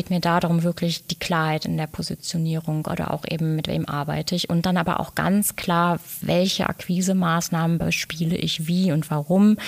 geht 0.00 0.08
mir 0.08 0.20
darum, 0.20 0.62
wirklich 0.62 1.06
die 1.08 1.18
Klarheit 1.18 1.66
in 1.66 1.76
der 1.76 1.86
Positionierung 1.86 2.86
oder 2.86 3.12
auch 3.12 3.24
eben 3.28 3.54
mit 3.54 3.68
wem 3.68 3.86
arbeite 3.86 4.34
ich 4.34 4.48
und 4.48 4.64
dann 4.64 4.78
aber 4.78 4.98
auch 4.98 5.14
ganz 5.14 5.56
klar, 5.56 6.00
welche 6.22 6.70
Akquise-Maßnahmen 6.70 7.76
bespiele 7.76 8.34
ich 8.34 8.66
wie 8.66 8.92
und 8.92 9.10
warum, 9.10 9.58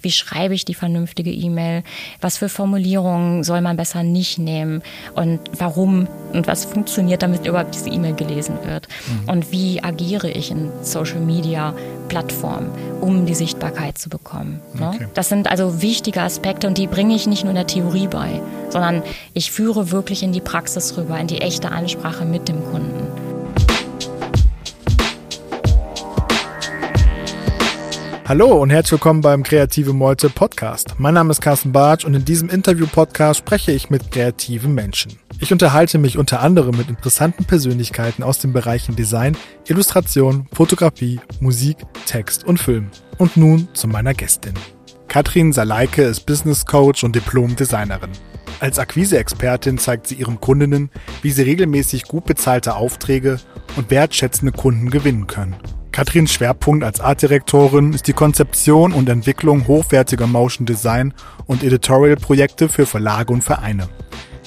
wie 0.00 0.10
schreibe 0.10 0.54
ich 0.54 0.64
die 0.64 0.72
vernünftige 0.72 1.30
E-Mail, 1.30 1.82
was 2.22 2.38
für 2.38 2.48
Formulierungen 2.48 3.44
soll 3.44 3.60
man 3.60 3.76
besser 3.76 4.02
nicht 4.02 4.38
nehmen 4.38 4.80
und 5.14 5.40
warum 5.58 6.08
und 6.32 6.46
was 6.46 6.64
funktioniert, 6.64 7.22
damit 7.22 7.46
überhaupt 7.46 7.74
diese 7.74 7.90
E-Mail 7.90 8.14
gelesen 8.14 8.56
wird 8.64 8.88
mhm. 9.06 9.28
und 9.28 9.52
wie 9.52 9.82
agiere 9.82 10.30
ich 10.30 10.50
in 10.50 10.70
Social 10.80 11.20
Media 11.20 11.74
Plattformen, 12.08 12.70
um 13.00 13.24
die 13.24 13.34
Sichtbarkeit 13.34 13.96
zu 13.96 14.10
bekommen. 14.10 14.60
Ne? 14.74 14.92
Okay. 14.94 15.06
Das 15.14 15.30
sind 15.30 15.50
also 15.50 15.80
wichtige 15.80 16.20
Aspekte 16.20 16.66
und 16.66 16.76
die 16.76 16.86
bringe 16.86 17.14
ich 17.14 17.26
nicht 17.26 17.44
nur 17.44 17.52
in 17.52 17.56
der 17.56 17.66
Theorie 17.66 18.06
bei, 18.06 18.40
sondern 18.68 19.02
ich 19.32 19.50
führe 19.50 19.81
Suche 19.82 19.92
wirklich 19.92 20.22
in 20.22 20.32
die 20.32 20.40
Praxis 20.40 20.96
rüber, 20.96 21.18
in 21.18 21.26
die 21.26 21.40
echte 21.40 21.72
Ansprache 21.72 22.24
mit 22.24 22.48
dem 22.48 22.62
Kunden. 22.64 23.08
Hallo 28.28 28.62
und 28.62 28.70
herzlich 28.70 28.92
willkommen 28.92 29.20
beim 29.20 29.42
Kreative 29.42 29.92
Meute 29.92 30.30
Podcast. 30.30 30.94
Mein 30.98 31.14
Name 31.14 31.32
ist 31.32 31.40
Carsten 31.40 31.72
Bartsch 31.72 32.04
und 32.04 32.14
in 32.14 32.24
diesem 32.24 32.48
Interview-Podcast 32.48 33.40
spreche 33.40 33.72
ich 33.72 33.90
mit 33.90 34.12
kreativen 34.12 34.72
Menschen. 34.72 35.18
Ich 35.40 35.52
unterhalte 35.52 35.98
mich 35.98 36.16
unter 36.16 36.40
anderem 36.40 36.76
mit 36.76 36.88
interessanten 36.88 37.44
Persönlichkeiten 37.44 38.22
aus 38.22 38.38
den 38.38 38.52
Bereichen 38.52 38.94
Design, 38.94 39.36
Illustration, 39.66 40.46
Fotografie, 40.52 41.20
Musik, 41.40 41.76
Text 42.06 42.44
und 42.44 42.58
Film. 42.58 42.90
Und 43.18 43.36
nun 43.36 43.66
zu 43.74 43.88
meiner 43.88 44.14
Gästin. 44.14 44.54
Katrin 45.08 45.52
Saleike 45.52 46.04
ist 46.04 46.24
Business 46.24 46.64
Coach 46.64 47.02
und 47.02 47.16
Diplom-Designerin. 47.16 48.10
Als 48.60 48.78
Akquise-Expertin 48.78 49.78
zeigt 49.78 50.06
sie 50.06 50.14
ihren 50.14 50.40
Kundinnen, 50.40 50.90
wie 51.22 51.30
sie 51.30 51.42
regelmäßig 51.42 52.04
gut 52.04 52.24
bezahlte 52.24 52.76
Aufträge 52.76 53.38
und 53.76 53.90
wertschätzende 53.90 54.52
Kunden 54.52 54.90
gewinnen 54.90 55.26
können. 55.26 55.56
Katrins 55.92 56.32
Schwerpunkt 56.32 56.84
als 56.84 57.00
Artdirektorin 57.00 57.92
ist 57.92 58.06
die 58.06 58.14
Konzeption 58.14 58.92
und 58.92 59.08
Entwicklung 59.10 59.66
hochwertiger 59.66 60.26
Motion 60.26 60.64
Design 60.64 61.12
und 61.46 61.62
Editorial-Projekte 61.62 62.70
für 62.70 62.86
Verlage 62.86 63.32
und 63.32 63.42
Vereine. 63.42 63.88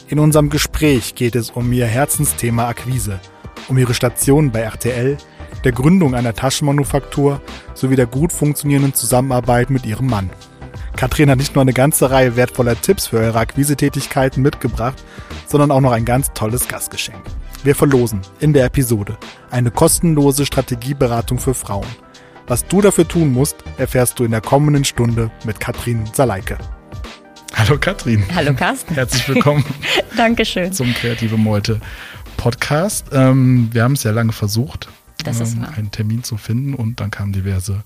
In 0.08 0.20
unserem 0.20 0.50
Gespräch 0.50 1.14
geht 1.14 1.36
es 1.36 1.52
um 1.52 1.72
ihr 1.72 1.86
Herzensthema 1.86 2.68
Akquise, 2.68 3.20
um 3.68 3.78
ihre 3.78 3.94
Station 3.94 4.52
bei 4.52 4.62
RTL, 4.62 5.18
der 5.64 5.72
Gründung 5.72 6.16
einer 6.16 6.34
Taschenmanufaktur 6.34 7.42
sowie 7.74 7.96
der 7.96 8.06
gut 8.06 8.32
funktionierenden 8.32 8.94
Zusammenarbeit 8.94 9.70
mit 9.70 9.86
ihrem 9.86 10.08
Mann. 10.08 10.30
Katrin 10.96 11.30
hat 11.30 11.40
nicht 11.40 11.56
nur 11.56 11.62
eine 11.62 11.74
ganze 11.74 12.10
Reihe 12.10 12.38
wertvoller 12.38 12.80
Tipps 12.80 13.08
für 13.08 13.18
eure 13.18 13.40
Akquisetätigkeiten 13.40 14.42
mitgebracht, 14.42 15.04
sondern 15.46 15.72
auch 15.72 15.82
noch 15.82 15.92
ein 15.92 16.06
ganz 16.06 16.32
tolles 16.34 16.68
Gastgeschenk. 16.68 17.22
Wir 17.64 17.76
verlosen 17.76 18.22
in 18.40 18.54
der 18.54 18.66
Episode 18.66 19.18
eine 19.52 19.72
kostenlose 19.72 20.46
Strategieberatung 20.46 21.40
für 21.40 21.54
Frauen. 21.54 21.88
Was 22.48 22.66
du 22.66 22.80
dafür 22.80 23.08
tun 23.08 23.34
musst, 23.34 23.58
erfährst 23.78 24.20
du 24.20 24.24
in 24.24 24.32
der 24.32 24.42
kommenden 24.42 24.86
Stunde 24.86 25.32
mit 25.46 25.60
Katrin 25.60 26.06
Saleike. 26.14 26.58
Hallo 27.56 27.78
Katrin. 27.78 28.24
Hallo 28.34 28.54
Carsten. 28.54 28.94
Herzlich 28.94 29.28
willkommen. 29.28 29.66
Dankeschön. 30.18 30.72
Zum 30.72 30.94
Kreative 30.94 31.38
Meute 31.38 31.82
Podcast. 32.38 33.08
Ähm, 33.12 33.70
wir 33.72 33.84
haben 33.84 33.94
es 33.94 34.04
ja 34.04 34.12
lange 34.12 34.32
versucht, 34.32 34.88
ähm, 35.26 35.66
einen 35.76 35.92
Termin 35.92 36.24
zu 36.24 36.38
finden 36.38 36.74
und 36.74 37.00
dann 37.00 37.12
kamen 37.12 37.34
diverse 37.34 37.84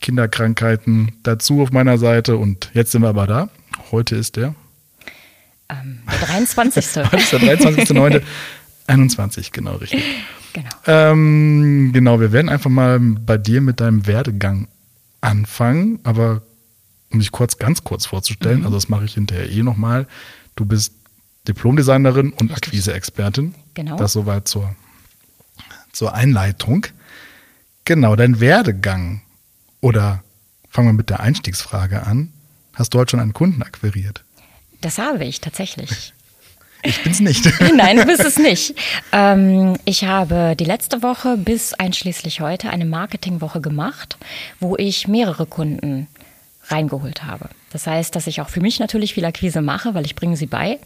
Kinderkrankheiten 0.00 1.12
dazu 1.22 1.62
auf 1.62 1.72
meiner 1.72 1.98
Seite 1.98 2.36
und 2.36 2.70
jetzt 2.74 2.92
sind 2.92 3.02
wir 3.02 3.08
aber 3.08 3.26
da. 3.26 3.48
Heute 3.90 4.16
ist 4.16 4.36
der. 4.36 4.54
Ähm, 5.68 6.00
der 6.10 6.28
23. 6.28 6.96
Heute 7.12 7.16
ist 7.16 7.32
der 7.32 7.40
23.09.21, 7.40 9.52
genau 9.52 9.76
richtig. 9.76 10.02
Genau. 10.52 10.70
Ähm, 10.86 11.90
genau, 11.92 12.20
wir 12.20 12.32
werden 12.32 12.48
einfach 12.48 12.70
mal 12.70 12.98
bei 12.98 13.36
dir 13.36 13.60
mit 13.60 13.80
deinem 13.80 14.06
Werdegang 14.06 14.68
anfangen, 15.20 15.98
aber 16.04 16.42
um 17.12 17.18
dich 17.18 17.30
kurz, 17.30 17.58
ganz 17.58 17.84
kurz 17.84 18.06
vorzustellen, 18.06 18.60
mhm. 18.60 18.64
also 18.64 18.76
das 18.76 18.88
mache 18.88 19.04
ich 19.04 19.14
hinterher 19.14 19.50
eh 19.50 19.62
nochmal. 19.62 20.06
Du 20.54 20.64
bist 20.64 20.94
Diplomdesignerin 21.46 22.32
und 22.32 22.52
Akquise-Expertin. 22.52 23.54
Genau. 23.74 23.96
Das 23.96 24.12
soweit 24.12 24.48
zur, 24.48 24.74
zur 25.92 26.14
Einleitung. 26.14 26.86
Genau, 27.84 28.16
dein 28.16 28.40
Werdegang 28.40 29.20
oder 29.86 30.24
fangen 30.68 30.88
wir 30.88 30.92
mit 30.94 31.10
der 31.10 31.20
Einstiegsfrage 31.20 32.04
an. 32.04 32.32
Hast 32.74 32.92
du 32.92 32.98
heute 32.98 33.12
schon 33.12 33.20
einen 33.20 33.32
Kunden 33.32 33.62
akquiriert? 33.62 34.24
Das 34.80 34.98
habe 34.98 35.24
ich 35.24 35.40
tatsächlich. 35.40 36.12
Ich 36.82 37.02
bin 37.02 37.10
es 37.10 37.18
nicht. 37.18 37.50
Nein, 37.74 37.96
du 37.96 38.04
bist 38.04 38.22
es 38.22 38.38
nicht. 38.38 38.76
Ähm, 39.10 39.76
ich 39.86 40.04
habe 40.04 40.54
die 40.56 40.64
letzte 40.64 41.02
Woche 41.02 41.36
bis 41.36 41.74
einschließlich 41.74 42.40
heute 42.40 42.70
eine 42.70 42.84
Marketingwoche 42.84 43.60
gemacht, 43.60 44.18
wo 44.60 44.76
ich 44.76 45.08
mehrere 45.08 45.46
Kunden 45.46 46.06
reingeholt 46.68 47.24
habe. 47.24 47.48
Das 47.70 47.86
heißt, 47.86 48.14
dass 48.16 48.26
ich 48.26 48.40
auch 48.40 48.48
für 48.48 48.60
mich 48.60 48.80
natürlich 48.80 49.14
viel 49.14 49.24
Akquise 49.24 49.60
mache, 49.60 49.94
weil 49.94 50.06
ich 50.06 50.14
bringe 50.14 50.36
sie 50.36 50.46
bei. 50.46 50.78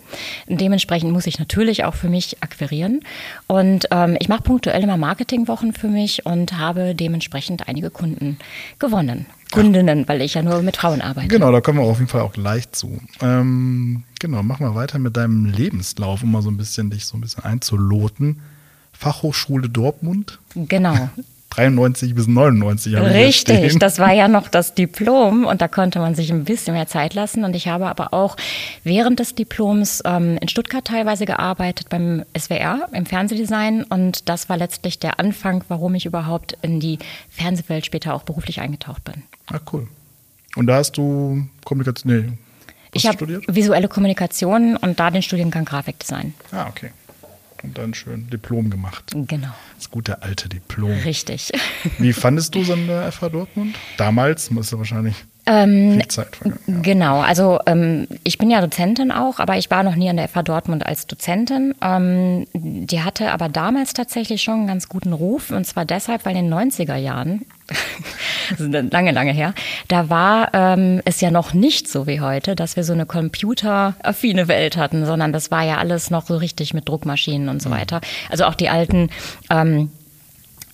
Dementsprechend 0.48 1.12
muss 1.12 1.26
ich 1.26 1.38
natürlich 1.38 1.84
auch 1.84 1.94
für 1.94 2.08
mich 2.08 2.42
akquirieren. 2.42 3.00
Und 3.46 3.86
ähm, 3.90 4.16
ich 4.18 4.28
mache 4.28 4.42
punktuell 4.42 4.82
immer 4.82 4.96
Marketingwochen 4.96 5.72
für 5.72 5.88
mich 5.88 6.26
und 6.26 6.58
habe 6.58 6.94
dementsprechend 6.94 7.68
einige 7.68 7.90
Kunden 7.90 8.38
gewonnen. 8.78 9.26
Kundinnen, 9.52 10.06
weil 10.08 10.22
ich 10.22 10.34
ja 10.34 10.42
nur 10.42 10.62
mit 10.62 10.76
Frauen 10.76 11.00
arbeite. 11.00 11.28
Genau, 11.28 11.50
da 11.50 11.60
kommen 11.60 11.78
wir 11.78 11.84
auf 11.84 11.98
jeden 11.98 12.08
Fall 12.08 12.20
auch 12.20 12.32
gleich 12.32 12.70
zu. 12.72 13.00
Ähm, 13.20 14.04
genau, 14.18 14.42
mach 14.42 14.60
mal 14.60 14.74
weiter 14.74 14.98
mit 14.98 15.16
deinem 15.16 15.46
Lebenslauf, 15.46 16.22
um 16.22 16.30
mal 16.30 16.42
so 16.42 16.50
ein 16.50 16.56
bisschen 16.56 16.90
dich 16.90 17.06
so 17.06 17.16
ein 17.16 17.20
bisschen 17.20 17.44
einzuloten. 17.44 18.40
Fachhochschule 18.92 19.68
Dortmund. 19.68 20.38
Genau. 20.54 21.08
93 21.50 22.14
bis 22.14 22.26
99. 22.28 22.96
Richtig, 22.96 23.78
das 23.78 23.98
war 23.98 24.12
ja 24.12 24.28
noch 24.28 24.48
das 24.48 24.74
Diplom 24.74 25.44
und 25.44 25.60
da 25.60 25.68
konnte 25.68 25.98
man 25.98 26.14
sich 26.14 26.30
ein 26.32 26.44
bisschen 26.44 26.74
mehr 26.74 26.86
Zeit 26.86 27.14
lassen. 27.14 27.44
Und 27.44 27.56
ich 27.56 27.68
habe 27.68 27.86
aber 27.86 28.14
auch 28.14 28.36
während 28.84 29.18
des 29.18 29.34
Diploms 29.34 30.02
ähm, 30.04 30.38
in 30.40 30.48
Stuttgart 30.48 30.84
teilweise 30.84 31.26
gearbeitet 31.26 31.88
beim 31.88 32.24
SWR 32.38 32.88
im 32.92 33.04
Fernsehdesign 33.04 33.82
und 33.84 34.28
das 34.28 34.48
war 34.48 34.56
letztlich 34.56 34.98
der 34.98 35.18
Anfang, 35.18 35.64
warum 35.68 35.94
ich 35.94 36.06
überhaupt 36.06 36.56
in 36.62 36.78
die 36.78 36.98
Fernsehwelt 37.30 37.84
später 37.84 38.14
auch 38.14 38.22
beruflich 38.22 38.60
eingetaucht 38.60 39.04
bin. 39.04 39.22
Ah, 39.48 39.58
cool. 39.72 39.88
Und 40.56 40.66
da 40.66 40.76
hast 40.76 40.92
du 40.92 41.44
Kommunikation, 41.64 42.12
nee, 42.12 42.32
ich 42.92 43.06
habe 43.06 43.40
visuelle 43.46 43.86
Kommunikation 43.86 44.76
und 44.76 44.98
da 44.98 45.10
den 45.10 45.22
Studiengang 45.22 45.64
Grafikdesign. 45.64 46.34
Ah, 46.50 46.66
okay 46.68 46.90
und 47.62 47.78
dann 47.78 47.94
schön 47.94 48.28
Diplom 48.30 48.70
gemacht. 48.70 49.12
Genau. 49.14 49.54
Das 49.76 49.90
gute 49.90 50.22
alte 50.22 50.48
Diplom. 50.48 50.92
Richtig. 51.04 51.52
Wie 51.98 52.12
fandest 52.12 52.54
du 52.54 52.64
so 52.64 52.74
in 52.74 52.86
der 52.86 53.10
FH 53.10 53.28
Dortmund? 53.30 53.76
Damals 53.96 54.50
musste 54.50 54.78
wahrscheinlich 54.78 55.16
ähm, 55.50 55.94
viel 55.94 56.08
Zeit 56.08 56.36
vergangen. 56.36 56.60
Ja. 56.66 56.74
Genau, 56.82 57.20
also 57.20 57.58
ähm, 57.66 58.06
ich 58.24 58.38
bin 58.38 58.50
ja 58.50 58.60
Dozentin 58.60 59.10
auch, 59.10 59.40
aber 59.40 59.56
ich 59.56 59.70
war 59.70 59.82
noch 59.82 59.96
nie 59.96 60.08
an 60.08 60.16
der 60.16 60.28
FH 60.28 60.42
Dortmund 60.44 60.86
als 60.86 61.06
Dozentin. 61.06 61.74
Ähm, 61.82 62.46
die 62.54 63.02
hatte 63.02 63.32
aber 63.32 63.48
damals 63.48 63.92
tatsächlich 63.92 64.42
schon 64.42 64.54
einen 64.54 64.66
ganz 64.66 64.88
guten 64.88 65.12
Ruf 65.12 65.50
und 65.50 65.66
zwar 65.66 65.84
deshalb, 65.84 66.24
weil 66.24 66.36
in 66.36 66.50
den 66.50 66.54
90er 66.54 66.96
Jahren 66.96 67.44
lange, 68.58 69.12
lange 69.12 69.32
her, 69.32 69.54
da 69.88 70.08
war 70.08 70.50
ähm, 70.52 71.02
es 71.04 71.20
ja 71.20 71.30
noch 71.30 71.54
nicht 71.54 71.88
so 71.88 72.06
wie 72.06 72.20
heute, 72.20 72.54
dass 72.56 72.76
wir 72.76 72.84
so 72.84 72.92
eine 72.92 73.06
computeraffine 73.06 74.48
Welt 74.48 74.76
hatten, 74.76 75.06
sondern 75.06 75.32
das 75.32 75.50
war 75.50 75.64
ja 75.64 75.78
alles 75.78 76.10
noch 76.10 76.26
so 76.26 76.36
richtig 76.36 76.74
mit 76.74 76.88
Druckmaschinen 76.88 77.48
und 77.48 77.62
so 77.62 77.68
mhm. 77.68 77.74
weiter. 77.74 78.00
Also 78.30 78.44
auch 78.44 78.54
die 78.54 78.68
alten 78.68 79.10
ähm, 79.50 79.90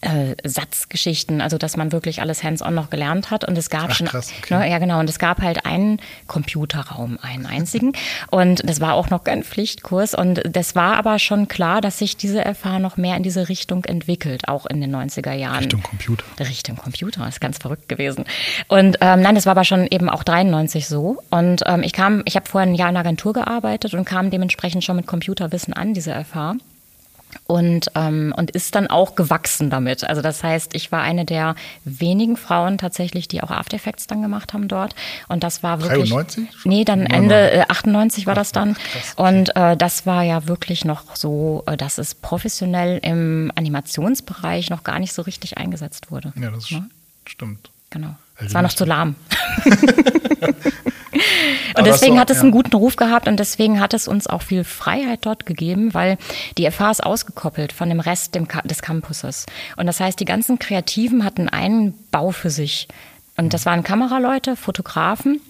äh, 0.01 0.37
Satzgeschichten, 0.45 1.41
also 1.41 1.59
dass 1.59 1.77
man 1.77 1.93
wirklich 1.93 2.21
alles 2.21 2.43
hands-on 2.43 2.75
noch 2.75 2.91
gelernt 2.91 3.31
hat. 3.31 3.45
Und 3.47 3.57
es 3.57 3.71
gab 3.71 3.91
Ach, 3.91 3.95
schon, 3.95 4.07
krass, 4.07 4.33
okay. 4.43 4.59
ne, 4.59 4.71
ja 4.71 4.79
genau, 4.79 5.01
und 5.01 5.09
es 5.09 5.19
gab 5.19 5.41
halt 5.41 5.65
einen 5.65 6.01
Computerraum, 6.27 7.19
einen 7.23 7.47
einzigen. 7.47 7.93
und 8.31 8.69
das 8.69 8.81
war 8.81 8.95
auch 8.95 9.11
noch 9.11 9.25
kein 9.25 9.43
Pflichtkurs. 9.43 10.15
Und 10.15 10.43
das 10.45 10.75
war 10.75 10.97
aber 10.97 11.19
schon 11.19 11.49
klar, 11.49 11.81
dass 11.81 11.99
sich 11.99 12.17
diese 12.17 12.43
FH 12.43 12.79
noch 12.79 12.97
mehr 12.97 13.17
in 13.17 13.23
diese 13.23 13.49
Richtung 13.49 13.85
entwickelt, 13.85 14.49
auch 14.49 14.67
in 14.67 14.81
den 14.81 14.95
90er 14.95 15.33
Jahren. 15.33 15.59
Richtung 15.59 15.83
Computer. 15.83 16.25
Richtung 16.41 16.77
Computer, 16.77 17.27
ist 17.29 17.41
ganz 17.41 17.59
verrückt 17.59 17.89
gewesen. 17.89 18.25
Und 18.69 18.99
ähm, 19.01 19.23
nein, 19.23 19.35
das 19.35 19.47
war 19.47 19.53
aber 19.53 19.65
schon 19.65 19.87
eben 19.87 20.09
auch 20.09 20.25
93 20.25 20.87
so. 20.87 21.23
Und 21.31 21.63
ähm, 21.67 21.83
ich 21.83 21.93
kam, 21.93 22.23
ich 22.27 22.37
habe 22.37 22.49
vorher 22.49 22.69
ein 22.69 22.75
Jahr 22.75 22.89
in 22.89 22.95
der 22.95 23.01
Agentur 23.01 23.33
gearbeitet 23.33 23.95
und 23.95 24.05
kam 24.05 24.31
dementsprechend 24.31 24.85
schon 24.85 24.97
mit 24.97 25.07
Computerwissen 25.07 25.73
an, 25.73 25.95
diese 25.95 26.13
FH 26.25 26.57
und, 27.47 27.91
ähm, 27.95 28.35
und 28.37 28.51
ist 28.51 28.75
dann 28.75 28.89
auch 28.89 29.15
gewachsen 29.15 29.71
damit. 29.71 30.05
Also 30.05 30.23
das 30.23 30.43
heißt, 30.43 30.75
ich 30.75 30.91
war 30.91 31.03
eine 31.03 31.25
der 31.25 31.55
wenigen 31.85 32.37
Frauen 32.37 32.79
tatsächlich, 32.79 33.29
die 33.29 33.43
auch 33.43 33.51
After 33.51 33.77
Effects 33.77 34.07
dann 34.07 34.23
gemacht 34.23 34.53
haben 34.53 34.69
dort. 34.69 34.95
Und 35.29 35.45
das 35.45 35.63
war 35.63 35.81
wirklich. 35.81 36.11
93? 36.11 36.49
Nee, 36.65 36.85
dann 36.85 37.07
Ende 37.07 37.53
äh, 37.53 37.65
98 37.69 38.27
war 38.27 38.35
das 38.35 38.53
dann. 38.53 38.77
Und 39.17 39.55
äh, 39.55 39.77
das 39.77 40.07
war 40.07 40.23
ja 40.23 40.49
wirklich 40.49 40.85
noch 40.85 41.15
so, 41.15 41.63
äh, 41.67 41.77
dass 41.77 41.99
es 41.99 42.15
professionell 42.15 42.99
im 43.03 43.53
Animationsbereich 43.55 44.71
noch 44.71 44.83
gar 44.83 44.99
nicht 44.99 45.13
so 45.13 45.23
richtig 45.23 45.59
eingesetzt 45.59 46.11
wurde. 46.11 46.33
Ja, 46.41 46.51
das 46.51 46.71
ja? 46.71 46.81
Ne? 46.81 46.91
stimmt. 47.27 47.71
Genau. 47.91 48.17
Es 48.39 48.53
war 48.53 48.63
noch 48.63 48.73
zu 48.73 48.85
lahm. 48.85 49.15
Und 51.77 51.87
deswegen 51.87 52.19
hat 52.19 52.31
es 52.31 52.41
einen 52.41 52.51
guten 52.51 52.75
Ruf 52.75 52.97
gehabt 52.97 53.29
und 53.29 53.39
deswegen 53.39 53.81
hat 53.81 53.95
es 53.95 54.09
uns 54.09 54.27
auch 54.27 54.43
viel 54.43 54.65
Freiheit 54.65 55.21
dort 55.23 55.47
gegeben, 55.47 55.95
weil 55.95 56.19
die 56.59 56.71
FH 56.71 56.91
ist 56.91 57.05
ausgekoppelt 57.05 57.73
von 57.73 57.89
dem 57.89 58.01
Rest 58.01 58.35
des 58.65 58.83
Campuses. 58.83 59.47
Und 59.77 59.87
das 59.87 60.01
heißt, 60.01 60.19
die 60.19 60.25
ganzen 60.25 60.59
Kreativen 60.59 61.25
hatten 61.25 61.49
einen 61.49 61.95
Bau 62.11 62.31
für 62.31 62.51
sich. 62.51 62.89
Und 63.37 63.53
das 63.53 63.67
waren 63.67 63.83
Kameraleute, 63.83 64.57
Fotografen 64.57 65.41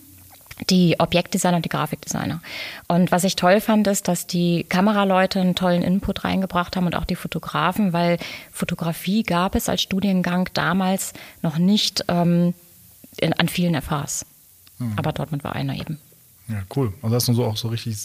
die 0.70 0.96
Objektdesigner 0.99 1.56
und 1.56 1.64
die 1.64 1.70
Grafikdesigner. 1.70 2.40
Und 2.88 3.12
was 3.12 3.25
ich 3.25 3.37
toll 3.37 3.61
fand, 3.61 3.87
ist, 3.87 4.08
dass 4.08 4.26
die 4.26 4.64
Kameraleute 4.64 5.40
einen 5.40 5.55
tollen 5.55 5.82
Input 5.82 6.25
reingebracht 6.25 6.76
haben 6.76 6.87
und 6.87 6.96
auch 6.96 7.05
die 7.05 7.17
Fotografen, 7.17 7.93
weil 7.93 8.19
Fotografie 8.52 9.22
gab 9.22 9.55
es 9.55 9.69
als 9.69 9.82
Studiengang 9.82 10.49
damals 10.55 11.12
noch 11.43 11.58
nicht 11.58 12.05
ähm, 12.08 12.55
in, 13.19 13.32
an 13.34 13.49
vielen 13.49 13.81
FHs. 13.81 14.25
Mhm. 14.79 14.94
Aber 14.96 15.12
Dortmund 15.12 15.44
war 15.44 15.55
einer 15.55 15.75
eben. 15.75 15.99
Ja, 16.48 16.62
cool. 16.75 16.93
Also 17.02 17.16
hast 17.16 17.28
du 17.28 17.34
so 17.34 17.44
auch 17.44 17.56
so 17.56 17.69
richtig 17.69 17.96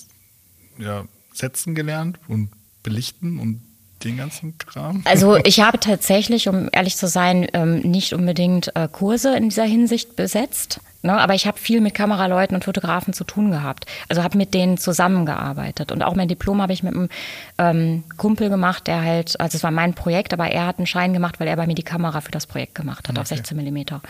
ja, 0.77 1.05
setzen 1.33 1.75
gelernt 1.75 2.19
und 2.27 2.49
belichten 2.83 3.39
und 3.39 3.61
den 4.03 4.17
ganzen 4.17 4.57
Kram? 4.57 5.01
Also 5.05 5.37
ich 5.37 5.59
habe 5.59 5.79
tatsächlich, 5.79 6.47
um 6.47 6.69
ehrlich 6.71 6.97
zu 6.97 7.07
sein, 7.07 7.47
ähm, 7.53 7.79
nicht 7.79 8.13
unbedingt 8.13 8.75
äh, 8.75 8.87
Kurse 8.91 9.35
in 9.35 9.49
dieser 9.49 9.65
Hinsicht 9.65 10.15
besetzt. 10.15 10.79
Ne? 11.03 11.13
Aber 11.19 11.33
ich 11.33 11.47
habe 11.47 11.57
viel 11.57 11.81
mit 11.81 11.93
Kameraleuten 11.93 12.55
und 12.55 12.63
Fotografen 12.63 13.13
zu 13.13 13.23
tun 13.23 13.51
gehabt. 13.51 13.85
Also 14.09 14.23
habe 14.23 14.37
mit 14.37 14.53
denen 14.53 14.77
zusammengearbeitet. 14.77 15.91
Und 15.91 16.03
auch 16.03 16.15
mein 16.15 16.27
Diplom 16.27 16.61
habe 16.61 16.73
ich 16.73 16.83
mit 16.83 16.93
einem 16.93 17.09
ähm, 17.57 18.03
Kumpel 18.17 18.49
gemacht, 18.49 18.87
der 18.87 19.01
halt, 19.01 19.39
also 19.39 19.55
es 19.55 19.63
war 19.63 19.71
mein 19.71 19.93
Projekt, 19.93 20.33
aber 20.33 20.47
er 20.47 20.67
hat 20.67 20.77
einen 20.77 20.87
Schein 20.87 21.13
gemacht, 21.13 21.39
weil 21.39 21.47
er 21.47 21.55
bei 21.55 21.67
mir 21.67 21.75
die 21.75 21.83
Kamera 21.83 22.21
für 22.21 22.31
das 22.31 22.47
Projekt 22.47 22.75
gemacht 22.75 23.07
hat, 23.07 23.15
okay. 23.15 23.21
auf 23.21 23.27
16 23.27 23.57
Millimeter. 23.57 24.01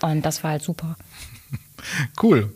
Und 0.00 0.22
das 0.22 0.42
war 0.42 0.52
halt 0.52 0.62
super. 0.62 0.96
Cool. 2.22 2.52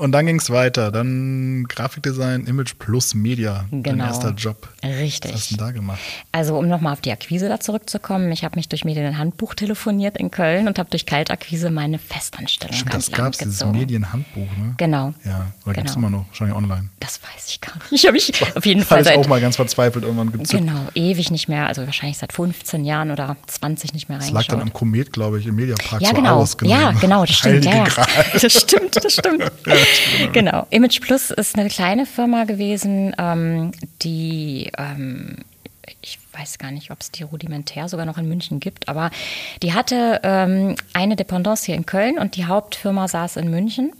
Und 0.00 0.12
dann 0.12 0.24
ging 0.24 0.38
es 0.38 0.48
weiter. 0.48 0.90
Dann 0.90 1.66
Grafikdesign, 1.68 2.46
Image 2.46 2.72
plus 2.78 3.14
Media. 3.14 3.66
Genau. 3.70 3.82
Dein 3.82 4.00
erster 4.00 4.30
Job. 4.30 4.70
Richtig. 4.82 5.34
Was 5.34 5.42
hast 5.42 5.50
du 5.50 5.56
denn 5.56 5.66
da 5.66 5.72
gemacht? 5.72 6.00
Also 6.32 6.56
um 6.56 6.68
nochmal 6.68 6.94
auf 6.94 7.02
die 7.02 7.12
Akquise 7.12 7.50
da 7.50 7.60
zurückzukommen. 7.60 8.32
Ich 8.32 8.42
habe 8.42 8.56
mich 8.56 8.66
durch 8.70 8.86
Medienhandbuch 8.86 9.54
telefoniert 9.54 10.16
in 10.16 10.30
Köln 10.30 10.68
und 10.68 10.78
habe 10.78 10.88
durch 10.88 11.04
Kaltakquise 11.04 11.68
meine 11.68 11.98
Festanstellung 11.98 12.74
Stimmt, 12.74 12.92
ganz 12.92 13.10
das 13.10 13.14
gab 13.14 13.32
es, 13.34 13.38
dieses 13.40 13.62
Medienhandbuch, 13.66 14.48
ne? 14.56 14.74
Genau. 14.78 15.12
Ja, 15.22 15.32
oder 15.34 15.44
genau. 15.64 15.74
gibt 15.74 15.90
es 15.90 15.96
immer 15.96 16.08
noch, 16.08 16.26
wahrscheinlich 16.28 16.56
online. 16.56 16.88
Das 16.98 17.20
weiß 17.22 17.48
ich 17.48 17.60
gar 17.60 17.74
nicht. 17.90 18.06
Habe 18.06 18.16
ich 18.16 18.56
auf 18.56 18.64
jeden 18.64 18.84
Fall 18.86 19.04
seit... 19.04 19.18
ich 19.18 19.20
auch 19.20 19.28
mal 19.28 19.42
ganz 19.42 19.56
verzweifelt 19.56 20.06
irgendwann 20.06 20.32
gezückt. 20.32 20.64
Genau, 20.64 20.88
ewig 20.94 21.30
nicht 21.30 21.48
mehr. 21.48 21.66
Also 21.66 21.84
wahrscheinlich 21.84 22.16
seit 22.16 22.32
15 22.32 22.86
Jahren 22.86 23.10
oder 23.10 23.36
20 23.48 23.92
nicht 23.92 24.08
mehr 24.08 24.16
reingeschaut. 24.16 24.40
Das 24.40 24.48
lag 24.48 24.56
dann 24.56 24.66
am 24.66 24.72
Komet, 24.72 25.12
glaube 25.12 25.40
ich, 25.40 25.46
im 25.46 25.56
Mediapark 25.56 26.00
ja, 26.00 26.08
so 26.08 26.14
genau. 26.14 26.36
aus. 26.36 26.56
Ja, 26.62 26.92
genau, 26.92 27.26
das 27.26 27.36
stimmt. 27.36 27.66
Ja, 27.66 27.84
ja. 27.84 28.06
Das 28.40 28.52
stimmt, 28.54 28.96
das 28.96 29.12
stimmt. 29.12 29.52
genau. 30.32 30.66
Image 30.70 31.00
Plus 31.00 31.30
ist 31.30 31.58
eine 31.58 31.68
kleine 31.68 32.06
Firma 32.06 32.44
gewesen, 32.44 33.14
ähm, 33.18 33.72
die 34.02 34.70
ähm, 34.78 35.38
ich 36.02 36.18
weiß 36.32 36.58
gar 36.58 36.70
nicht, 36.70 36.90
ob 36.90 37.00
es 37.00 37.10
die 37.10 37.22
rudimentär 37.22 37.88
sogar 37.88 38.06
noch 38.06 38.18
in 38.18 38.28
München 38.28 38.60
gibt, 38.60 38.88
aber 38.88 39.10
die 39.62 39.74
hatte 39.74 40.20
ähm, 40.22 40.76
eine 40.92 41.16
Dependance 41.16 41.66
hier 41.66 41.74
in 41.74 41.86
Köln 41.86 42.18
und 42.18 42.36
die 42.36 42.46
Hauptfirma 42.46 43.08
saß 43.08 43.36
in 43.36 43.50
München. 43.50 43.92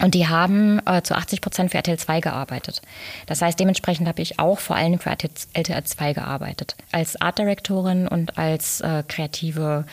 Und 0.00 0.14
die 0.14 0.26
haben 0.26 0.80
äh, 0.86 1.02
zu 1.02 1.14
80 1.14 1.42
Prozent 1.42 1.70
für 1.70 1.76
RTL 1.76 1.98
2 1.98 2.20
gearbeitet. 2.20 2.80
Das 3.26 3.42
heißt, 3.42 3.60
dementsprechend 3.60 4.08
habe 4.08 4.22
ich 4.22 4.38
auch 4.38 4.58
vor 4.58 4.74
allem 4.74 4.98
für 4.98 5.10
RTL 5.10 5.84
2 5.84 6.12
gearbeitet. 6.14 6.76
Als 6.90 7.20
Art 7.20 7.38
Directorin 7.38 8.08
und 8.08 8.38
als 8.38 8.80
äh, 8.80 9.04
kreative 9.06 9.84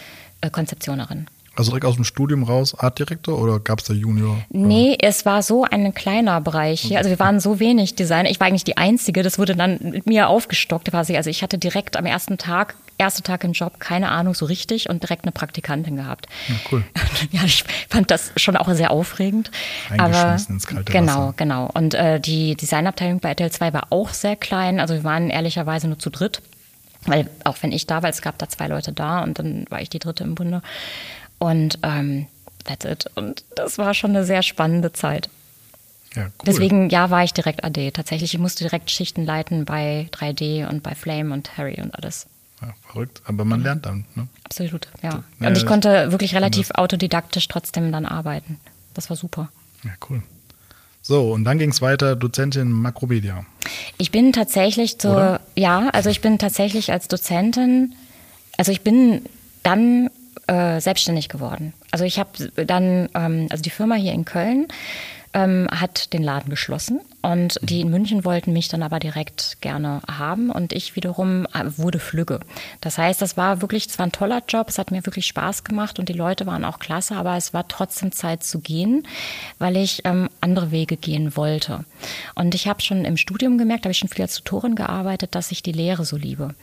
äh, 0.42 0.50
Konzeptionerin. 0.50 1.27
Also 1.60 1.72
direkt 1.72 1.86
aus 1.86 1.96
dem 1.96 2.06
Studium 2.06 2.44
raus, 2.44 2.74
Artdirektor 2.74 3.38
oder 3.38 3.60
gab 3.60 3.80
es 3.80 3.86
da 3.86 3.94
Junior? 3.94 4.38
Nee, 4.50 4.98
es 5.02 5.26
war 5.26 5.44
so 5.44 5.66
ein 5.66 5.94
kleiner 5.94 6.40
Bereich 6.40 6.80
hier. 6.80 7.00
Also 7.00 7.10
wir 7.10 7.20
waren 7.20 7.42
so 7.42 7.60
wenig 7.60 7.96
Designer. 7.96 8.30
Ich 8.30 8.40
war 8.40 8.48
eigentlich 8.48 8.64
die 8.64 8.78
Einzige. 8.78 9.24
Das 9.24 9.38
wurde 9.38 9.58
dann 9.58 9.78
mit 9.82 10.06
mir 10.06 10.30
aufgestockt 10.30 10.90
quasi. 10.90 11.18
Also 11.18 11.30
ich 11.30 11.44
hatte 11.44 11.58
direkt 11.58 11.98
am 11.98 12.06
ersten 12.06 12.38
Tag, 12.38 12.76
erster 12.98 13.24
Tag 13.24 13.44
im 13.44 13.52
Job, 13.52 13.78
keine 13.82 14.08
Ahnung 14.10 14.36
so 14.36 14.46
richtig 14.46 14.90
und 14.90 15.04
direkt 15.04 15.26
eine 15.26 15.34
Praktikantin 15.34 15.98
gehabt. 15.98 16.28
Ja, 16.48 16.56
cool. 16.72 16.86
ja, 17.32 17.42
ich 17.44 17.66
fand 17.90 18.10
das 18.10 18.32
schon 18.38 18.56
auch 18.56 18.72
sehr 18.72 18.92
aufregend. 18.92 19.52
Aber 19.98 20.38
ins 20.48 20.66
kalte 20.66 20.94
genau, 20.94 21.12
Wasser. 21.12 21.34
genau. 21.36 21.70
Und 21.74 21.94
äh, 21.94 22.22
die 22.22 22.56
Designabteilung 22.56 23.20
bei 23.20 23.32
RTL 23.32 23.52
2 23.52 23.74
war 23.74 23.88
auch 23.90 24.14
sehr 24.14 24.38
klein. 24.38 24.80
Also 24.80 24.94
wir 24.94 25.04
waren 25.04 25.30
ehrlicherweise 25.30 25.90
nur 25.90 26.00
zu 26.00 26.10
dritt. 26.10 26.42
Weil 27.06 27.30
auch 27.44 27.58
wenn 27.62 27.74
ich 27.74 27.86
da 27.86 28.02
war, 28.02 28.10
es 28.10 28.22
gab 28.22 28.38
da 28.38 28.48
zwei 28.48 28.68
Leute 28.68 28.94
da 28.94 29.24
und 29.24 29.40
dann 29.40 29.66
war 29.70 29.82
ich 29.82 29.90
die 29.90 30.00
dritte 30.00 30.24
im 30.24 30.36
Bunde. 30.36 30.62
Und 31.39 31.80
ähm, 31.83 32.27
that's 32.65 32.86
it. 32.86 33.06
Und 33.15 33.44
das 33.56 33.77
war 33.77 33.94
schon 33.94 34.12
eine 34.12 34.25
sehr 34.25 34.44
spannende 34.44 34.94
Zeit. 34.94 35.30
Ja, 36.15 36.24
cool. 36.24 36.31
Deswegen, 36.45 36.89
ja, 36.89 37.09
war 37.09 37.24
ich 37.24 37.33
direkt 37.33 37.63
AD. 37.63 37.91
Tatsächlich, 37.91 38.33
ich 38.33 38.39
musste 38.39 38.63
direkt 38.63 38.91
Schichten 38.91 39.25
leiten 39.25 39.65
bei 39.65 40.07
3D 40.12 40.68
und 40.68 40.83
bei 40.83 40.95
Flame 40.95 41.33
und 41.33 41.57
Harry 41.57 41.81
und 41.81 41.95
alles. 41.95 42.27
Ja, 42.62 42.74
verrückt, 42.88 43.21
aber 43.25 43.45
man 43.45 43.63
lernt 43.63 43.86
dann. 43.86 44.06
Ne? 44.15 44.27
Absolut, 44.44 44.89
ja. 45.01 45.24
ja. 45.39 45.47
Und 45.47 45.57
ich 45.57 45.65
konnte 45.65 46.12
wirklich 46.12 46.36
relativ 46.36 46.71
autodidaktisch 46.71 47.47
trotzdem 47.47 47.91
dann 47.91 48.06
arbeiten. 48.06 48.59
Das 48.94 49.09
war 49.09 49.15
super. 49.15 49.50
Ja, 49.83 49.91
cool. 50.09 50.21
So, 51.01 51.31
und 51.31 51.45
dann 51.45 51.57
ging 51.57 51.69
es 51.69 51.81
weiter, 51.81 52.15
Dozentin 52.15 52.71
Makromedia. 52.71 53.45
Ich 53.97 54.12
bin 54.12 54.33
tatsächlich 54.33 55.00
zur, 55.00 55.12
Oder? 55.13 55.41
ja, 55.56 55.89
also 55.89 56.09
ich 56.09 56.19
bin 56.19 56.38
tatsächlich 56.38 56.91
als 56.91 57.07
Dozentin, 57.07 57.95
also 58.57 58.71
ich 58.71 58.81
bin 58.81 59.21
dann 59.63 60.09
äh, 60.50 60.81
selbstständig 60.81 61.30
geworden. 61.30 61.74
Also 61.92 62.06
ich 62.06 62.18
habe 62.18 62.30
dann, 62.66 63.07
ähm, 63.13 63.48
also 63.50 63.62
die 63.62 63.69
Firma 63.69 63.96
hier 63.96 64.13
in 64.13 64.25
Köln 64.25 64.68
ähm, 65.34 65.68
hat 65.72 66.14
den 66.14 66.24
Laden 66.24 66.50
geschlossen 66.50 67.02
und 67.22 67.60
die 67.62 67.81
in 67.81 67.90
München 67.90 68.26
wollten 68.26 68.54
mich 68.54 68.68
dann 68.70 68.81
aber 68.81 69.00
direkt 69.00 69.58
gerne 69.62 70.02
haben 70.10 70.50
und 70.50 70.74
ich 70.74 70.96
wiederum 70.96 71.46
äh, 71.54 71.66
wurde 71.78 72.00
Flügge. 72.00 72.40
Das 72.81 72.98
heißt, 72.98 73.22
das 73.22 73.38
war 73.38 73.62
wirklich, 73.62 73.88
es 73.88 74.00
war 74.00 74.08
ein 74.08 74.12
toller 74.12 74.42
Job, 74.48 74.70
es 74.70 74.80
hat 74.80 74.92
mir 74.92 75.06
wirklich 75.06 75.28
Spaß 75.28 75.64
gemacht 75.64 76.00
und 76.00 76.10
die 76.10 76.14
Leute 76.14 76.46
waren 76.46 76.66
auch 76.66 76.80
klasse, 76.80 77.16
aber 77.16 77.36
es 77.36 77.54
war 77.54 77.68
trotzdem 77.68 78.12
Zeit 78.12 78.44
zu 78.44 78.60
gehen, 78.60 79.06
weil 79.60 79.78
ich 79.78 80.02
ähm, 80.06 80.30
andere 80.42 80.72
Wege 80.72 80.98
gehen 80.98 81.36
wollte. 81.36 81.86
Und 82.36 82.56
ich 82.56 82.68
habe 82.68 82.82
schon 82.82 83.06
im 83.06 83.18
Studium 83.18 83.58
gemerkt, 83.58 83.86
habe 83.86 83.92
ich 83.92 83.98
schon 83.98 84.10
viel 84.10 84.24
als 84.24 84.36
Tutorin 84.36 84.75
gearbeitet, 84.75 85.36
dass 85.36 85.52
ich 85.52 85.62
die 85.62 85.74
Lehre 85.74 86.06
so 86.06 86.18
liebe. 86.18 86.56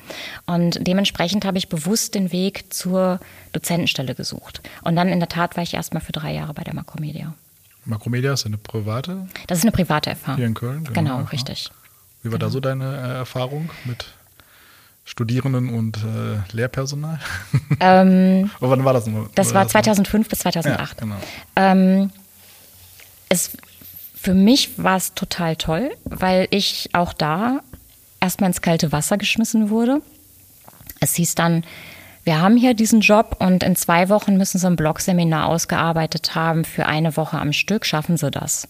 Und 0.46 0.78
dementsprechend 0.80 1.44
habe 1.44 1.58
ich 1.58 1.68
bewusst 1.68 2.14
den 2.14 2.32
Weg 2.32 2.72
zur 2.72 3.20
Dozentenstelle 3.52 4.14
gesucht. 4.14 4.62
Und 4.82 4.96
dann 4.96 5.08
in 5.08 5.20
der 5.20 5.28
Tat 5.28 5.56
war 5.56 5.62
ich 5.62 5.74
erstmal 5.74 6.02
für 6.02 6.12
drei 6.12 6.32
Jahre 6.32 6.54
bei 6.54 6.64
der 6.64 6.74
Makromedia. 6.74 7.34
Makromedia 7.86 8.32
ist 8.32 8.44
eine 8.46 8.58
private? 8.58 9.28
Das 9.46 9.58
ist 9.58 9.64
eine 9.64 9.72
private 9.72 10.10
Erfahrung. 10.10 10.36
Hier 10.36 10.46
in 10.46 10.54
Köln? 10.54 10.84
Genau, 10.84 11.18
genau 11.18 11.28
richtig. 11.30 11.70
Wie 12.22 12.32
war 12.32 12.38
genau. 12.38 12.46
da 12.46 12.50
so 12.50 12.60
deine 12.60 12.84
äh, 12.84 13.18
Erfahrung 13.18 13.70
mit 13.84 14.06
Studierenden 15.04 15.72
und 15.72 15.98
äh, 15.98 16.54
Lehrpersonal? 16.54 17.20
Ähm, 17.78 18.50
wann 18.60 18.84
war 18.84 18.92
das 18.94 19.06
nochmal? 19.06 19.28
Das 19.34 19.52
war 19.52 19.68
2005 19.68 20.28
bis 20.28 20.38
2008. 20.40 20.78
Ja, 20.78 20.96
genau. 20.98 21.16
Ähm, 21.56 22.10
es, 23.28 23.56
für 24.14 24.34
mich 24.34 24.78
war 24.78 24.96
es 24.96 25.14
total 25.14 25.56
toll, 25.56 25.90
weil 26.04 26.48
ich 26.50 26.90
auch 26.94 27.12
da 27.12 27.60
erstmal 28.20 28.48
ins 28.48 28.62
kalte 28.62 28.92
Wasser 28.92 29.18
geschmissen 29.18 29.68
wurde. 29.68 30.00
Es 31.00 31.14
hieß 31.14 31.34
dann, 31.34 31.64
wir 32.26 32.40
haben 32.40 32.56
hier 32.56 32.74
diesen 32.74 33.00
Job 33.00 33.36
und 33.38 33.62
in 33.62 33.76
zwei 33.76 34.08
Wochen 34.08 34.36
müssen 34.36 34.58
Sie 34.58 34.66
ein 34.66 34.74
Blogseminar 34.74 35.46
ausgearbeitet 35.46 36.34
haben 36.34 36.64
für 36.64 36.86
eine 36.86 37.16
Woche 37.16 37.38
am 37.38 37.52
Stück. 37.52 37.86
Schaffen 37.86 38.16
Sie 38.16 38.32
das? 38.32 38.66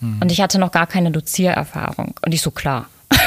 Hm. 0.00 0.16
Und 0.22 0.32
ich 0.32 0.40
hatte 0.40 0.58
noch 0.58 0.72
gar 0.72 0.86
keine 0.86 1.10
Doziererfahrung. 1.10 2.14
Und 2.24 2.32
ich 2.32 2.40
so, 2.42 2.50
klar. 2.50 2.88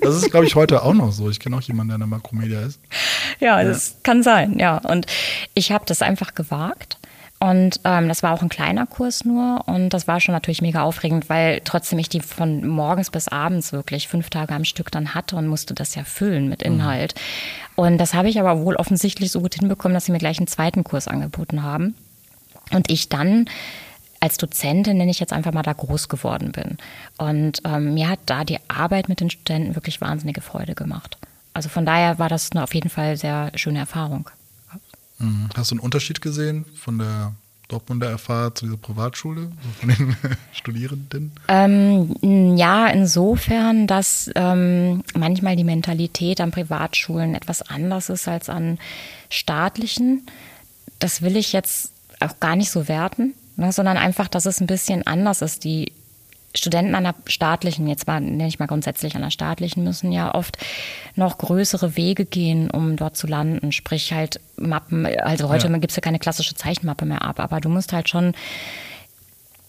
Das 0.00 0.16
ist, 0.16 0.32
glaube 0.32 0.46
ich, 0.46 0.56
heute 0.56 0.82
auch 0.82 0.94
noch 0.94 1.12
so. 1.12 1.30
Ich 1.30 1.38
kenne 1.38 1.56
auch 1.56 1.62
jemanden, 1.62 1.90
der 1.90 1.94
in 1.94 2.00
der 2.00 2.08
Makromedia 2.08 2.60
ist. 2.62 2.80
Ja, 3.38 3.60
ja, 3.60 3.68
das 3.68 3.96
kann 4.02 4.24
sein, 4.24 4.58
ja. 4.58 4.78
Und 4.78 5.06
ich 5.54 5.70
habe 5.70 5.84
das 5.86 6.02
einfach 6.02 6.34
gewagt 6.34 6.98
und 7.42 7.80
ähm, 7.82 8.06
das 8.06 8.22
war 8.22 8.34
auch 8.34 8.42
ein 8.42 8.48
kleiner 8.48 8.86
Kurs 8.86 9.24
nur. 9.24 9.64
Und 9.66 9.88
das 9.88 10.06
war 10.06 10.20
schon 10.20 10.32
natürlich 10.32 10.62
mega 10.62 10.84
aufregend, 10.84 11.28
weil 11.28 11.60
trotzdem 11.64 11.98
ich 11.98 12.08
die 12.08 12.20
von 12.20 12.64
morgens 12.64 13.10
bis 13.10 13.26
abends 13.26 13.72
wirklich 13.72 14.06
fünf 14.06 14.30
Tage 14.30 14.54
am 14.54 14.64
Stück 14.64 14.92
dann 14.92 15.12
hatte 15.12 15.34
und 15.34 15.48
musste 15.48 15.74
das 15.74 15.96
ja 15.96 16.04
füllen 16.04 16.48
mit 16.48 16.60
mhm. 16.60 16.74
Inhalt. 16.74 17.16
Mhm. 17.16 17.84
Und 17.84 17.98
das 17.98 18.14
habe 18.14 18.28
ich 18.28 18.38
aber 18.38 18.60
wohl 18.60 18.76
offensichtlich 18.76 19.32
so 19.32 19.40
gut 19.40 19.56
hinbekommen, 19.56 19.92
dass 19.92 20.04
sie 20.04 20.12
mir 20.12 20.18
gleich 20.18 20.38
einen 20.38 20.46
zweiten 20.46 20.84
Kurs 20.84 21.08
angeboten 21.08 21.64
haben. 21.64 21.96
Und 22.70 22.88
ich 22.92 23.08
dann 23.08 23.46
als 24.20 24.36
Dozentin, 24.36 24.96
nenne 24.96 25.10
ich 25.10 25.18
jetzt 25.18 25.32
einfach 25.32 25.52
mal, 25.52 25.64
da 25.64 25.72
groß 25.72 26.08
geworden 26.08 26.52
bin. 26.52 26.78
Und 27.18 27.60
ähm, 27.64 27.94
mir 27.94 28.08
hat 28.08 28.20
da 28.26 28.44
die 28.44 28.60
Arbeit 28.68 29.08
mit 29.08 29.18
den 29.18 29.30
Studenten 29.30 29.74
wirklich 29.74 30.00
wahnsinnige 30.00 30.42
Freude 30.42 30.76
gemacht. 30.76 31.18
Also 31.54 31.68
von 31.68 31.86
daher 31.86 32.20
war 32.20 32.28
das 32.28 32.52
eine 32.52 32.62
auf 32.62 32.72
jeden 32.72 32.88
Fall 32.88 33.16
sehr 33.16 33.50
schöne 33.56 33.80
Erfahrung. 33.80 34.30
Mhm. 35.22 35.48
Hast 35.54 35.70
du 35.70 35.76
einen 35.76 35.80
Unterschied 35.80 36.20
gesehen 36.20 36.64
von 36.74 36.98
der 36.98 37.32
Dortmunder 37.68 38.18
FH 38.18 38.54
zu 38.54 38.66
dieser 38.66 38.76
Privatschule, 38.76 39.50
von 39.80 39.88
den 39.88 40.16
Studierenden? 40.52 41.32
Ähm, 41.48 42.56
ja, 42.56 42.88
insofern, 42.88 43.86
dass 43.86 44.30
ähm, 44.34 45.02
manchmal 45.14 45.56
die 45.56 45.64
Mentalität 45.64 46.40
an 46.40 46.50
Privatschulen 46.50 47.34
etwas 47.34 47.62
anders 47.62 48.10
ist 48.10 48.28
als 48.28 48.50
an 48.50 48.78
staatlichen. 49.30 50.26
Das 50.98 51.22
will 51.22 51.36
ich 51.36 51.52
jetzt 51.52 51.92
auch 52.20 52.38
gar 52.40 52.56
nicht 52.56 52.70
so 52.70 52.88
werten. 52.88 53.34
ne, 53.56 53.72
sondern 53.72 53.96
einfach, 53.96 54.28
dass 54.28 54.44
es 54.46 54.60
ein 54.60 54.66
bisschen 54.66 55.06
anders 55.06 55.40
ist. 55.40 55.64
Die 55.64 55.92
Studenten 56.54 56.94
an 56.94 57.04
der 57.04 57.14
staatlichen, 57.26 57.88
jetzt 57.88 58.06
mal, 58.06 58.20
nenne 58.20 58.48
ich 58.48 58.58
mal 58.58 58.66
grundsätzlich 58.66 59.16
an 59.16 59.22
der 59.22 59.30
staatlichen, 59.30 59.84
müssen 59.84 60.12
ja 60.12 60.34
oft 60.34 60.58
noch 61.16 61.38
größere 61.38 61.96
Wege 61.96 62.24
gehen, 62.24 62.70
um 62.70 62.96
dort 62.96 63.16
zu 63.16 63.26
landen. 63.26 63.72
Sprich 63.72 64.12
halt 64.12 64.40
Mappen, 64.56 65.06
also 65.06 65.48
heute 65.48 65.68
ja. 65.68 65.78
gibt 65.78 65.92
es 65.92 65.96
ja 65.96 66.02
keine 66.02 66.18
klassische 66.18 66.54
Zeichenmappe 66.54 67.06
mehr 67.06 67.22
ab, 67.22 67.40
aber 67.40 67.60
du 67.60 67.68
musst 67.68 67.92
halt 67.92 68.08
schon 68.08 68.34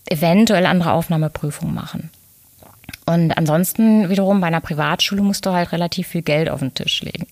eventuell 0.10 0.66
andere 0.66 0.92
Aufnahmeprüfungen 0.92 1.74
machen. 1.74 2.10
Und 3.06 3.38
ansonsten 3.38 4.10
wiederum 4.10 4.42
bei 4.42 4.48
einer 4.48 4.62
Privatschule 4.62 5.22
musst 5.22 5.46
du 5.46 5.52
halt 5.52 5.72
relativ 5.72 6.08
viel 6.08 6.22
Geld 6.22 6.50
auf 6.50 6.60
den 6.60 6.74
Tisch 6.74 7.02
legen. 7.02 7.28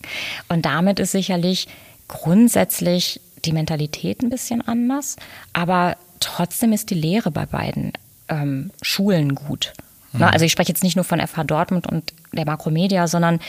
Und 0.49 0.65
damit 0.65 0.99
ist 0.99 1.11
sicherlich 1.11 1.67
grundsätzlich 2.07 3.21
die 3.45 3.53
Mentalität 3.53 4.21
ein 4.21 4.29
bisschen 4.29 4.65
anders, 4.67 5.15
aber 5.53 5.97
trotzdem 6.19 6.73
ist 6.73 6.89
die 6.89 6.95
Lehre 6.95 7.31
bei 7.31 7.45
beiden 7.45 7.93
ähm, 8.31 8.71
Schulen 8.81 9.35
gut. 9.35 9.73
Mhm. 10.13 10.23
Also 10.23 10.45
ich 10.45 10.51
spreche 10.51 10.69
jetzt 10.69 10.83
nicht 10.83 10.95
nur 10.95 11.05
von 11.05 11.19
FH 11.19 11.43
Dortmund 11.43 11.85
und 11.85 12.13
der 12.33 12.45
Makromedia, 12.45 13.07
sondern 13.07 13.39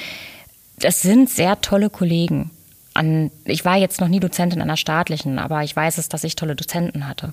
das 0.78 1.00
sind 1.00 1.30
sehr 1.30 1.60
tolle 1.60 1.88
Kollegen. 1.88 2.50
An, 2.94 3.30
ich 3.44 3.64
war 3.64 3.76
jetzt 3.78 4.00
noch 4.00 4.08
nie 4.08 4.20
Dozentin 4.20 4.60
an 4.60 4.68
der 4.68 4.76
staatlichen, 4.76 5.38
aber 5.38 5.62
ich 5.62 5.74
weiß 5.74 5.96
es, 5.96 6.08
dass 6.08 6.24
ich 6.24 6.36
tolle 6.36 6.56
Dozenten 6.56 7.08
hatte. 7.08 7.32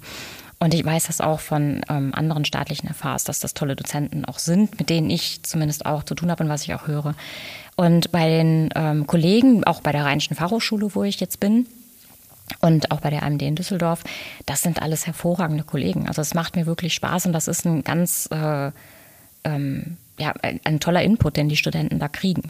Und 0.60 0.74
ich 0.74 0.84
weiß 0.84 1.08
das 1.08 1.22
auch 1.22 1.40
von 1.40 1.82
ähm, 1.90 2.14
anderen 2.14 2.44
staatlichen 2.46 2.94
FHs, 2.94 3.24
dass 3.24 3.40
das 3.40 3.54
tolle 3.54 3.76
Dozenten 3.76 4.26
auch 4.26 4.40
sind, 4.40 4.78
mit 4.78 4.90
denen 4.90 5.10
ich 5.10 5.42
zumindest 5.44 5.86
auch 5.86 6.04
zu 6.04 6.16
tun 6.16 6.30
habe 6.30 6.44
und 6.44 6.50
was 6.50 6.64
ich 6.64 6.74
auch 6.74 6.88
höre. 6.88 7.16
Und 7.78 8.12
bei 8.12 8.28
den 8.28 8.70
ähm, 8.76 9.08
Kollegen, 9.08 9.64
auch 9.64 9.80
bei 9.80 9.94
der 9.94 10.04
Rheinischen 10.04 10.36
Fachhochschule, 10.36 10.94
wo 10.96 11.04
ich 11.04 11.22
jetzt 11.22 11.40
bin, 11.40 11.66
und 12.62 12.92
auch 12.92 13.02
bei 13.02 13.10
der 13.10 13.24
AMD 13.24 13.42
in 13.42 13.56
Düsseldorf, 13.56 14.04
das 14.46 14.62
sind 14.62 14.82
alles 14.82 15.06
hervorragende 15.08 15.64
Kollegen. 15.64 16.08
Also 16.08 16.22
es 16.22 16.34
macht 16.34 16.56
mir 16.56 16.66
wirklich 16.66 16.94
Spaß 16.94 17.26
und 17.26 17.34
das 17.34 17.48
ist 17.48 17.66
ein 17.66 17.84
ganz 17.84 18.28
äh, 18.32 18.72
ähm, 19.44 19.98
ja, 20.18 20.34
ein, 20.42 20.60
ein, 20.64 20.80
toller 20.80 21.02
Input, 21.02 21.38
den 21.38 21.50
die 21.50 21.58
Studenten 21.58 22.00
da 22.00 22.08
kriegen. 22.08 22.50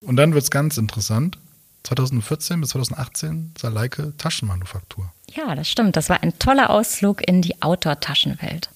Und 0.00 0.16
dann 0.16 0.34
wird 0.34 0.44
es 0.44 0.50
ganz 0.50 0.76
interessant. 0.76 1.38
2014 1.84 2.60
bis 2.60 2.70
2018 2.70 3.54
Saleike 3.58 4.12
Taschenmanufaktur. 4.18 5.10
Ja, 5.34 5.54
das 5.54 5.70
stimmt. 5.70 5.96
Das 5.96 6.08
war 6.10 6.22
ein 6.22 6.38
toller 6.38 6.70
Ausflug 6.70 7.26
in 7.26 7.40
die 7.40 7.62
Outdoor-Taschenwelt. 7.62 8.68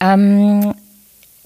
Ähm, 0.00 0.74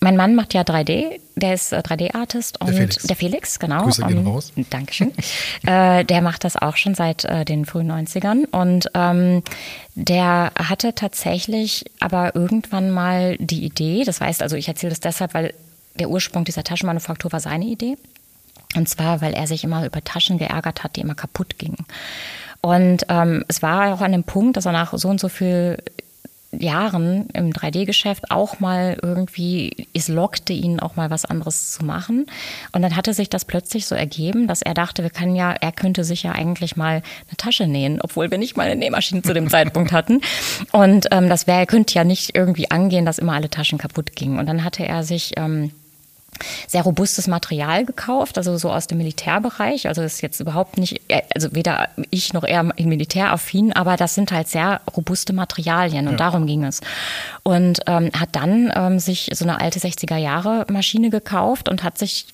mein 0.01 0.17
Mann 0.17 0.35
macht 0.35 0.53
ja 0.53 0.63
3D, 0.63 1.21
der 1.37 1.55
ist 1.55 1.73
3D-Artist 1.73 2.61
und 2.61 2.69
der 2.69 2.77
Felix, 2.77 3.03
der 3.05 3.17
Felix 3.17 3.59
genau. 3.59 3.85
Grüße 3.85 4.03
gehen 4.05 4.19
um, 4.19 4.27
raus. 4.29 4.53
Dankeschön. 4.71 5.13
äh, 5.67 6.05
der 6.05 6.21
macht 6.21 6.45
das 6.45 6.57
auch 6.57 6.77
schon 6.77 6.95
seit 6.95 7.25
äh, 7.25 7.45
den 7.45 7.65
frühen 7.65 7.91
90ern 7.91 8.47
und 8.51 8.91
ähm, 8.95 9.43
der 9.95 10.53
hatte 10.59 10.95
tatsächlich 10.95 11.87
aber 12.01 12.35
irgendwann 12.35 12.91
mal 12.91 13.37
die 13.39 13.65
Idee, 13.65 14.05
das 14.05 14.21
heißt 14.21 14.43
also, 14.43 14.57
ich 14.57 14.69
erzähle 14.69 14.91
das 14.91 15.01
deshalb, 15.01 15.33
weil 15.35 15.55
der 15.99 16.11
Ursprung 16.11 16.45
dieser 16.45 16.65
Taschenmanufaktur 16.65 17.33
war 17.33 17.41
seine 17.41 17.65
Idee. 17.65 17.97
Und 18.75 18.89
zwar, 18.89 19.23
weil 19.23 19.33
er 19.33 19.47
sich 19.47 19.65
immer 19.65 19.87
über 19.87 20.05
Taschen 20.05 20.39
geärgert 20.39 20.85
hat, 20.85 20.97
die 20.97 21.01
immer 21.01 21.15
kaputt 21.15 21.59
gingen. 21.59 21.87
Und 22.61 23.07
ähm, 23.09 23.45
es 23.49 23.63
war 23.63 23.95
auch 23.95 24.01
an 24.01 24.13
dem 24.13 24.25
Punkt, 24.25 24.57
dass 24.57 24.67
er 24.67 24.73
nach 24.73 24.93
so 24.93 25.09
und 25.09 25.21
so 25.21 25.29
viel 25.29 25.79
Jahren 26.61 27.29
im 27.33 27.53
3D-Geschäft 27.53 28.31
auch 28.31 28.61
mal 28.61 28.99
irgendwie, 29.03 29.89
es 29.93 30.09
lockte 30.09 30.53
ihn 30.53 30.81
auch 30.81 30.97
mal 30.97 31.11
was 31.11 31.25
anderes 31.25 31.73
zu 31.73 31.85
machen. 31.85 32.27
Und 32.73 32.83
dann 32.83 32.97
hatte 32.97 33.15
sich 33.15 33.31
das 33.31 33.45
plötzlich 33.45 33.87
so 33.87 33.95
ergeben, 33.95 34.47
dass 34.47 34.63
er 34.63 34.75
dachte, 34.75 35.03
wir 35.03 35.11
können 35.11 35.37
ja, 35.37 35.53
er 35.53 35.73
könnte 35.73 36.05
sich 36.05 36.23
ja 36.23 36.33
eigentlich 36.33 36.77
mal 36.77 37.03
eine 37.29 37.37
Tasche 37.37 37.67
nähen, 37.67 38.01
obwohl 38.01 38.31
wir 38.31 38.39
nicht 38.39 38.57
mal 38.57 38.65
eine 38.65 38.77
Nähmaschine 38.77 39.23
zu 39.23 39.35
dem 39.35 39.49
Zeitpunkt 39.51 39.93
hatten. 39.93 40.21
Und 40.73 41.07
ähm, 41.11 41.29
das 41.29 41.47
wäre, 41.47 41.67
könnte 41.67 41.95
ja 41.95 42.05
nicht 42.05 42.37
irgendwie 42.37 42.71
angehen, 42.71 43.07
dass 43.07 43.19
immer 43.19 43.33
alle 43.33 43.51
Taschen 43.51 43.79
kaputt 43.79 44.15
gingen. 44.17 44.39
Und 44.39 44.47
dann 44.47 44.65
hatte 44.65 44.87
er 44.87 45.03
sich 45.03 45.33
ähm, 45.37 45.71
sehr 46.67 46.83
robustes 46.83 47.27
Material 47.27 47.85
gekauft, 47.85 48.39
also 48.39 48.57
so 48.57 48.71
aus 48.71 48.87
dem 48.87 48.99
Militärbereich. 48.99 49.89
Also 49.89 50.03
ist 50.03 50.23
jetzt 50.23 50.41
überhaupt 50.41 50.79
nicht, 50.79 51.01
äh, 51.09 51.23
also 51.35 51.55
weder 51.55 51.89
ich 52.11 52.33
noch 52.33 52.45
er 52.45 52.63
militäraffin, 52.63 53.73
aber 53.73 53.97
das 53.97 54.15
sind 54.15 54.33
halt 54.33 54.49
sehr 54.49 54.81
robuste 54.97 55.33
Materialien 55.33 56.07
und 56.07 56.15
ja. 56.15 56.19
darum 56.19 56.47
ging 56.47 56.65
es. 56.65 56.81
Und 57.43 57.81
ähm, 57.87 58.11
hat 58.19 58.31
dann 58.33 58.73
ähm, 58.75 58.99
sich 58.99 59.31
so 59.33 59.45
eine 59.45 59.61
alte 59.61 59.79
60er 59.79 60.17
Jahre 60.17 60.67
Maschine 60.71 61.11
gekauft 61.11 61.69
und 61.69 61.83
hat 61.83 61.99
sich 61.99 62.27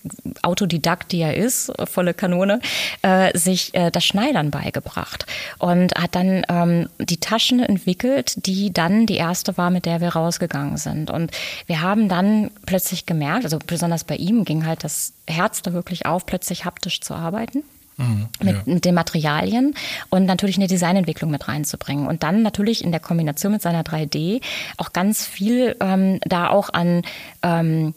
Autodidakt, 0.42 1.12
die 1.12 1.21
er 1.21 1.37
ist, 1.37 1.73
volle 1.85 2.14
Kanone, 2.14 2.61
äh, 3.02 3.37
sich 3.37 3.75
äh, 3.75 3.90
das 3.90 4.04
Schneidern 4.04 4.50
beigebracht 4.50 5.26
und 5.59 5.94
hat 5.94 6.14
dann 6.14 6.44
ähm, 6.49 6.88
die 6.99 7.18
Taschen 7.18 7.61
entwickelt, 7.61 8.47
die 8.47 8.73
dann 8.73 9.06
die 9.06 9.16
erste 9.16 9.56
war, 9.56 9.71
mit 9.71 9.87
der 9.87 10.00
wir 10.00 10.11
rausgegangen 10.11 10.76
sind. 10.76 11.11
Und 11.11 11.30
wir 11.66 11.82
haben 11.82 12.09
dann 12.09 12.50
plötzlich 12.66 13.06
gemerkt, 13.06 13.44
also 13.44 13.59
besonders 13.64 13.91
besonders 13.92 14.04
bei 14.04 14.16
ihm 14.16 14.44
ging 14.44 14.66
halt 14.66 14.84
das 14.84 15.12
Herz 15.26 15.62
da 15.62 15.72
wirklich 15.72 16.06
auf, 16.06 16.26
plötzlich 16.26 16.64
haptisch 16.64 17.00
zu 17.00 17.14
arbeiten. 17.14 17.62
Mhm, 17.99 18.28
mit, 18.40 18.54
ja. 18.54 18.62
mit, 18.64 18.84
den 18.87 18.94
Materialien 18.94 19.75
und 20.08 20.25
natürlich 20.25 20.56
eine 20.56 20.66
Designentwicklung 20.66 21.30
mit 21.30 21.46
reinzubringen. 21.46 22.06
Und 22.06 22.22
dann 22.22 22.40
natürlich 22.40 22.82
in 22.82 22.90
der 22.90 23.00
Kombination 23.00 23.52
mit 23.52 23.61
seiner 23.61 23.82
3D 23.82 24.40
auch 24.78 24.94
ganz 24.94 25.26
viel 25.26 25.76
ähm, 25.80 26.18
da 26.25 26.49
auch 26.49 26.70
an 26.72 27.02
ähm, 27.42 27.92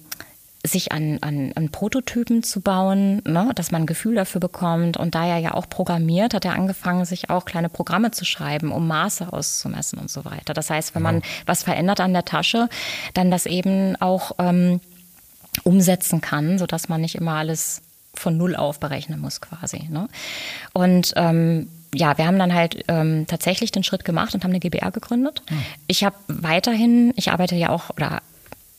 sich 0.67 0.91
an, 0.91 1.19
an, 1.21 1.53
an 1.55 1.69
Prototypen 1.69 2.43
zu 2.43 2.59
bauen, 2.59 3.21
ne, 3.25 3.51
dass 3.55 3.71
man 3.71 3.83
ein 3.83 3.85
Gefühl 3.85 4.15
dafür 4.15 4.41
bekommt. 4.41 4.97
Und 4.97 5.15
da 5.15 5.25
er 5.25 5.37
ja 5.37 5.53
auch 5.53 5.69
programmiert, 5.69 6.33
hat 6.33 6.43
er 6.43 6.55
angefangen, 6.55 7.05
sich 7.05 7.29
auch 7.29 7.45
kleine 7.45 7.69
Programme 7.69 8.11
zu 8.11 8.25
schreiben, 8.25 8.73
um 8.73 8.87
Maße 8.87 9.31
auszumessen 9.31 9.99
und 9.99 10.09
so 10.09 10.25
weiter. 10.25 10.53
Das 10.53 10.69
heißt, 10.69 10.93
wenn 10.93 11.03
man 11.03 11.21
was 11.45 11.63
verändert 11.63 12.01
an 12.01 12.11
der 12.11 12.25
Tasche, 12.25 12.67
dann 13.13 13.31
das 13.31 13.45
eben 13.45 13.95
auch 14.01 14.33
ähm, 14.39 14.81
umsetzen 15.63 16.21
kann, 16.21 16.57
sodass 16.57 16.89
man 16.89 17.01
nicht 17.01 17.15
immer 17.15 17.33
alles 17.33 17.81
von 18.13 18.37
Null 18.37 18.55
auf 18.55 18.79
berechnen 18.79 19.19
muss 19.19 19.41
quasi. 19.41 19.87
Ne? 19.89 20.07
Und 20.73 21.13
ähm, 21.15 21.67
ja, 21.93 22.17
wir 22.17 22.27
haben 22.27 22.39
dann 22.39 22.53
halt 22.53 22.83
ähm, 22.87 23.25
tatsächlich 23.27 23.71
den 23.71 23.83
Schritt 23.83 24.05
gemacht 24.05 24.33
und 24.33 24.43
haben 24.43 24.51
eine 24.51 24.59
GBR 24.59 24.91
gegründet. 24.91 25.41
Hm. 25.47 25.57
Ich 25.87 26.03
habe 26.03 26.15
weiterhin, 26.27 27.13
ich 27.15 27.31
arbeite 27.31 27.55
ja 27.55 27.69
auch 27.69 27.89
oder 27.91 28.21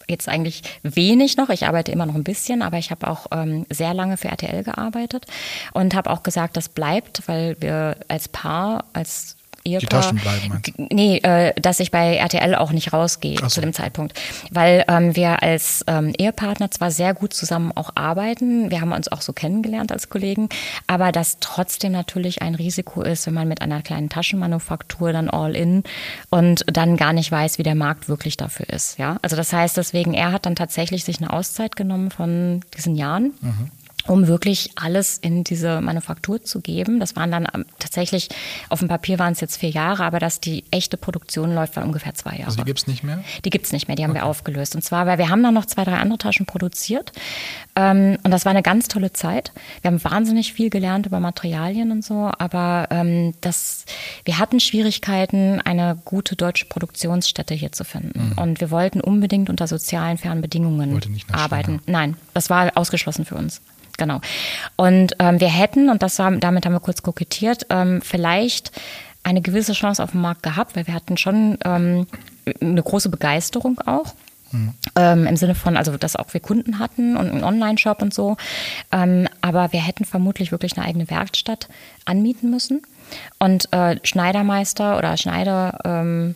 jetzt 0.09 0.29
eigentlich 0.29 0.63
wenig 0.83 1.37
noch. 1.37 1.49
Ich 1.51 1.67
arbeite 1.67 1.93
immer 1.93 2.07
noch 2.07 2.15
ein 2.15 2.25
bisschen, 2.25 2.63
aber 2.63 2.79
ich 2.79 2.91
habe 2.91 3.09
auch 3.09 3.27
ähm, 3.33 3.67
sehr 3.71 3.95
lange 3.95 4.17
für 4.17 4.29
RTL 4.29 4.63
gearbeitet 4.63 5.27
und 5.73 5.95
habe 5.95 6.11
auch 6.11 6.23
gesagt, 6.23 6.57
das 6.57 6.69
bleibt, 6.69 7.23
weil 7.27 7.57
wir 7.61 7.97
als 8.09 8.29
Paar, 8.29 8.85
als 8.93 9.36
Ehepaar. 9.67 9.81
Die 9.81 9.87
Taschen 9.87 10.19
bleiben, 10.19 10.49
meinst? 10.49 10.73
Nee, 10.93 11.19
äh, 11.19 11.53
dass 11.61 11.81
ich 11.81 11.91
bei 11.91 12.17
RTL 12.17 12.55
auch 12.55 12.73
nicht 12.73 12.93
rausgehe 12.93 13.39
so. 13.39 13.47
zu 13.49 13.61
dem 13.61 13.73
Zeitpunkt. 13.73 14.19
Weil 14.51 14.85
ähm, 14.89 15.17
wir 15.17 15.43
als 15.43 15.85
ähm, 15.87 16.13
Ehepartner 16.17 16.71
zwar 16.71 16.91
sehr 16.91 17.15
gut 17.15 17.35
zusammen 17.35 17.73
auch 17.75 17.91
arbeiten, 17.95 18.71
wir 18.71 18.81
haben 18.81 18.93
uns 18.93 19.09
auch 19.09 19.21
so 19.21 19.33
kennengelernt 19.33 19.93
als 19.93 20.09
Kollegen, 20.09 20.49
aber 20.87 21.13
das 21.13 21.39
trotzdem 21.41 21.93
natürlich 21.93 22.43
ein 22.43 22.55
Risiko 22.55 23.03
ist, 23.03 23.27
wenn 23.27 23.35
man 23.35 23.49
mit 23.49 23.61
einer 23.61 23.83
kleinen 23.83 24.09
Taschenmanufaktur 24.09 25.13
dann 25.13 25.29
all 25.29 25.57
in 25.57 25.83
und 26.31 26.65
dann 26.67 26.97
gar 26.97 27.13
nicht 27.13 27.31
weiß, 27.31 27.59
wie 27.59 27.63
der 27.63 27.75
Markt 27.75 28.09
wirklich 28.09 28.37
dafür 28.37 28.69
ist. 28.69 28.99
Ja, 28.99 29.19
also 29.23 29.37
das 29.37 29.53
heißt 29.53 29.77
deswegen, 29.77 30.15
er 30.15 30.33
hat 30.33 30.47
dann 30.47 30.57
tatsächlich 30.57 31.05
sich 31.05 31.19
eine 31.19 31.33
Auszeit 31.33 31.77
genommen 31.77 32.11
von 32.11 32.61
diesen 32.77 32.95
Jahren. 32.95 33.33
Mhm 33.41 33.71
um 34.07 34.27
wirklich 34.27 34.71
alles 34.77 35.19
in 35.19 35.45
diese 35.45 35.81
Manufaktur 35.81 36.43
zu 36.43 36.61
geben. 36.61 37.01
Das 37.01 37.17
waren 37.17 37.31
dann 37.31 37.47
ähm, 37.55 37.65
tatsächlich, 37.79 38.29
auf 38.69 38.81
dem 38.81 38.89
Papier 38.89 39.19
waren 39.19 39.33
es 39.33 39.41
jetzt 39.41 39.57
vier 39.57 39.71
Jahre, 39.71 40.05
aber 40.05 40.19
dass 40.19 40.41
die 40.41 40.65
echte 40.71 40.97
Produktion 40.97 41.55
läuft, 41.55 41.77
war 41.77 41.85
ungefähr 41.85 42.15
zwei 42.15 42.33
Jahre. 42.33 42.47
Also 42.47 42.59
die 42.59 42.65
gibt 42.65 42.79
es 42.79 42.87
nicht 42.87 43.03
mehr? 43.03 43.23
Die 43.45 43.51
gibt 43.51 43.67
es 43.67 43.73
nicht 43.73 43.89
mehr, 43.89 43.97
die 43.97 44.05
haben 44.05 44.11
okay. 44.11 44.21
wir 44.21 44.27
aufgelöst. 44.27 44.75
Und 44.75 44.83
zwar, 44.83 45.07
weil 45.07 45.19
wir 45.19 45.29
haben 45.29 45.43
dann 45.43 45.55
noch 45.55 45.67
zwei, 45.67 45.85
drei 45.85 45.97
andere 45.97 46.19
Taschen 46.19 46.47
produziert. 46.47 47.13
Ähm, 47.75 48.19
und 48.23 48.31
das 48.31 48.45
war 48.45 48.51
eine 48.51 48.63
ganz 48.63 48.89
tolle 48.89 49.13
Zeit. 49.13 49.53
Wir 49.83 49.91
haben 49.91 50.03
wahnsinnig 50.03 50.53
viel 50.53 50.71
gelernt 50.71 51.07
über 51.07 51.21
Materialien 51.21 51.91
und 51.93 52.05
so, 52.05 52.31
aber 52.39 52.89
ähm, 52.91 53.35
das, 53.41 53.85
wir 54.25 54.39
hatten 54.39 54.61
Schwierigkeiten, 54.61 55.61
eine 55.61 55.99
gute 56.05 56.37
deutsche 56.37 56.67
Produktionsstätte 56.67 57.55
hier 57.55 57.73
zu 57.73 57.85
finden. 57.85 58.33
Mhm. 58.35 58.39
Und 58.39 58.61
wir 58.61 58.71
wollten 58.71 59.01
unbedingt 59.01 59.51
unter 59.51 59.67
sozialen, 59.67 60.19
fairen 60.19 60.41
Bedingungen 60.41 61.01
arbeiten. 61.33 61.81
Nein, 61.87 62.17
das 62.35 62.51
war 62.51 62.73
ausgeschlossen 62.77 63.25
für 63.25 63.35
uns. 63.35 63.61
Genau. 63.97 64.21
Und 64.77 65.15
ähm, 65.19 65.41
wir 65.41 65.49
hätten, 65.49 65.89
und 65.91 66.03
das 66.03 66.19
haben, 66.19 66.41
damit 66.41 66.67
haben 66.67 66.73
wir 66.73 66.81
kurz 66.81 67.03
kokettiert, 67.03 67.67
ähm, 67.71 68.03
vielleicht 68.03 68.73
eine 69.23 69.41
gewisse 69.41 69.73
Chance 69.73 70.03
auf 70.03 70.13
dem 70.13 70.21
Markt 70.21 70.43
gehabt, 70.43 70.77
weil 70.77 70.87
wir 70.87 70.95
hatten 70.95 71.17
schon 71.17 71.59
ähm, 71.65 72.07
eine 72.61 72.83
große 72.83 73.09
Begeisterung 73.09 73.81
auch. 73.81 74.15
Mhm. 74.53 74.75
Ähm, 74.95 75.27
Im 75.27 75.37
Sinne 75.37 75.55
von, 75.55 75.77
also 75.77 75.97
dass 75.97 76.15
auch 76.15 76.33
wir 76.33 76.41
Kunden 76.41 76.79
hatten 76.79 77.17
und 77.17 77.31
einen 77.31 77.43
Online-Shop 77.43 78.03
und 78.03 78.15
so. 78.15 78.37
Ähm, 78.93 79.29
aber 79.41 79.73
wir 79.73 79.85
hätten 79.85 80.05
vermutlich 80.05 80.53
wirklich 80.53 80.77
eine 80.77 80.87
eigene 80.87 81.11
Werkstatt 81.11 81.69
anmieten 82.05 82.51
müssen. 82.51 82.83
Und 83.39 83.73
äh, 83.73 83.99
Schneidermeister 84.05 84.99
oder 84.99 85.17
Schneider, 85.17 85.79
ähm, 85.85 86.35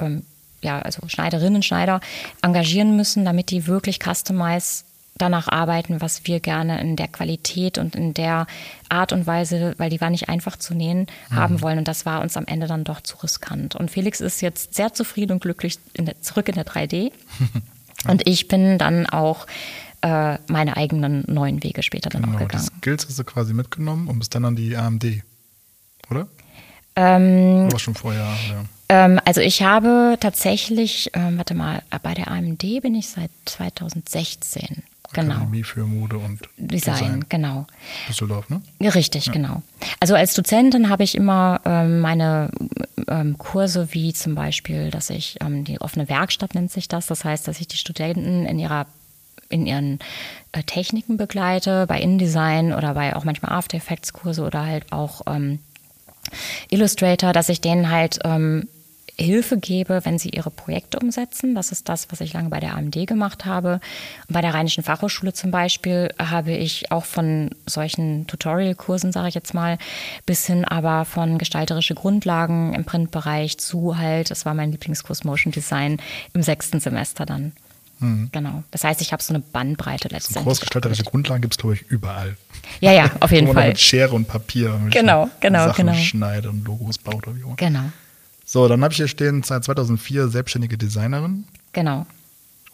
ähm, 0.00 0.24
ja, 0.62 0.80
also 0.80 1.06
Schneiderinnen, 1.06 1.62
Schneider 1.62 2.00
engagieren 2.42 2.96
müssen, 2.96 3.24
damit 3.24 3.50
die 3.50 3.66
wirklich 3.66 4.00
customize 4.02 4.84
danach 5.16 5.48
arbeiten, 5.48 6.00
was 6.00 6.26
wir 6.26 6.40
gerne 6.40 6.80
in 6.80 6.96
der 6.96 7.08
Qualität 7.08 7.78
und 7.78 7.94
in 7.94 8.14
der 8.14 8.46
Art 8.88 9.12
und 9.12 9.26
Weise, 9.26 9.74
weil 9.78 9.90
die 9.90 10.00
war 10.00 10.10
nicht 10.10 10.28
einfach 10.28 10.56
zu 10.56 10.74
nähen, 10.74 11.06
mhm. 11.30 11.34
haben 11.34 11.60
wollen. 11.60 11.78
Und 11.78 11.88
das 11.88 12.04
war 12.04 12.20
uns 12.20 12.36
am 12.36 12.46
Ende 12.46 12.66
dann 12.66 12.84
doch 12.84 13.00
zu 13.00 13.16
riskant. 13.18 13.76
Und 13.76 13.90
Felix 13.90 14.20
ist 14.20 14.40
jetzt 14.40 14.74
sehr 14.74 14.92
zufrieden 14.92 15.32
und 15.32 15.42
glücklich 15.42 15.78
in 15.94 16.06
der, 16.06 16.20
zurück 16.20 16.48
in 16.48 16.54
der 16.54 16.66
3D. 16.66 17.12
und 18.08 18.26
ich 18.26 18.48
bin 18.48 18.78
dann 18.78 19.06
auch 19.06 19.46
äh, 20.00 20.38
meine 20.48 20.76
eigenen 20.76 21.24
neuen 21.26 21.62
Wege 21.62 21.82
später 21.82 22.10
dann 22.10 22.22
genau, 22.22 22.34
auch 22.36 22.40
gegangen. 22.40 22.68
Die 22.72 22.78
Skills 22.78 23.06
hast 23.06 23.18
du 23.18 23.24
quasi 23.24 23.54
mitgenommen 23.54 24.08
und 24.08 24.18
bist 24.18 24.34
dann 24.34 24.44
an 24.44 24.56
die 24.56 24.76
AMD, 24.76 25.22
oder? 26.10 26.26
Ähm, 26.96 27.66
Oder 27.66 27.78
schon 27.78 27.94
vorher, 27.94 28.22
ja. 28.22 28.64
Ähm, 28.88 29.20
also 29.24 29.40
ich 29.40 29.62
habe 29.62 30.16
tatsächlich, 30.20 31.10
ähm, 31.14 31.38
warte 31.38 31.54
mal, 31.54 31.82
bei 32.02 32.14
der 32.14 32.30
AMD 32.30 32.62
bin 32.82 32.94
ich 32.94 33.08
seit 33.08 33.30
2016. 33.46 34.84
Genau. 35.14 35.34
Akademie 35.34 35.62
für 35.62 35.84
Mode 35.84 36.18
und 36.18 36.40
Design, 36.56 36.94
Design. 36.94 37.24
genau. 37.28 37.66
Düsseldorf, 38.08 38.48
ne? 38.50 38.60
Richtig, 38.80 39.26
ja. 39.26 39.32
genau. 39.32 39.62
Also 40.00 40.14
als 40.14 40.34
Dozentin 40.34 40.88
habe 40.88 41.02
ich 41.04 41.14
immer 41.14 41.60
ähm, 41.64 42.00
meine 42.00 42.50
ähm, 43.08 43.38
Kurse 43.38 43.88
wie 43.92 44.12
zum 44.12 44.34
Beispiel, 44.34 44.90
dass 44.90 45.10
ich 45.10 45.38
ähm, 45.40 45.64
die 45.64 45.80
offene 45.80 46.08
Werkstatt 46.08 46.54
nennt 46.54 46.70
sich 46.70 46.88
das. 46.88 47.06
Das 47.06 47.24
heißt, 47.24 47.48
dass 47.48 47.60
ich 47.60 47.68
die 47.68 47.76
Studenten 47.76 48.46
in 48.46 48.58
ihrer 48.58 48.86
in 49.48 49.66
ihren 49.66 49.98
äh, 50.52 50.62
Techniken 50.62 51.16
begleite, 51.16 51.86
bei 51.86 52.00
InDesign 52.00 52.72
oder 52.72 52.94
bei 52.94 53.14
auch 53.14 53.24
manchmal 53.24 53.52
After 53.52 53.76
Effects 53.76 54.12
Kurse 54.12 54.42
oder 54.42 54.66
halt 54.66 54.90
auch 54.92 55.22
ähm, 55.26 55.60
Illustrator, 56.70 57.32
dass 57.32 57.48
ich 57.48 57.60
denen 57.60 57.90
halt 57.90 58.18
ähm, 58.24 58.68
Hilfe 59.16 59.58
gebe, 59.58 60.04
wenn 60.04 60.18
sie 60.18 60.30
ihre 60.30 60.50
Projekte 60.50 60.98
umsetzen. 60.98 61.54
Das 61.54 61.70
ist 61.70 61.88
das, 61.88 62.10
was 62.10 62.20
ich 62.20 62.32
lange 62.32 62.48
bei 62.48 62.58
der 62.58 62.74
AMD 62.74 63.06
gemacht 63.06 63.44
habe. 63.44 63.80
Bei 64.28 64.40
der 64.40 64.54
Rheinischen 64.54 64.82
Fachhochschule 64.82 65.32
zum 65.32 65.50
Beispiel 65.50 66.12
habe 66.18 66.52
ich 66.52 66.90
auch 66.90 67.04
von 67.04 67.50
solchen 67.66 68.26
Tutorial-Kursen, 68.26 69.12
sage 69.12 69.28
ich 69.28 69.34
jetzt 69.34 69.54
mal, 69.54 69.78
bis 70.26 70.46
hin 70.46 70.64
aber 70.64 71.04
von 71.04 71.38
gestalterische 71.38 71.94
Grundlagen 71.94 72.74
im 72.74 72.84
Printbereich 72.84 73.58
zu 73.58 73.98
halt, 73.98 74.30
das 74.30 74.44
war 74.46 74.54
mein 74.54 74.72
Lieblingskurs 74.72 75.22
Motion 75.24 75.52
Design 75.52 75.98
im 76.32 76.42
sechsten 76.42 76.80
Semester 76.80 77.24
dann. 77.24 77.52
Mhm. 78.00 78.30
Genau. 78.32 78.64
Das 78.72 78.82
heißt, 78.82 79.00
ich 79.00 79.12
habe 79.12 79.22
so 79.22 79.32
eine 79.32 79.42
Bandbreite 79.42 80.08
letztendlich. 80.08 80.42
So 80.42 80.48
großgestalterische 80.48 81.04
Grundlagen 81.04 81.42
gibt 81.42 81.54
es, 81.54 81.58
glaube 81.58 81.74
ich, 81.76 81.82
überall. 81.82 82.36
Ja, 82.80 82.92
ja, 82.92 83.10
auf 83.20 83.30
jeden 83.30 83.52
Fall. 83.52 83.68
Mit 83.68 83.80
Schere 83.80 84.12
und 84.12 84.26
Papier. 84.26 84.80
Genau, 84.90 85.30
genau, 85.40 85.66
Sachen 85.66 85.86
genau. 85.86 85.98
schneidet 85.98 86.50
und 86.50 86.64
Logos 86.64 86.98
baut 86.98 87.26
oder 87.28 87.36
wie 87.36 87.44
auch 87.44 87.56
Genau. 87.56 87.84
So, 88.54 88.68
dann 88.68 88.84
habe 88.84 88.92
ich 88.92 88.98
hier 88.98 89.08
stehen, 89.08 89.42
seit 89.42 89.64
2004 89.64 90.28
selbstständige 90.28 90.78
Designerin. 90.78 91.42
Genau. 91.72 92.06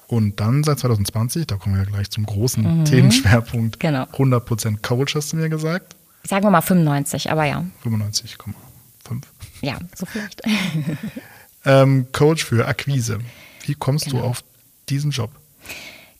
Und 0.08 0.38
dann 0.38 0.62
seit 0.62 0.78
2020, 0.78 1.46
da 1.46 1.56
kommen 1.56 1.78
wir 1.78 1.86
gleich 1.86 2.10
zum 2.10 2.26
großen 2.26 2.80
mhm. 2.80 2.84
Themenschwerpunkt, 2.84 3.80
genau. 3.80 4.02
100% 4.02 4.82
Coach, 4.82 5.14
hast 5.14 5.32
du 5.32 5.38
mir 5.38 5.48
gesagt. 5.48 5.96
Sagen 6.24 6.44
wir 6.44 6.50
mal 6.50 6.60
95, 6.60 7.30
aber 7.30 7.46
ja. 7.46 7.64
95,5. 7.82 9.22
Ja, 9.62 9.78
so 9.96 10.04
vielleicht. 10.04 10.42
ähm, 11.64 12.08
Coach 12.12 12.44
für 12.44 12.68
Akquise. 12.68 13.20
Wie 13.64 13.74
kommst 13.74 14.04
genau. 14.04 14.18
du 14.18 14.24
auf 14.26 14.44
diesen 14.90 15.12
Job? 15.12 15.30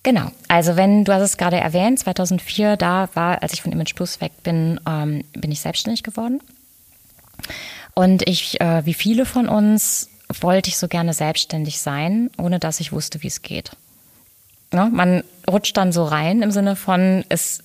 Genau, 0.02 0.32
also 0.48 0.76
wenn, 0.76 1.04
du 1.04 1.12
hast 1.12 1.20
es 1.20 1.36
gerade 1.36 1.58
erwähnt, 1.58 1.98
2004, 1.98 2.78
da 2.78 3.10
war, 3.12 3.42
als 3.42 3.52
ich 3.52 3.60
von 3.60 3.72
Image 3.72 3.94
Plus 3.94 4.22
weg 4.22 4.32
bin, 4.42 4.80
ähm, 4.88 5.22
bin 5.34 5.52
ich 5.52 5.60
selbstständig 5.60 6.02
geworden. 6.02 6.40
Und 8.00 8.26
ich, 8.26 8.58
äh, 8.62 8.86
wie 8.86 8.94
viele 8.94 9.26
von 9.26 9.46
uns, 9.46 10.08
wollte 10.40 10.70
ich 10.70 10.78
so 10.78 10.88
gerne 10.88 11.12
selbstständig 11.12 11.82
sein, 11.82 12.30
ohne 12.38 12.58
dass 12.58 12.80
ich 12.80 12.92
wusste, 12.92 13.22
wie 13.22 13.26
es 13.26 13.42
geht. 13.42 13.72
Ne, 14.72 14.88
man 14.90 15.22
rutscht 15.46 15.76
dann 15.76 15.92
so 15.92 16.04
rein 16.04 16.40
im 16.40 16.50
Sinne 16.50 16.76
von, 16.76 17.26
es 17.28 17.62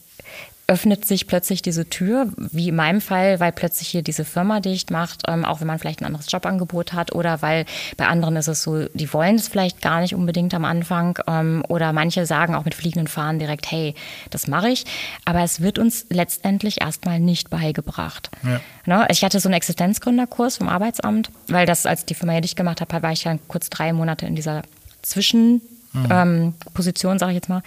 öffnet 0.68 1.06
sich 1.06 1.28
plötzlich 1.28 1.62
diese 1.62 1.88
Tür, 1.90 2.30
wie 2.38 2.70
in 2.70 2.76
meinem 2.76 3.00
Fall, 3.00 3.40
weil 3.40 3.52
plötzlich 3.52 3.88
hier 3.88 4.02
diese 4.02 4.26
Firma 4.26 4.60
dicht 4.60 4.90
macht, 4.90 5.22
ähm, 5.28 5.46
auch 5.46 5.62
wenn 5.62 5.68
man 5.68 5.78
vielleicht 5.78 6.02
ein 6.02 6.06
anderes 6.06 6.32
Jobangebot 6.32 6.94
hat 6.94 7.14
oder 7.14 7.44
weil 7.44 7.66
bei 7.98 8.08
anderen 8.08 8.36
ist 8.36 8.48
es 8.48 8.64
so, 8.64 8.88
die 8.94 9.14
wollen 9.14 9.36
es 9.36 9.48
vielleicht 9.48 9.82
gar 9.82 10.02
nicht 10.02 10.16
unbedingt 10.16 10.56
am 10.56 10.66
Anfang 10.66 11.20
ähm, 11.28 11.64
oder 11.68 11.94
manche 11.94 12.26
sagen 12.26 12.56
auch 12.56 12.66
mit 12.66 12.74
fliegenden 12.74 13.08
Fahnen 13.08 13.38
direkt, 13.38 13.70
hey, 13.70 13.94
das 14.32 14.48
mache 14.48 14.70
ich, 14.70 14.86
aber 15.24 15.44
es 15.44 15.62
wird 15.62 15.78
uns 15.78 16.08
letztendlich 16.10 16.82
erstmal 16.82 17.20
nicht 17.20 17.52
beigebracht. 17.52 18.32
Ja. 18.44 18.60
Ne? 18.86 19.08
Ich 19.12 19.24
hatte 19.24 19.40
so 19.40 19.48
einen 19.48 19.56
Existenzgründerkurs 19.56 20.58
vom 20.58 20.68
Arbeitsamt, 20.68 21.30
weil 21.48 21.68
das, 21.68 21.86
als 21.86 22.06
die 22.06 22.16
Firma 22.16 22.34
hier 22.34 22.42
dicht 22.42 22.56
gemacht 22.56 22.82
hat, 22.82 22.92
war 22.92 23.12
ich 23.12 23.24
dann 23.24 23.40
kurz 23.48 23.70
drei 23.70 23.94
Monate 23.94 24.26
in 24.26 24.36
dieser 24.36 24.64
Zwischenposition, 25.04 27.14
mhm. 27.14 27.16
ähm, 27.16 27.20
sage 27.20 27.32
ich 27.32 27.36
jetzt 27.36 27.50
mal. 27.50 27.62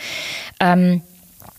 Ähm, 0.59 1.03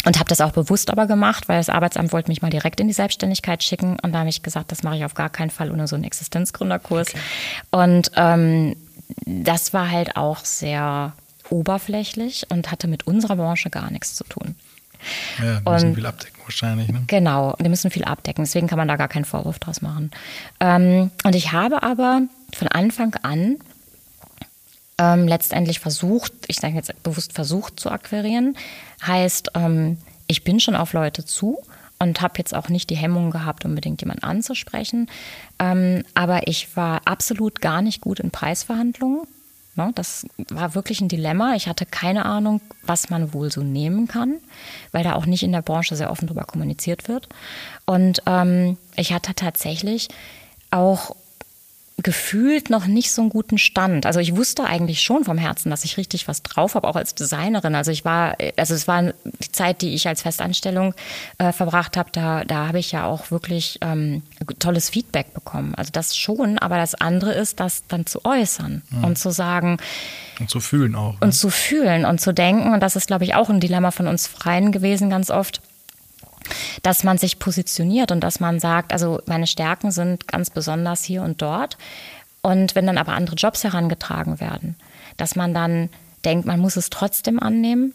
und 0.05 0.17
habe 0.17 0.29
das 0.29 0.41
auch 0.41 0.51
bewusst 0.51 0.89
aber 0.89 1.07
gemacht, 1.07 1.49
weil 1.49 1.57
das 1.57 1.69
Arbeitsamt 1.69 2.13
wollte 2.13 2.29
mich 2.29 2.41
mal 2.41 2.49
direkt 2.49 2.79
in 2.79 2.87
die 2.87 2.93
Selbstständigkeit 2.93 3.63
schicken. 3.63 3.97
Und 4.01 4.13
da 4.13 4.19
habe 4.19 4.29
ich 4.29 4.41
gesagt, 4.43 4.71
das 4.71 4.83
mache 4.83 4.97
ich 4.97 5.05
auf 5.05 5.13
gar 5.13 5.29
keinen 5.29 5.49
Fall 5.49 5.71
ohne 5.71 5.87
so 5.87 5.95
einen 5.95 6.05
Existenzgründerkurs. 6.05 7.09
Okay. 7.09 7.19
Und 7.71 8.11
ähm, 8.15 8.75
das 9.25 9.73
war 9.73 9.91
halt 9.91 10.15
auch 10.15 10.45
sehr 10.45 11.13
oberflächlich 11.49 12.45
und 12.49 12.71
hatte 12.71 12.87
mit 12.87 13.07
unserer 13.07 13.35
Branche 13.35 13.69
gar 13.69 13.91
nichts 13.91 14.15
zu 14.15 14.23
tun. 14.23 14.55
Ja, 15.41 15.59
die 15.59 15.71
müssen 15.71 15.95
viel 15.95 16.05
abdecken 16.05 16.39
wahrscheinlich. 16.43 16.87
Ne? 16.89 17.03
Genau, 17.07 17.55
die 17.59 17.69
müssen 17.69 17.91
viel 17.91 18.03
abdecken. 18.03 18.43
Deswegen 18.43 18.67
kann 18.67 18.77
man 18.77 18.87
da 18.87 18.95
gar 18.95 19.07
keinen 19.07 19.25
Vorwurf 19.25 19.59
draus 19.59 19.81
machen. 19.81 20.11
Ähm, 20.59 21.11
und 21.23 21.35
ich 21.35 21.51
habe 21.51 21.83
aber 21.83 22.21
von 22.53 22.67
Anfang 22.67 23.15
an 23.23 23.57
ähm, 24.99 25.27
letztendlich 25.27 25.79
versucht, 25.79 26.33
ich 26.47 26.57
sage 26.57 26.75
jetzt 26.75 27.01
bewusst 27.01 27.33
versucht 27.33 27.79
zu 27.79 27.89
akquirieren, 27.89 28.55
heißt, 29.05 29.51
ähm, 29.55 29.97
ich 30.27 30.43
bin 30.43 30.59
schon 30.59 30.75
auf 30.75 30.93
Leute 30.93 31.25
zu 31.25 31.57
und 31.99 32.21
habe 32.21 32.35
jetzt 32.37 32.53
auch 32.53 32.69
nicht 32.69 32.89
die 32.89 32.97
Hemmung 32.97 33.31
gehabt, 33.31 33.65
unbedingt 33.65 34.01
jemanden 34.01 34.23
anzusprechen. 34.23 35.09
Ähm, 35.57 36.03
aber 36.13 36.47
ich 36.47 36.75
war 36.75 37.01
absolut 37.05 37.61
gar 37.61 37.81
nicht 37.81 38.01
gut 38.01 38.19
in 38.19 38.29
Preisverhandlungen. 38.29 39.21
Ne, 39.75 39.91
das 39.95 40.25
war 40.49 40.75
wirklich 40.75 40.99
ein 40.99 41.07
Dilemma. 41.07 41.55
Ich 41.55 41.67
hatte 41.67 41.85
keine 41.85 42.25
Ahnung, 42.25 42.59
was 42.83 43.09
man 43.09 43.33
wohl 43.33 43.51
so 43.51 43.61
nehmen 43.61 44.07
kann, 44.07 44.35
weil 44.91 45.03
da 45.03 45.13
auch 45.13 45.25
nicht 45.25 45.43
in 45.43 45.53
der 45.53 45.61
Branche 45.61 45.95
sehr 45.95 46.11
offen 46.11 46.27
darüber 46.27 46.43
kommuniziert 46.43 47.07
wird. 47.07 47.29
Und 47.85 48.21
ähm, 48.25 48.77
ich 48.97 49.13
hatte 49.13 49.33
tatsächlich 49.35 50.09
auch 50.71 51.15
gefühlt 52.01 52.69
noch 52.69 52.87
nicht 52.87 53.11
so 53.11 53.21
einen 53.21 53.29
guten 53.29 53.57
Stand. 53.57 54.05
Also 54.05 54.19
ich 54.19 54.35
wusste 54.35 54.63
eigentlich 54.63 55.01
schon 55.01 55.23
vom 55.23 55.37
Herzen, 55.37 55.69
dass 55.69 55.83
ich 55.83 55.97
richtig 55.97 56.27
was 56.27 56.43
drauf 56.43 56.75
habe, 56.75 56.87
auch 56.87 56.95
als 56.95 57.15
Designerin. 57.15 57.75
Also 57.75 57.91
ich 57.91 58.05
war, 58.05 58.35
also 58.57 58.73
es 58.73 58.87
war 58.87 59.03
die 59.23 59.51
Zeit, 59.51 59.81
die 59.81 59.93
ich 59.93 60.07
als 60.07 60.21
Festanstellung 60.21 60.93
äh, 61.37 61.51
verbracht 61.51 61.97
habe, 61.97 62.09
da, 62.11 62.43
da 62.45 62.67
habe 62.67 62.79
ich 62.79 62.91
ja 62.91 63.05
auch 63.05 63.31
wirklich 63.31 63.79
ähm, 63.81 64.23
tolles 64.59 64.89
Feedback 64.89 65.33
bekommen. 65.33 65.75
Also 65.75 65.91
das 65.91 66.15
schon, 66.15 66.57
aber 66.57 66.77
das 66.77 66.95
andere 66.95 67.33
ist, 67.33 67.59
das 67.59 67.83
dann 67.87 68.05
zu 68.05 68.23
äußern 68.25 68.81
ja. 68.91 69.07
und 69.07 69.17
zu 69.17 69.31
sagen. 69.31 69.77
Und 70.39 70.49
zu 70.49 70.59
fühlen 70.59 70.95
auch. 70.95 71.13
Ne? 71.13 71.19
Und 71.21 71.31
zu 71.33 71.49
fühlen 71.49 72.05
und 72.05 72.21
zu 72.21 72.33
denken. 72.33 72.73
Und 72.73 72.81
das 72.81 72.95
ist, 72.95 73.07
glaube 73.07 73.25
ich, 73.25 73.35
auch 73.35 73.49
ein 73.49 73.59
Dilemma 73.59 73.91
von 73.91 74.07
uns 74.07 74.27
Freien 74.27 74.71
gewesen, 74.71 75.09
ganz 75.09 75.29
oft 75.29 75.61
dass 76.83 77.03
man 77.03 77.17
sich 77.17 77.39
positioniert 77.39 78.11
und 78.11 78.21
dass 78.21 78.39
man 78.39 78.59
sagt, 78.59 78.93
also 78.93 79.21
meine 79.25 79.47
Stärken 79.47 79.91
sind 79.91 80.27
ganz 80.27 80.49
besonders 80.49 81.03
hier 81.03 81.23
und 81.23 81.41
dort. 81.41 81.77
Und 82.41 82.75
wenn 82.75 82.87
dann 82.87 82.97
aber 82.97 83.13
andere 83.13 83.35
Jobs 83.35 83.63
herangetragen 83.63 84.39
werden, 84.39 84.75
dass 85.17 85.35
man 85.35 85.53
dann 85.53 85.89
denkt, 86.25 86.45
man 86.45 86.59
muss 86.59 86.75
es 86.75 86.89
trotzdem 86.89 87.39
annehmen, 87.39 87.93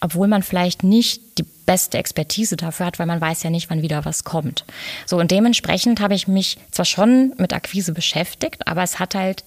obwohl 0.00 0.26
man 0.26 0.42
vielleicht 0.42 0.82
nicht 0.82 1.38
die 1.38 1.44
beste 1.64 1.98
Expertise 1.98 2.56
dafür 2.56 2.86
hat, 2.86 2.98
weil 2.98 3.06
man 3.06 3.20
weiß 3.20 3.44
ja 3.44 3.50
nicht, 3.50 3.70
wann 3.70 3.82
wieder 3.82 4.04
was 4.04 4.24
kommt. 4.24 4.64
So 5.06 5.18
und 5.18 5.30
dementsprechend 5.30 6.00
habe 6.00 6.14
ich 6.14 6.26
mich 6.26 6.58
zwar 6.70 6.84
schon 6.84 7.34
mit 7.38 7.52
Akquise 7.52 7.92
beschäftigt, 7.92 8.66
aber 8.66 8.82
es 8.82 8.98
hat 8.98 9.14
halt 9.14 9.44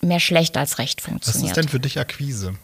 mehr 0.00 0.20
schlecht 0.20 0.56
als 0.56 0.78
recht 0.78 1.00
funktioniert. 1.00 1.42
Was 1.42 1.50
ist 1.50 1.56
denn 1.56 1.68
für 1.68 1.80
dich 1.80 1.98
Akquise? 1.98 2.54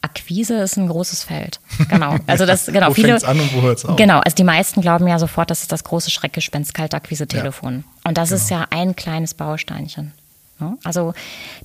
Akquise 0.00 0.54
ist 0.62 0.76
ein 0.76 0.88
großes 0.88 1.24
Feld. 1.24 1.60
Genau. 1.88 2.16
Also 2.26 2.46
das 2.46 2.66
genau 2.66 2.88
wo 2.88 2.94
viele 2.94 3.22
an 3.26 3.38
und 3.38 3.54
wo 3.54 3.60
hört's 3.60 3.84
auf? 3.84 3.96
Genau, 3.96 4.20
also 4.20 4.34
die 4.34 4.44
meisten 4.44 4.80
glauben 4.80 5.06
ja 5.08 5.18
sofort, 5.18 5.50
das 5.50 5.62
ist 5.62 5.72
das 5.72 5.84
große 5.84 6.10
Schreckgespenst 6.10 6.72
Kaltakquise-Telefon. 6.72 7.84
Ja. 7.84 8.08
Und 8.08 8.16
das 8.16 8.30
genau. 8.30 8.40
ist 8.40 8.50
ja 8.50 8.66
ein 8.70 8.96
kleines 8.96 9.34
Bausteinchen. 9.34 10.12
Also 10.84 11.12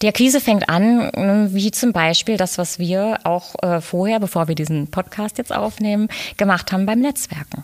die 0.01 0.07
Akquise 0.07 0.41
fängt 0.41 0.69
an, 0.69 1.53
wie 1.53 1.71
zum 1.71 1.93
Beispiel 1.93 2.37
das, 2.37 2.57
was 2.57 2.79
wir 2.79 3.19
auch 3.23 3.55
äh, 3.61 3.81
vorher, 3.81 4.19
bevor 4.19 4.47
wir 4.47 4.55
diesen 4.55 4.89
Podcast 4.89 5.37
jetzt 5.37 5.53
aufnehmen, 5.53 6.09
gemacht 6.37 6.71
haben 6.71 6.85
beim 6.85 6.99
Netzwerken. 6.99 7.63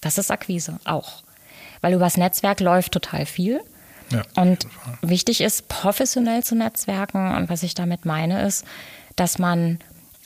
Das 0.00 0.18
ist 0.18 0.30
Akquise 0.30 0.78
auch. 0.84 1.22
Weil 1.80 1.94
übers 1.94 2.16
Netzwerk 2.16 2.60
läuft 2.60 2.92
total 2.92 3.26
viel. 3.26 3.60
Ja, 4.10 4.22
und 4.36 4.66
wichtig 5.00 5.40
ist, 5.40 5.68
professionell 5.68 6.44
zu 6.44 6.54
netzwerken. 6.54 7.34
Und 7.34 7.48
was 7.48 7.62
ich 7.62 7.74
damit 7.74 8.04
meine, 8.04 8.46
ist, 8.46 8.64
dass 9.16 9.38
man 9.38 9.78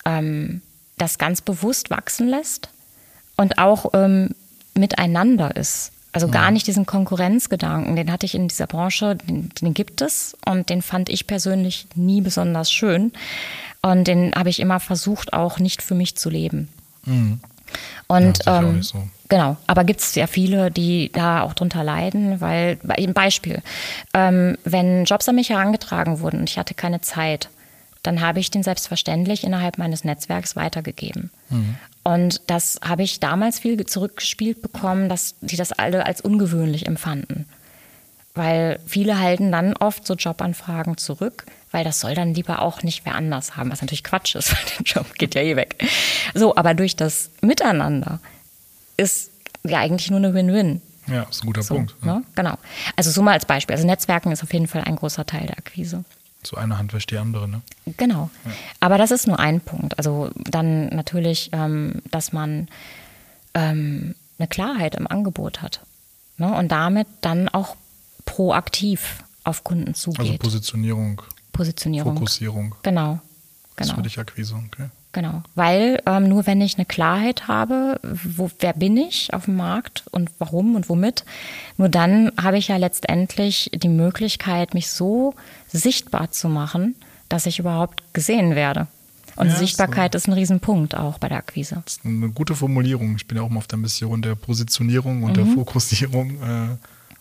ähm, 0.08 0.62
das 0.96 1.18
ganz 1.18 1.40
bewusst 1.40 1.90
wachsen 1.90 2.28
lässt 2.28 2.70
und 3.36 3.58
auch 3.58 3.90
ähm, 3.92 4.30
miteinander 4.74 5.54
ist. 5.54 5.92
Also 6.12 6.28
gar 6.28 6.50
nicht 6.50 6.66
diesen 6.66 6.86
Konkurrenzgedanken, 6.86 7.94
den 7.94 8.10
hatte 8.10 8.26
ich 8.26 8.34
in 8.34 8.48
dieser 8.48 8.66
Branche, 8.66 9.14
den, 9.14 9.50
den, 9.60 9.74
gibt 9.74 10.00
es 10.00 10.36
und 10.46 10.70
den 10.70 10.82
fand 10.82 11.10
ich 11.10 11.26
persönlich 11.26 11.86
nie 11.94 12.22
besonders 12.22 12.72
schön. 12.72 13.12
Und 13.82 14.08
den 14.08 14.32
habe 14.34 14.48
ich 14.48 14.58
immer 14.58 14.80
versucht, 14.80 15.32
auch 15.34 15.58
nicht 15.60 15.82
für 15.82 15.94
mich 15.94 16.16
zu 16.16 16.30
leben. 16.30 16.68
Mhm. 17.04 17.40
Und 18.08 18.44
Ja, 18.46 18.60
ähm, 18.62 18.82
so. 18.82 19.06
genau, 19.28 19.58
aber 19.66 19.84
gibt 19.84 20.00
es 20.00 20.14
ja 20.14 20.26
viele, 20.26 20.70
die 20.70 21.12
da 21.12 21.42
auch 21.42 21.52
drunter 21.52 21.84
leiden, 21.84 22.40
weil 22.40 22.78
ein 22.88 23.12
Beispiel, 23.12 23.62
ähm, 24.14 24.56
wenn 24.64 25.04
Jobs 25.04 25.28
an 25.28 25.34
mich 25.34 25.50
herangetragen 25.50 26.20
wurden 26.20 26.40
und 26.40 26.50
ich 26.50 26.58
hatte 26.58 26.74
keine 26.74 27.02
Zeit, 27.02 27.50
dann 28.02 28.20
habe 28.20 28.40
ich 28.40 28.50
den 28.50 28.62
selbstverständlich 28.62 29.44
innerhalb 29.44 29.78
meines 29.78 30.04
Netzwerks 30.04 30.56
weitergegeben. 30.56 31.30
Mhm. 31.50 31.76
Und 32.04 32.42
das 32.46 32.80
habe 32.82 33.02
ich 33.02 33.20
damals 33.20 33.58
viel 33.58 33.84
zurückgespielt 33.84 34.62
bekommen, 34.62 35.08
dass 35.08 35.34
die 35.40 35.56
das 35.56 35.72
alle 35.72 36.06
als 36.06 36.20
ungewöhnlich 36.20 36.87
empfanden. 36.87 37.46
Weil 38.34 38.78
viele 38.87 39.18
halten 39.18 39.50
dann 39.50 39.74
oft 39.76 40.06
so 40.06 40.14
Jobanfragen 40.14 40.96
zurück, 40.96 41.44
weil 41.72 41.84
das 41.84 42.00
soll 42.00 42.14
dann 42.14 42.34
lieber 42.34 42.62
auch 42.62 42.82
nicht 42.82 43.04
wer 43.04 43.14
anders 43.14 43.56
haben, 43.56 43.70
was 43.70 43.80
natürlich 43.80 44.04
Quatsch 44.04 44.37
ist, 44.37 44.52
weil 44.52 44.64
der 44.78 44.84
Job 44.84 45.14
geht 45.14 45.34
ja 45.34 45.42
eh 45.42 45.56
weg. 45.56 45.84
So, 46.34 46.56
aber 46.56 46.74
durch 46.74 46.96
das 46.96 47.30
Miteinander 47.40 48.20
ist 48.96 49.30
ja 49.64 49.78
eigentlich 49.80 50.11
nur 50.11 50.18
eine 50.18 50.34
Win-Win. 50.34 50.80
Ja, 51.08 51.22
ist 51.24 51.42
ein 51.42 51.46
guter 51.46 51.62
So, 51.62 51.74
Punkt. 51.74 51.94
Ja. 52.04 52.16
ne? 52.16 52.22
Genau. 52.37 52.54
Also 52.96 53.11
so 53.11 53.22
mal 53.22 53.32
als 53.32 53.46
Beispiel. 53.46 53.74
Also 53.74 53.87
Netzwerken 53.87 54.30
ist 54.30 54.42
auf 54.42 54.52
jeden 54.52 54.66
Fall 54.66 54.82
ein 54.82 54.96
großer 54.96 55.26
Teil 55.26 55.46
der 55.46 55.58
Akquise. 55.58 56.04
So 56.48 56.56
eine 56.56 56.78
Hand 56.78 56.94
wäscht 56.94 57.11
die 57.11 57.18
andere, 57.18 57.46
ne? 57.46 57.61
Genau. 57.98 58.30
Aber 58.80 58.96
das 58.96 59.11
ist 59.11 59.26
nur 59.26 59.38
ein 59.38 59.61
Punkt. 59.61 59.98
Also 59.98 60.30
dann 60.34 60.87
natürlich, 60.87 61.50
ähm, 61.52 62.00
dass 62.11 62.32
man 62.32 62.68
ähm, 63.52 64.14
eine 64.38 64.48
Klarheit 64.48 64.94
im 64.94 65.06
Angebot 65.06 65.61
hat. 65.61 65.82
Ne? 66.38 66.50
Und 66.54 66.68
damit 66.72 67.06
dann 67.20 67.50
auch 67.50 67.76
proaktiv 68.24 69.22
auf 69.44 69.62
Kunden 69.62 69.88
Also 69.88 70.12
zugeht. 70.12 70.40
Positionierung, 70.40 71.20
Positionierung. 71.52 72.14
Fokussierung. 72.14 72.74
Genau. 72.82 73.20
Das 73.76 73.88
Genau. 73.88 73.96
für 73.96 74.02
dich 74.04 74.18
Akquise, 74.18 74.54
okay. 74.54 74.88
Genau, 75.12 75.42
weil 75.54 76.02
ähm, 76.06 76.28
nur 76.28 76.46
wenn 76.46 76.60
ich 76.60 76.76
eine 76.76 76.84
Klarheit 76.84 77.48
habe, 77.48 77.98
wo, 78.02 78.50
wer 78.60 78.74
bin 78.74 78.96
ich 78.98 79.32
auf 79.32 79.46
dem 79.46 79.56
Markt 79.56 80.04
und 80.10 80.30
warum 80.38 80.74
und 80.76 80.88
womit, 80.90 81.24
nur 81.78 81.88
dann 81.88 82.30
habe 82.40 82.58
ich 82.58 82.68
ja 82.68 82.76
letztendlich 82.76 83.70
die 83.74 83.88
Möglichkeit, 83.88 84.74
mich 84.74 84.90
so 84.90 85.34
sichtbar 85.68 86.30
zu 86.30 86.48
machen, 86.50 86.94
dass 87.30 87.46
ich 87.46 87.58
überhaupt 87.58 88.02
gesehen 88.12 88.54
werde. 88.54 88.86
Und 89.36 89.48
Ja, 89.48 89.54
Sichtbarkeit 89.56 90.14
ist 90.14 90.26
ein 90.28 90.34
Riesenpunkt 90.34 90.94
auch 90.94 91.16
bei 91.18 91.28
der 91.28 91.38
Akquise. 91.38 91.80
Das 91.84 91.96
ist 91.98 92.04
eine 92.04 92.28
gute 92.30 92.54
Formulierung. 92.54 93.16
Ich 93.16 93.26
bin 93.26 93.38
ja 93.38 93.42
auch 93.44 93.48
mal 93.48 93.58
auf 93.58 93.66
der 93.68 93.78
Mission 93.78 94.20
der 94.20 94.34
Positionierung 94.34 95.22
und 95.22 95.30
Mhm. 95.30 95.34
der 95.34 95.46
Fokussierung, 95.46 96.30
äh, 96.42 96.76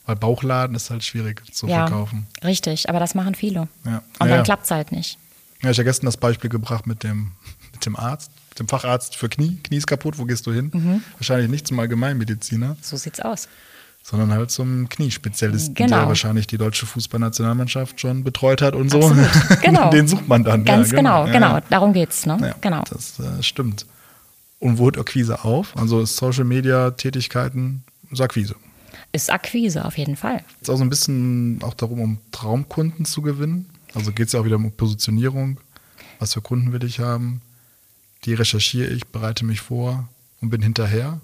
weil 0.06 0.15
Bauchladen 0.15 0.76
ist 0.76 0.89
halt 0.89 1.04
schwierig 1.04 1.41
zu 1.54 1.67
ja, 1.67 1.88
verkaufen. 1.88 2.28
richtig, 2.43 2.89
aber 2.89 3.00
das 3.00 3.15
machen 3.15 3.34
viele. 3.36 3.67
Ja. 3.86 3.97
Und 4.19 4.21
Ja, 4.21 4.28
ja. 4.28 4.36
dann 4.36 4.43
klappt 4.43 4.65
es 4.65 4.71
halt 4.71 4.91
nicht. 4.91 5.17
Ja, 5.62 5.69
ich 5.71 5.78
habe 5.78 5.86
gestern 5.86 6.06
das 6.08 6.17
Beispiel 6.17 6.50
gebracht 6.50 6.86
mit 6.88 7.04
dem, 7.04 7.32
dem 7.86 7.96
Arzt, 7.96 8.32
mit 8.50 8.60
dem 8.60 8.68
Facharzt 8.68 9.16
für 9.16 9.30
Knie. 9.30 9.58
Knie 9.63 9.78
ist 9.78 9.88
kaputt, 9.88 10.18
wo 10.18 10.26
gehst 10.26 10.46
du 10.48 10.52
hin? 10.54 10.72
Mhm. 10.74 11.02
Wahrscheinlich 11.18 11.50
nicht 11.50 11.68
zum 11.68 11.80
Allgemeinmediziner, 11.80 12.78
So 12.82 12.98
sieht's 12.98 13.20
aus. 13.20 13.48
sondern 14.04 14.32
halt 14.32 14.52
zum 14.52 14.88
Kniespezialisten, 14.90 15.76
Genau. 15.76 15.98
der 16.00 16.08
wahrscheinlich 16.08 16.48
die 16.48 16.58
deutsche 16.58 16.86
Fußballnationalmannschaft 16.86 18.00
schon 18.00 18.24
betreut 18.24 18.62
hat 18.62 18.74
und 18.76 18.90
so. 18.90 19.00
Absolut, 19.00 19.30
genau. 19.62 19.90
Den 19.90 20.08
sucht 20.08 20.28
man 20.28 20.44
dann. 20.44 20.63
Ganz 20.66 20.92
ja, 20.92 20.98
genau, 20.98 21.26
Ja, 21.28 21.32
genau. 21.34 21.56
ja. 21.56 21.62
Darum 21.70 21.94
geht's, 21.94 22.26
ne? 22.26 22.38
Ja, 22.42 22.56
genau. 22.62 22.84
Das 22.90 23.20
äh, 23.20 23.44
stimmt. 23.44 23.86
Und 24.60 24.78
wo 24.80 24.86
hört 24.86 24.98
Akquise 24.98 25.44
auf? 25.44 25.76
Also 25.78 26.04
Social 26.06 26.46
Media 26.46 26.92
Tätigkeiten 26.92 27.84
ist 28.10 28.22
Akquise. 28.22 28.56
Ist 29.12 29.32
Akquise 29.32 29.86
auf 29.86 29.98
jeden 29.98 30.16
Fall. 30.16 30.42
Ist 30.62 30.70
auch 30.70 30.78
so 30.78 30.84
ein 30.84 30.90
bisschen 30.90 31.60
auch 31.63 31.74
darum, 31.76 32.00
um 32.02 32.18
Traumkunden 32.32 33.06
zu 33.06 33.22
gewinnen. 33.22 33.70
Also 33.94 34.12
geht 34.12 34.28
es 34.28 34.34
ja 34.34 34.40
auch 34.40 34.46
wieder 34.46 34.56
um 34.58 34.72
Positionierung. 34.72 35.60
Was 36.20 36.34
für 36.34 36.42
Kunden 36.42 36.72
will 36.74 36.84
ich 36.84 37.00
haben? 37.00 37.42
Die 38.26 38.34
recherchiere 38.34 38.90
ich, 38.90 39.08
bereite 39.08 39.46
mich 39.46 39.62
vor 39.62 40.08
und 40.42 40.50
bin 40.50 40.62
hinterher. 40.62 41.20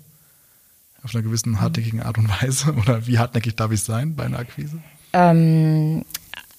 Auf 1.04 1.14
einer 1.14 1.24
gewissen 1.24 1.60
hartnäckigen 1.60 2.02
Art 2.02 2.18
und 2.18 2.30
Weise. 2.30 2.74
Oder 2.82 3.08
wie 3.08 3.20
hartnäckig 3.20 3.56
darf 3.56 3.72
ich 3.72 3.84
sein 3.84 4.16
bei 4.16 4.26
einer 4.26 4.40
Akquise? 4.40 4.80
Ähm, 5.12 6.06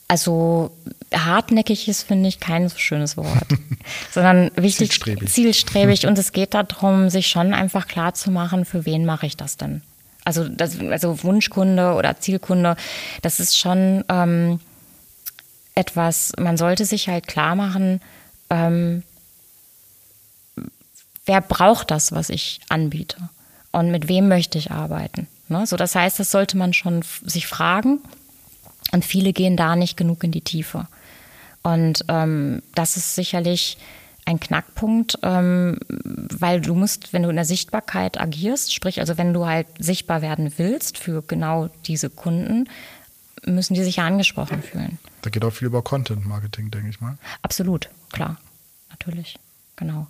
also 0.09 0.71
hartnäckig 1.13 1.89
ist, 1.89 2.03
finde 2.03 2.29
ich, 2.29 2.41
kein 2.41 2.69
so 2.69 2.77
schönes 2.77 3.17
Wort. 3.17 3.47
Sondern 4.11 4.51
wichtig, 4.57 4.91
Zielstrebig. 4.91 5.33
zielstrebig. 5.33 6.07
Und 6.07 6.19
es 6.19 6.33
geht 6.33 6.55
darum, 6.55 7.09
sich 7.09 7.29
schon 7.29 7.55
einfach 7.55 7.89
klar 7.89 8.15
zu 8.15 8.31
machen, 8.31 8.65
für 8.65 8.85
wen 8.85 9.07
mache 9.07 9.27
ich 9.27 9.37
das 9.37 9.57
denn? 9.57 9.83
Also, 10.25 10.49
das, 10.49 10.79
also 10.79 11.23
Wunschkunde 11.23 11.95
oder 11.95 12.19
Zielkunde, 12.19 12.77
das 13.23 13.41
ist 13.41 13.59
schon 13.59 14.05
ähm, 14.09 14.61
etwas, 15.75 16.33
man 16.39 16.57
sollte 16.57 16.85
sich 16.85 17.09
halt 17.09 17.27
klar 17.27 17.55
machen, 17.57 18.01
ähm, 18.51 19.03
wer 21.27 21.41
braucht 21.41 21.91
das, 21.91 22.13
was 22.13 22.31
ich 22.31 22.61
anbiete? 22.69 23.17
Und 23.73 23.91
mit 23.91 24.09
wem 24.09 24.29
möchte 24.29 24.59
ich 24.59 24.71
arbeiten? 24.71 25.27
Ne? 25.49 25.67
So, 25.67 25.77
das 25.77 25.95
heißt, 25.95 26.21
das 26.21 26.31
sollte 26.31 26.57
man 26.57 26.73
schon 26.73 27.03
sich 27.23 27.47
fragen. 27.47 28.01
Und 28.93 29.05
viele 29.05 29.33
gehen 29.33 29.57
da 29.57 29.77
nicht 29.77 29.97
genug 29.97 30.23
in 30.23 30.31
die 30.31 30.43
Tiefe. 30.43 30.87
Und 31.63 32.05
ähm, 32.09 32.63
das 32.75 32.97
ist 32.97 33.15
sicherlich 33.15 33.79
ein 34.27 34.41
Knackpunkt, 34.41 35.19
ähm, 35.23 35.79
weil 35.89 36.61
du 36.61 36.75
musst, 36.75 37.13
wenn 37.13 37.23
du 37.23 37.31
in 37.31 37.37
der 37.37 37.45
Sichtbarkeit 37.45 38.21
agierst, 38.21 38.73
sprich 38.73 39.01
also 39.01 39.19
wenn 39.19 39.35
du 39.35 39.47
halt 39.47 39.67
sichtbar 39.79 40.23
werden 40.23 40.53
willst 40.57 40.99
für 40.99 41.23
genau 41.23 41.69
diese 41.87 42.11
Kunden, 42.11 42.69
müssen 43.45 43.75
die 43.75 43.83
sich 43.83 43.97
ja 43.97 44.07
angesprochen 44.07 44.63
fühlen. 44.63 44.99
Da 45.23 45.31
geht 45.31 45.45
auch 45.45 45.51
viel 45.51 45.67
über 45.67 45.83
Content 45.83 46.25
Marketing, 46.27 46.71
denke 46.71 46.89
ich 46.89 47.01
mal. 47.01 47.19
Absolut, 47.43 47.91
klar, 48.13 48.39
natürlich, 48.91 49.37
genau. 49.77 50.07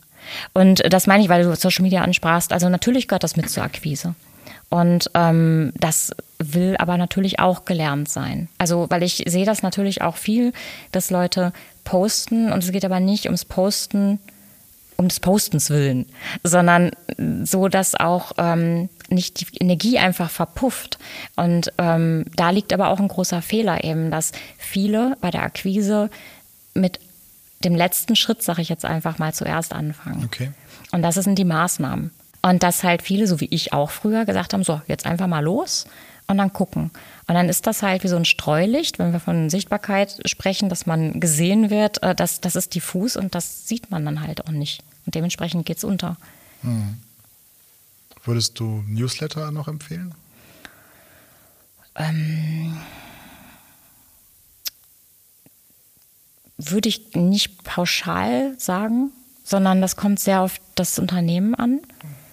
Und 0.53 0.83
das 0.93 1.07
meine 1.07 1.23
ich, 1.23 1.29
weil 1.29 1.45
du 1.45 1.55
Social 1.55 1.83
Media 1.83 2.03
ansprachst. 2.03 2.53
Also 2.53 2.69
natürlich 2.69 3.09
gehört 3.09 3.25
das 3.25 3.37
mit 3.37 3.51
zur 3.51 3.63
Akquise. 3.63 4.15
Und 4.71 5.11
ähm, 5.15 5.73
das 5.79 6.13
will 6.39 6.77
aber 6.79 6.97
natürlich 6.97 7.39
auch 7.39 7.65
gelernt 7.65 8.09
sein. 8.09 8.49
Also, 8.59 8.87
weil 8.91 9.03
ich 9.03 9.25
sehe 9.27 9.45
das 9.45 9.63
natürlich 9.63 10.03
auch 10.03 10.17
viel, 10.17 10.53
dass 10.91 11.11
Leute 11.11 11.53
posten 11.85 12.51
und 12.53 12.65
es 12.65 12.73
geht 12.73 12.85
aber 12.85 13.01
nicht 13.01 13.27
ums 13.27 13.45
Posten 13.45 14.19
um 14.97 15.09
des 15.09 15.21
Postens 15.21 15.71
willen, 15.71 16.07
sondern 16.45 16.93
so, 17.43 17.69
dass 17.69 17.95
auch 17.95 18.33
ähm, 18.39 18.89
nicht 19.09 19.41
die 19.41 19.59
Energie 19.59 19.99
einfach 19.99 20.31
verpufft. 20.31 20.99
Und 21.37 21.73
ähm, 21.79 22.25
da 22.37 22.51
liegt 22.51 22.73
aber 22.73 22.89
auch 22.89 23.01
ein 23.01 23.09
großer 23.09 23.43
Fehler 23.43 23.83
eben, 23.85 24.11
dass 24.11 24.33
viele 24.57 25.17
bei 25.21 25.31
der 25.31 25.43
Akquise 25.43 26.11
mit 26.75 27.01
dem 27.65 27.75
letzten 27.75 28.17
Schritt, 28.17 28.43
sage 28.43 28.63
ich 28.63 28.69
jetzt 28.69 28.85
einfach 28.85 29.19
mal, 29.19 29.33
zuerst 29.33 29.73
anfangen. 29.73 30.25
Okay. 30.25 30.53
Und 30.93 31.03
das 31.03 31.15
sind 31.17 31.39
die 31.39 31.45
Maßnahmen. 31.45 32.11
Und 32.43 32.63
dass 32.63 32.85
halt 32.85 33.03
viele, 33.03 33.27
so 33.27 33.41
wie 33.41 33.47
ich 33.47 33.73
auch 33.73 33.91
früher, 33.91 34.25
gesagt 34.25 34.53
haben, 34.53 34.65
so, 34.65 34.81
jetzt 34.87 35.07
einfach 35.07 35.27
mal 35.27 35.43
los 35.43 35.87
und 36.27 36.39
dann 36.39 36.53
gucken. 36.53 36.91
Und 37.27 37.35
dann 37.35 37.49
ist 37.49 37.67
das 37.67 37.83
halt 37.83 38.05
wie 38.05 38.09
so 38.09 38.17
ein 38.17 38.25
Streulicht, 38.25 38.99
wenn 38.99 39.13
wir 39.13 39.21
von 39.21 39.51
Sichtbarkeit 39.51 40.21
sprechen, 40.27 40.69
dass 40.69 40.87
man 40.87 41.21
gesehen 41.21 41.71
wird, 41.71 42.03
äh, 42.03 42.15
das, 42.15 42.41
das 42.41 42.55
ist 42.55 42.75
diffus 42.75 43.17
und 43.17 43.35
das 43.35 43.67
sieht 43.67 43.91
man 43.91 44.05
dann 44.05 44.21
halt 44.21 44.47
auch 44.47 44.51
nicht. 44.51 44.83
Und 45.07 45.15
dementsprechend 45.15 45.67
geht's 45.67 45.85
unter. 45.85 46.17
Würdest 48.25 48.59
du 48.59 48.85
Newsletter 48.87 49.51
noch 49.51 49.69
empfehlen? 49.69 50.15
Würde 56.71 56.89
ich 56.89 57.15
nicht 57.15 57.65
pauschal 57.65 58.55
sagen, 58.59 59.11
sondern 59.45 59.81
das 59.81 59.97
kommt 59.97 60.21
sehr 60.21 60.41
auf 60.41 60.61
das 60.75 60.99
Unternehmen 60.99 61.55
an. 61.55 61.81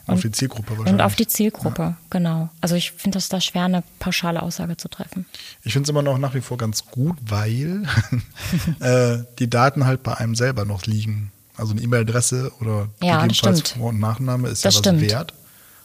Auf 0.07 0.21
die 0.21 0.31
Zielgruppe 0.31 0.71
wahrscheinlich. 0.71 0.93
Und 0.93 1.01
auf 1.01 1.15
die 1.15 1.27
Zielgruppe, 1.27 1.95
genau. 2.09 2.49
Also 2.59 2.75
ich 2.75 2.91
finde 2.91 3.17
es 3.19 3.29
da 3.29 3.39
schwer, 3.39 3.63
eine 3.65 3.83
pauschale 3.99 4.41
Aussage 4.41 4.75
zu 4.75 4.89
treffen. 4.89 5.25
Ich 5.63 5.73
finde 5.73 5.85
es 5.85 5.89
immer 5.89 6.01
noch 6.01 6.17
nach 6.17 6.33
wie 6.33 6.41
vor 6.41 6.57
ganz 6.57 6.85
gut, 6.87 7.15
weil 7.21 7.85
äh, 8.79 9.19
die 9.39 9.49
Daten 9.49 9.85
halt 9.85 10.03
bei 10.03 10.15
einem 10.17 10.35
selber 10.35 10.65
noch 10.65 10.85
liegen. 10.85 11.31
Also 11.55 11.73
eine 11.73 11.81
E-Mail-Adresse 11.81 12.51
oder 12.59 12.87
Ja, 13.01 13.25
das 13.25 13.37
gegebenenfalls. 13.37 13.71
Vor- 13.71 13.89
und 13.89 13.99
Nachname 13.99 14.49
ist 14.49 14.65
Das 14.65 14.73
ja 14.73 14.79
was 14.79 14.85
stimmt. 14.87 15.01
wert. 15.01 15.33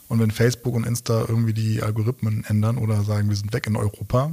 Und 0.09 0.21
wenn 0.21 0.31
Facebook 0.31 0.75
und 0.75 0.87
Insta 0.87 1.25
irgendwie 1.29 1.53
die 1.53 1.83
Algorithmen 1.83 2.45
ändern 2.47 2.79
oder 2.79 3.03
sagen, 3.03 3.29
wir 3.29 3.35
sind 3.37 3.53
weg 3.53 3.67
in 3.67 3.75
Europa 3.77 4.31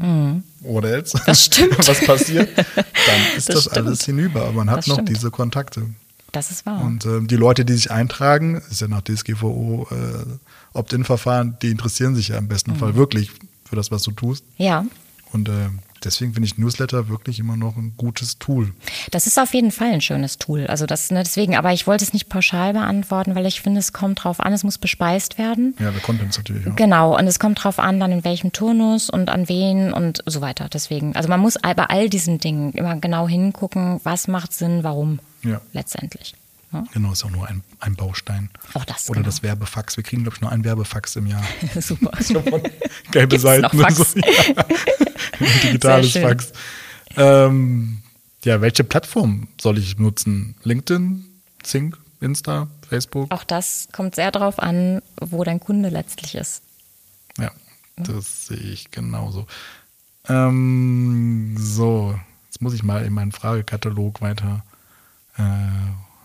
oder 0.62 0.96
jetzt, 0.96 1.16
Mhm. 1.16 1.20
Das 1.26 1.46
stimmt. 1.46 1.78
was 1.88 2.00
passiert, 2.06 2.50
dann 2.58 3.38
ist 3.38 3.50
Das 3.50 3.66
das, 3.66 3.68
alles 3.70 4.06
hinüber. 4.06 4.42
Aber 4.44 4.52
man 4.54 4.70
hat 4.70 4.80
Das 4.80 4.88
noch 4.88 4.96
stimmt. 4.96 5.10
diese 5.10 5.32
Kontakte. 5.32 5.88
Das 6.32 6.52
ist 6.52 6.66
wahr. 6.66 6.82
Und 6.84 7.06
ähm, 7.06 7.28
die 7.28 7.36
Leute, 7.36 7.64
die 7.66 7.74
sich 7.74 7.92
eintragen, 7.92 8.62
ist 8.70 8.82
ja 8.82 8.88
nach 8.88 9.02
DSGVO 9.02 9.88
äh, 9.92 10.26
Opt-in-Verfahren, 10.78 11.58
die 11.62 11.70
interessieren 11.70 12.16
sich 12.16 12.30
ja 12.30 12.38
im 12.38 12.48
besten 12.48 12.72
Mhm. 12.72 12.76
Fall 12.78 12.96
wirklich 12.96 13.32
für 13.66 13.76
das, 13.76 13.92
was 13.92 14.04
du 14.04 14.12
tust. 14.12 14.44
ja, 14.58 14.86
Und 15.32 15.50
äh, 15.50 15.70
deswegen 16.04 16.34
finde 16.34 16.48
ich 16.48 16.58
Newsletter 16.58 17.10
wirklich 17.10 17.40
immer 17.40 17.58
noch 17.58 17.78
ein 17.78 17.94
gutes 17.98 18.38
Tool. 18.40 18.74
das 19.12 19.28
ist 19.28 19.40
auf 19.40 19.54
jeden 19.54 19.72
Fall 19.72 19.92
ein 19.94 20.02
schönes 20.02 20.38
Tool. 20.38 20.68
Also 20.68 20.86
das, 20.86 21.12
ne, 21.12 21.24
deswegen, 21.24 21.56
aber 21.56 21.74
ich 21.74 21.88
wollte 21.88 22.04
es 22.04 22.14
nicht 22.14 22.30
pauschal 22.30 22.74
beantworten, 22.74 23.36
weil 23.36 23.46
ich 23.46 23.62
finde, 23.62 23.80
es 23.80 23.94
kommt 23.94 24.24
drauf 24.24 24.40
an, 24.40 24.54
es 24.54 24.64
muss 24.64 24.78
bespeist 24.78 25.38
werden. 25.38 25.76
Ja, 25.80 25.92
der 25.92 26.02
Content 26.02 26.36
natürlich 26.38 26.68
auch. 26.68 26.76
Genau, 26.76 27.18
und 27.18 27.28
es 27.28 27.40
kommt 27.40 27.64
drauf 27.64 27.80
an, 27.80 28.00
dann 28.00 28.12
in 28.12 28.24
welchem 28.24 28.52
Turnus 28.52 29.10
und 29.10 29.30
an 29.30 29.50
wen 29.50 29.94
und 29.94 30.22
so 30.26 30.42
weiter. 30.42 30.68
Deswegen, 30.72 31.16
also 31.16 31.30
man 31.30 31.40
muss 31.40 31.56
bei 31.62 31.74
all 31.76 32.10
diesen 32.10 32.40
Dingen 32.40 32.74
immer 32.74 32.96
genau 32.98 33.28
hingucken, 33.28 34.00
was 34.04 34.28
macht 34.28 34.54
Sinn, 34.54 34.84
warum 34.84 35.20
Ja. 35.44 35.62
letztendlich. 35.74 36.34
Ne? 36.74 36.88
Genau, 36.92 37.12
ist 37.12 37.24
auch 37.24 37.30
nur 37.30 37.48
ein, 37.48 37.64
ein 37.80 37.96
Baustein. 37.96 38.50
Auch 38.74 38.84
das. 38.86 39.10
Oder 39.10 39.20
genau. 39.20 39.28
das 39.28 39.44
Werbefax. 39.44 39.96
Wir 39.96 40.04
kriegen, 40.04 40.24
glaube 40.24 40.36
ich, 40.36 40.42
nur 40.42 40.52
ein 40.52 40.64
Werbefax 40.64 41.16
im 41.16 41.28
Jahr. 41.28 41.44
Super. 41.80 42.12
Gelbe 43.12 43.28
Gibt's 43.28 43.44
Seiten. 43.44 43.78
noch? 43.78 43.90
So. 43.92 44.20
Ja. 45.40 45.48
Ein 45.48 45.62
Digitales. 45.64 46.12
Fax. 46.14 46.54
Ähm, 47.16 48.02
ja, 48.44 48.62
welche 48.62 48.84
Plattform 48.84 49.48
soll 49.60 49.78
ich 49.78 49.98
nutzen? 49.98 50.56
LinkedIn, 50.64 51.26
Zing, 51.64 51.96
Insta, 52.20 52.68
Facebook? 52.88 53.32
Auch 53.32 53.44
das 53.44 53.88
kommt 53.92 54.16
sehr 54.16 54.32
darauf 54.32 54.60
an, 54.60 55.02
wo 55.20 55.44
dein 55.44 55.60
Kunde 55.60 55.90
letztlich 55.90 56.36
ist. 56.36 56.62
Ja, 57.38 57.52
das 57.96 58.48
sehe 58.48 58.58
ich 58.58 58.92
genauso. 58.92 59.48
Ähm, 60.28 61.56
so, 61.58 62.20
jetzt 62.48 62.62
muss 62.62 62.74
ich 62.74 62.84
mal 62.84 63.06
in 63.06 63.14
meinen 63.14 63.32
Fragekatalog 63.32 64.22
weiter. 64.22 64.64
Äh, 65.38 65.42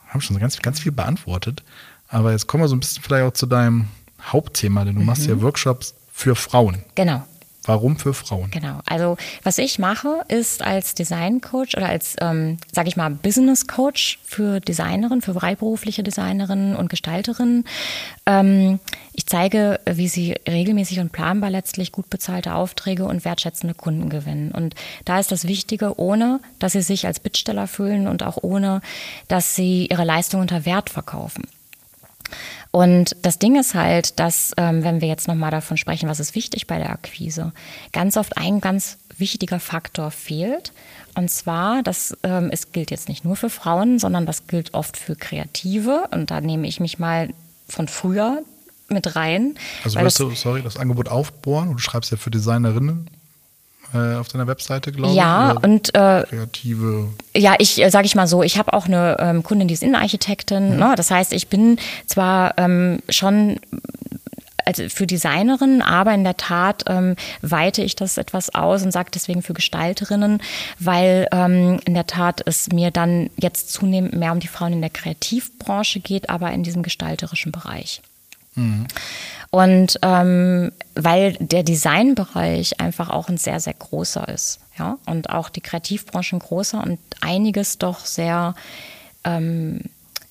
haben 0.08 0.20
schon 0.20 0.34
so 0.34 0.40
ganz, 0.40 0.58
ganz 0.60 0.80
viel 0.80 0.92
beantwortet. 0.92 1.62
Aber 2.08 2.32
jetzt 2.32 2.46
kommen 2.46 2.64
wir 2.64 2.68
so 2.68 2.76
ein 2.76 2.80
bisschen 2.80 3.02
vielleicht 3.02 3.24
auch 3.24 3.32
zu 3.32 3.46
deinem 3.46 3.88
Hauptthema, 4.22 4.84
denn 4.84 4.96
du 4.96 5.02
machst 5.02 5.26
ja 5.26 5.40
Workshops 5.40 5.94
für 6.12 6.34
Frauen. 6.34 6.84
Genau. 6.94 7.22
Warum 7.68 7.98
für 7.98 8.14
Frauen? 8.14 8.50
Genau. 8.50 8.80
Also 8.86 9.18
was 9.42 9.58
ich 9.58 9.78
mache, 9.78 10.24
ist 10.28 10.62
als 10.62 10.94
Design 10.94 11.42
Coach 11.42 11.76
oder 11.76 11.90
als, 11.90 12.16
ähm, 12.18 12.56
sage 12.72 12.88
ich 12.88 12.96
mal, 12.96 13.10
Business 13.10 13.66
Coach 13.66 14.18
für 14.24 14.58
Designerinnen, 14.60 15.20
für 15.20 15.34
freiberufliche 15.34 16.02
Designerinnen 16.02 16.74
und 16.74 16.88
Gestalterinnen. 16.88 17.66
Ähm, 18.24 18.80
ich 19.12 19.26
zeige, 19.26 19.80
wie 19.84 20.08
sie 20.08 20.34
regelmäßig 20.48 21.00
und 21.00 21.12
planbar 21.12 21.50
letztlich 21.50 21.92
gut 21.92 22.08
bezahlte 22.08 22.54
Aufträge 22.54 23.04
und 23.04 23.26
wertschätzende 23.26 23.74
Kunden 23.74 24.08
gewinnen. 24.08 24.50
Und 24.50 24.74
da 25.04 25.18
ist 25.18 25.30
das 25.30 25.46
Wichtige, 25.46 26.00
ohne 26.00 26.40
dass 26.58 26.72
sie 26.72 26.80
sich 26.80 27.06
als 27.06 27.20
Bittsteller 27.20 27.66
fühlen 27.66 28.06
und 28.06 28.22
auch 28.22 28.38
ohne, 28.40 28.80
dass 29.28 29.54
sie 29.54 29.88
ihre 29.90 30.04
Leistung 30.04 30.40
unter 30.40 30.64
Wert 30.64 30.88
verkaufen. 30.88 31.42
Und 32.78 33.16
das 33.22 33.40
Ding 33.40 33.58
ist 33.58 33.74
halt, 33.74 34.20
dass, 34.20 34.52
ähm, 34.56 34.84
wenn 34.84 35.00
wir 35.00 35.08
jetzt 35.08 35.26
nochmal 35.26 35.50
davon 35.50 35.76
sprechen, 35.76 36.08
was 36.08 36.20
ist 36.20 36.36
wichtig 36.36 36.68
bei 36.68 36.78
der 36.78 36.90
Akquise, 36.90 37.52
ganz 37.92 38.16
oft 38.16 38.36
ein 38.38 38.60
ganz 38.60 38.98
wichtiger 39.16 39.58
Faktor 39.58 40.12
fehlt. 40.12 40.72
Und 41.16 41.28
zwar, 41.28 41.82
das 41.82 42.16
ähm, 42.22 42.50
es 42.52 42.70
gilt 42.70 42.92
jetzt 42.92 43.08
nicht 43.08 43.24
nur 43.24 43.34
für 43.34 43.50
Frauen, 43.50 43.98
sondern 43.98 44.26
das 44.26 44.46
gilt 44.46 44.74
oft 44.74 44.96
für 44.96 45.16
Kreative. 45.16 46.04
Und 46.12 46.30
da 46.30 46.40
nehme 46.40 46.68
ich 46.68 46.78
mich 46.78 47.00
mal 47.00 47.30
von 47.68 47.88
früher 47.88 48.42
mit 48.88 49.16
rein. 49.16 49.56
Also 49.82 49.98
willst 49.98 50.20
das- 50.20 50.28
du, 50.28 50.34
sorry, 50.36 50.62
das 50.62 50.76
Angebot 50.76 51.08
aufbohren 51.08 51.70
und 51.70 51.74
du 51.78 51.82
schreibst 51.82 52.12
ja 52.12 52.16
für 52.16 52.30
Designerinnen 52.30 53.10
äh, 53.94 54.16
auf 54.16 54.28
deiner 54.28 54.46
Webseite, 54.46 54.92
glaube 54.92 55.14
Ja, 55.14 55.52
ich. 55.52 55.56
oder 55.58 55.68
und 55.68 55.88
äh, 55.94 56.24
kreative. 56.28 57.08
Ja, 57.36 57.54
ich 57.58 57.82
äh, 57.82 57.90
sage 57.90 58.06
ich 58.06 58.14
mal 58.14 58.26
so, 58.26 58.42
ich 58.42 58.58
habe 58.58 58.72
auch 58.72 58.86
eine 58.86 59.16
ähm, 59.18 59.42
Kundin, 59.42 59.68
die 59.68 59.74
ist 59.74 59.82
Innenarchitektin. 59.82 60.76
Ne? 60.76 60.94
Das 60.96 61.10
heißt, 61.10 61.32
ich 61.32 61.48
bin 61.48 61.78
zwar 62.06 62.56
ähm, 62.58 63.00
schon 63.08 63.60
also 64.64 64.86
für 64.90 65.06
Designerinnen, 65.06 65.80
aber 65.80 66.12
in 66.12 66.24
der 66.24 66.36
Tat 66.36 66.84
ähm, 66.88 67.16
weite 67.40 67.82
ich 67.82 67.96
das 67.96 68.18
etwas 68.18 68.54
aus 68.54 68.82
und 68.82 68.92
sage 68.92 69.10
deswegen 69.14 69.40
für 69.40 69.54
Gestalterinnen, 69.54 70.42
weil 70.78 71.26
ähm, 71.32 71.80
in 71.86 71.94
der 71.94 72.06
Tat 72.06 72.42
es 72.44 72.68
mir 72.70 72.90
dann 72.90 73.30
jetzt 73.38 73.72
zunehmend 73.72 74.12
mehr 74.14 74.30
um 74.32 74.40
die 74.40 74.48
Frauen 74.48 74.74
in 74.74 74.82
der 74.82 74.90
Kreativbranche 74.90 76.00
geht, 76.00 76.28
aber 76.28 76.52
in 76.52 76.64
diesem 76.64 76.82
gestalterischen 76.82 77.50
Bereich. 77.50 78.02
Und 79.50 79.98
ähm, 80.02 80.72
weil 80.94 81.32
der 81.40 81.62
Designbereich 81.62 82.80
einfach 82.80 83.08
auch 83.08 83.28
ein 83.28 83.38
sehr, 83.38 83.60
sehr 83.60 83.74
großer 83.74 84.28
ist. 84.28 84.60
Ja? 84.78 84.98
Und 85.06 85.30
auch 85.30 85.48
die 85.48 85.62
Kreativbranche 85.62 86.36
ein 86.36 86.40
großer 86.40 86.82
und 86.82 86.98
einiges 87.20 87.78
doch 87.78 88.04
sehr 88.04 88.54
ähm, 89.24 89.80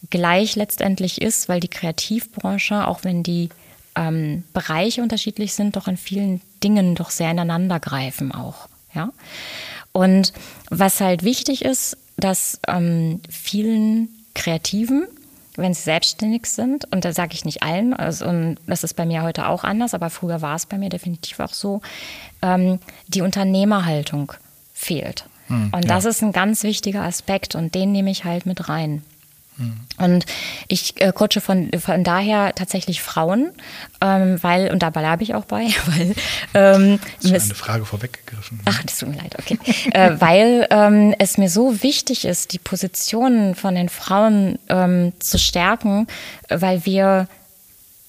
gleich 0.09 0.55
letztendlich 0.55 1.21
ist, 1.21 1.49
weil 1.49 1.59
die 1.59 1.67
Kreativbranche, 1.67 2.87
auch 2.87 3.03
wenn 3.03 3.23
die 3.23 3.49
ähm, 3.95 4.43
Bereiche 4.53 5.01
unterschiedlich 5.01 5.53
sind, 5.53 5.75
doch 5.75 5.87
in 5.87 5.97
vielen 5.97 6.41
Dingen 6.63 6.95
doch 6.95 7.09
sehr 7.09 7.31
ineinander 7.31 7.79
greifen 7.79 8.31
auch. 8.31 8.67
Ja? 8.93 9.11
Und 9.91 10.33
was 10.69 11.01
halt 11.01 11.23
wichtig 11.23 11.65
ist, 11.65 11.97
dass 12.17 12.59
ähm, 12.67 13.21
vielen 13.29 14.09
Kreativen, 14.35 15.07
wenn 15.57 15.73
sie 15.73 15.81
selbstständig 15.81 16.45
sind, 16.45 16.91
und 16.93 17.03
da 17.03 17.11
sage 17.11 17.33
ich 17.33 17.43
nicht 17.43 17.63
allen, 17.63 17.93
also, 17.93 18.25
und 18.25 18.57
das 18.67 18.83
ist 18.83 18.93
bei 18.93 19.05
mir 19.05 19.23
heute 19.23 19.47
auch 19.47 19.63
anders, 19.63 19.93
aber 19.93 20.09
früher 20.09 20.41
war 20.41 20.55
es 20.55 20.65
bei 20.65 20.77
mir 20.77 20.89
definitiv 20.89 21.39
auch 21.39 21.53
so, 21.53 21.81
ähm, 22.41 22.79
die 23.07 23.21
Unternehmerhaltung 23.21 24.33
fehlt. 24.73 25.25
und 25.71 25.89
das 25.89 26.05
ist 26.05 26.21
ein 26.21 26.31
ganz 26.33 26.63
wichtiger 26.63 27.03
Aspekt 27.03 27.55
und 27.55 27.73
den 27.73 27.91
nehme 27.91 28.11
ich 28.11 28.23
halt 28.25 28.45
mit 28.45 28.69
rein. 28.69 29.03
Und 29.97 30.25
ich 30.67 31.01
äh, 31.01 31.11
coache 31.11 31.41
von, 31.41 31.71
von 31.79 32.03
daher 32.03 32.53
tatsächlich 32.53 33.01
Frauen, 33.01 33.51
ähm, 34.01 34.37
weil, 34.43 34.71
und 34.71 34.83
da 34.83 34.89
bleibe 34.91 35.23
ich 35.23 35.33
auch 35.33 35.45
bei, 35.45 35.65
weil 35.87 36.15
ähm, 36.53 36.99
du 37.23 37.33
es- 37.33 37.45
eine 37.45 37.55
Frage 37.55 37.85
vorweggegriffen? 37.85 38.59
Ach, 38.65 38.83
das 38.83 38.99
tut 38.99 39.09
mir 39.09 39.17
leid, 39.17 39.35
okay. 39.39 39.57
äh, 39.93 40.11
weil 40.19 40.67
ähm, 40.69 41.15
es 41.17 41.37
mir 41.37 41.49
so 41.49 41.81
wichtig 41.81 42.25
ist, 42.25 42.53
die 42.53 42.59
Positionen 42.59 43.55
von 43.55 43.73
den 43.75 43.89
Frauen 43.89 44.59
ähm, 44.69 45.13
zu 45.19 45.39
stärken, 45.39 46.07
weil 46.49 46.85
wir 46.85 47.27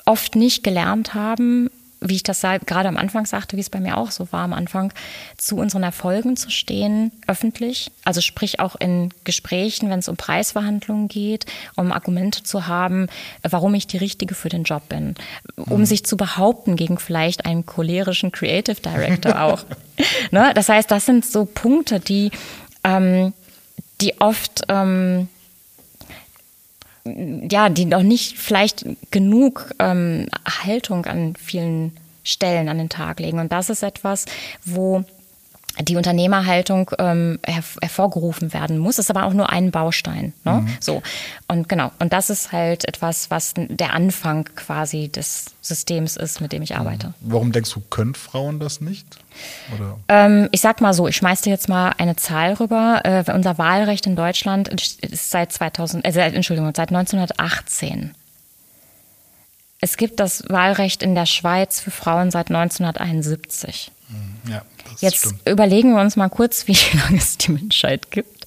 oft 0.04 0.37
nicht 0.37 0.62
gelernt 0.64 1.14
haben, 1.14 1.70
wie 2.00 2.14
ich 2.14 2.22
das 2.22 2.42
gerade 2.42 2.88
am 2.88 2.96
Anfang 2.96 3.26
sagte, 3.26 3.56
wie 3.56 3.61
es 3.61 3.70
bei 3.70 3.80
mir 3.80 3.96
auch 3.96 4.11
so 4.11 4.28
war 4.30 4.42
am 4.42 4.52
Anfang, 4.52 4.92
zu 5.37 5.56
unseren 5.56 5.82
Erfolgen 5.82 6.37
zu 6.37 6.50
stehen, 6.50 7.12
öffentlich. 7.26 7.90
Also 8.04 8.20
sprich 8.20 8.61
auch 8.61 8.76
in 8.76 9.11
Gesprächen, 9.24 9.90
wenn 9.90 9.98
es 9.98 10.08
um 10.08 10.16
Preisverhandlungen 10.16 11.08
geht, 11.08 11.46
um 11.76 11.92
Argumente 11.92 12.42
zu 12.42 12.66
haben, 12.66 13.08
warum 13.42 13.74
ich 13.74 13.87
die 13.87 13.98
Richtige 13.98 14.34
für 14.34 14.48
den 14.48 14.62
Job 14.64 14.88
bin. 14.88 15.14
Um 15.56 15.84
sich 15.84 16.04
zu 16.04 16.16
behaupten 16.16 16.76
gegen 16.76 16.98
vielleicht 16.98 17.44
einen 17.44 17.66
cholerischen 17.66 18.32
Creative 18.32 18.80
Director 18.80 19.42
auch. 19.42 19.64
ne? 20.30 20.52
Das 20.54 20.68
heißt, 20.68 20.90
das 20.90 21.06
sind 21.06 21.24
so 21.24 21.44
Punkte, 21.46 22.00
die, 22.00 22.30
ähm, 22.84 23.32
die 24.00 24.20
oft... 24.20 24.62
Ähm, 24.68 25.28
ja, 27.51 27.68
die 27.68 27.85
noch 27.85 28.03
nicht 28.03 28.37
vielleicht 28.37 28.87
genug 29.11 29.75
ähm, 29.79 30.27
Haltung 30.47 31.07
an 31.07 31.35
vielen 31.37 31.92
Stellen 32.25 32.68
an 32.68 32.79
den 32.79 32.88
Tag 32.88 33.21
legen. 33.21 33.38
Und 33.38 33.53
das 33.53 33.71
ist 33.71 33.83
etwas, 33.83 34.27
wo 34.64 35.05
die 35.80 35.96
Unternehmerhaltung 35.96 36.90
ähm, 36.98 37.38
herv 37.44 37.76
hervorgerufen 37.80 38.52
werden 38.52 38.78
muss, 38.78 38.98
ist 38.98 39.10
aber 39.10 39.24
auch 39.24 39.32
nur 39.32 39.50
ein 39.50 39.70
Baustein. 39.70 40.32
Ne? 40.44 40.66
So 40.80 41.02
und 41.46 41.68
genau 41.68 41.92
und 41.98 42.12
das 42.12 42.30
ist 42.30 42.52
halt 42.52 42.86
etwas, 42.86 43.30
was 43.30 43.54
der 43.56 43.94
Anfang 43.94 44.48
quasi 44.54 45.08
des 45.08 45.46
Systems 45.60 46.16
ist, 46.16 46.40
mit 46.40 46.52
dem 46.52 46.62
ich 46.62 46.76
arbeite. 46.76 47.14
Warum 47.20 47.52
denkst 47.52 47.72
du, 47.72 47.80
können 47.90 48.14
Frauen 48.14 48.58
das 48.58 48.80
nicht? 48.80 49.18
Oder? 49.76 49.98
Ähm, 50.08 50.48
ich 50.52 50.60
sag 50.60 50.80
mal 50.80 50.94
so, 50.94 51.06
ich 51.06 51.16
schmeiß 51.16 51.42
dir 51.42 51.50
jetzt 51.50 51.68
mal 51.68 51.94
eine 51.98 52.16
Zahl 52.16 52.54
rüber. 52.54 53.02
Äh, 53.04 53.30
unser 53.32 53.58
Wahlrecht 53.58 54.06
in 54.06 54.16
Deutschland 54.16 54.68
ist 54.68 55.30
seit 55.30 55.52
2000, 55.52 56.04
äh, 56.04 56.20
Entschuldigung, 56.20 56.72
seit 56.74 56.88
1918. 56.88 58.14
Es 59.80 59.96
gibt 59.96 60.18
das 60.18 60.42
Wahlrecht 60.48 61.02
in 61.02 61.14
der 61.14 61.26
Schweiz 61.26 61.80
für 61.80 61.92
Frauen 61.92 62.30
seit 62.30 62.48
1971. 62.48 63.92
Ja, 64.49 64.62
das 64.90 65.01
Jetzt 65.01 65.18
stimmt. 65.18 65.49
überlegen 65.49 65.94
wir 65.94 66.01
uns 66.01 66.16
mal 66.16 66.29
kurz, 66.29 66.66
wie 66.66 66.77
lange 66.97 67.18
es 67.18 67.38
die 67.38 67.53
Menschheit 67.53 68.11
gibt. 68.11 68.47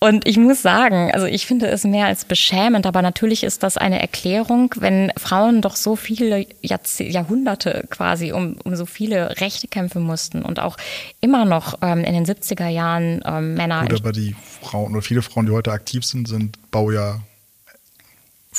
Und 0.00 0.28
ich 0.28 0.36
muss 0.36 0.62
sagen, 0.62 1.10
also 1.12 1.26
ich 1.26 1.46
finde 1.46 1.66
es 1.66 1.82
mehr 1.82 2.06
als 2.06 2.24
beschämend, 2.24 2.86
aber 2.86 3.02
natürlich 3.02 3.42
ist 3.42 3.64
das 3.64 3.76
eine 3.76 4.00
Erklärung, 4.00 4.72
wenn 4.78 5.12
Frauen 5.16 5.60
doch 5.60 5.74
so 5.74 5.96
viele 5.96 6.46
Jahrze 6.62 7.02
Jahrhunderte 7.02 7.84
quasi 7.90 8.30
um, 8.30 8.56
um 8.62 8.76
so 8.76 8.86
viele 8.86 9.40
Rechte 9.40 9.66
kämpfen 9.66 10.04
mussten 10.04 10.42
und 10.42 10.60
auch 10.60 10.76
immer 11.20 11.44
noch 11.44 11.78
ähm, 11.82 12.04
in 12.04 12.14
den 12.14 12.26
70er 12.26 12.68
Jahren 12.68 13.22
ähm, 13.24 13.54
Männer 13.54 13.86
Gut, 13.88 14.00
aber 14.00 14.12
die 14.12 14.36
Frauen 14.62 14.92
oder 14.92 15.02
viele 15.02 15.22
Frauen, 15.22 15.46
die 15.46 15.52
heute 15.52 15.72
aktiv 15.72 16.04
sind, 16.04 16.28
sind 16.28 16.70
Baujahr 16.70 17.20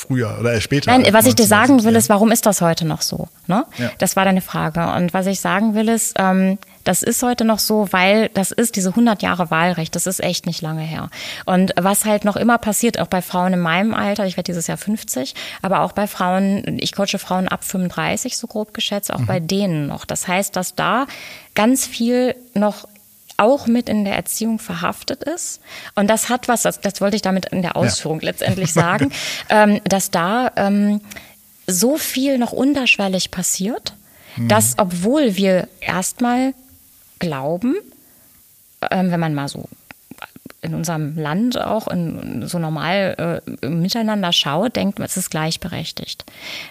früher 0.00 0.36
oder 0.40 0.60
später. 0.60 0.90
Nein, 0.90 1.12
was 1.12 1.26
ich 1.26 1.34
dir 1.34 1.46
sagen 1.46 1.82
will, 1.84 1.96
1970. 1.96 1.98
ist, 1.98 2.08
warum 2.08 2.32
ist 2.32 2.46
das 2.46 2.60
heute 2.60 2.86
noch 2.86 3.02
so? 3.02 3.28
Ne? 3.46 3.64
Ja. 3.78 3.90
Das 3.98 4.16
war 4.16 4.24
deine 4.24 4.40
Frage. 4.40 4.92
Und 4.94 5.14
was 5.14 5.26
ich 5.26 5.40
sagen 5.40 5.74
will, 5.74 5.88
ist, 5.88 6.14
ähm, 6.18 6.58
das 6.84 7.02
ist 7.02 7.22
heute 7.22 7.44
noch 7.44 7.58
so, 7.58 7.88
weil 7.90 8.30
das 8.30 8.52
ist 8.52 8.76
diese 8.76 8.90
100 8.90 9.22
Jahre 9.22 9.50
Wahlrecht, 9.50 9.94
das 9.94 10.06
ist 10.06 10.22
echt 10.22 10.46
nicht 10.46 10.62
lange 10.62 10.82
her. 10.82 11.10
Und 11.44 11.72
was 11.78 12.04
halt 12.04 12.24
noch 12.24 12.36
immer 12.36 12.58
passiert, 12.58 12.98
auch 12.98 13.06
bei 13.06 13.20
Frauen 13.20 13.52
in 13.52 13.60
meinem 13.60 13.94
Alter, 13.94 14.26
ich 14.26 14.36
werde 14.36 14.50
dieses 14.50 14.66
Jahr 14.66 14.78
50, 14.78 15.34
aber 15.60 15.80
auch 15.82 15.92
bei 15.92 16.06
Frauen, 16.06 16.78
ich 16.80 16.92
coache 16.92 17.18
Frauen 17.18 17.48
ab 17.48 17.64
35, 17.64 18.36
so 18.36 18.46
grob 18.46 18.72
geschätzt, 18.72 19.12
auch 19.12 19.22
bei 19.22 19.40
denen 19.40 19.86
noch. 19.86 20.06
Das 20.06 20.26
heißt, 20.26 20.56
dass 20.56 20.74
da 20.74 21.06
ganz 21.54 21.86
viel 21.86 22.34
noch 22.54 22.88
auch 23.40 23.66
mit 23.66 23.88
in 23.88 24.04
der 24.04 24.14
Erziehung 24.14 24.58
verhaftet 24.58 25.24
ist. 25.24 25.60
Und 25.94 26.08
das 26.08 26.28
hat 26.28 26.48
was, 26.48 26.62
das, 26.62 26.80
das 26.80 27.00
wollte 27.00 27.16
ich 27.16 27.22
damit 27.22 27.46
in 27.46 27.62
der 27.62 27.76
Ausführung 27.76 28.20
letztendlich 28.20 28.72
sagen, 28.72 29.12
ähm, 29.48 29.80
dass 29.84 30.10
da 30.10 30.52
ähm, 30.56 31.00
so 31.66 31.96
viel 31.96 32.38
noch 32.38 32.52
unterschwellig 32.52 33.30
passiert, 33.30 33.94
dass 34.36 34.74
obwohl 34.78 35.36
wir 35.36 35.68
erstmal 35.80 36.54
glauben, 37.18 37.76
ähm, 38.90 39.10
wenn 39.10 39.20
man 39.20 39.34
mal 39.34 39.48
so 39.48 39.64
in 40.62 40.74
unserem 40.74 41.16
Land 41.16 41.58
auch 41.60 41.88
in, 41.88 42.46
so 42.46 42.58
normal 42.58 43.40
äh, 43.62 43.66
miteinander 43.66 44.32
schaut, 44.32 44.76
denkt 44.76 44.98
man, 44.98 45.06
es 45.06 45.16
ist 45.16 45.30
gleichberechtigt. 45.30 46.24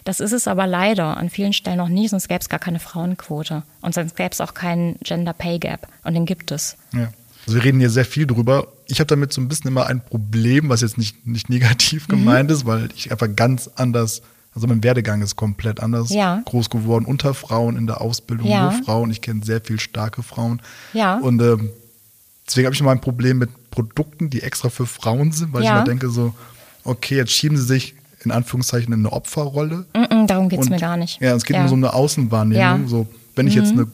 Das 0.04 0.20
ist 0.20 0.32
es 0.32 0.48
aber 0.48 0.68
leider 0.68 1.18
an 1.18 1.30
vielen 1.30 1.54
Stellen 1.54 1.78
noch 1.78 1.90
nie, 1.90 2.08
sonst 2.08 2.28
gäbe 2.28 2.40
es 2.40 2.50
gar 2.50 2.60
keine 2.60 2.80
Frauenquote 2.80 3.64
und 3.82 3.94
sonst 3.94 4.16
gäbe 4.16 4.30
es 4.32 4.42
auch 4.42 4.54
keinen 4.54 4.98
Gender 5.04 5.34
Pay 5.34 5.60
Gap 5.60 5.88
und 6.04 6.14
den 6.14 6.26
gibt 6.26 6.52
es. 6.52 6.78
Ja. 6.94 7.10
Also 7.48 7.58
wir 7.58 7.64
reden 7.64 7.80
hier 7.80 7.90
sehr 7.90 8.06
viel 8.06 8.28
drüber. 8.28 8.68
Ich 8.86 9.00
habe 9.00 9.08
damit 9.08 9.34
so 9.34 9.42
ein 9.42 9.48
bisschen 9.48 9.70
immer 9.70 9.88
ein 9.88 10.02
Problem, 10.02 10.70
was 10.70 10.82
jetzt 10.82 10.98
nicht, 10.98 11.26
nicht 11.26 11.50
negativ 11.50 12.08
mhm. 12.08 12.12
gemeint 12.12 12.52
ist, 12.52 12.66
weil 12.66 12.90
ich 12.96 13.12
einfach 13.12 13.28
ganz 13.36 13.70
anders, 13.76 14.22
also 14.54 14.68
mein 14.68 14.84
Werdegang 14.84 15.24
ist 15.24 15.36
komplett 15.36 15.80
anders 15.80 16.12
ja. 16.12 16.44
groß 16.46 16.70
geworden, 16.70 17.06
unter 17.06 17.34
Frauen 17.34 17.76
in 17.76 17.88
der 17.88 18.02
Ausbildung, 18.02 18.48
Ja. 18.48 18.72
nur 18.72 18.84
Frauen. 18.84 19.10
Ich 19.10 19.22
kenne 19.22 19.44
sehr 19.44 19.62
viel 19.62 19.80
starke 19.80 20.22
Frauen. 20.22 20.62
Ja. 20.94 21.18
Und 21.18 21.42
ähm, 21.42 21.72
deswegen 22.46 22.68
habe 22.68 22.76
ich 22.76 22.82
immer 22.82 22.92
ein 22.92 23.02
Problem 23.02 23.40
mit 23.40 23.50
Produkten, 23.72 24.30
die 24.30 24.42
extra 24.44 24.70
für 24.70 24.86
Frauen 24.86 25.32
sind, 25.32 25.54
weil 25.54 25.64
Ja. 25.64 25.74
ich 25.74 25.80
mir 25.80 25.84
denke 25.86 26.10
so, 26.10 26.34
okay, 26.84 27.16
jetzt 27.18 27.32
schieben 27.32 27.58
sie 27.58 27.64
sich 27.64 27.96
in 28.24 28.32
Anführungszeichen 28.32 28.92
in 28.94 29.00
eine 29.00 29.12
Opferrolle. 29.14 29.86
Mm 29.94 29.98
-mm, 30.04 30.28
darum 30.28 30.50
geht 30.50 30.60
es 30.60 30.70
mir 30.70 30.80
gar 30.80 30.98
nicht. 30.98 31.22
Ja, 31.22 31.36
es 31.36 31.46
geht 31.46 31.56
Ja. 31.56 31.62
nur 31.62 31.70
so 31.70 31.76
um 31.76 31.84
eine 31.84 31.94
Außenwahrnehmung. 31.94 32.62
Ja. 32.62 32.78
Mhm. 32.78 32.88
So, 32.88 33.08
wenn 33.36 33.48
ich 33.48 33.54
jetzt 33.56 33.72
eine, 33.72 33.88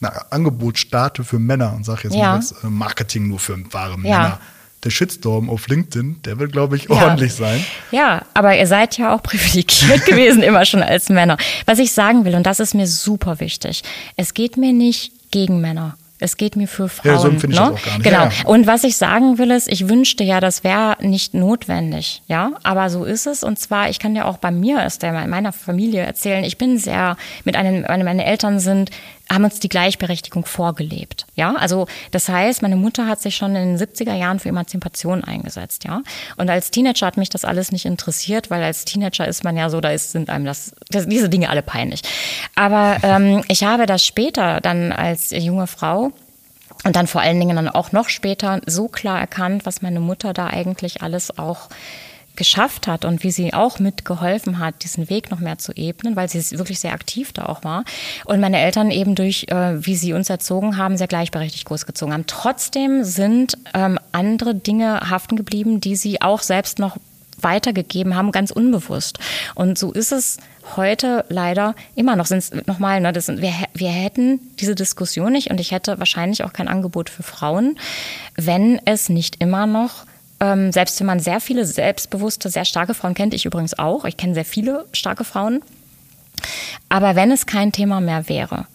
ein 0.00 0.08
Angebot 0.30 0.78
starte 0.78 1.22
für 1.24 1.38
Männer 1.38 1.74
und 1.76 1.84
sage 1.84 2.00
jetzt 2.04 2.14
Ja. 2.16 2.32
mal 2.32 2.36
jetzt 2.40 2.54
äh, 2.64 2.66
Marketing 2.66 3.28
nur 3.28 3.38
für 3.38 3.56
wahre. 3.72 3.96
Männer, 3.98 4.40
der 4.82 4.90
Shitstorm 4.90 5.50
auf 5.50 5.68
LinkedIn, 5.68 6.22
der 6.24 6.38
wird, 6.38 6.52
glaube 6.52 6.74
ich, 6.76 6.88
ordentlich 6.90 7.34
sein. 7.34 7.62
Ja, 7.90 8.22
aber 8.34 8.56
ihr 8.58 8.66
seid 8.66 8.96
ja 8.98 9.14
auch 9.14 9.22
privilegiert 9.30 10.06
gewesen, 10.06 10.42
immer 10.42 10.64
schon 10.64 10.82
als 10.82 11.08
Männer. 11.10 11.36
Was 11.66 11.78
ich 11.78 11.92
sagen 11.92 12.24
will, 12.24 12.34
und 12.34 12.44
das 12.46 12.60
ist 12.60 12.74
mir 12.74 12.86
super 12.86 13.40
wichtig, 13.40 13.82
es 14.16 14.32
geht 14.34 14.56
mir 14.56 14.72
nicht 14.72 15.12
gegen 15.30 15.60
Männer. 15.60 15.96
Es 16.20 16.36
geht 16.36 16.54
mir 16.54 16.68
für 16.68 16.88
Frauen. 16.88 17.12
Ja, 17.14 17.18
so 17.18 17.28
empfinde 17.28 17.54
ich 17.56 17.60
ne? 17.60 17.70
das 17.70 17.80
auch 17.80 17.84
gar 17.84 17.92
nicht. 17.94 18.04
Genau. 18.04 18.24
Ja, 18.24 18.28
ja. 18.28 18.46
Und 18.46 18.66
was 18.66 18.84
ich 18.84 18.96
sagen 18.96 19.38
will, 19.38 19.50
ist, 19.50 19.68
ich 19.68 19.88
wünschte 19.88 20.22
ja, 20.22 20.40
das 20.40 20.62
wäre 20.62 20.96
nicht 21.00 21.32
notwendig, 21.32 22.22
ja. 22.26 22.52
Aber 22.62 22.90
so 22.90 23.04
ist 23.04 23.26
es. 23.26 23.42
Und 23.42 23.58
zwar, 23.58 23.88
ich 23.88 23.98
kann 23.98 24.14
ja 24.14 24.26
auch 24.26 24.36
bei 24.36 24.50
mir 24.50 24.84
aus 24.84 24.98
der, 24.98 25.26
meiner 25.26 25.52
Familie 25.52 26.02
erzählen, 26.02 26.44
ich 26.44 26.58
bin 26.58 26.78
sehr, 26.78 27.16
mit 27.44 27.56
einem, 27.56 27.84
meine 28.04 28.26
Eltern 28.26 28.60
sind, 28.60 28.90
haben 29.30 29.44
uns 29.44 29.60
die 29.60 29.68
Gleichberechtigung 29.68 30.44
vorgelebt, 30.44 31.26
ja. 31.34 31.54
Also, 31.54 31.86
das 32.10 32.28
heißt, 32.28 32.62
meine 32.62 32.76
Mutter 32.76 33.06
hat 33.06 33.20
sich 33.20 33.36
schon 33.36 33.54
in 33.54 33.76
den 33.76 33.78
70er 33.78 34.14
Jahren 34.14 34.40
für 34.40 34.48
Emanzipation 34.48 35.22
eingesetzt, 35.24 35.84
ja. 35.84 36.02
Und 36.36 36.50
als 36.50 36.70
Teenager 36.70 37.06
hat 37.06 37.16
mich 37.16 37.30
das 37.30 37.44
alles 37.44 37.72
nicht 37.72 37.84
interessiert, 37.84 38.50
weil 38.50 38.62
als 38.62 38.84
Teenager 38.84 39.26
ist 39.26 39.44
man 39.44 39.56
ja 39.56 39.70
so, 39.70 39.80
da 39.80 39.90
ist, 39.90 40.12
sind 40.12 40.30
einem 40.30 40.44
das, 40.44 40.74
das 40.90 41.06
diese 41.06 41.28
Dinge 41.28 41.48
alle 41.48 41.62
peinlich. 41.62 42.02
Aber 42.54 42.96
ähm, 43.02 43.44
ich 43.48 43.64
habe 43.64 43.86
das 43.86 44.04
später 44.04 44.60
dann 44.60 44.92
als 44.92 45.30
junge 45.30 45.66
Frau 45.66 46.12
und 46.84 46.96
dann 46.96 47.06
vor 47.06 47.20
allen 47.20 47.38
Dingen 47.38 47.56
dann 47.56 47.68
auch 47.68 47.92
noch 47.92 48.08
später 48.08 48.60
so 48.66 48.88
klar 48.88 49.20
erkannt, 49.20 49.66
was 49.66 49.82
meine 49.82 50.00
Mutter 50.00 50.32
da 50.32 50.46
eigentlich 50.46 51.02
alles 51.02 51.38
auch 51.38 51.68
geschafft 52.36 52.86
hat 52.86 53.04
und 53.04 53.22
wie 53.22 53.30
sie 53.30 53.52
auch 53.52 53.78
mitgeholfen 53.78 54.58
hat, 54.58 54.82
diesen 54.82 55.10
Weg 55.10 55.30
noch 55.30 55.40
mehr 55.40 55.58
zu 55.58 55.72
ebnen, 55.72 56.16
weil 56.16 56.28
sie 56.28 56.58
wirklich 56.58 56.80
sehr 56.80 56.92
aktiv 56.92 57.32
da 57.32 57.46
auch 57.46 57.64
war. 57.64 57.84
Und 58.24 58.40
meine 58.40 58.60
Eltern 58.60 58.90
eben 58.90 59.14
durch, 59.14 59.46
äh, 59.48 59.84
wie 59.84 59.96
sie 59.96 60.12
uns 60.12 60.30
erzogen 60.30 60.76
haben, 60.76 60.96
sehr 60.96 61.06
gleichberechtigt 61.06 61.66
großgezogen 61.66 62.14
haben. 62.14 62.26
Trotzdem 62.26 63.04
sind 63.04 63.58
ähm, 63.74 63.98
andere 64.12 64.54
Dinge 64.54 65.10
haften 65.10 65.36
geblieben, 65.36 65.80
die 65.80 65.96
sie 65.96 66.22
auch 66.22 66.42
selbst 66.42 66.78
noch 66.78 66.96
weitergegeben 67.42 68.16
haben, 68.16 68.32
ganz 68.32 68.50
unbewusst. 68.50 69.18
Und 69.54 69.78
so 69.78 69.92
ist 69.92 70.12
es 70.12 70.38
heute 70.76 71.24
leider 71.28 71.74
immer 71.94 72.16
noch. 72.16 72.26
Sind's 72.26 72.52
nochmal, 72.66 73.00
ne, 73.00 73.12
das 73.12 73.26
sind, 73.26 73.40
wir, 73.40 73.52
wir 73.74 73.88
hätten 73.88 74.40
diese 74.60 74.74
Diskussion 74.74 75.32
nicht 75.32 75.50
und 75.50 75.60
ich 75.60 75.72
hätte 75.72 75.98
wahrscheinlich 75.98 76.44
auch 76.44 76.52
kein 76.52 76.68
Angebot 76.68 77.10
für 77.10 77.22
Frauen, 77.22 77.78
wenn 78.36 78.80
es 78.84 79.08
nicht 79.08 79.36
immer 79.40 79.66
noch 79.66 80.04
ähm, 80.40 80.72
selbst 80.72 80.98
wenn 81.00 81.06
man 81.06 81.20
sehr 81.20 81.40
viele 81.40 81.64
selbstbewusste, 81.64 82.48
sehr 82.50 82.64
starke 82.64 82.94
Frauen 82.94 83.14
kennt, 83.14 83.34
ich 83.34 83.44
übrigens 83.46 83.78
auch, 83.78 84.04
ich 84.04 84.16
kenne 84.16 84.34
sehr 84.34 84.44
viele 84.44 84.86
starke 84.92 85.24
Frauen, 85.24 85.62
aber 86.88 87.14
wenn 87.16 87.30
es 87.30 87.46
kein 87.46 87.72
Thema 87.72 88.00
mehr 88.00 88.28
wäre, 88.28 88.66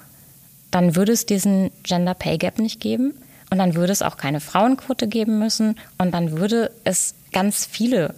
dann 0.71 0.95
würde 0.95 1.11
es 1.13 1.25
diesen 1.25 1.71
Gender 1.83 2.13
Pay 2.13 2.37
Gap 2.37 2.59
nicht 2.59 2.79
geben 2.79 3.13
und 3.49 3.57
dann 3.57 3.75
würde 3.75 3.93
es 3.93 4.01
auch 4.01 4.17
keine 4.17 4.39
Frauenquote 4.41 5.07
geben 5.07 5.39
müssen 5.39 5.75
und 5.97 6.13
dann 6.13 6.37
würde 6.37 6.71
es 6.83 7.15
ganz 7.31 7.65
viele 7.65 8.13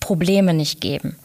Probleme 0.00 0.54
nicht 0.54 0.80
geben. 0.80 1.16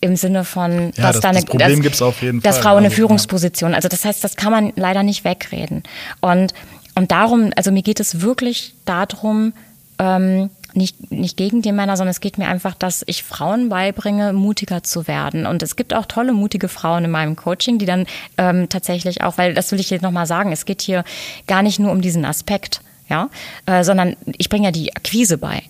Im 0.00 0.16
Sinne 0.16 0.44
von, 0.44 0.92
Ja, 0.96 1.04
dass 1.04 1.12
das- 1.16 1.20
da 1.20 1.28
eine, 1.30 1.38
das 1.38 1.44
Problem 1.46 1.70
dass- 1.76 1.80
gibt's 1.82 2.02
auf 2.02 2.20
jeden 2.20 2.40
dass 2.42 2.56
Fall. 2.56 2.64
Frauen 2.64 2.78
eine 2.78 2.86
Also, 2.88 2.96
Führungsposition, 2.96 3.74
also 3.74 3.88
das 3.88 4.04
heißt, 4.04 4.22
das 4.22 4.36
kann 4.36 4.52
man 4.52 4.72
leider 4.76 5.02
nicht 5.02 5.24
wegreden. 5.24 5.82
Und, 6.20 6.52
und 6.94 7.10
darum, 7.10 7.50
also 7.56 7.70
mir 7.72 7.82
geht 7.82 8.00
es 8.00 8.20
wirklich 8.20 8.74
darum, 8.84 9.54
ähm, 9.98 10.50
nicht, 10.74 11.12
nicht 11.12 11.36
gegen 11.36 11.62
die 11.62 11.72
Männer, 11.72 11.96
sondern 11.96 12.10
es 12.10 12.20
geht 12.20 12.38
mir 12.38 12.48
einfach, 12.48 12.74
dass 12.74 13.04
ich 13.06 13.22
Frauen 13.22 13.68
beibringe, 13.68 14.32
mutiger 14.32 14.82
zu 14.82 15.06
werden. 15.06 15.46
Und 15.46 15.62
es 15.62 15.76
gibt 15.76 15.94
auch 15.94 16.06
tolle, 16.06 16.32
mutige 16.32 16.68
Frauen 16.68 17.04
in 17.04 17.10
meinem 17.10 17.36
Coaching, 17.36 17.78
die 17.78 17.86
dann 17.86 18.06
ähm, 18.38 18.68
tatsächlich 18.68 19.22
auch, 19.22 19.38
weil 19.38 19.54
das 19.54 19.70
will 19.72 19.80
ich 19.80 19.90
jetzt 19.90 20.02
nochmal 20.02 20.26
sagen, 20.26 20.52
es 20.52 20.64
geht 20.64 20.82
hier 20.82 21.04
gar 21.46 21.62
nicht 21.62 21.78
nur 21.78 21.92
um 21.92 22.00
diesen 22.00 22.24
Aspekt, 22.24 22.80
ja, 23.08 23.28
äh, 23.66 23.84
sondern 23.84 24.16
ich 24.36 24.48
bringe 24.48 24.66
ja 24.66 24.70
die 24.72 24.94
Akquise 24.94 25.38
bei. 25.38 25.62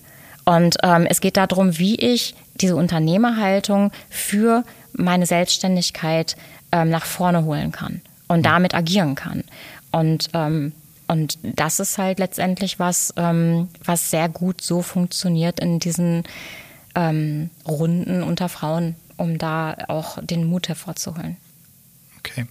Und 0.45 0.77
ähm, 0.83 1.07
es 1.09 1.21
geht 1.21 1.37
darum, 1.37 1.77
wie 1.77 1.95
ich 1.95 2.35
diese 2.61 2.75
Unternehmerhaltung 2.75 3.91
für 4.09 4.63
meine 4.93 5.25
Selbstständigkeit 5.25 6.35
ähm, 6.71 6.89
nach 6.89 7.05
vorne 7.05 7.43
holen 7.45 7.71
kann 7.71 8.01
und 8.27 8.45
damit 8.45 8.73
agieren 8.73 9.15
kann. 9.15 9.43
Und 9.91 10.29
ähm, 10.33 10.73
und 11.07 11.37
das 11.43 11.79
ist 11.79 11.97
halt 11.97 12.19
letztendlich 12.19 12.79
was, 12.79 13.13
ähm, 13.17 13.69
was 13.83 14.09
sehr 14.09 14.29
gut 14.29 14.61
so 14.61 14.81
funktioniert 14.81 15.59
in 15.59 15.79
diesen 15.79 16.23
ähm, 16.95 17.49
Runden 17.67 18.23
unter 18.23 18.49
Frauen, 18.49 18.95
um 19.17 19.37
da 19.37 19.75
auch 19.87 20.17
den 20.23 20.45
Mut 20.45 20.67
hervorzuholen. 20.69 21.37
Okay. 22.19 22.45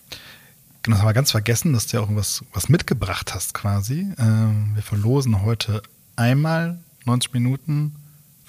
Genau, 0.82 0.96
das 0.96 1.02
haben 1.02 1.08
wir 1.08 1.14
ganz 1.14 1.30
vergessen, 1.30 1.72
dass 1.72 1.86
du 1.86 1.96
ja 1.96 2.02
auch 2.02 2.08
was, 2.10 2.44
was 2.52 2.68
mitgebracht 2.68 3.34
hast 3.34 3.54
quasi. 3.54 4.06
Ähm, 4.18 4.72
wir 4.74 4.82
verlosen 4.82 5.42
heute 5.42 5.82
einmal 6.14 6.78
90 7.06 7.32
Minuten 7.32 7.96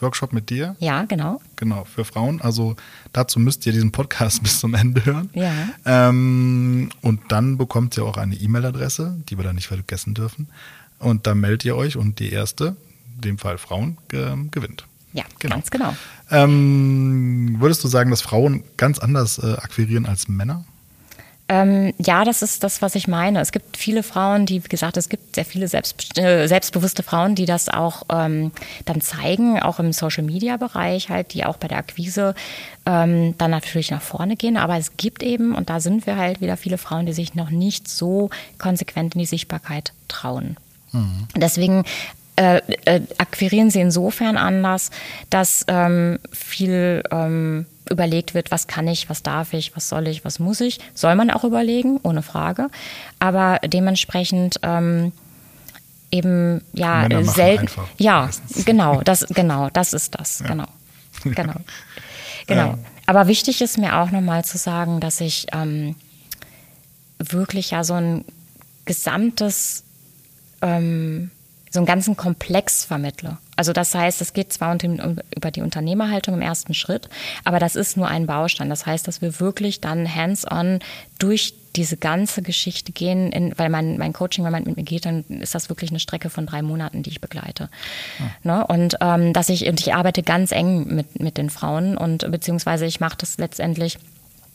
Workshop 0.06 0.32
mit 0.34 0.50
dir. 0.50 0.76
Ja, 0.80 1.04
genau. 1.04 1.42
Genau, 1.58 1.84
für 1.84 2.06
Frauen. 2.06 2.40
Also 2.42 2.76
dazu 3.12 3.40
müsst 3.40 3.66
ihr 3.66 3.74
diesen 3.74 3.92
Podcast 3.92 4.42
bis 4.44 4.60
zum 4.60 4.74
Ende 4.76 5.04
hören. 5.06 5.30
Ja. 5.34 5.52
Ähm, 5.86 6.90
und 7.02 7.20
dann 7.30 7.58
bekommt 7.58 7.98
ihr 7.98 8.06
auch 8.06 8.18
eine 8.18 8.36
E-Mail-Adresse, 8.36 9.18
die 9.28 9.38
wir 9.38 9.44
da 9.44 9.52
nicht 9.54 9.68
vergessen 9.68 10.14
dürfen. 10.14 10.48
Und 11.00 11.28
da 11.28 11.36
meldet 11.36 11.66
ihr 11.66 11.76
euch 11.76 11.98
und 11.98 12.20
die 12.20 12.32
erste, 12.32 12.76
in 13.16 13.22
dem 13.22 13.38
Fall 13.38 13.58
Frauen, 13.58 13.98
ge 14.08 14.34
gewinnt. 14.52 14.86
Ja, 15.14 15.24
Genau. 15.40 15.56
ganz 15.56 15.70
genau. 15.72 15.96
Ähm, 16.30 17.58
würdest 17.60 17.84
du 17.84 17.88
sagen, 17.88 18.10
dass 18.12 18.22
Frauen 18.22 18.64
ganz 18.78 19.00
anders 19.00 19.38
äh, 19.40 19.54
akquirieren 19.54 20.06
als 20.06 20.28
Männer? 20.28 20.64
Ähm, 21.48 21.94
ja, 22.00 22.26
das 22.26 22.42
ist 22.42 22.64
das, 22.64 22.82
was 22.82 22.96
ich 22.96 23.08
meine. 23.08 23.40
Es 23.40 23.52
gibt 23.52 23.78
viele 23.78 24.02
Frauen, 24.02 24.48
die, 24.48 24.64
wie 24.64 24.68
gesagt, 24.68 24.98
es 24.98 25.10
gibt 25.10 25.36
sehr 25.36 25.46
viele 25.46 25.68
selbst, 25.68 26.18
äh, 26.18 26.48
selbstbewusste 26.48 27.04
Frauen, 27.04 27.36
die 27.36 27.46
das 27.46 27.70
auch 27.70 28.04
ähm, 28.12 28.52
dann 28.86 29.00
zeigen, 29.02 29.60
auch 29.60 29.80
im 29.80 29.94
Social-Media-Bereich 29.94 31.10
halt, 31.10 31.34
die 31.34 31.46
auch 31.46 31.58
bei 31.58 31.68
der 31.68 31.78
Akquise 31.78 32.34
ähm, 32.88 33.38
dann 33.38 33.52
natürlich 33.52 33.92
nach 33.92 34.02
vorne 34.02 34.36
gehen. 34.36 34.58
Aber 34.58 34.78
es 34.78 34.98
gibt 34.98 35.22
eben, 35.22 35.54
und 35.54 35.70
da 35.70 35.80
sind 35.80 36.08
wir 36.08 36.18
halt 36.18 36.42
wieder 36.42 36.58
viele 36.58 36.80
Frauen, 36.80 37.06
die 37.06 37.14
sich 37.14 37.36
noch 37.36 37.52
nicht 37.52 37.88
so 37.88 38.32
konsequent 38.58 39.14
in 39.14 39.20
die 39.20 39.28
Sichtbarkeit 39.28 39.94
trauen. 40.08 40.58
Deswegen 41.36 41.84
äh, 42.36 42.62
äh, 42.86 43.02
akquirieren 43.18 43.70
sie 43.70 43.82
insofern 43.82 44.38
anders, 44.38 44.92
dass 45.30 45.66
ähm, 45.68 46.20
viel 46.32 47.02
ähm, 47.12 47.66
überlegt 47.90 48.34
wird, 48.34 48.52
was 48.52 48.68
kann 48.68 48.88
ich, 48.88 49.10
was 49.10 49.24
darf 49.24 49.54
ich, 49.54 49.76
was 49.76 49.90
soll 49.90 50.08
ich, 50.08 50.26
was 50.26 50.40
muss 50.40 50.60
ich. 50.60 50.80
Soll 50.94 51.16
man 51.16 51.32
auch 51.32 51.44
überlegen, 51.44 52.00
ohne 52.04 52.24
Frage. 52.24 52.70
Aber 53.20 53.60
dementsprechend 53.66 54.60
ähm, 54.64 55.12
eben 56.12 56.62
ja 56.74 57.08
selten. 57.24 57.68
Ja, 57.98 58.26
meistens. 58.26 58.66
genau, 58.66 59.02
das 59.02 59.26
genau, 59.30 59.70
das 59.72 59.94
ist 59.94 60.16
das, 60.18 60.44
genau, 60.48 60.68
genau, 61.24 61.56
genau. 62.48 62.68
Ja. 62.68 62.80
Aber 63.06 63.28
wichtig 63.28 63.62
ist 63.62 63.78
mir 63.78 63.98
auch 63.98 64.12
nochmal 64.12 64.44
zu 64.44 64.58
sagen, 64.58 65.00
dass 65.00 65.22
ich 65.22 65.48
ähm, 65.54 65.96
wirklich 67.20 67.72
ja 67.72 67.84
so 67.84 67.94
ein 67.94 68.26
gesamtes 68.86 69.84
ähm, 70.62 71.32
so 71.76 71.80
einen 71.80 71.86
ganzen 71.86 72.18
Komplex 72.18 72.86
vermittle. 72.86 73.38
Also 73.56 73.72
das 73.72 73.94
heißt, 73.94 74.20
es 74.22 74.34
geht 74.34 74.52
zwar 74.52 74.72
unter, 74.72 74.88
um, 74.88 75.20
über 75.36 75.52
die 75.52 75.62
Unternehmerhaltung 75.62 76.34
im 76.34 76.42
ersten 76.42 76.74
Schritt, 76.74 77.08
aber 77.44 77.60
das 77.60 77.76
ist 77.76 77.96
nur 77.96 78.08
ein 78.08 78.26
Baustein. 78.26 78.70
Das 78.70 78.86
heißt, 78.86 79.08
dass 79.08 79.22
wir 79.22 79.40
wirklich 79.40 79.80
dann 79.82 80.14
hands-on 80.14 80.80
durch 81.20 81.54
diese 81.76 81.98
ganze 81.98 82.42
Geschichte 82.42 82.92
gehen, 82.92 83.32
in, 83.32 83.54
weil 83.58 83.70
mein, 83.70 83.98
mein 83.98 84.14
Coaching, 84.14 84.46
wenn 84.46 84.52
man 84.52 84.64
mit 84.64 84.78
mir 84.78 84.84
geht, 84.84 85.06
dann 85.06 85.26
ist 85.28 85.54
das 85.54 85.70
wirklich 85.70 85.92
eine 85.92 86.00
Strecke 86.00 86.30
von 86.30 86.46
drei 86.46 86.62
Monaten, 86.62 87.04
die 87.04 87.10
ich 87.10 87.22
begleite. 87.22 87.70
Ne? 88.44 88.66
Und 88.66 88.98
ähm, 89.02 89.34
dass 89.34 89.50
ich, 89.50 89.68
und 89.68 89.80
ich 89.82 89.94
arbeite 89.94 90.24
ganz 90.24 90.52
eng 90.52 90.88
mit, 90.88 91.20
mit 91.20 91.38
den 91.38 91.50
Frauen 91.50 91.98
und 91.98 92.32
beziehungsweise 92.32 92.86
ich 92.86 93.00
mache 93.00 93.18
das 93.18 93.38
letztendlich 93.38 93.98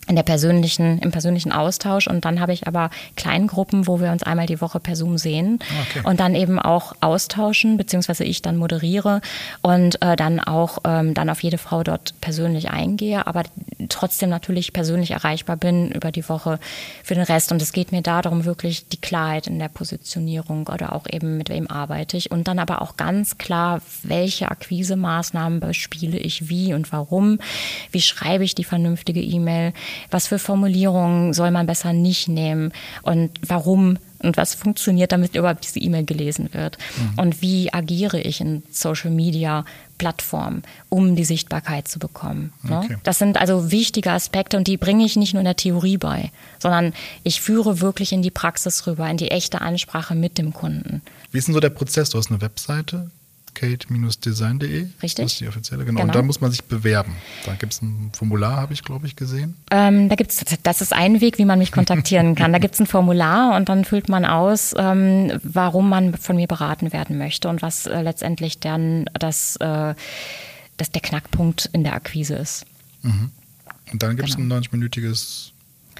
in 0.08 0.16
der 0.16 0.22
persönlichen, 0.22 0.98
im 0.98 1.12
persönlichen 1.12 1.52
Austausch. 1.52 2.08
Und 2.08 2.24
dann 2.24 2.40
habe 2.40 2.52
ich 2.52 2.66
aber 2.66 2.90
Kleingruppen, 3.16 3.86
wo 3.86 4.00
wir 4.00 4.10
uns 4.10 4.22
einmal 4.22 4.46
die 4.46 4.60
Woche 4.60 4.80
per 4.80 4.96
Zoom 4.96 5.18
sehen 5.18 5.60
okay. 5.88 6.00
und 6.04 6.20
dann 6.20 6.34
eben 6.34 6.58
auch 6.58 6.94
austauschen, 7.00 7.76
beziehungsweise 7.76 8.24
ich 8.24 8.42
dann 8.42 8.56
moderiere 8.56 9.20
und 9.62 10.02
äh, 10.02 10.16
dann 10.16 10.40
auch 10.40 10.78
ähm, 10.84 11.14
dann 11.14 11.30
auf 11.30 11.42
jede 11.42 11.58
Frau 11.58 11.84
dort 11.84 12.14
persönlich 12.20 12.70
eingehe, 12.70 13.26
aber 13.26 13.44
trotzdem 13.88 14.30
natürlich 14.30 14.72
persönlich 14.72 15.12
erreichbar 15.12 15.56
bin 15.56 15.90
über 15.90 16.10
die 16.10 16.28
Woche 16.28 16.58
für 17.04 17.14
den 17.14 17.24
Rest. 17.24 17.52
Und 17.52 17.62
es 17.62 17.72
geht 17.72 17.92
mir 17.92 18.02
darum, 18.02 18.44
wirklich 18.44 18.88
die 18.88 19.00
Klarheit 19.00 19.46
in 19.46 19.58
der 19.58 19.68
Positionierung 19.68 20.66
oder 20.66 20.92
auch 20.94 21.04
eben 21.10 21.36
mit 21.36 21.50
wem 21.50 21.70
arbeite 21.70 22.16
ich 22.16 22.30
und 22.30 22.48
dann 22.48 22.58
aber 22.58 22.82
auch 22.82 22.96
ganz 22.96 23.38
klar, 23.38 23.80
welche 24.02 24.50
Akquisemaßnahmen 24.50 25.60
bespiele 25.60 26.18
ich 26.18 26.48
wie 26.48 26.74
und 26.74 26.90
warum, 26.92 27.38
wie 27.92 28.00
schreibe 28.00 28.44
ich 28.44 28.54
die 28.54 28.64
vernünftige 28.64 29.20
E-Mail 29.20 29.72
was 30.10 30.26
für 30.26 30.38
Formulierungen 30.38 31.32
soll 31.32 31.50
man 31.50 31.66
besser 31.66 31.92
nicht 31.92 32.28
nehmen 32.28 32.72
und 33.02 33.30
warum 33.46 33.98
und 34.22 34.36
was 34.36 34.54
funktioniert, 34.54 35.12
damit 35.12 35.34
überhaupt 35.34 35.64
diese 35.64 35.80
E-Mail 35.80 36.04
gelesen 36.04 36.50
wird. 36.52 36.76
Mhm. 36.98 37.18
Und 37.18 37.42
wie 37.42 37.72
agiere 37.72 38.20
ich 38.20 38.40
in 38.40 38.62
Social 38.70 39.10
Media 39.10 39.64
Plattformen, 40.00 40.62
um 40.88 41.14
die 41.14 41.24
Sichtbarkeit 41.24 41.86
zu 41.86 41.98
bekommen. 41.98 42.54
Ne? 42.62 42.78
Okay. 42.78 42.96
Das 43.02 43.18
sind 43.18 43.38
also 43.38 43.70
wichtige 43.70 44.12
Aspekte 44.12 44.56
und 44.56 44.66
die 44.66 44.78
bringe 44.78 45.04
ich 45.04 45.16
nicht 45.16 45.34
nur 45.34 45.42
in 45.42 45.44
der 45.44 45.56
Theorie 45.56 45.98
bei, 45.98 46.32
sondern 46.58 46.94
ich 47.22 47.42
führe 47.42 47.82
wirklich 47.82 48.14
in 48.14 48.22
die 48.22 48.30
Praxis 48.30 48.86
rüber, 48.86 49.10
in 49.10 49.18
die 49.18 49.30
echte 49.30 49.60
Ansprache 49.60 50.14
mit 50.14 50.38
dem 50.38 50.54
Kunden. 50.54 51.02
Wie 51.32 51.38
ist 51.38 51.48
denn 51.48 51.54
so 51.54 51.60
der 51.60 51.68
Prozess? 51.68 52.08
Du 52.08 52.16
hast 52.16 52.30
eine 52.30 52.40
Webseite, 52.40 53.10
kate-design.de. 53.60 54.86
Richtig. 55.02 55.24
Das 55.24 55.32
ist 55.32 55.40
die 55.40 55.48
offizielle, 55.48 55.84
genau. 55.84 56.00
genau. 56.00 56.08
Und 56.08 56.14
da 56.14 56.22
muss 56.22 56.40
man 56.40 56.50
sich 56.50 56.64
bewerben. 56.64 57.14
Da 57.44 57.54
gibt 57.54 57.74
es 57.74 57.82
ein 57.82 58.10
Formular, 58.14 58.56
habe 58.56 58.72
ich, 58.72 58.82
glaube 58.82 59.06
ich, 59.06 59.16
gesehen. 59.16 59.56
Ähm, 59.70 60.08
da 60.08 60.14
gibt's, 60.14 60.42
das 60.62 60.80
ist 60.80 60.94
ein 60.94 61.20
Weg, 61.20 61.38
wie 61.38 61.44
man 61.44 61.58
mich 61.58 61.70
kontaktieren 61.70 62.34
kann. 62.36 62.52
Da 62.52 62.58
gibt 62.58 62.74
es 62.74 62.80
ein 62.80 62.86
Formular 62.86 63.56
und 63.56 63.68
dann 63.68 63.84
füllt 63.84 64.08
man 64.08 64.24
aus, 64.24 64.74
ähm, 64.78 65.38
warum 65.42 65.88
man 65.90 66.14
von 66.16 66.36
mir 66.36 66.46
beraten 66.46 66.92
werden 66.92 67.18
möchte 67.18 67.48
und 67.48 67.60
was 67.60 67.86
äh, 67.86 68.00
letztendlich 68.00 68.60
dann 68.60 69.06
das, 69.12 69.56
äh, 69.56 69.94
das 70.76 70.90
der 70.90 71.02
Knackpunkt 71.02 71.68
in 71.72 71.84
der 71.84 71.94
Akquise 71.94 72.36
ist. 72.36 72.64
Mhm. 73.02 73.30
Und 73.92 74.02
dann 74.02 74.16
gibt 74.16 74.28
es 74.28 74.36
genau. 74.36 74.54
ein 74.54 74.62
90-minütiges 74.62 75.50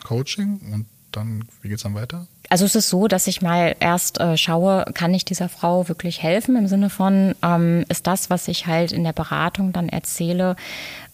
Coaching 0.02 0.61
und 0.72 0.86
dann, 1.12 1.44
wie 1.61 1.68
geht 1.68 1.76
es 1.76 1.82
dann 1.82 1.94
weiter? 1.94 2.26
Also 2.51 2.64
es 2.64 2.74
ist 2.74 2.88
so, 2.88 3.07
dass 3.07 3.28
ich 3.28 3.42
mal 3.42 3.76
erst 3.78 4.20
äh, 4.20 4.36
schaue, 4.36 4.84
kann 4.92 5.14
ich 5.14 5.24
dieser 5.24 5.48
Frau 5.48 5.88
wirklich 5.88 6.20
helfen 6.20 6.57
im 6.57 6.66
Sinne 6.66 6.90
von, 6.90 7.36
ähm, 7.44 7.84
ist 7.88 8.09
das, 8.09 8.28
was 8.28 8.48
ich 8.48 8.66
halt 8.66 8.90
in 8.90 9.05
der 9.05 9.12
Beratung 9.12 9.72
dann 9.72 9.88
erzähle, 9.88 10.57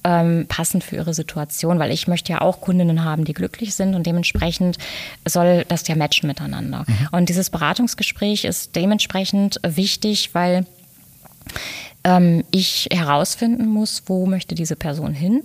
ähm, 0.02 0.46
passend 0.48 0.82
für 0.82 0.96
ihre 0.96 1.12
Situation, 1.12 1.78
weil 1.78 1.90
ich 1.90 2.08
möchte 2.08 2.32
ja 2.32 2.40
auch 2.40 2.62
Kundinnen 2.62 3.04
haben, 3.04 3.26
die 3.26 3.34
glücklich 3.34 3.74
sind 3.74 3.94
und 3.94 4.06
dementsprechend 4.06 4.78
soll 5.26 5.66
das 5.68 5.86
ja 5.88 5.94
matchen 5.94 6.26
miteinander. 6.26 6.84
Mhm. 6.86 7.08
Und 7.12 7.28
dieses 7.28 7.50
Beratungsgespräch 7.50 8.44
ist 8.44 8.74
dementsprechend 8.74 9.60
wichtig, 9.62 10.30
weil 10.34 10.64
ähm, 12.04 12.44
ich 12.50 12.88
herausfinden 12.90 13.66
muss, 13.66 14.04
wo 14.06 14.24
möchte 14.24 14.54
diese 14.54 14.76
Person 14.76 15.12
hin 15.12 15.42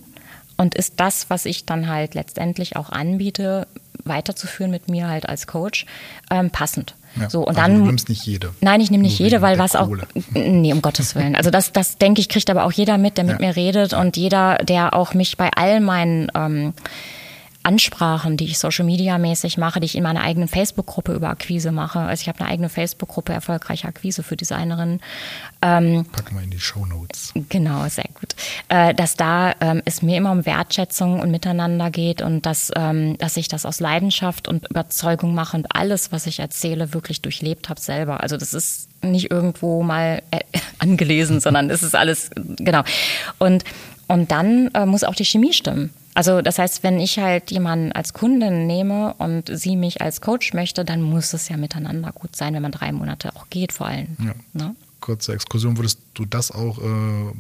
und 0.56 0.76
ist 0.76 0.94
das, 1.02 1.30
was 1.30 1.46
ich 1.46 1.66
dann 1.66 1.90
halt 1.90 2.14
letztendlich 2.14 2.78
auch 2.78 2.92
anbiete, 2.92 3.68
weiterzuführen 4.04 4.72
mit 4.72 4.90
mir 4.90 5.08
halt 5.08 5.28
als 5.28 5.48
Coach, 5.48 5.86
ähm, 6.30 6.50
passend. 6.50 6.96
Ja, 7.20 7.30
so, 7.30 7.42
und 7.42 7.50
also 7.50 7.62
dann, 7.62 7.80
du 7.80 7.86
nimmst 7.86 8.10
nicht 8.10 8.26
jede. 8.26 8.54
Nein, 8.62 8.80
ich 8.80 8.90
nehme 8.90 9.04
nicht 9.04 9.20
jede, 9.20 9.42
weil 9.42 9.60
was 9.60 9.74
Kohle. 9.74 10.04
auch. 10.04 10.08
Nee, 10.34 10.72
um 10.72 10.82
Gottes 10.82 11.14
Willen. 11.16 11.36
Also 11.36 11.50
das, 11.50 11.74
das 11.74 11.98
denke 11.98 12.22
ich, 12.22 12.30
kriegt 12.30 12.50
aber 12.50 12.64
auch 12.64 12.72
jeder 12.72 12.98
mit, 12.98 13.18
der 13.18 13.26
mit 13.26 13.40
mir 13.40 13.56
redet 13.56 13.94
und 13.94 14.16
jeder, 14.16 14.58
der 14.60 14.94
auch 14.94 15.14
mich 15.14 15.36
bei 15.36 15.50
all 15.56 15.82
meinen 15.82 16.32
ähm, 16.36 16.74
Ansprachen, 17.64 18.38
die 18.38 18.46
ich 18.46 18.58
Social 18.58 18.86
Media 18.86 19.18
mäßig 19.18 19.58
mache, 19.58 19.80
die 19.80 19.86
ich 19.86 19.96
in 19.96 20.04
meiner 20.04 20.22
eigenen 20.22 20.48
Facebook-Gruppe 20.48 21.14
über 21.14 21.30
Akquise 21.30 21.72
mache. 21.72 22.00
Also 22.00 22.22
ich 22.22 22.28
habe 22.28 22.40
eine 22.40 22.50
eigene 22.50 22.70
Facebook-Gruppe 22.70 23.34
erfolgreiche 23.34 23.88
Akquise 23.88 24.24
für 24.24 24.36
Designerinnen. 24.36 25.00
Ähm, 25.62 26.06
Packen 26.12 26.36
wir 26.36 26.44
in 26.44 26.50
die 26.50 26.60
Show 26.60 26.86
Notes. 26.86 27.34
Genau, 27.50 27.88
sehr 27.88 28.10
gut. 28.20 28.36
Äh, 28.70 28.96
dass 28.96 29.16
da 29.16 29.54
ähm, 29.62 29.82
es 29.86 30.02
mir 30.02 30.18
immer 30.18 30.32
um 30.32 30.46
Wertschätzung 30.46 31.20
und 31.20 31.30
Miteinander 31.30 31.92
geht 31.92 32.22
und 32.22 32.46
dass, 32.46 32.72
ähm, 32.76 33.18
dass 33.20 33.38
ich 33.38 33.48
das 33.48 33.66
aus 33.66 33.80
Leidenschaft 33.80 34.48
und 34.48 34.68
Überzeugung 34.70 35.36
mache 35.36 35.58
und 35.58 35.68
alles, 35.76 36.12
was 36.12 36.26
ich 36.26 36.40
erzähle, 36.40 36.94
wirklich 36.94 37.22
durchlebt 37.22 37.70
habe 37.70 37.80
selber. 37.80 38.22
Also 38.22 38.38
das 38.38 38.54
ist 38.56 38.90
nicht 39.04 39.30
irgendwo 39.30 39.84
mal 39.84 40.24
äh, 40.32 40.40
angelesen, 40.80 41.40
sondern 41.40 41.70
es 41.70 41.84
ist 41.84 41.96
alles, 41.96 42.32
genau. 42.36 42.82
Und, 43.38 43.64
und 44.08 44.32
dann 44.32 44.70
äh, 44.74 44.86
muss 44.88 45.04
auch 45.04 45.16
die 45.16 45.26
Chemie 45.26 45.54
stimmen. 45.54 45.92
Also 46.14 46.42
das 46.42 46.60
heißt, 46.60 46.84
wenn 46.84 47.00
ich 47.00 47.20
halt 47.20 47.52
jemanden 47.52 47.92
als 47.92 48.14
Kundin 48.14 48.68
nehme 48.68 49.14
und 49.16 49.50
sie 49.52 49.76
mich 49.76 50.02
als 50.02 50.22
Coach 50.22 50.54
möchte, 50.54 50.84
dann 50.84 51.02
muss 51.02 51.34
es 51.34 51.48
ja 51.50 51.58
miteinander 51.58 52.12
gut 52.12 52.36
sein, 52.36 52.54
wenn 52.54 52.62
man 52.62 52.72
drei 52.72 52.92
Monate 52.92 53.36
auch 53.36 53.50
geht 53.50 53.72
vor 53.72 53.88
allem. 53.88 54.18
Ja. 54.20 54.34
Ne? 54.54 54.76
Kurze 55.00 55.34
Exkursion, 55.34 55.78
würdest 55.78 56.00
du 56.14 56.26
das 56.26 56.52
auch 56.52 56.80
äh, 56.80 57.32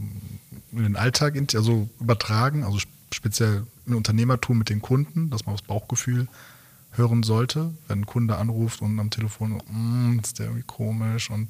in 0.71 0.83
den 0.83 0.95
Alltag 0.95 1.35
also 1.55 1.89
übertragen, 1.99 2.63
also 2.63 2.79
speziell 3.13 3.63
in 3.85 3.93
Unternehmertum 3.93 4.57
mit 4.57 4.69
den 4.69 4.81
Kunden, 4.81 5.29
dass 5.29 5.45
man 5.45 5.55
das 5.55 5.63
Bauchgefühl 5.63 6.27
hören 6.93 7.23
sollte, 7.23 7.71
wenn 7.87 8.01
ein 8.01 8.05
Kunde 8.05 8.37
anruft 8.37 8.81
und 8.81 8.99
am 8.99 9.09
Telefon, 9.09 9.61
mm, 9.69 10.19
ist 10.23 10.39
der 10.39 10.47
irgendwie 10.47 10.65
komisch 10.65 11.29
und 11.29 11.49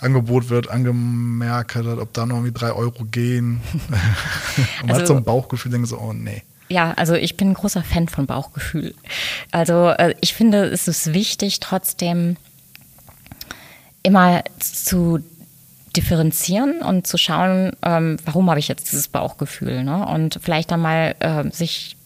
Angebot 0.00 0.48
wird 0.48 0.70
angemerkt, 0.70 1.76
ob 1.76 2.12
da 2.12 2.26
noch 2.26 2.36
irgendwie 2.36 2.52
drei 2.52 2.72
Euro 2.72 3.04
gehen. 3.04 3.60
man 4.80 4.90
also, 4.90 5.00
hat 5.00 5.06
so 5.06 5.16
ein 5.16 5.24
Bauchgefühl, 5.24 5.72
denkt 5.72 5.88
so, 5.88 5.98
oh 5.98 6.12
nee. 6.12 6.42
Ja, 6.68 6.92
also 6.92 7.14
ich 7.14 7.36
bin 7.36 7.50
ein 7.50 7.54
großer 7.54 7.82
Fan 7.82 8.08
von 8.08 8.26
Bauchgefühl. 8.26 8.94
Also 9.50 9.88
äh, 9.90 10.14
ich 10.20 10.34
finde, 10.34 10.64
es 10.64 10.86
ist 10.86 11.12
wichtig, 11.12 11.60
trotzdem 11.60 12.36
immer 14.02 14.44
zu 14.58 15.18
differenzieren 15.96 16.80
und 16.80 17.06
zu 17.06 17.18
schauen, 17.18 17.72
ähm, 17.82 18.18
warum 18.24 18.48
habe 18.48 18.60
ich 18.60 18.68
jetzt 18.68 18.92
dieses 18.92 19.08
Bauchgefühl. 19.08 19.82
Ne? 19.82 20.06
Und 20.06 20.38
vielleicht 20.40 20.70
dann 20.70 20.80
mal 20.80 21.16
äh, 21.18 21.50
sich 21.50 21.96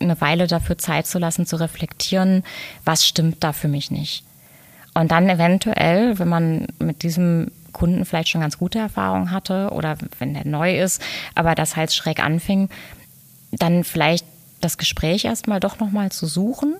eine 0.00 0.20
Weile 0.20 0.46
dafür 0.46 0.78
Zeit 0.78 1.06
zu 1.06 1.18
lassen, 1.18 1.46
zu 1.46 1.56
reflektieren, 1.56 2.44
was 2.84 3.06
stimmt 3.06 3.42
da 3.44 3.52
für 3.52 3.68
mich 3.68 3.90
nicht. 3.90 4.24
Und 4.94 5.10
dann 5.10 5.28
eventuell, 5.28 6.18
wenn 6.18 6.28
man 6.28 6.66
mit 6.78 7.02
diesem 7.02 7.50
Kunden 7.72 8.04
vielleicht 8.04 8.28
schon 8.28 8.40
ganz 8.40 8.58
gute 8.58 8.78
Erfahrungen 8.78 9.30
hatte 9.30 9.70
oder 9.72 9.96
wenn 10.18 10.34
der 10.34 10.46
neu 10.46 10.78
ist, 10.78 11.02
aber 11.34 11.54
das 11.54 11.76
halt 11.76 11.92
schräg 11.92 12.22
anfing, 12.22 12.68
dann 13.52 13.84
vielleicht 13.84 14.26
das 14.60 14.78
Gespräch 14.78 15.24
erstmal 15.24 15.60
doch 15.60 15.78
nochmal 15.78 16.10
zu 16.10 16.26
suchen 16.26 16.76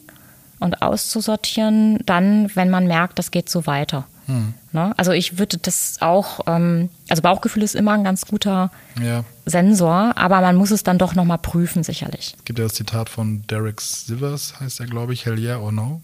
und 0.59 0.82
auszusortieren, 0.82 1.98
dann, 2.04 2.50
wenn 2.54 2.70
man 2.70 2.86
merkt, 2.86 3.18
das 3.18 3.30
geht 3.30 3.48
so 3.48 3.66
weiter. 3.66 4.06
Hm. 4.29 4.53
Ne? 4.72 4.93
Also 4.99 5.12
ich 5.12 5.39
würde 5.39 5.57
das 5.57 5.97
auch, 6.01 6.41
ähm, 6.47 6.91
also 7.09 7.22
Bauchgefühl 7.22 7.62
ist 7.62 7.74
immer 7.74 7.93
ein 7.93 8.05
ganz 8.05 8.26
guter 8.26 8.70
ja. 9.03 9.24
Sensor, 9.47 10.12
aber 10.16 10.43
man 10.43 10.55
muss 10.55 10.70
es 10.70 10.83
dann 10.83 10.99
doch 10.99 11.14
nochmal 11.14 11.39
prüfen, 11.39 11.83
sicherlich. 11.83 12.35
Es 12.37 12.45
gibt 12.45 12.59
ja 12.59 12.66
das 12.66 12.74
Zitat 12.74 13.09
von 13.09 13.47
Derek 13.47 13.81
Sivers, 13.81 14.61
heißt 14.61 14.81
er, 14.81 14.87
glaube 14.87 15.14
ich, 15.14 15.24
Hell 15.24 15.39
yeah 15.39 15.59
or 15.59 15.72
no. 15.72 16.03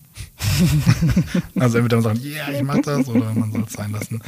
also 1.61 1.77
entweder 1.77 1.97
man 1.99 2.03
sagt, 2.03 2.25
yeah, 2.25 2.51
ich 2.51 2.63
mach 2.63 2.79
das, 2.79 3.07
oder 3.09 3.33
man 3.35 3.53
soll 3.53 3.65
es 3.67 3.75
sein 3.75 3.93
lassen. 3.93 4.23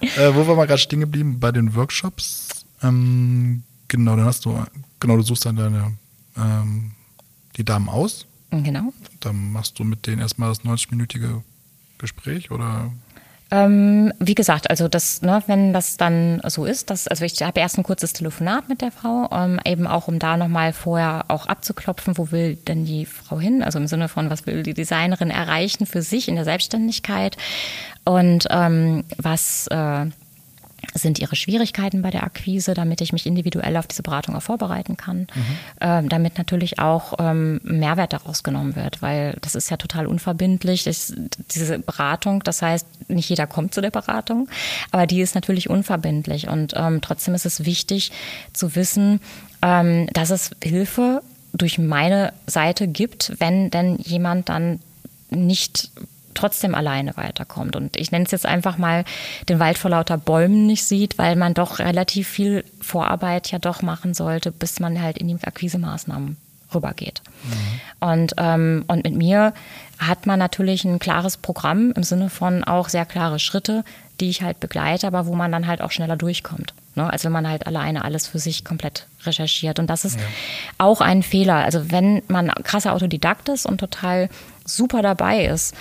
Äh, 0.00 0.34
wo 0.34 0.46
wir 0.46 0.56
mal 0.56 0.66
gerade 0.66 0.80
stehen 0.80 1.00
geblieben? 1.00 1.38
Bei 1.38 1.52
den 1.52 1.76
Workshops. 1.76 2.66
Ähm, 2.82 3.62
genau, 3.86 4.16
dann 4.16 4.24
hast 4.24 4.44
du, 4.44 4.60
genau, 4.98 5.16
du 5.16 5.22
suchst 5.22 5.46
dann 5.46 5.54
deine, 5.54 5.92
ähm, 6.36 6.90
die 7.56 7.64
Damen 7.64 7.88
aus. 7.88 8.26
Genau. 8.50 8.92
Dann 9.20 9.52
machst 9.52 9.78
du 9.78 9.84
mit 9.84 10.06
denen 10.08 10.20
erstmal 10.20 10.48
das 10.48 10.62
90-minütige 10.62 11.42
Gespräch 11.98 12.50
oder 12.50 12.90
ähm, 13.50 14.12
wie 14.18 14.34
gesagt, 14.34 14.70
also 14.70 14.88
das, 14.88 15.22
ne, 15.22 15.42
wenn 15.46 15.72
das 15.72 15.96
dann 15.96 16.40
so 16.46 16.64
ist, 16.64 16.90
dass, 16.90 17.06
also 17.06 17.24
ich 17.24 17.40
habe 17.42 17.60
erst 17.60 17.78
ein 17.78 17.84
kurzes 17.84 18.12
Telefonat 18.12 18.68
mit 18.68 18.80
der 18.80 18.90
Frau, 18.90 19.28
ähm, 19.30 19.60
eben 19.64 19.86
auch 19.86 20.08
um 20.08 20.18
da 20.18 20.36
nochmal 20.36 20.72
vorher 20.72 21.26
auch 21.28 21.46
abzuklopfen, 21.46 22.18
wo 22.18 22.32
will 22.32 22.56
denn 22.56 22.84
die 22.84 23.06
Frau 23.06 23.38
hin? 23.38 23.62
Also 23.62 23.78
im 23.78 23.86
Sinne 23.86 24.08
von, 24.08 24.30
was 24.30 24.46
will 24.46 24.64
die 24.64 24.74
Designerin 24.74 25.30
erreichen 25.30 25.86
für 25.86 26.02
sich 26.02 26.28
in 26.28 26.34
der 26.34 26.44
Selbstständigkeit 26.44 27.36
und 28.04 28.48
ähm, 28.50 29.04
was 29.16 29.68
äh, 29.68 30.06
sind 31.02 31.18
ihre 31.18 31.36
Schwierigkeiten 31.36 32.02
bei 32.02 32.10
der 32.10 32.22
Akquise, 32.22 32.74
damit 32.74 33.00
ich 33.00 33.12
mich 33.12 33.26
individuell 33.26 33.76
auf 33.76 33.86
diese 33.86 34.02
Beratung 34.02 34.36
auch 34.36 34.42
vorbereiten 34.42 34.96
kann, 34.96 35.20
mhm. 35.20 35.26
ähm, 35.80 36.08
damit 36.08 36.38
natürlich 36.38 36.78
auch 36.78 37.14
ähm, 37.18 37.60
Mehrwert 37.62 38.12
daraus 38.12 38.42
genommen 38.42 38.76
wird, 38.76 39.02
weil 39.02 39.36
das 39.40 39.54
ist 39.54 39.70
ja 39.70 39.76
total 39.76 40.06
unverbindlich. 40.06 40.84
Das, 40.84 41.14
diese 41.50 41.78
Beratung, 41.78 42.42
das 42.42 42.62
heißt, 42.62 42.86
nicht 43.08 43.28
jeder 43.28 43.46
kommt 43.46 43.74
zu 43.74 43.80
der 43.80 43.90
Beratung, 43.90 44.48
aber 44.90 45.06
die 45.06 45.20
ist 45.20 45.34
natürlich 45.34 45.70
unverbindlich 45.70 46.48
und 46.48 46.74
ähm, 46.76 47.00
trotzdem 47.00 47.34
ist 47.34 47.46
es 47.46 47.64
wichtig 47.64 48.12
zu 48.52 48.74
wissen, 48.74 49.20
ähm, 49.62 50.08
dass 50.12 50.30
es 50.30 50.50
Hilfe 50.62 51.22
durch 51.52 51.78
meine 51.78 52.32
Seite 52.46 52.86
gibt, 52.88 53.32
wenn 53.38 53.70
denn 53.70 53.96
jemand 53.96 54.48
dann 54.48 54.80
nicht 55.30 55.90
trotzdem 56.36 56.74
alleine 56.74 57.16
weiterkommt. 57.16 57.76
Und 57.76 57.96
ich 57.96 58.12
nenne 58.12 58.24
es 58.24 58.30
jetzt 58.30 58.46
einfach 58.46 58.78
mal 58.78 59.04
den 59.48 59.58
Wald 59.58 59.78
vor 59.78 59.90
lauter 59.90 60.18
Bäumen 60.18 60.66
nicht 60.66 60.84
sieht, 60.84 61.18
weil 61.18 61.36
man 61.36 61.54
doch 61.54 61.78
relativ 61.78 62.28
viel 62.28 62.64
Vorarbeit 62.80 63.50
ja 63.50 63.58
doch 63.58 63.82
machen 63.82 64.14
sollte, 64.14 64.52
bis 64.52 64.80
man 64.80 65.00
halt 65.00 65.18
in 65.18 65.28
die 65.28 65.38
Akquisemaßnahmen 65.42 66.36
rübergeht. 66.74 67.22
Mhm. 67.44 68.08
Und, 68.08 68.34
ähm, 68.38 68.84
und 68.86 69.04
mit 69.04 69.14
mir 69.14 69.54
hat 69.98 70.26
man 70.26 70.38
natürlich 70.38 70.84
ein 70.84 70.98
klares 70.98 71.36
Programm 71.36 71.92
im 71.92 72.02
Sinne 72.02 72.28
von 72.28 72.64
auch 72.64 72.88
sehr 72.88 73.06
klare 73.06 73.38
Schritte, 73.38 73.84
die 74.20 74.28
ich 74.28 74.42
halt 74.42 74.60
begleite, 74.60 75.06
aber 75.06 75.26
wo 75.26 75.34
man 75.34 75.52
dann 75.52 75.66
halt 75.66 75.80
auch 75.80 75.90
schneller 75.90 76.16
durchkommt. 76.16 76.74
Ne? 76.94 77.10
Also 77.10 77.26
wenn 77.26 77.32
man 77.32 77.48
halt 77.48 77.66
alleine 77.66 78.04
alles 78.04 78.26
für 78.26 78.38
sich 78.38 78.64
komplett 78.64 79.06
recherchiert. 79.24 79.78
Und 79.78 79.88
das 79.88 80.04
ist 80.04 80.18
ja. 80.18 80.26
auch 80.78 81.00
ein 81.00 81.22
Fehler. 81.22 81.56
Also 81.56 81.90
wenn 81.90 82.22
man 82.28 82.48
krasser 82.64 82.94
Autodidakt 82.94 83.48
ist 83.48 83.66
und 83.66 83.78
total 83.78 84.28
super 84.64 85.02
dabei 85.02 85.46
ist, 85.46 85.74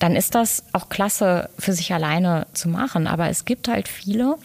dann 0.00 0.16
ist 0.16 0.34
das 0.34 0.64
auch 0.72 0.88
klasse 0.88 1.48
für 1.58 1.72
sich 1.72 1.92
alleine 1.92 2.46
zu 2.52 2.68
machen. 2.68 3.06
Aber 3.06 3.28
es 3.28 3.44
gibt 3.44 3.68
halt 3.68 3.86
viele, 3.86 4.36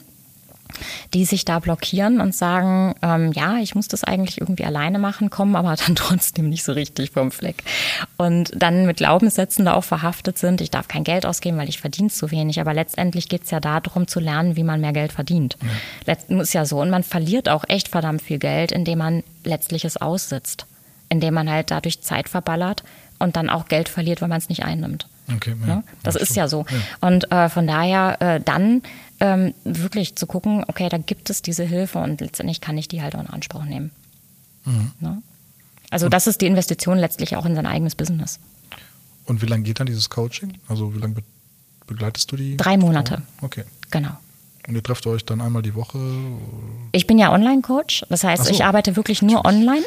die 1.13 1.23
sich 1.23 1.45
da 1.45 1.59
blockieren 1.59 2.19
und 2.19 2.35
sagen, 2.35 2.93
ähm, 3.01 3.31
ja, 3.31 3.57
ich 3.59 3.73
muss 3.73 3.87
das 3.87 4.03
eigentlich 4.03 4.41
irgendwie 4.41 4.65
alleine 4.65 4.99
machen, 4.99 5.29
kommen 5.29 5.55
aber 5.55 5.75
dann 5.87 5.95
trotzdem 5.95 6.49
nicht 6.49 6.65
so 6.65 6.73
richtig 6.73 7.11
vom 7.11 7.31
Fleck. 7.31 7.63
Und 8.17 8.51
dann 8.53 8.85
mit 8.85 8.97
Glaubenssätzen 8.97 9.63
da 9.63 9.73
auch 9.75 9.85
verhaftet 9.85 10.37
sind, 10.37 10.59
ich 10.59 10.71
darf 10.71 10.89
kein 10.89 11.05
Geld 11.05 11.25
ausgeben, 11.25 11.57
weil 11.57 11.69
ich 11.69 11.79
verdiene 11.79 12.09
zu 12.09 12.31
wenig. 12.31 12.59
Aber 12.59 12.73
letztendlich 12.73 13.29
geht 13.29 13.45
es 13.45 13.51
ja 13.51 13.61
darum 13.61 14.07
zu 14.07 14.19
lernen, 14.19 14.57
wie 14.57 14.63
man 14.63 14.81
mehr 14.81 14.93
Geld 14.93 15.13
verdient. 15.13 15.57
Ja. 16.05 16.41
Ist 16.41 16.53
ja 16.53 16.65
so. 16.65 16.81
Und 16.81 16.89
man 16.89 17.03
verliert 17.03 17.47
auch 17.47 17.63
echt 17.69 17.87
verdammt 17.87 18.21
viel 18.21 18.39
Geld, 18.39 18.73
indem 18.73 18.99
man 18.99 19.23
letztlich 19.45 19.85
es 19.85 19.95
aussitzt. 19.97 20.65
Indem 21.07 21.35
man 21.35 21.49
halt 21.49 21.71
dadurch 21.71 22.01
Zeit 22.01 22.27
verballert 22.27 22.83
und 23.19 23.37
dann 23.37 23.49
auch 23.49 23.67
Geld 23.67 23.87
verliert, 23.87 24.21
weil 24.21 24.27
man 24.27 24.39
es 24.39 24.49
nicht 24.49 24.65
einnimmt. 24.65 25.07
Okay, 25.33 25.55
ja, 25.61 25.75
ne? 25.77 25.83
Das 26.03 26.15
ist 26.15 26.35
ja 26.35 26.47
so. 26.47 26.65
Ja. 26.69 27.07
Und 27.07 27.31
äh, 27.31 27.49
von 27.49 27.65
daher 27.67 28.21
äh, 28.21 28.39
dann 28.39 28.83
ähm, 29.19 29.53
wirklich 29.63 30.15
zu 30.15 30.27
gucken, 30.27 30.63
okay, 30.67 30.89
da 30.89 30.97
gibt 30.97 31.29
es 31.29 31.41
diese 31.41 31.63
Hilfe 31.63 31.99
und 31.99 32.21
letztendlich 32.21 32.61
kann 32.61 32.77
ich 32.77 32.87
die 32.87 33.01
halt 33.01 33.15
auch 33.15 33.21
in 33.21 33.27
Anspruch 33.27 33.63
nehmen. 33.65 33.91
Mhm. 34.65 34.91
Ne? 34.99 35.21
Also 35.89 36.05
und 36.07 36.13
das 36.13 36.27
ist 36.27 36.41
die 36.41 36.47
Investition 36.47 36.97
letztlich 36.97 37.35
auch 37.35 37.45
in 37.45 37.55
sein 37.55 37.65
eigenes 37.65 37.95
Business. 37.95 38.39
Und 39.25 39.41
wie 39.41 39.45
lange 39.45 39.63
geht 39.63 39.79
dann 39.79 39.87
dieses 39.87 40.09
Coaching? 40.09 40.57
Also 40.67 40.93
wie 40.93 40.99
lange 40.99 41.15
begleitest 41.87 42.31
du 42.31 42.35
die? 42.35 42.57
Drei 42.57 42.77
Monate. 42.77 43.21
Okay. 43.41 43.63
Genau. 43.91 44.17
Und 44.67 44.75
ihr 44.75 44.81
trefft 44.81 45.05
euch 45.05 45.23
dann 45.23 45.41
einmal 45.41 45.61
die 45.61 45.75
Woche? 45.75 45.99
Ich 46.91 47.05
bin 47.05 47.19
ja 47.19 47.31
Online-Coach, 47.31 48.05
das 48.09 48.23
heißt, 48.23 48.45
so. 48.45 48.51
ich 48.51 48.63
arbeite 48.63 48.95
wirklich 48.95 49.21
nur 49.21 49.45
online. 49.45 49.83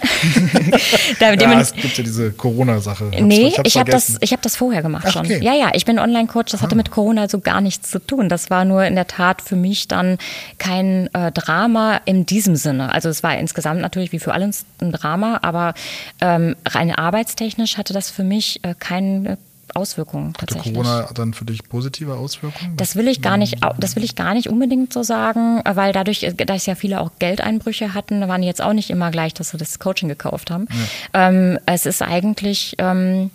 da, 1.21 1.33
ja, 1.33 1.61
es 1.61 1.73
gibt 1.73 1.97
ja 1.97 2.05
diese 2.05 2.31
Corona-Sache. 2.33 3.11
Nee, 3.21 3.49
ich, 3.49 3.59
ich 3.65 3.77
habe 3.77 3.91
das, 3.91 4.19
hab 4.23 4.43
das 4.43 4.55
vorher 4.55 4.83
gemacht 4.83 5.05
Ach, 5.09 5.13
schon. 5.13 5.27
Okay. 5.27 5.41
Ja, 5.43 5.55
ja, 5.55 5.71
ich 5.75 5.85
bin 5.85 5.99
Online-Coach, 5.99 6.53
das 6.53 6.63
hatte 6.63 6.75
ah. 6.75 6.77
mit 6.77 6.91
Corona 6.93 7.29
so 7.29 7.41
gar 7.41 7.61
nichts 7.61 7.91
zu 7.91 7.99
tun. 7.99 8.29
Das 8.29 8.51
war 8.51 8.65
nur 8.65 8.85
in 8.85 8.95
der 8.95 9.09
Tat 9.09 9.43
für 9.43 9.57
mich 9.57 9.89
dann 9.89 10.19
kein 10.59 11.13
äh, 11.13 11.33
Drama 11.33 12.01
in 12.05 12.25
diesem 12.25 12.55
Sinne. 12.55 12.93
Also 12.93 13.09
es 13.09 13.23
war 13.25 13.37
insgesamt 13.37 13.81
natürlich 13.81 14.13
wie 14.13 14.21
für 14.21 14.33
alle 14.33 14.51
ein 14.81 14.93
Drama, 14.93 15.41
aber 15.43 15.75
ähm, 16.21 16.55
rein 16.67 16.95
arbeitstechnisch 16.95 17.79
hatte 17.79 17.95
das 17.95 18.11
für 18.11 18.25
mich 18.25 18.61
äh, 18.63 18.75
keine 18.79 19.39
Auswirkungen 19.77 20.33
tatsächlich. 20.35 20.77
Hatte 20.77 20.85
Corona 20.85 21.11
dann 21.15 21.35
für 21.35 21.45
dich 21.45 21.69
positive 21.69 22.17
Auswirkungen? 22.17 22.77
Das 22.77 22.97
will 22.97 23.09
ich 23.09 23.23
gar 23.23 23.37
nicht, 23.37 23.59
das 23.79 23.97
will 23.97 24.05
ich 24.05 24.15
gar 24.15 24.35
nicht 24.35 24.49
unbedingt 24.49 24.93
so 24.93 25.03
sagen, 25.03 25.63
weil 25.65 25.93
dadurch, 25.93 26.27
dass 26.37 26.67
ja 26.67 26.75
viele 26.75 27.01
auch 27.01 27.11
Geldeinbrüche 27.19 27.95
hatten, 27.95 28.27
waren 28.29 28.43
jetzt 28.43 28.63
auch 28.63 28.73
nicht 28.73 28.91
immer 28.91 29.11
gleich, 29.11 29.35
dass 29.35 29.51
sie 29.51 29.57
das 29.57 29.79
Coaching 29.79 30.09
gekauft 30.09 30.51
haben. 30.51 30.67
Ja. 31.15 31.29
Ähm, 31.29 31.59
es 31.67 31.87
ist 31.87 32.03
eigentlich 32.03 32.75
ähm, 32.79 33.31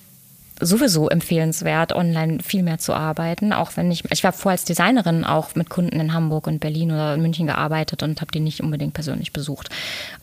sowieso 0.60 1.10
empfehlenswert, 1.10 1.94
online 1.94 2.40
viel 2.44 2.64
mehr 2.64 2.80
zu 2.80 2.94
arbeiten, 2.94 3.54
auch 3.54 3.72
wenn 3.76 3.92
ich, 3.92 4.04
ich 4.12 4.24
war 4.24 4.34
vorher 4.34 4.54
als 4.54 4.66
Designerin 4.66 5.24
auch 5.24 5.56
mit 5.56 5.70
Kunden 5.70 6.00
in 6.00 6.14
Hamburg 6.14 6.48
und 6.48 6.60
Berlin 6.60 6.92
oder 6.92 7.16
in 7.16 7.22
München 7.22 7.48
gearbeitet 7.48 8.04
und 8.04 8.22
habe 8.22 8.32
die 8.32 8.40
nicht 8.40 8.62
unbedingt 8.62 8.94
persönlich 8.94 9.34
besucht, 9.34 9.70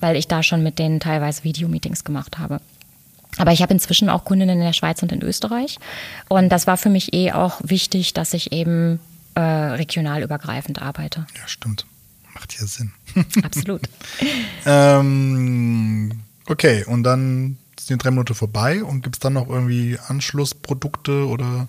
weil 0.01 0.17
ich 0.17 0.29
da 0.29 0.43
schon 0.43 0.63
mit 0.63 0.79
denen 0.79 1.01
teilweise 1.01 1.45
Videomeetings 1.45 2.05
gemacht 2.05 2.39
habe. 2.39 2.61
Aber 3.39 3.53
ich 3.53 3.63
habe 3.63 3.73
inzwischen 3.73 4.09
auch 4.09 4.25
Kundinnen 4.25 4.59
in 4.59 4.65
der 4.65 4.73
Schweiz 4.73 5.03
und 5.03 5.13
in 5.13 5.23
Österreich. 5.23 5.79
Und 6.29 6.49
das 6.51 6.67
war 6.67 6.77
für 6.77 6.91
mich 6.91 7.13
eh 7.15 7.33
auch 7.33 7.61
wichtig, 7.63 8.13
dass 8.13 8.35
ich 8.35 8.53
eben 8.53 9.01
äh, 9.35 9.41
regional 9.41 10.23
übergreifend 10.23 10.83
arbeite. 10.83 11.27
Ja, 11.37 11.47
stimmt. 11.47 11.87
Macht 12.35 12.59
ja 12.59 12.67
Sinn. 12.67 12.93
Absolut. 13.43 13.83
ähm, 14.67 16.11
okay, 16.47 16.85
und 16.85 17.03
dann 17.03 17.57
sind 17.79 18.01
die 18.01 18.05
drei 18.05 18.11
Monate 18.11 18.35
vorbei 18.35 18.85
und 18.85 19.03
gibt 19.03 19.17
es 19.17 19.21
dann 19.21 19.35
noch 19.35 19.49
irgendwie 19.49 19.99
Anschlussprodukte 20.09 21.27
oder 21.27 21.69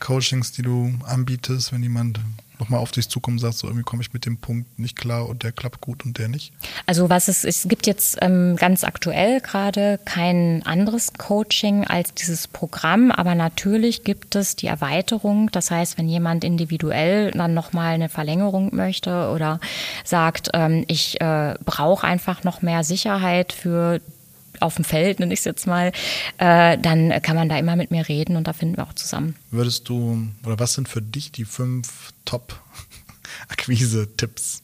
Coachings, 0.00 0.52
die 0.52 0.62
du 0.62 0.94
anbietest, 1.04 1.72
wenn 1.72 1.82
jemand 1.82 2.20
nochmal 2.60 2.80
auf 2.80 2.92
dich 2.92 3.08
zukommen 3.08 3.36
und 3.36 3.40
sagst, 3.40 3.60
so 3.60 3.66
irgendwie 3.66 3.84
komme 3.84 4.02
ich 4.02 4.12
mit 4.12 4.26
dem 4.26 4.36
Punkt 4.36 4.78
nicht 4.78 4.96
klar 4.96 5.28
und 5.28 5.42
der 5.42 5.50
klappt 5.52 5.80
gut 5.80 6.04
und 6.04 6.18
der 6.18 6.28
nicht? 6.28 6.52
Also 6.86 7.08
was 7.08 7.28
es, 7.28 7.44
es 7.44 7.66
gibt 7.66 7.86
jetzt 7.86 8.18
ähm, 8.20 8.56
ganz 8.56 8.84
aktuell 8.84 9.40
gerade 9.40 9.98
kein 10.04 10.62
anderes 10.64 11.14
Coaching 11.14 11.84
als 11.84 12.14
dieses 12.14 12.46
Programm, 12.46 13.10
aber 13.10 13.34
natürlich 13.34 14.04
gibt 14.04 14.36
es 14.36 14.56
die 14.56 14.66
Erweiterung. 14.66 15.50
Das 15.50 15.70
heißt, 15.70 15.98
wenn 15.98 16.08
jemand 16.08 16.44
individuell 16.44 17.30
dann 17.32 17.54
nochmal 17.54 17.94
eine 17.94 18.08
Verlängerung 18.08 18.74
möchte 18.74 19.30
oder 19.30 19.58
sagt, 20.04 20.50
ähm, 20.52 20.84
ich 20.86 21.20
äh, 21.20 21.54
brauche 21.64 22.06
einfach 22.06 22.44
noch 22.44 22.62
mehr 22.62 22.84
Sicherheit 22.84 23.52
für 23.52 24.00
auf 24.60 24.76
dem 24.76 24.84
Feld, 24.84 25.18
nenne 25.20 25.32
ich 25.32 25.38
es 25.40 25.44
jetzt 25.44 25.66
mal, 25.66 25.92
äh, 26.38 26.78
dann 26.78 27.10
kann 27.22 27.36
man 27.36 27.48
da 27.48 27.58
immer 27.58 27.76
mit 27.76 27.90
mir 27.90 28.08
reden 28.08 28.36
und 28.36 28.46
da 28.46 28.52
finden 28.52 28.76
wir 28.76 28.84
auch 28.84 28.94
zusammen. 28.94 29.34
Würdest 29.50 29.88
du, 29.88 30.28
oder 30.44 30.58
was 30.58 30.74
sind 30.74 30.88
für 30.88 31.02
dich 31.02 31.32
die 31.32 31.44
fünf 31.44 32.12
Top-Akquise-Tipps, 32.24 34.62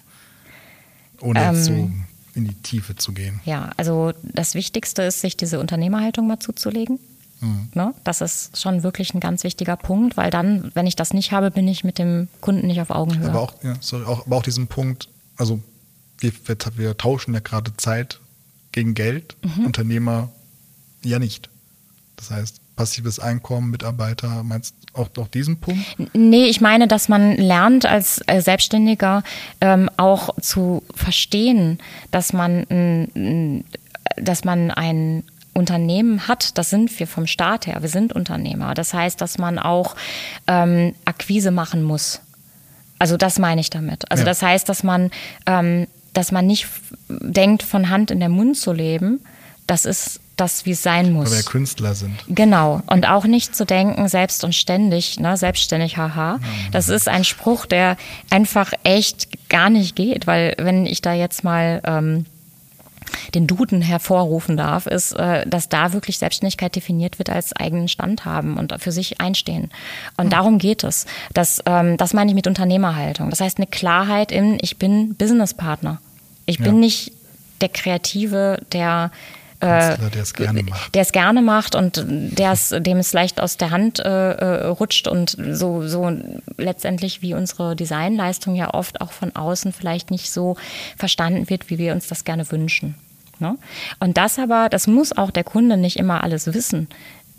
ohne 1.21 1.41
ähm, 1.41 1.55
jetzt 1.55 1.65
so 1.65 1.91
in 2.35 2.47
die 2.47 2.55
Tiefe 2.55 2.95
zu 2.97 3.13
gehen? 3.13 3.41
Ja, 3.45 3.73
also 3.77 4.13
das 4.23 4.55
Wichtigste 4.55 5.03
ist, 5.03 5.21
sich 5.21 5.37
diese 5.37 5.59
Unternehmerhaltung 5.59 6.27
mal 6.27 6.39
zuzulegen. 6.39 6.99
Mhm. 7.41 7.69
Ne? 7.75 7.95
Das 8.05 8.21
ist 8.21 8.61
schon 8.61 8.83
wirklich 8.83 9.15
ein 9.15 9.21
ganz 9.21 9.45
wichtiger 9.45 9.77
Punkt, 9.77 10.17
weil 10.17 10.31
dann, 10.31 10.71
wenn 10.75 10.87
ich 10.87 10.97
das 10.97 11.13
nicht 11.13 11.33
habe, 11.33 11.51
bin 11.51 11.69
ich 11.69 11.85
mit 11.85 11.99
dem 11.99 12.29
Kunden 12.41 12.67
nicht 12.67 12.81
auf 12.81 12.91
Augenhöhe. 12.91 13.29
Aber 13.29 13.41
auch, 13.41 13.55
ja, 13.63 13.77
sorry, 13.81 14.05
auch, 14.05 14.27
aber 14.27 14.37
auch 14.37 14.43
diesen 14.43 14.69
Punkt, 14.69 15.09
also 15.37 15.61
wir, 16.19 16.33
wir, 16.47 16.57
wir 16.77 16.97
tauschen 16.97 17.35
ja 17.35 17.41
gerade 17.41 17.77
Zeit 17.77 18.21
gegen 18.77 18.95
Geld, 18.95 19.37
mhm. 19.43 19.65
Unternehmer 19.67 20.29
ja 21.03 21.19
nicht. 21.19 21.49
Das 22.17 22.31
heißt, 22.31 22.61
passives 22.77 23.19
Einkommen, 23.19 23.71
Mitarbeiter, 23.71 24.43
meinst 24.43 24.75
du 24.93 25.01
auch, 25.01 25.09
auch 25.17 25.29
diesen 25.29 25.59
Punkt? 25.59 25.83
Nee, 26.13 26.45
ich 26.45 26.61
meine, 26.61 26.87
dass 26.87 27.09
man 27.09 27.37
lernt 27.37 27.87
als 27.87 28.21
äh, 28.27 28.41
Selbstständiger 28.43 29.23
ähm, 29.63 29.91
auch 29.97 30.39
zu 30.41 30.83
verstehen, 30.95 31.79
dass 32.11 32.35
man, 32.35 33.09
dass 34.17 34.45
man 34.45 34.71
ein 34.71 35.25
Unternehmen 35.55 36.29
hat, 36.29 36.59
das 36.59 36.69
sind 36.69 36.99
wir 37.01 37.07
vom 37.07 37.27
Staat 37.27 37.67
her, 37.67 37.79
wir 37.81 37.89
sind 37.89 38.13
Unternehmer. 38.13 38.75
Das 38.75 38.93
heißt, 38.93 39.19
dass 39.23 39.39
man 39.39 39.59
auch 39.59 39.97
ähm, 40.47 40.95
Akquise 41.07 41.51
machen 41.51 41.83
muss. 41.83 42.21
Also 42.99 43.17
das 43.17 43.39
meine 43.39 43.63
ich 43.63 43.71
damit. 43.71 44.11
Also 44.11 44.23
ja. 44.23 44.27
das 44.27 44.43
heißt, 44.43 44.69
dass 44.69 44.83
man 44.83 45.11
ähm, 45.47 45.87
dass 46.17 46.33
man 46.33 46.47
nicht 46.47 46.67
denkt, 47.09 47.63
von 47.63 47.91
Hand 47.91 48.11
in 48.11 48.21
der 48.21 48.29
Mund 48.29 48.57
zu 48.57 48.73
leben. 48.73 49.21
Das 49.67 49.85
ist 49.85 50.21
das, 50.37 50.67
wie 50.67 50.73
es 50.73 50.83
sein 50.83 51.13
muss. 51.13 51.31
Weil 51.31 51.39
wir 51.39 51.45
Künstler 51.45 51.95
sind. 51.95 52.15
Genau. 52.29 52.83
Und 52.87 53.09
auch 53.09 53.25
nicht 53.25 53.57
zu 53.57 53.65
denken, 53.65 54.09
selbst 54.09 54.45
und 54.45 54.55
ständig, 54.55 55.19
ne, 55.19 55.37
selbstständig, 55.37 55.97
haha. 55.97 56.39
Das 56.73 56.89
ist 56.89 57.09
ein 57.09 57.25
Spruch, 57.25 57.67
der 57.67 57.97
einfach 58.31 58.73
echt 58.85 59.49
gar 59.49 59.71
nicht 59.71 59.97
geht, 59.97 60.27
weil 60.27 60.55
wenn 60.59 60.87
ich 60.87 61.01
da 61.03 61.15
jetzt 61.15 61.43
mal 61.43 61.81
ähm, 61.85 62.27
den 63.35 63.47
Duden 63.47 63.81
hervorrufen 63.83 64.57
darf, 64.57 64.87
ist, 64.87 65.13
äh, 65.13 65.47
dass 65.47 65.69
da 65.69 65.93
wirklich 65.93 66.19
Selbstständigkeit 66.19 66.77
definiert 66.77 67.19
wird 67.19 67.31
als 67.31 67.55
eigenen 67.55 67.89
Stand 67.89 68.25
haben 68.25 68.57
und 68.59 68.75
für 68.79 68.93
sich 68.93 69.21
einstehen. 69.21 69.71
Und 70.17 70.33
darum 70.33 70.59
geht 70.59 70.85
es. 70.85 71.07
Das, 71.33 71.63
ähm, 71.67 71.97
das 71.97 72.13
meine 72.13 72.31
ich 72.31 72.35
mit 72.35 72.47
Unternehmerhaltung. 72.47 73.31
Das 73.31 73.41
heißt 73.41 73.59
eine 73.59 73.67
Klarheit 73.67 74.33
in, 74.33 74.59
ich 74.61 74.77
bin 74.77 75.15
Businesspartner. 75.15 76.01
Ich 76.47 76.59
bin 76.59 76.81
nicht 76.81 77.13
der 77.61 77.69
Kreative, 77.69 78.61
der 78.73 79.11
äh, 79.61 79.97
der 79.97 80.23
es 80.23 80.35
gerne 80.35 80.63
macht. 80.63 80.95
Der 80.95 81.03
es 81.03 81.13
gerne 81.13 81.43
macht 81.43 81.75
und 81.75 82.05
der's, 82.07 82.75
dem 82.77 82.99
es 82.99 83.13
leicht 83.13 83.41
aus 83.41 83.57
der 83.57 83.71
Hand 83.71 83.99
äh, 83.99 84.33
äh, 84.33 84.67
rutscht 84.67 85.09
und 85.09 85.37
so, 85.53 85.87
so 85.87 86.13
letztendlich 86.59 87.23
wie 87.23 87.35
unsere 87.35 87.75
Designleistung 87.75 88.55
ja 88.55 88.75
oft 88.75 89.01
auch 89.01 89.13
von 89.13 89.35
außen 89.35 89.73
vielleicht 89.73 90.11
nicht 90.11 90.31
so 90.31 90.57
verstanden 90.97 91.49
wird, 91.49 91.71
wie 91.71 91.79
wir 91.79 91.95
uns 91.95 92.07
das 92.07 92.25
gerne 92.25 92.51
wünschen. 92.51 92.97
Ne? 93.39 93.57
Und 93.99 94.19
das 94.19 94.39
aber, 94.39 94.69
das 94.69 94.87
muss 94.87 95.17
auch 95.17 95.31
der 95.31 95.45
Kunde 95.45 95.77
nicht 95.77 95.97
immer 95.97 96.23
alles 96.23 96.53
wissen, 96.53 96.89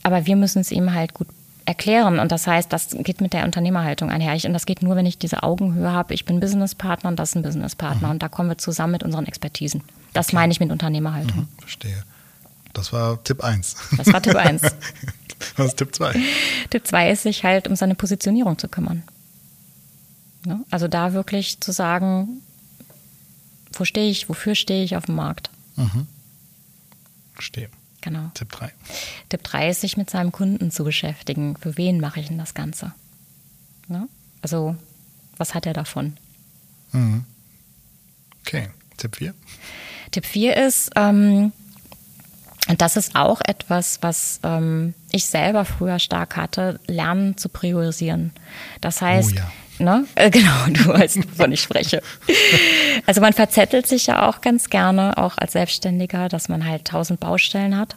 aber 0.04 0.26
wir 0.26 0.36
müssen 0.36 0.60
es 0.60 0.72
ihm 0.72 0.94
halt 0.94 1.14
gut 1.14 1.28
erklären. 1.68 2.20
Und 2.20 2.32
das 2.32 2.48
heißt, 2.48 2.72
das 2.72 2.90
geht 2.92 3.22
mit 3.22 3.34
der 3.34 3.44
Unternehmerhaltung 3.44 4.10
einher. 4.10 4.34
Und 4.46 4.54
das 4.54 4.66
geht 4.66 4.82
nur, 4.82 4.96
wenn 4.96 5.06
ich 5.06 5.18
diese 5.18 5.44
Augenhöhe 5.44 5.92
habe. 5.92 6.14
Ich 6.14 6.26
bin 6.26 6.40
Businesspartner 6.40 7.10
und 7.10 7.20
das 7.20 7.30
ist 7.30 7.36
ein 7.36 7.44
Businesspartner. 7.44 8.08
Mhm. 8.08 8.14
Und 8.14 8.24
da 8.24 8.30
kommen 8.30 8.50
wir 8.50 8.58
zusammen 8.58 8.94
mit 8.94 9.04
unseren 9.04 9.26
Expertisen. 9.26 9.84
Das 10.14 10.28
okay. 10.28 10.38
meine 10.38 10.52
ich 10.54 10.60
mit 10.60 10.72
Unternehmerhaltung. 10.72 11.42
Mhm, 11.42 11.48
verstehe. 11.60 12.04
Das 12.74 12.94
war 12.94 13.22
Tipp 13.24 13.44
1. 13.44 13.76
Das 13.98 14.12
war 14.14 14.22
Tipp 14.22 14.36
1. 14.36 14.62
Was 15.58 15.68
ist 15.68 15.78
Tipp 15.78 15.94
2? 15.94 16.16
Tipp 16.70 16.88
2 16.88 17.12
ist, 17.12 17.24
sich 17.24 17.44
halt 17.44 17.68
um 17.68 17.76
seine 17.76 17.96
Positionierung 17.96 18.58
zu 18.58 18.70
kümmern. 18.70 19.04
Ne? 20.46 20.64
Also 20.70 20.88
da 20.88 21.12
wirklich 21.12 21.60
zu 21.60 21.74
sagen, 21.74 22.42
wo 23.74 23.84
stehe 23.84 24.10
ich, 24.10 24.30
wofür 24.30 24.56
stehe 24.56 24.84
ich 24.84 24.96
auf 24.96 25.06
dem 25.06 25.16
Markt. 25.16 25.50
Mhm. 25.76 26.08
Verstehe. 27.34 27.70
Genau. 28.02 28.32
Tipp 28.34 28.52
3. 28.52 28.72
Tipp 29.30 29.44
3 29.44 29.70
ist, 29.70 29.82
sich 29.82 29.98
mit 29.98 30.10
seinem 30.10 30.32
Kunden 30.32 30.72
zu 30.72 30.84
beschäftigen. 30.84 31.56
Für 31.58 31.78
wen 31.78 32.00
mache 32.00 32.20
ich 32.20 32.28
denn 32.28 32.38
das 32.38 32.54
Ganze? 32.54 32.94
Ne? 33.88 34.08
Also, 34.42 34.76
was 35.38 35.54
hat 35.54 35.66
er 35.66 35.74
davon? 35.74 36.18
Mhm. 36.92 37.26
Okay, 38.42 38.70
Tipp 38.98 39.18
4. 39.18 39.34
Tipp 40.12 40.26
4 40.26 40.58
ist, 40.58 40.92
ähm, 40.96 41.52
und 42.70 42.82
das 42.82 42.98
ist 42.98 43.16
auch 43.16 43.42
etwas, 43.46 44.00
was 44.02 44.40
ähm, 44.44 44.94
ich 45.12 45.26
selber 45.26 45.64
früher 45.66 46.00
stark 46.00 46.36
hatte, 46.36 46.80
lernen 46.88 47.38
zu 47.38 47.50
priorisieren. 47.50 48.32
Das 48.82 49.02
heißt, 49.02 49.32
Oh 49.34 49.36
ja. 49.36 49.52
Ne? 49.80 50.06
Äh, 50.16 50.30
genau, 50.30 50.52
du 50.70 50.88
weißt, 50.88 51.18
wovon 51.32 51.52
ich 51.52 51.62
spreche. 51.62 52.02
Also 53.06 53.22
man 53.22 53.34
verzettelt 53.34 53.88
sich 53.88 54.08
ja 54.08 54.28
auch 54.28 54.42
ganz 54.42 54.70
gerne, 54.70 55.18
auch 55.18 55.38
als 55.38 55.54
Selbstständiger, 55.54 56.30
dass 56.30 56.50
man 56.50 56.66
halt 56.66 56.86
tausend 56.86 57.20
Baustellen 57.20 57.78
hat 57.78 57.96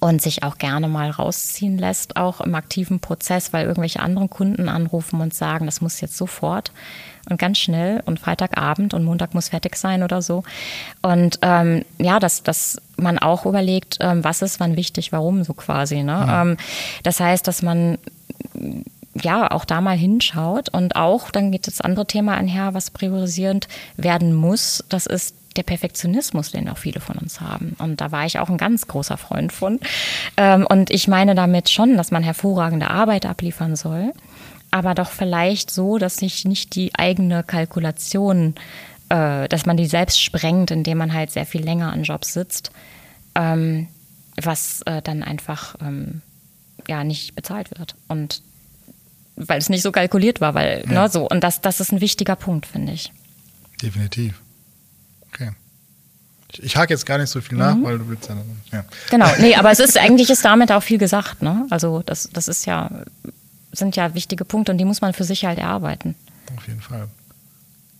und 0.00 0.22
sich 0.22 0.42
auch 0.42 0.58
gerne 0.58 0.88
mal 0.88 1.10
rausziehen 1.10 1.78
lässt, 1.78 2.16
auch 2.16 2.40
im 2.40 2.54
aktiven 2.54 3.00
Prozess, 3.00 3.52
weil 3.52 3.66
irgendwelche 3.66 4.00
anderen 4.00 4.30
Kunden 4.30 4.68
anrufen 4.68 5.20
und 5.20 5.34
sagen, 5.34 5.66
das 5.66 5.80
muss 5.80 6.00
jetzt 6.00 6.16
sofort 6.16 6.72
und 7.28 7.38
ganz 7.38 7.58
schnell 7.58 8.02
und 8.06 8.20
Freitagabend 8.20 8.94
und 8.94 9.04
Montag 9.04 9.34
muss 9.34 9.48
fertig 9.48 9.76
sein 9.76 10.02
oder 10.02 10.22
so. 10.22 10.44
Und 11.02 11.38
ähm, 11.42 11.84
ja, 11.98 12.18
dass, 12.18 12.42
dass 12.42 12.80
man 12.96 13.18
auch 13.18 13.44
überlegt, 13.44 13.98
ähm, 14.00 14.24
was 14.24 14.42
ist 14.42 14.60
wann 14.60 14.76
wichtig, 14.76 15.12
warum 15.12 15.44
so 15.44 15.52
quasi. 15.52 16.02
Ne? 16.02 16.26
Ähm, 16.30 16.56
das 17.02 17.20
heißt, 17.20 17.46
dass 17.46 17.62
man 17.62 17.98
ja 19.14 19.50
auch 19.50 19.64
da 19.64 19.80
mal 19.80 19.96
hinschaut 19.96 20.68
und 20.68 20.96
auch, 20.96 21.30
dann 21.30 21.50
geht 21.50 21.66
das 21.66 21.80
andere 21.80 22.06
Thema 22.06 22.34
einher, 22.34 22.74
was 22.74 22.90
priorisierend 22.90 23.68
werden 23.96 24.34
muss, 24.34 24.84
das 24.88 25.06
ist 25.06 25.34
der 25.56 25.62
Perfektionismus, 25.64 26.52
den 26.52 26.68
auch 26.68 26.78
viele 26.78 27.00
von 27.00 27.16
uns 27.16 27.40
haben. 27.40 27.74
Und 27.78 28.00
da 28.00 28.12
war 28.12 28.24
ich 28.24 28.38
auch 28.38 28.48
ein 28.48 28.58
ganz 28.58 28.86
großer 28.86 29.16
Freund 29.16 29.52
von. 29.52 29.80
Ähm, 30.36 30.66
und 30.68 30.90
ich 30.90 31.08
meine 31.08 31.34
damit 31.34 31.68
schon, 31.68 31.96
dass 31.96 32.10
man 32.10 32.22
hervorragende 32.22 32.88
Arbeit 32.90 33.26
abliefern 33.26 33.74
soll, 33.74 34.12
aber 34.70 34.94
doch 34.94 35.10
vielleicht 35.10 35.70
so, 35.70 35.98
dass 35.98 36.16
sich 36.16 36.44
nicht 36.44 36.74
die 36.76 36.94
eigene 36.94 37.42
Kalkulation, 37.42 38.54
äh, 39.08 39.48
dass 39.48 39.66
man 39.66 39.76
die 39.76 39.86
selbst 39.86 40.22
sprengt, 40.22 40.70
indem 40.70 40.98
man 40.98 41.12
halt 41.12 41.30
sehr 41.30 41.46
viel 41.46 41.64
länger 41.64 41.92
an 41.92 42.04
Jobs 42.04 42.32
sitzt, 42.32 42.70
ähm, 43.34 43.88
was 44.40 44.82
äh, 44.82 45.02
dann 45.02 45.22
einfach 45.22 45.74
ähm, 45.80 46.22
ja 46.86 47.02
nicht 47.02 47.34
bezahlt 47.34 47.76
wird. 47.76 47.96
Und 48.06 48.42
weil 49.46 49.58
es 49.58 49.68
nicht 49.68 49.82
so 49.82 49.92
kalkuliert 49.92 50.40
war, 50.40 50.54
weil, 50.54 50.84
Ja. 50.90 51.02
ne, 51.02 51.08
so. 51.08 51.28
Und 51.28 51.42
das, 51.42 51.60
das 51.60 51.80
ist 51.80 51.92
ein 51.92 52.00
wichtiger 52.00 52.36
Punkt, 52.36 52.66
finde 52.66 52.92
ich. 52.92 53.12
Definitiv. 53.82 54.40
Okay. 55.32 55.50
Ich, 56.52 56.62
ich 56.62 56.76
hake 56.76 56.92
jetzt 56.92 57.06
gar 57.06 57.18
nicht 57.18 57.30
so 57.30 57.40
viel 57.40 57.58
nach, 57.58 57.76
weil 57.82 57.98
du 57.98 58.08
willst 58.08 58.28
ja. 58.28 58.36
ja. 58.72 58.84
Genau, 59.10 59.28
nee, 59.38 59.54
aber 59.54 59.70
es 59.70 59.78
ist 59.80 59.96
eigentlich 59.98 60.30
ist 60.30 60.44
damit 60.44 60.72
auch 60.72 60.82
viel 60.82 60.98
gesagt, 60.98 61.42
ne? 61.42 61.66
Also 61.70 62.02
das, 62.04 62.28
das 62.32 62.48
ist 62.48 62.66
ja, 62.66 62.90
sind 63.72 63.96
ja 63.96 64.14
wichtige 64.14 64.44
Punkte 64.44 64.72
und 64.72 64.78
die 64.78 64.84
muss 64.84 65.00
man 65.00 65.12
für 65.12 65.24
sich 65.24 65.44
halt 65.44 65.58
erarbeiten. 65.58 66.14
Auf 66.56 66.66
jeden 66.66 66.80
Fall. 66.80 67.08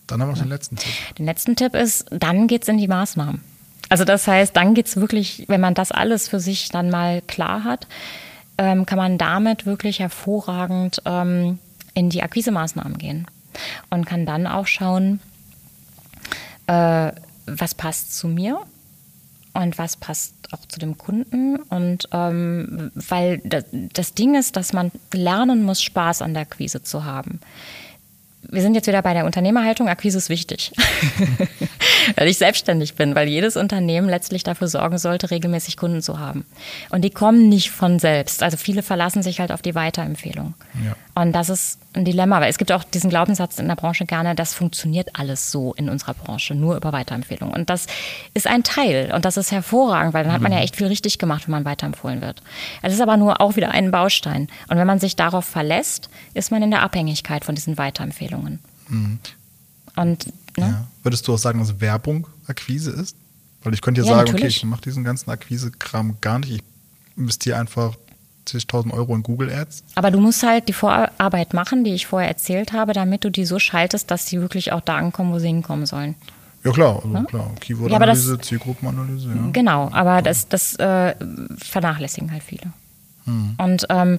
Dann 0.07 0.21
haben 0.21 0.29
wir 0.29 0.33
noch 0.33 0.41
den 0.41 0.49
letzten 0.49 0.75
Tipp. 0.75 0.91
Den 1.19 1.25
letzten 1.27 1.55
Tipp 1.55 1.75
ist, 1.75 2.07
dann 2.11 2.47
geht's 2.47 2.67
in 2.67 2.77
die 2.77 2.87
Maßnahmen. 2.87 3.41
Also 3.89 4.05
das 4.05 4.27
heißt, 4.27 4.55
dann 4.55 4.73
geht's 4.73 4.95
wirklich, 4.97 5.45
wenn 5.47 5.61
man 5.61 5.75
das 5.75 5.91
alles 5.91 6.27
für 6.27 6.39
sich 6.39 6.69
dann 6.69 6.89
mal 6.89 7.21
klar 7.21 7.63
hat, 7.63 7.87
ähm, 8.59 8.85
kann 8.85 8.97
man 8.97 9.17
damit 9.17 9.65
wirklich 9.65 9.99
hervorragend 9.99 11.01
ähm, 11.05 11.59
in 11.93 12.09
die 12.09 12.21
Akquisemaßnahmen 12.21 12.97
gehen 12.97 13.25
und 13.89 14.05
kann 14.05 14.25
dann 14.25 14.47
auch 14.47 14.67
schauen, 14.67 15.21
äh, 16.67 17.11
was 17.47 17.73
passt 17.73 18.15
zu 18.15 18.27
mir 18.27 18.59
und 19.53 19.77
was 19.77 19.95
passt 19.95 20.33
auch 20.51 20.65
zu 20.67 20.77
dem 20.77 20.97
Kunden. 20.97 21.55
Und 21.55 22.09
ähm, 22.11 22.91
weil 22.95 23.39
das, 23.45 23.63
das 23.71 24.13
Ding 24.13 24.35
ist, 24.35 24.57
dass 24.57 24.73
man 24.73 24.91
lernen 25.13 25.63
muss, 25.63 25.81
Spaß 25.81 26.21
an 26.21 26.33
der 26.33 26.43
Akquise 26.43 26.83
zu 26.83 27.05
haben. 27.05 27.39
Wir 28.41 28.61
sind 28.61 28.73
jetzt 28.73 28.87
wieder 28.87 29.01
bei 29.01 29.13
der 29.13 29.25
Unternehmerhaltung. 29.25 29.87
Akquise 29.87 30.17
ist 30.17 30.29
wichtig, 30.29 30.73
weil 32.15 32.27
ich 32.27 32.37
selbstständig 32.37 32.95
bin, 32.95 33.15
weil 33.15 33.27
jedes 33.27 33.57
Unternehmen 33.57 34.09
letztlich 34.09 34.43
dafür 34.43 34.67
sorgen 34.67 34.97
sollte, 34.97 35.31
regelmäßig 35.31 35.77
Kunden 35.77 36.01
zu 36.01 36.19
haben. 36.19 36.45
Und 36.89 37.01
die 37.03 37.09
kommen 37.09 37.49
nicht 37.49 37.71
von 37.71 37.99
selbst. 37.99 38.43
Also 38.43 38.57
viele 38.57 38.83
verlassen 38.83 39.23
sich 39.23 39.39
halt 39.39 39.51
auf 39.51 39.61
die 39.61 39.75
Weiterempfehlung. 39.75 40.53
Ja. 40.83 40.95
Und 41.21 41.33
das 41.33 41.49
ist 41.49 41.79
ein 41.93 42.05
Dilemma, 42.05 42.39
weil 42.39 42.49
es 42.49 42.57
gibt 42.57 42.71
auch 42.71 42.83
diesen 42.83 43.09
Glaubenssatz 43.09 43.59
in 43.59 43.67
der 43.67 43.75
Branche 43.75 44.05
gerne, 44.05 44.35
das 44.35 44.53
funktioniert 44.53 45.09
alles 45.13 45.51
so 45.51 45.73
in 45.73 45.89
unserer 45.89 46.13
Branche, 46.13 46.53
nur 46.55 46.77
über 46.77 46.93
Weiterempfehlung. 46.93 47.51
Und 47.51 47.69
das 47.69 47.87
ist 48.33 48.47
ein 48.47 48.63
Teil 48.63 49.11
und 49.13 49.25
das 49.25 49.37
ist 49.37 49.51
hervorragend, 49.51 50.13
weil 50.13 50.23
dann 50.23 50.33
hat 50.33 50.41
man 50.41 50.51
ja 50.51 50.59
echt 50.59 50.75
viel 50.75 50.87
richtig 50.87 51.17
gemacht, 51.17 51.47
wenn 51.47 51.51
man 51.51 51.65
weiterempfohlen 51.65 52.21
wird. 52.21 52.41
Es 52.81 52.93
ist 52.93 53.01
aber 53.01 53.17
nur 53.17 53.41
auch 53.41 53.55
wieder 53.55 53.71
ein 53.71 53.91
Baustein. 53.91 54.47
Und 54.67 54.77
wenn 54.77 54.87
man 54.87 54.99
sich 54.99 55.15
darauf 55.15 55.45
verlässt, 55.45 56.09
ist 56.33 56.51
man 56.51 56.61
in 56.61 56.71
der 56.71 56.83
Abhängigkeit 56.83 57.43
von 57.43 57.55
diesen 57.55 57.77
Weiterempfehlungen. 57.77 58.59
Und 59.95 60.25
ne? 60.59 60.67
Ja. 60.67 60.87
Würdest 61.03 61.27
du 61.27 61.33
auch 61.33 61.37
sagen, 61.37 61.59
dass 61.59 61.79
Werbung 61.81 62.27
Akquise 62.47 62.91
ist? 62.91 63.15
Weil 63.63 63.73
ich 63.73 63.81
könnte 63.81 64.01
ja, 64.01 64.07
Ja, 64.07 64.13
sagen, 64.13 64.21
okay, 64.29 64.31
natürlich. 64.33 64.57
ich 64.57 64.65
mache 64.65 64.81
diesen 64.81 65.03
ganzen 65.03 65.29
Akquise-Kram 65.29 66.17
gar 66.21 66.39
nicht. 66.39 66.51
Ich 66.51 66.63
investiere 67.17 67.57
einfach 67.59 67.95
zigtausend 68.45 68.93
Euro 68.93 69.13
in 69.15 69.21
Google 69.23 69.51
Ads. 69.53 69.83
Aber 69.95 70.09
du 70.11 70.19
musst 70.19 70.41
halt 70.43 70.67
die 70.69 70.73
Vorarbeit 70.73 71.53
machen, 71.53 71.83
die 71.83 71.93
ich 71.93 72.07
vorher 72.07 72.29
erzählt 72.29 72.73
habe, 72.73 72.93
damit 72.93 73.23
du 73.23 73.29
die 73.29 73.45
so 73.45 73.59
schaltest, 73.59 74.09
dass 74.11 74.25
sie 74.27 74.39
wirklich 74.41 74.71
auch 74.71 74.81
da 74.81 74.95
ankommen, 74.97 75.31
wo 75.33 75.39
sie 75.39 75.47
hinkommen 75.47 75.85
sollen. 75.85 76.15
Ja 76.63 76.71
klar, 76.71 76.95
also 77.03 77.23
klar. 77.25 77.31
Ja, 77.31 77.45
aber 77.45 77.47
das- 77.47 77.59
Keyword-Analyse, 77.59 78.39
Zielgruppenanalyse, 78.39 79.29
ja. 79.29 79.49
Genau, 79.53 79.89
aber 79.91 80.21
das, 80.21 80.47
das 80.49 80.75
äh, 80.75 81.15
vernachlässigen 81.57 82.31
halt 82.31 82.43
viele. 82.43 82.73
Und 83.57 83.85
ähm, 83.89 84.17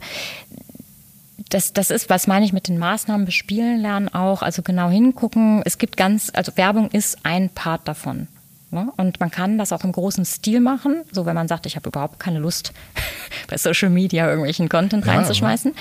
das, 1.51 1.73
das 1.73 1.91
ist, 1.91 2.09
was 2.09 2.27
meine 2.27 2.45
ich 2.45 2.53
mit 2.53 2.69
den 2.69 2.79
Maßnahmen 2.79 3.27
bespielen 3.27 3.81
lernen 3.81 4.09
auch, 4.09 4.43
also 4.43 4.63
genau 4.63 4.89
hingucken. 4.89 5.63
Es 5.65 5.79
gibt 5.79 5.97
ganz, 5.97 6.31
also 6.33 6.57
Werbung 6.57 6.91
ist 6.91 7.19
ein 7.25 7.51
Part 7.51 7.87
davon. 7.87 8.29
Ne? 8.71 8.93
Und 8.97 9.19
man 9.19 9.33
kann 9.33 9.59
das 9.59 9.73
auch 9.73 9.83
im 9.83 9.91
großen 9.91 10.25
Stil 10.25 10.61
machen, 10.61 11.03
so 11.11 11.27
wenn 11.27 11.35
man 11.35 11.49
sagt, 11.49 11.67
ich 11.67 11.75
habe 11.75 11.89
überhaupt 11.89 12.21
keine 12.21 12.39
Lust, 12.39 12.73
bei 13.49 13.59
Social 13.59 13.91
Media 13.91 14.27
irgendwelchen 14.27 14.69
Content 14.69 15.05
Ja, 15.05 15.15
reinzuschmeißen. 15.15 15.75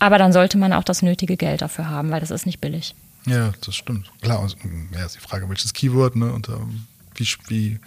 Aber 0.00 0.18
dann 0.18 0.32
sollte 0.32 0.58
man 0.58 0.72
auch 0.72 0.84
das 0.84 1.02
nötige 1.02 1.36
Geld 1.36 1.62
dafür 1.62 1.88
haben, 1.88 2.10
weil 2.10 2.20
das 2.20 2.32
ist 2.32 2.44
nicht 2.44 2.60
billig. 2.60 2.96
Ja, 3.26 3.52
das 3.64 3.76
stimmt. 3.76 4.10
Klar, 4.20 4.40
also, 4.40 4.56
ja, 4.92 5.06
ist 5.06 5.14
die 5.14 5.20
Frage, 5.20 5.48
welches 5.48 5.72
Keyword, 5.72 6.16
ne, 6.16 6.32
und 6.32 6.48
wie, 7.14 7.28
wie 7.46 7.80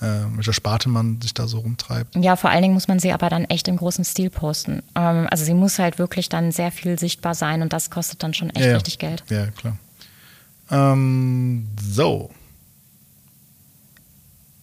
äh, 0.00 0.06
welcher 0.36 0.52
Sparte 0.52 0.88
man 0.88 1.20
sich 1.20 1.34
da 1.34 1.46
so 1.48 1.58
rumtreibt. 1.58 2.14
Ja, 2.16 2.36
vor 2.36 2.50
allen 2.50 2.62
Dingen 2.62 2.74
muss 2.74 2.88
man 2.88 2.98
sie 3.00 3.12
aber 3.12 3.28
dann 3.30 3.44
echt 3.46 3.66
im 3.68 3.76
großen 3.76 4.04
Stil 4.04 4.30
posten. 4.30 4.82
Ähm, 4.94 5.26
also 5.30 5.44
sie 5.44 5.54
muss 5.54 5.78
halt 5.78 5.98
wirklich 5.98 6.28
dann 6.28 6.52
sehr 6.52 6.70
viel 6.72 6.98
sichtbar 6.98 7.34
sein 7.34 7.62
und 7.62 7.72
das 7.72 7.90
kostet 7.90 8.22
dann 8.22 8.34
schon 8.34 8.50
echt 8.50 8.64
ja, 8.66 8.74
richtig 8.74 8.98
Geld. 8.98 9.24
Ja, 9.28 9.46
klar. 9.48 9.76
Ähm, 10.70 11.66
so. 11.80 12.30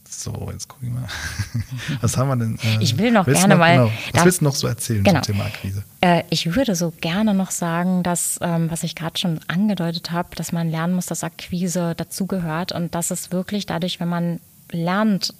So, 0.07 0.49
jetzt 0.51 0.67
gucken 0.69 0.93
wir 0.93 1.01
mal. 1.01 1.07
Was 2.01 2.15
haben 2.17 2.29
wir 2.29 2.35
denn? 2.37 2.57
äh, 2.63 2.81
Ich 2.81 2.97
will 2.97 3.11
noch 3.11 3.25
gerne 3.25 3.55
mal- 3.57 3.73
Genau, 3.75 3.85
was 4.05 4.11
darf- 4.13 4.25
willst 4.25 4.41
du 4.41 4.45
noch 4.45 4.55
so 4.55 4.67
erzählen 4.67 5.03
Genau. 5.03 5.21
zum 5.21 5.33
Thema 5.35 5.45
Akquise? 5.45 5.83
Äh, 6.01 6.23
ich 6.29 6.55
würde 6.55 6.73
so 6.75 6.91
gerne 7.01 7.33
noch 7.33 7.51
sagen, 7.51 8.01
dass, 8.01 8.39
ähm, 8.41 8.71
was 8.71 8.83
ich 8.83 8.95
gerade 8.95 9.19
schon 9.19 9.39
angedeutet 9.47 10.11
habe, 10.11 10.35
dass 10.35 10.51
man 10.51 10.69
lernen 10.71 10.95
muss, 10.95 11.05
dass 11.07 11.23
Akquise 11.23 11.93
dazugehört 11.95 12.71
und 12.71 12.95
dass 12.95 13.11
es 13.11 13.31
wirklich 13.31 13.65
dadurch, 13.65 13.99
wenn 13.99 14.07
man 14.07 14.39
lernt 14.75 15.33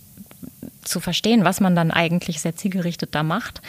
zu 0.84 1.00
verstehen, 1.00 1.44
was 1.44 1.60
man 1.60 1.76
dann 1.76 1.92
eigentlich 1.92 2.42
sehr 2.42 2.56
zielgerichtet 2.56 3.14
da 3.14 3.24
macht, 3.24 3.62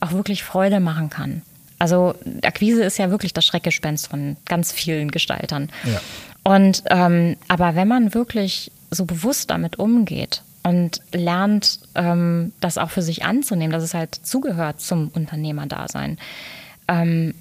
auch 0.00 0.12
wirklich 0.12 0.42
Freude 0.42 0.80
machen 0.80 1.10
kann. 1.10 1.42
Also 1.78 2.14
Akquise 2.42 2.82
ist 2.82 2.98
ja 2.98 3.10
wirklich 3.10 3.32
das 3.32 3.46
Schreckgespenst 3.46 4.08
von 4.08 4.36
ganz 4.46 4.72
vielen 4.72 5.10
Gestaltern. 5.10 5.70
Ja. 5.84 6.00
Und 6.44 6.82
ähm, 6.90 7.36
aber 7.46 7.74
wenn 7.74 7.88
man 7.88 8.14
wirklich 8.14 8.72
so 8.90 9.04
bewusst 9.04 9.50
damit 9.50 9.78
umgeht 9.78 10.42
und 10.62 11.00
lernt, 11.12 11.80
ähm, 11.94 12.52
das 12.60 12.78
auch 12.78 12.90
für 12.90 13.02
sich 13.02 13.24
anzunehmen, 13.24 13.72
dass 13.72 13.82
es 13.82 13.94
halt 13.94 14.14
zugehört 14.14 14.80
zum 14.80 15.08
Unternehmerdasein, 15.08 16.18
ähm, 16.88 17.34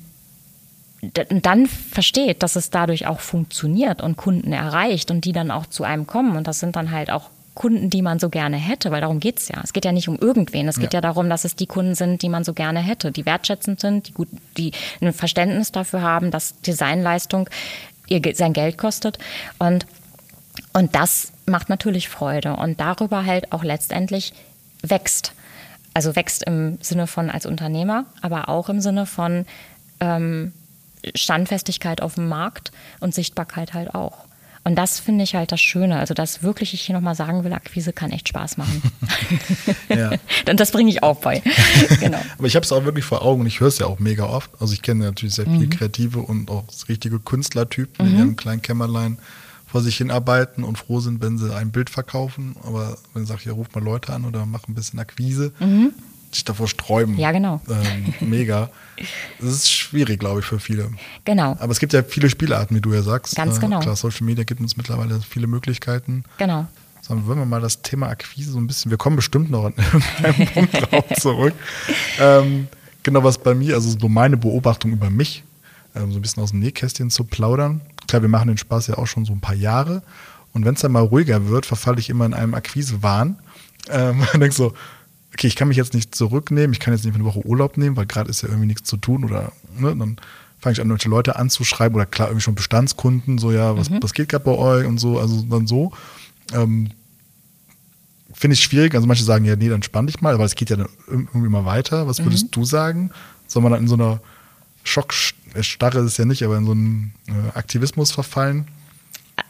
dann 1.30 1.68
versteht, 1.68 2.44
dass 2.44 2.56
es 2.56 2.70
dadurch 2.70 3.08
auch 3.08 3.20
funktioniert 3.20 4.02
und 4.02 4.18
Kunden 4.18 4.52
erreicht 4.52 5.12
und 5.12 5.26
die 5.26 5.32
dann 5.32 5.52
auch 5.52 5.68
zu 5.68 5.84
einem 5.84 6.08
kommen. 6.08 6.36
Und 6.36 6.48
das 6.48 6.60
sind 6.60 6.76
dann 6.76 6.92
halt 6.92 7.12
auch 7.12 7.30
Kunden, 7.58 7.90
die 7.90 8.04
man 8.04 8.20
so 8.20 8.30
gerne 8.30 8.56
hätte, 8.58 8.92
weil 8.92 9.02
darum 9.02 9.20
geht's 9.20 9.48
ja. 9.48 9.60
Es 9.64 9.74
geht 9.74 9.84
ja 9.84 9.92
nicht 9.92 10.08
um 10.08 10.16
irgendwen. 10.20 10.68
Es 10.68 10.80
geht 10.80 10.94
Ja. 10.94 10.98
ja 11.00 11.02
darum, 11.02 11.28
dass 11.28 11.44
es 11.44 11.56
die 11.56 11.66
Kunden 11.66 11.96
sind, 11.96 12.22
die 12.22 12.30
man 12.30 12.44
so 12.44 12.54
gerne 12.54 12.80
hätte, 12.80 13.12
die 13.12 13.26
wertschätzend 13.26 13.80
sind, 13.80 14.08
die 14.08 14.14
gut, 14.14 14.28
die 14.58 14.74
ein 15.02 15.12
Verständnis 15.12 15.72
dafür 15.72 16.04
haben, 16.04 16.30
dass 16.30 16.62
Designleistung 16.62 17.50
ihr 18.08 18.22
sein 18.36 18.54
Geld 18.54 18.78
kostet. 18.78 19.18
Und 19.58 19.88
und 20.74 20.94
das 20.94 21.32
macht 21.48 21.70
natürlich 21.70 22.10
Freude 22.10 22.56
und 22.56 22.80
darüber 22.80 23.26
halt 23.26 23.52
auch 23.52 23.64
letztendlich 23.64 24.34
wächst. 24.84 25.34
Also 25.96 26.16
wächst 26.16 26.44
im 26.44 26.78
Sinne 26.82 27.08
von 27.08 27.32
als 27.32 27.48
Unternehmer, 27.48 28.06
aber 28.22 28.50
auch 28.50 28.70
im 28.70 28.82
Sinne 28.82 29.08
von 29.08 29.48
ähm, 30.00 30.54
Standfestigkeit 31.16 32.02
auf 32.02 32.16
dem 32.16 32.28
Markt 32.28 32.72
und 33.00 33.16
Sichtbarkeit 33.16 33.74
halt 33.74 33.96
auch. 33.96 34.27
Und 34.68 34.76
das 34.76 35.00
finde 35.00 35.24
ich 35.24 35.34
halt 35.34 35.54
das 35.54 35.62
Schöne. 35.62 35.98
Also, 35.98 36.14
dass 36.14 36.44
wirklich 36.44 36.74
ich 36.74 36.82
hier 36.82 36.94
nochmal 36.94 37.16
sagen 37.16 37.46
will, 37.46 37.54
Akquise 37.54 37.94
kann 37.94 38.12
echt 38.12 38.28
Spaß 38.28 38.58
machen. 38.58 38.82
ja. 39.90 40.12
Und 40.50 40.60
das 40.60 40.72
bringe 40.72 40.90
ich 40.90 41.04
auch 41.04 41.22
bei. 41.22 41.42
genau. 42.02 42.20
Aber 42.38 42.48
ich 42.48 42.56
habe 42.58 42.66
es 42.66 42.74
auch 42.74 42.84
wirklich 42.84 43.06
vor 43.06 43.22
Augen 43.22 43.42
und 43.42 43.48
ich 43.48 43.62
höre 43.62 43.70
es 43.70 43.80
ja 43.80 43.86
auch 43.86 44.00
mega 44.00 44.26
oft. 44.26 44.52
Also, 44.60 44.74
ich 44.74 44.82
kenne 44.82 45.06
natürlich 45.06 45.36
sehr 45.36 45.46
viele 45.46 45.68
mhm. 45.68 45.70
Kreative 45.70 46.20
und 46.20 46.52
auch 46.52 46.66
richtige 46.90 47.18
Künstlertypen 47.20 48.06
mhm. 48.06 48.12
in 48.12 48.20
ihrem 48.20 48.36
kleinen 48.36 48.62
Kämmerlein 48.62 49.20
vor 49.66 49.80
sich 49.80 49.96
hinarbeiten 49.96 50.66
und 50.66 50.78
froh 50.78 51.00
sind, 51.00 51.22
wenn 51.22 51.38
sie 51.38 51.56
ein 51.56 51.72
Bild 51.72 51.90
verkaufen. 51.90 52.58
Aber 52.64 52.98
wenn 53.14 53.26
sie 53.26 53.32
sagt, 53.32 53.46
ja, 53.46 53.54
ruft 53.54 53.74
mal 53.74 53.82
Leute 53.82 54.12
an 54.12 54.26
oder 54.26 54.46
mach 54.46 54.68
ein 54.68 54.76
bisschen 54.76 55.00
Akquise, 55.00 55.54
mhm. 55.62 55.94
Sich 56.32 56.44
davor 56.44 56.68
sträuben. 56.68 57.18
Ja, 57.18 57.32
genau. 57.32 57.62
Ähm, 57.70 58.14
mega. 58.20 58.70
Das 59.40 59.50
ist 59.50 59.72
schwierig, 59.72 60.20
glaube 60.20 60.40
ich, 60.40 60.46
für 60.46 60.60
viele. 60.60 60.92
Genau. 61.26 61.56
Aber 61.60 61.72
es 61.72 61.80
gibt 61.80 61.94
ja 61.94 62.04
viele 62.04 62.30
Spielarten, 62.30 62.76
wie 62.76 62.82
du 62.82 62.94
ja 62.94 63.02
sagst. 63.02 63.36
Ganz 63.36 63.58
äh, 63.58 63.62
genau. 63.62 63.80
Klar, 63.80 63.96
Social 63.96 64.26
Media 64.26 64.44
gibt 64.44 64.60
uns 64.60 64.78
mittlerweile 64.78 65.20
viele 65.22 65.48
Möglichkeiten. 65.48 66.24
Genau. 66.38 66.68
Sagen 67.02 67.26
wollen 67.26 67.40
wir 67.40 67.46
mal 67.46 67.62
das 67.62 67.82
Thema 67.82 68.10
Akquise 68.10 68.52
so 68.52 68.58
ein 68.58 68.68
bisschen, 68.68 68.92
wir 68.92 68.98
kommen 68.98 69.16
bestimmt 69.16 69.50
noch 69.50 69.66
an 69.66 69.74
irgendeinem 70.24 70.48
Punkt 70.48 70.92
drauf 70.92 71.06
zurück. 71.20 71.54
Ähm, 72.20 72.68
genau, 73.04 73.24
was 73.24 73.38
bei 73.38 73.54
mir, 73.54 73.76
also 73.76 73.98
so 73.98 74.10
meine 74.10 74.36
Beobachtung 74.36 74.92
über 74.92 75.10
mich, 75.10 75.44
ähm, 75.96 76.12
so 76.12 76.20
ein 76.20 76.22
bisschen 76.22 76.44
aus 76.44 76.52
dem 76.52 76.60
Nähkästchen 76.60 77.10
zu 77.10 77.24
plaudern. 77.24 77.82
Klar, 78.08 78.22
wir 78.22 78.30
machen 78.30 78.50
den 78.50 78.58
Spaß 78.58 78.88
ja 78.88 78.98
auch 78.98 79.08
schon 79.08 79.26
so 79.26 79.34
ein 79.34 79.40
paar 79.40 79.56
Jahre. 79.56 80.02
Und 80.54 80.66
wenn 80.66 80.74
es 80.74 80.82
dann 80.82 80.92
mal 80.92 81.04
ruhiger 81.04 81.48
wird, 81.48 81.66
verfalle 81.66 82.00
ich 82.00 82.10
immer 82.10 82.26
in 82.26 82.34
einem 82.34 82.54
Akquise-Wahn. 82.54 83.38
Ähm, 83.90 84.20
und 84.34 84.40
denke 84.40 84.56
so, 84.56 84.74
okay, 85.38 85.46
ich 85.46 85.56
kann 85.56 85.68
mich 85.68 85.78
jetzt 85.78 85.94
nicht 85.94 86.16
zurücknehmen, 86.16 86.74
ich 86.74 86.80
kann 86.80 86.96
jetzt 86.96 87.06
nicht 87.06 87.14
eine 87.14 87.24
Woche 87.24 87.46
Urlaub 87.46 87.78
nehmen, 87.78 87.96
weil 87.96 88.08
gerade 88.08 88.28
ist 88.28 88.42
ja 88.42 88.50
irgendwie 88.50 88.66
nichts 88.66 88.90
zu 88.90 88.98
tun 88.98 89.24
oder 89.24 89.52
ne, 89.78 89.96
dann 89.96 90.18
fange 90.60 90.74
ich 90.74 90.82
an, 90.82 90.88
manche 90.88 91.10
Leute 91.10 91.36
anzuschreiben 91.36 91.96
oder 91.96 92.08
klar, 92.08 92.30
irgendwie 92.30 92.42
schon 92.42 92.56
Bestandskunden, 92.56 93.38
so 93.38 93.52
ja, 93.52 93.78
was, 93.78 93.92
mhm. 93.92 94.02
was 94.02 94.14
geht 94.14 94.30
gerade 94.30 94.44
bei 94.44 94.52
euch 94.52 94.88
und 94.88 94.98
so, 94.98 95.20
also 95.20 95.44
dann 95.44 95.68
so. 95.68 95.92
Ähm, 96.54 96.90
Finde 98.34 98.56
ich 98.56 98.64
schwierig, 98.64 98.96
also 98.96 99.06
manche 99.06 99.24
sagen 99.24 99.46
ja, 99.46 99.56
nee, 99.56 99.70
dann 99.70 99.84
spann 99.84 100.08
dich 100.08 100.22
mal, 100.22 100.34
aber 100.34 100.44
es 100.44 100.56
geht 100.56 100.72
ja 100.72 100.76
dann 100.76 100.90
irgendwie 101.08 101.48
immer 101.48 101.66
weiter. 101.66 102.08
Was 102.08 102.24
würdest 102.24 102.46
mhm. 102.46 102.52
du 102.52 102.66
sagen? 102.66 103.12
Soll 103.48 103.62
man 103.62 103.72
dann 103.72 103.82
in 103.82 103.88
so 103.88 103.96
einer 103.96 104.20
Schockstarre 104.84 106.00
ist 106.00 106.06
es 106.06 106.18
ja 106.18 106.26
nicht, 106.26 106.44
aber 106.44 106.58
in 106.58 106.66
so 106.66 106.72
einen 106.72 107.14
äh, 107.28 107.58
Aktivismus 107.58 108.12
verfallen? 108.12 108.68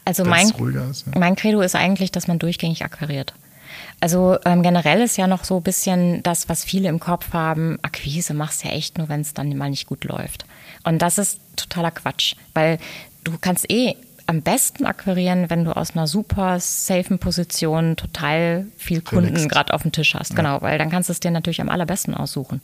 Also 0.04 0.24
mein, 0.24 0.48
ist, 0.48 1.06
ja. 1.06 1.18
mein 1.18 1.36
Credo 1.36 1.60
ist 1.60 1.74
eigentlich, 1.74 2.12
dass 2.12 2.28
man 2.28 2.38
durchgängig 2.38 2.84
akquiriert. 2.84 3.34
Also 4.00 4.38
ähm, 4.44 4.62
generell 4.62 5.00
ist 5.00 5.16
ja 5.16 5.26
noch 5.26 5.44
so 5.44 5.56
ein 5.56 5.62
bisschen 5.62 6.22
das, 6.22 6.48
was 6.48 6.64
viele 6.64 6.88
im 6.88 7.00
Kopf 7.00 7.32
haben, 7.32 7.78
Akquise 7.82 8.32
machst 8.32 8.62
du 8.62 8.68
ja 8.68 8.74
echt 8.74 8.98
nur, 8.98 9.08
wenn 9.08 9.20
es 9.20 9.34
dann 9.34 9.56
mal 9.56 9.70
nicht 9.70 9.86
gut 9.86 10.04
läuft. 10.04 10.44
Und 10.84 11.02
das 11.02 11.18
ist 11.18 11.40
totaler 11.56 11.90
Quatsch, 11.90 12.36
weil 12.54 12.78
du 13.24 13.36
kannst 13.40 13.70
eh 13.70 13.96
am 14.28 14.42
besten 14.42 14.84
akquirieren, 14.84 15.48
wenn 15.48 15.64
du 15.64 15.74
aus 15.74 15.96
einer 15.96 16.06
super 16.06 16.60
safen 16.60 17.18
Position 17.18 17.96
total 17.96 18.66
viel 18.76 19.00
Kunden 19.00 19.48
gerade 19.48 19.72
auf 19.72 19.82
dem 19.82 19.90
Tisch 19.90 20.14
hast. 20.14 20.30
Ja. 20.30 20.36
Genau, 20.36 20.60
weil 20.60 20.76
dann 20.76 20.90
kannst 20.90 21.08
du 21.08 21.12
es 21.12 21.20
dir 21.20 21.30
natürlich 21.30 21.62
am 21.62 21.70
allerbesten 21.70 22.14
aussuchen. 22.14 22.60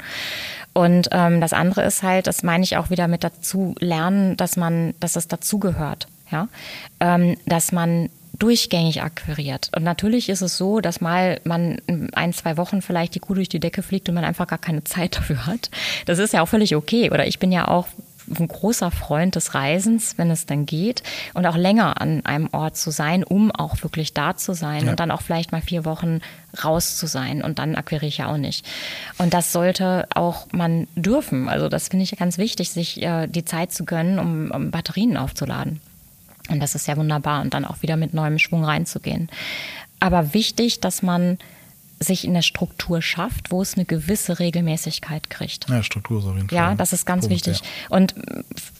Und 0.75 1.09
ähm, 1.11 1.41
das 1.41 1.55
andere 1.55 1.83
ist 1.85 2.03
halt, 2.03 2.27
das 2.27 2.43
meine 2.43 2.65
ich 2.65 2.77
auch 2.77 2.91
wieder 2.91 3.09
mit 3.09 3.25
dazu 3.25 3.75
lernen, 3.81 4.37
dass 4.37 4.57
man, 4.57 4.93
dass 5.01 5.17
es 5.17 5.27
dazugehört. 5.27 6.07
Ja, 6.31 6.49
ähm, 7.01 7.37
dass 7.47 7.73
man 7.73 8.11
durchgängig 8.39 9.03
akquiriert. 9.03 9.71
Und 9.77 9.85
natürlich 9.85 10.29
ist 10.29 10.43
es 10.43 10.57
so, 10.57 10.81
dass 10.81 11.01
mal 11.01 11.41
man 11.45 11.79
ein, 12.15 12.33
zwei 12.33 12.57
Wochen 12.57 12.83
vielleicht 12.83 13.15
die 13.15 13.21
Kuh 13.21 13.35
durch 13.35 13.49
die 13.49 13.61
Decke 13.61 13.83
fliegt 13.83 14.09
und 14.09 14.15
man 14.15 14.25
einfach 14.25 14.47
gar 14.47 14.59
keine 14.59 14.85
Zeit 14.85 15.17
dafür 15.17 15.47
hat. 15.47 15.71
Das 16.07 16.19
ist 16.19 16.33
ja 16.33 16.43
auch 16.43 16.49
völlig 16.49 16.77
okay. 16.77 17.11
Oder 17.11 17.27
ich 17.27 17.39
bin 17.39 17.53
ja 17.53 17.69
auch 17.69 17.87
ein 18.29 18.49
großer 18.49 18.91
Freund 18.91 19.37
des 19.37 19.55
Reisens, 19.55 20.17
wenn 20.17 20.31
es 20.31 20.47
dann 20.47 20.65
geht, 20.65 21.03
und 21.35 21.45
auch 21.45 21.57
länger 21.57 22.01
an 22.01 22.25
einem 22.25 22.49
Ort 22.53 22.77
zu 22.77 22.91
sein, 22.91 23.23
um 23.23 23.51
auch 23.51 23.83
wirklich 23.83 24.15
da 24.15 24.35
zu 24.35 24.55
sein 24.55 24.85
ja. 24.85 24.91
und 24.91 25.01
dann 25.01 25.11
auch 25.11 25.21
vielleicht 25.21 25.53
mal 25.53 25.61
vier 25.61 25.85
Wochen 25.85 26.21
raus 26.65 26.97
zu 26.97 27.07
sein 27.07 27.43
und 27.43 27.59
dann 27.59 27.75
akquiriere 27.75 28.07
ich 28.07 28.19
ja 28.19 28.33
auch 28.33 28.39
nicht. 28.39 28.65
Und 29.19 29.35
das 29.35 29.53
sollte 29.53 30.07
auch 30.15 30.47
man 30.53 30.89
dürfen. 30.97 31.51
Also 31.51 31.69
das 31.69 31.89
finde 31.89 32.05
ich 32.05 32.17
ganz 32.17 32.39
wichtig, 32.39 32.71
sich 32.71 33.03
äh, 33.03 33.27
die 33.27 33.45
Zeit 33.45 33.73
zu 33.73 33.85
gönnen, 33.85 34.19
um, 34.19 34.51
um 34.51 34.71
Batterien 34.71 35.19
aufzuladen. 35.19 35.81
Und 36.49 36.61
das 36.61 36.75
ist 36.75 36.87
ja 36.87 36.97
wunderbar 36.97 37.43
und 37.43 37.55
dann 37.55 37.65
auch 37.65 37.83
wieder 37.83 37.97
mit 37.97 38.15
neuem 38.15 38.39
Schwung 38.39 38.65
reinzugehen. 38.65 39.31
Aber 40.01 40.35
wichtig, 40.35 40.81
dass 40.81 41.03
man 41.03 41.39
sich 41.99 42.25
in 42.25 42.35
der 42.35 42.43
Struktur 42.43 43.01
schafft, 43.01 43.51
wo 43.51 43.63
es 43.63 43.75
eine 43.75 43.85
gewisse 43.85 44.39
Regelmäßigkeit 44.39 45.31
kriegt. 45.31 45.69
Ja, 45.71 45.83
Struktur 45.83 46.19
ist 46.19 46.27
auf 46.27 46.35
jeden 46.37 46.49
Fall. 46.49 46.57
Ja, 46.57 46.75
das 46.75 46.93
ist 46.93 47.07
ganz 47.07 47.29
Punkt, 47.29 47.35
wichtig. 47.35 47.61
Ja. 47.61 47.97
Und 47.97 48.15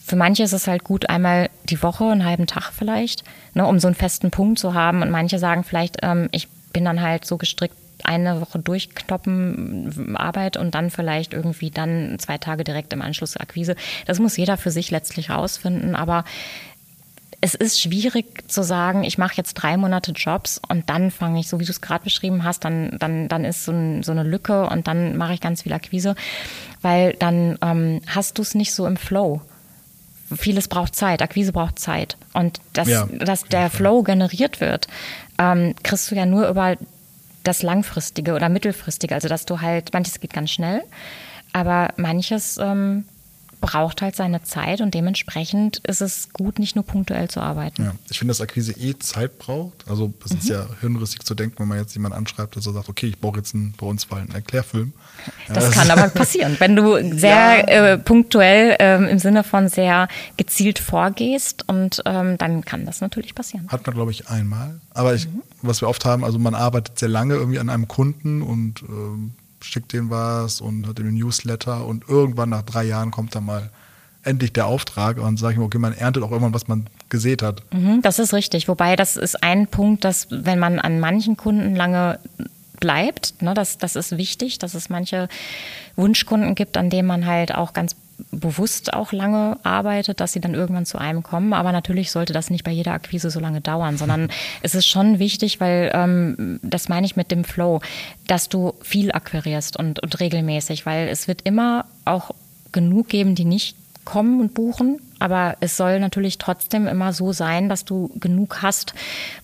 für 0.05 0.17
manche 0.17 0.43
ist 0.43 0.53
es 0.53 0.67
halt 0.67 0.85
gut, 0.85 1.09
einmal 1.09 1.49
die 1.65 1.83
Woche, 1.83 2.05
einen 2.05 2.25
halben 2.25 2.47
Tag 2.47 2.73
vielleicht, 2.73 3.25
ne, 3.55 3.67
um 3.67 3.79
so 3.79 3.89
einen 3.89 3.95
festen 3.95 4.31
Punkt 4.31 4.59
zu 4.59 4.75
haben. 4.75 5.03
Und 5.03 5.11
manche 5.11 5.39
sagen 5.39 5.65
vielleicht, 5.65 5.99
ähm, 6.03 6.29
ich 6.33 6.49
bin 6.73 6.85
dann 6.85 7.01
halt 7.01 7.25
so 7.25 7.39
gestrickt, 7.39 7.77
eine 8.03 8.41
Woche 8.41 8.59
durchkloppen 8.59 10.17
Arbeit 10.17 10.57
und 10.57 10.75
dann 10.75 10.91
vielleicht 10.91 11.33
irgendwie 11.33 11.71
dann 11.71 12.19
zwei 12.19 12.37
Tage 12.37 12.65
direkt 12.65 12.93
im 12.93 13.01
Anschluss 13.01 13.37
Akquise. 13.37 13.77
Das 14.05 14.19
muss 14.19 14.37
jeder 14.37 14.57
für 14.57 14.71
sich 14.71 14.91
letztlich 14.91 15.31
rausfinden, 15.31 15.95
aber 15.95 16.25
es 17.45 17.55
ist 17.55 17.79
schwierig 17.79 18.51
zu 18.51 18.63
sagen, 18.63 19.05
ich 19.05 19.19
mache 19.19 19.35
jetzt 19.37 19.53
drei 19.53 19.77
Monate 19.77 20.13
Jobs 20.13 20.59
und 20.67 20.89
dann 20.89 21.11
fange 21.11 21.41
ich, 21.41 21.47
so 21.47 21.61
wie 21.61 21.67
du 21.67 21.73
es 21.73 21.83
gerade 21.83 22.03
beschrieben 22.03 22.43
hast, 22.43 22.65
dann, 22.65 22.97
dann, 22.99 23.29
dann 23.29 23.45
ist 23.45 23.67
so, 23.67 23.73
ein, 23.73 24.03
so, 24.03 24.13
eine 24.13 24.23
Lücke 24.23 24.67
und 24.67 24.89
dann 24.89 25.19
mache 25.19 25.35
ich 25.35 25.43
ganz 25.43 25.61
viel 25.61 25.75
Akquise, 25.75 26.15
weil 26.81 27.13
dann 27.19 27.59
ähm, 27.61 28.01
hast 28.07 28.39
du 28.39 28.43
es 28.43 28.55
nicht 28.55 28.73
so 28.73 28.87
im 28.87 28.97
Flow. 28.97 29.43
Vieles 30.35 30.69
braucht 30.69 30.97
Zeit, 30.97 31.21
Akquise 31.21 31.53
braucht 31.53 31.79
Zeit. 31.79 32.17
Und 32.33 32.63
dass, 32.73 32.89
ja, 32.89 33.07
dass 33.19 33.45
der 33.45 33.69
Flow 33.69 34.03
generiert 34.03 34.63
wird, 34.63 34.87
ähm, 35.39 35.75
kriegst 35.83 36.11
du 36.11 36.15
ja 36.15 36.25
nur 36.25 36.49
über 36.49 36.79
das 37.43 37.63
Langfristige 37.63 38.33
oder 38.33 38.49
Mittelfristige. 38.49 39.15
Also 39.15 39.29
dass 39.29 39.45
du 39.45 39.61
halt, 39.61 39.93
manches 39.93 40.19
geht 40.19 40.33
ganz 40.33 40.51
schnell, 40.51 40.83
aber 41.53 41.93
manches 41.99 42.57
ähm, 42.57 43.05
braucht 43.65 44.03
halt 44.03 44.15
seine 44.15 44.43
Zeit 44.43 44.83
und 44.83 44.93
dementsprechend 44.93 45.79
ist 45.79 46.03
es 46.03 46.29
gut, 46.35 46.59
nicht 46.59 46.77
nur 46.77 46.85
punktuell 46.85 47.31
zu 47.31 47.41
arbeiten. 47.41 47.85
Ja, 47.85 47.95
ich 48.11 48.19
finde, 48.19 48.33
dass 48.33 48.43
Akquise 48.43 48.73
eh 48.73 48.99
Zeit 48.99 49.39
braucht. 49.39 49.89
Also 49.89 50.13
es 50.23 50.33
mhm. 50.33 50.39
ist 50.39 50.49
ja 50.51 50.67
hirnrissig 50.81 51.25
zu 51.25 51.35
denken, 51.35 51.61
wenn 51.61 51.69
man 51.69 51.79
jetzt 51.79 51.95
jemanden 51.95 52.19
anschreibt, 52.19 52.57
dass 52.57 52.67
er 52.67 52.75
sagt, 52.75 52.91
okay, 52.91 53.07
ich 53.07 53.19
brauche 53.19 53.39
jetzt 53.39 53.55
einen, 53.55 53.73
bei 53.73 53.87
uns 53.87 54.07
einen 54.13 54.35
Erklärfilm. 54.35 54.93
Das, 55.49 55.65
das 55.65 55.71
kann 55.71 55.91
aber 55.91 56.09
passieren. 56.09 56.57
Wenn 56.59 56.77
du 56.77 56.97
sehr 57.17 57.65
ja. 57.67 57.93
äh, 57.93 57.99
punktuell 57.99 58.77
ähm, 58.81 59.07
im 59.07 59.19
Sinne 59.19 59.45
von 59.45 59.69
sehr 59.69 60.09
gezielt 60.37 60.79
vorgehst 60.79 61.67
und 61.67 62.03
ähm, 62.05 62.37
dann 62.37 62.67
kann 62.67 62.85
das 62.85 63.01
natürlich 63.01 63.35
passieren. 63.35 63.69
Hat 63.69 63.87
man, 63.87 63.95
glaube 63.95 64.11
ich, 64.11 64.29
einmal. 64.29 64.79
Aber 64.93 65.15
ich, 65.15 65.27
mhm. 65.27 65.43
was 65.63 65.81
wir 65.81 65.89
oft 65.89 66.05
haben, 66.05 66.23
also 66.23 66.39
man 66.39 66.55
arbeitet 66.55 66.99
sehr 66.99 67.09
lange 67.09 67.35
irgendwie 67.35 67.59
an 67.59 67.71
einem 67.71 67.89
Kunden 67.89 68.43
und 68.43 68.83
ähm, 68.83 69.33
schickt 69.65 69.93
denen 69.93 70.11
was 70.11 70.61
und 70.61 70.87
hat 70.87 70.99
den 70.99 71.15
Newsletter 71.15 71.87
und 71.87 72.09
irgendwann 72.09 72.51
nach 72.51 72.63
drei 72.63 72.85
Jahren 72.85 73.11
kommt 73.11 73.35
dann 73.35 73.45
mal 73.45 73.71
endlich 74.23 74.53
der 74.53 74.67
Auftrag 74.67 75.19
und 75.19 75.39
sage 75.39 75.55
ich 75.55 75.59
mir, 75.59 75.65
okay, 75.65 75.79
man 75.79 75.93
erntet 75.93 76.23
auch 76.23 76.31
irgendwann, 76.31 76.55
was 76.55 76.69
man 76.69 76.87
gesät 77.09 77.43
hat. 77.43 77.63
Mhm, 77.73 78.03
das 78.03 78.19
ist 78.19 78.33
richtig. 78.33 78.69
Wobei 78.69 78.97
das 78.97 79.17
ist 79.17 79.43
ein 79.43 79.67
Punkt, 79.67 80.05
dass 80.05 80.29
wenn 80.31 80.59
man 80.59 80.79
an 80.79 81.01
manchen 81.01 81.37
Kunden 81.37 81.77
lange 81.77 82.19
bleibt, 82.81 83.41
ne, 83.43 83.55
das, 83.55 83.79
das 83.79 83.97
ist 83.97 84.17
wichtig, 84.17 84.59
dass 84.59 84.75
es 84.75 84.89
manche 84.89 85.29
Wunschkunden 85.97 86.55
gibt, 86.55 86.77
an 86.77 86.91
denen 86.91 87.07
man 87.07 87.27
halt 87.27 87.55
auch 87.55 87.73
ganz 87.73 87.95
bewusst 88.31 88.93
auch 88.93 89.13
lange 89.13 89.59
arbeitet, 89.63 90.21
dass 90.21 90.33
sie 90.33 90.41
dann 90.41 90.55
irgendwann 90.55 90.87
zu 90.87 90.99
einem 90.99 91.23
kommen. 91.23 91.53
Aber 91.53 91.73
natürlich 91.73 92.11
sollte 92.11 92.33
das 92.33 92.51
nicht 92.51 92.65
bei 92.65 92.71
jeder 92.71 92.93
Akquise 92.93 93.31
so 93.31 93.41
lange 93.41 93.61
dauern, 93.61 93.97
sondern 93.97 94.29
es 94.63 94.75
ist 94.75 94.87
schon 94.87 95.19
wichtig, 95.19 95.61
weil 95.61 95.91
ähm, 95.95 96.61
das 96.63 96.89
meine 96.89 97.07
ich 97.07 97.17
mit 97.17 97.31
dem 97.31 97.45
Flow, 97.45 97.81
dass 98.27 98.49
du 98.49 98.75
viel 98.83 99.13
akquirierst 99.13 99.77
und, 99.77 100.01
und 100.01 100.21
regelmäßig, 100.21 100.87
weil 100.87 101.09
es 101.09 101.29
wird 101.29 101.43
immer 101.43 101.87
auch 102.05 102.31
genug 102.73 103.09
geben, 103.09 103.35
die 103.35 103.45
nicht 103.45 103.77
kommen 104.05 104.41
und 104.41 104.55
buchen. 104.55 105.01
Aber 105.19 105.57
es 105.61 105.77
soll 105.77 106.01
natürlich 106.01 106.39
trotzdem 106.39 106.87
immer 106.87 107.13
so 107.13 107.33
sein, 107.33 107.69
dass 107.69 107.85
du 107.85 108.11
genug 108.21 108.63
hast, 108.63 108.95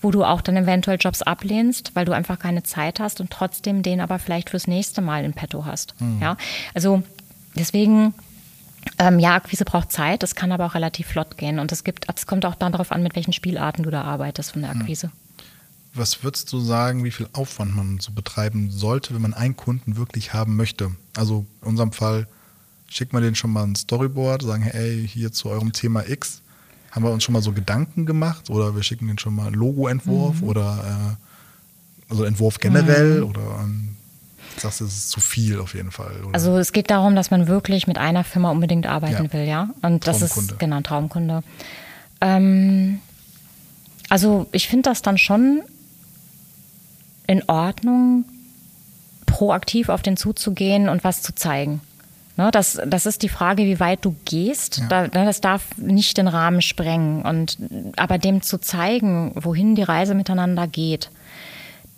wo 0.01 0.11
du 0.11 0.23
auch 0.23 0.41
dann 0.41 0.57
eventuell 0.57 0.97
Jobs 0.99 1.21
ablehnst, 1.23 1.95
weil 1.95 2.05
du 2.05 2.11
einfach 2.11 2.37
keine 2.37 2.61
Zeit 2.61 2.99
hast 2.99 3.19
und 3.19 3.31
trotzdem 3.31 3.81
den 3.81 4.01
aber 4.01 4.19
vielleicht 4.19 4.51
fürs 4.51 4.67
nächste 4.67 5.01
Mal 5.01 5.25
in 5.25 5.33
petto 5.33 5.65
hast. 5.65 5.95
Mhm. 5.99 6.21
Ja, 6.21 6.37
also 6.75 7.01
deswegen 7.55 8.13
ähm, 8.97 9.19
ja, 9.19 9.35
Akquise 9.35 9.65
braucht 9.65 9.91
Zeit, 9.91 10.23
das 10.23 10.35
kann 10.35 10.51
aber 10.51 10.65
auch 10.65 10.75
relativ 10.75 11.07
flott 11.07 11.37
gehen. 11.37 11.59
Und 11.59 11.71
es 11.71 11.83
gibt, 11.83 12.07
es 12.13 12.25
kommt 12.25 12.45
auch 12.45 12.55
dann 12.55 12.71
darauf 12.71 12.91
an, 12.91 13.03
mit 13.03 13.15
welchen 13.15 13.33
Spielarten 13.33 13.83
du 13.83 13.91
da 13.91 14.03
arbeitest 14.03 14.51
von 14.51 14.61
der 14.61 14.71
Akquise. 14.71 15.11
Was 15.93 16.23
würdest 16.23 16.51
du 16.53 16.59
sagen, 16.59 17.03
wie 17.03 17.11
viel 17.11 17.27
Aufwand 17.33 17.75
man 17.75 17.99
so 17.99 18.11
betreiben 18.13 18.71
sollte, 18.71 19.13
wenn 19.13 19.21
man 19.21 19.33
einen 19.33 19.57
Kunden 19.57 19.97
wirklich 19.97 20.33
haben 20.33 20.55
möchte? 20.55 20.91
Also 21.17 21.45
in 21.61 21.67
unserem 21.67 21.91
Fall 21.91 22.27
schickt 22.87 23.11
man 23.11 23.23
den 23.23 23.35
schon 23.35 23.51
mal 23.51 23.63
ein 23.63 23.75
Storyboard, 23.75 24.43
sagen, 24.43 24.63
hey, 24.63 25.05
hier 25.07 25.31
zu 25.31 25.49
eurem 25.49 25.73
Thema 25.73 26.07
X 26.07 26.41
haben 26.91 27.03
wir 27.03 27.11
uns 27.11 27.23
schon 27.23 27.33
mal 27.33 27.41
so 27.41 27.53
Gedanken 27.53 28.05
gemacht 28.05 28.49
oder 28.49 28.75
wir 28.75 28.83
schicken 28.83 29.07
den 29.07 29.17
schon 29.17 29.35
mal 29.35 29.47
einen 29.47 29.55
Logo-Entwurf 29.55 30.41
mhm. 30.41 30.47
oder 30.47 31.17
äh, 31.17 32.11
also 32.11 32.25
Entwurf 32.25 32.59
generell 32.59 33.21
mhm. 33.21 33.29
oder 33.29 33.59
ein 33.59 33.97
sagst, 34.61 34.81
es 34.81 34.93
ist 34.93 35.09
zu 35.09 35.19
viel 35.19 35.59
auf 35.59 35.73
jeden 35.73 35.91
Fall. 35.91 36.13
Oder? 36.23 36.33
Also 36.33 36.57
es 36.57 36.71
geht 36.71 36.89
darum, 36.89 37.15
dass 37.15 37.31
man 37.31 37.47
wirklich 37.47 37.87
mit 37.87 37.97
einer 37.97 38.23
Firma 38.23 38.49
unbedingt 38.51 38.87
arbeiten 38.87 39.25
ja. 39.25 39.33
will, 39.33 39.47
ja. 39.47 39.69
Und 39.81 40.07
das 40.07 40.21
ist 40.21 40.57
genau 40.59 40.81
Traumkunde. 40.81 41.43
Ähm, 42.21 42.99
Also 44.09 44.47
ich 44.51 44.67
finde 44.67 44.89
das 44.89 45.01
dann 45.01 45.17
schon 45.17 45.61
in 47.27 47.47
Ordnung, 47.47 48.25
proaktiv 49.25 49.87
auf 49.87 50.01
den 50.01 50.17
zuzugehen 50.17 50.89
und 50.89 51.05
was 51.05 51.21
zu 51.21 51.33
zeigen. 51.33 51.79
Ne, 52.35 52.49
das, 52.51 52.79
das 52.85 53.05
ist 53.05 53.23
die 53.23 53.29
Frage, 53.29 53.63
wie 53.63 53.79
weit 53.79 54.03
du 54.03 54.15
gehst. 54.25 54.79
Ja. 54.79 54.87
Da, 54.87 55.01
ne, 55.03 55.25
das 55.25 55.41
darf 55.41 55.77
nicht 55.77 56.17
den 56.17 56.27
Rahmen 56.27 56.61
sprengen. 56.61 57.23
Und, 57.23 57.57
aber 57.95 58.17
dem 58.17 58.41
zu 58.41 58.57
zeigen, 58.59 59.31
wohin 59.35 59.75
die 59.75 59.83
Reise 59.83 60.13
miteinander 60.13 60.67
geht, 60.67 61.09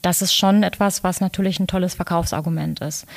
das 0.03 0.21
ist 0.21 0.35
schon 0.35 0.61
etwas, 0.61 1.03
was 1.03 1.19
natürlich 1.19 1.59
ein 1.59 1.67
tolles 1.67 1.95
Verkaufsargument 1.95 2.81
ist. 2.81 3.07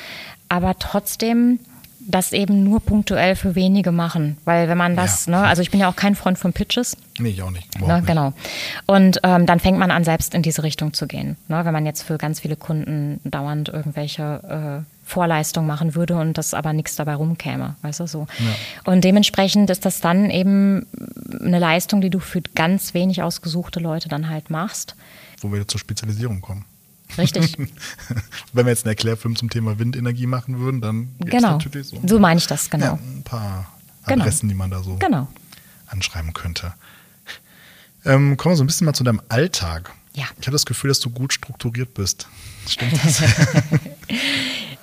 Aber 0.49 0.79
trotzdem 0.79 1.59
das 2.07 2.31
eben 2.31 2.63
nur 2.63 2.79
punktuell 2.79 3.35
für 3.35 3.55
wenige 3.55 3.91
machen. 3.91 4.37
Weil 4.45 4.69
wenn 4.69 4.77
man 4.77 4.95
das, 4.95 5.25
ja. 5.25 5.41
ne, 5.41 5.47
also 5.47 5.61
ich 5.61 5.71
bin 5.71 5.79
ja 5.79 5.89
auch 5.89 5.95
kein 5.95 6.15
Freund 6.15 6.37
von 6.37 6.53
Pitches. 6.53 6.95
Nee, 7.19 7.29
ich 7.29 7.41
auch 7.41 7.51
nicht. 7.51 7.79
Ne. 7.81 8.01
Genau. 8.05 8.33
Und 8.85 9.19
ähm, 9.23 9.45
dann 9.45 9.59
fängt 9.59 9.77
man 9.77 9.91
an, 9.91 10.05
selbst 10.05 10.33
in 10.33 10.41
diese 10.41 10.63
Richtung 10.63 10.93
zu 10.93 11.05
gehen. 11.05 11.35
Ne, 11.49 11.65
wenn 11.65 11.73
man 11.73 11.85
jetzt 11.85 12.03
für 12.03 12.17
ganz 12.17 12.39
viele 12.39 12.55
Kunden 12.55 13.19
dauernd 13.25 13.67
irgendwelche 13.67 14.83
äh, 14.83 15.07
Vorleistungen 15.07 15.67
machen 15.67 15.95
würde 15.95 16.15
und 16.15 16.37
das 16.37 16.53
aber 16.53 16.71
nichts 16.71 16.95
dabei 16.95 17.15
rumkäme, 17.15 17.75
weißt 17.81 17.99
du 17.99 18.07
so. 18.07 18.27
Ja. 18.39 18.91
Und 18.91 19.03
dementsprechend 19.03 19.69
ist 19.69 19.85
das 19.85 19.99
dann 19.99 20.29
eben 20.29 20.85
eine 21.41 21.59
Leistung, 21.59 21.99
die 21.99 22.09
du 22.09 22.19
für 22.19 22.41
ganz 22.41 22.93
wenig 22.93 23.21
ausgesuchte 23.21 23.81
Leute 23.81 24.07
dann 24.07 24.29
halt 24.29 24.49
machst. 24.49 24.95
Wo 25.41 25.51
wir 25.51 25.67
zur 25.67 25.79
Spezialisierung 25.79 26.39
kommen. 26.39 26.65
Richtig. 27.17 27.57
Wenn 28.53 28.65
wir 28.65 28.71
jetzt 28.71 28.85
einen 28.85 28.91
Erklärfilm 28.91 29.35
zum 29.35 29.49
Thema 29.49 29.79
Windenergie 29.79 30.27
machen 30.27 30.59
würden, 30.59 30.81
dann 30.81 31.09
genau. 31.19 31.53
natürlich 31.53 31.87
so. 31.87 31.99
So 32.05 32.19
meine 32.19 32.37
ich 32.39 32.47
das, 32.47 32.69
genau. 32.69 32.85
Ja, 32.85 32.93
ein 32.93 33.23
paar 33.23 33.71
genau. 34.05 34.23
Adressen, 34.23 34.49
genau. 34.49 34.51
die 34.51 34.57
man 34.57 34.71
da 34.71 34.83
so 34.83 34.95
genau. 34.97 35.27
anschreiben 35.87 36.33
könnte. 36.33 36.73
Ähm, 38.05 38.37
kommen 38.37 38.53
wir 38.53 38.57
so 38.57 38.63
ein 38.63 38.67
bisschen 38.67 38.85
mal 38.85 38.93
zu 38.93 39.03
deinem 39.03 39.21
Alltag. 39.29 39.91
Ja. 40.15 40.25
Ich 40.39 40.47
habe 40.47 40.53
das 40.53 40.65
Gefühl, 40.65 40.89
dass 40.89 40.99
du 40.99 41.09
gut 41.09 41.33
strukturiert 41.33 41.93
bist. 41.93 42.27
Stimmt 42.67 42.93
das? 43.03 43.21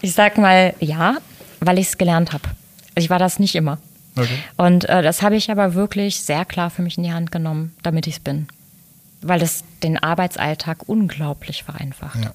ich 0.00 0.12
sag 0.12 0.38
mal 0.38 0.74
ja, 0.80 1.18
weil 1.60 1.78
ich 1.78 1.88
es 1.88 1.98
gelernt 1.98 2.32
habe. 2.32 2.48
Ich 2.94 3.10
war 3.10 3.18
das 3.18 3.38
nicht 3.38 3.54
immer. 3.54 3.78
Okay. 4.16 4.38
Und 4.56 4.88
äh, 4.88 5.02
das 5.02 5.22
habe 5.22 5.36
ich 5.36 5.50
aber 5.50 5.74
wirklich 5.74 6.20
sehr 6.20 6.44
klar 6.44 6.70
für 6.70 6.82
mich 6.82 6.96
in 6.96 7.04
die 7.04 7.12
Hand 7.12 7.32
genommen, 7.32 7.74
damit 7.82 8.06
ich 8.06 8.14
es 8.14 8.20
bin 8.20 8.46
weil 9.26 9.40
das 9.40 9.64
den 9.82 9.98
Arbeitsalltag 9.98 10.88
unglaublich 10.88 11.64
vereinfacht. 11.64 12.22
Ja. 12.22 12.32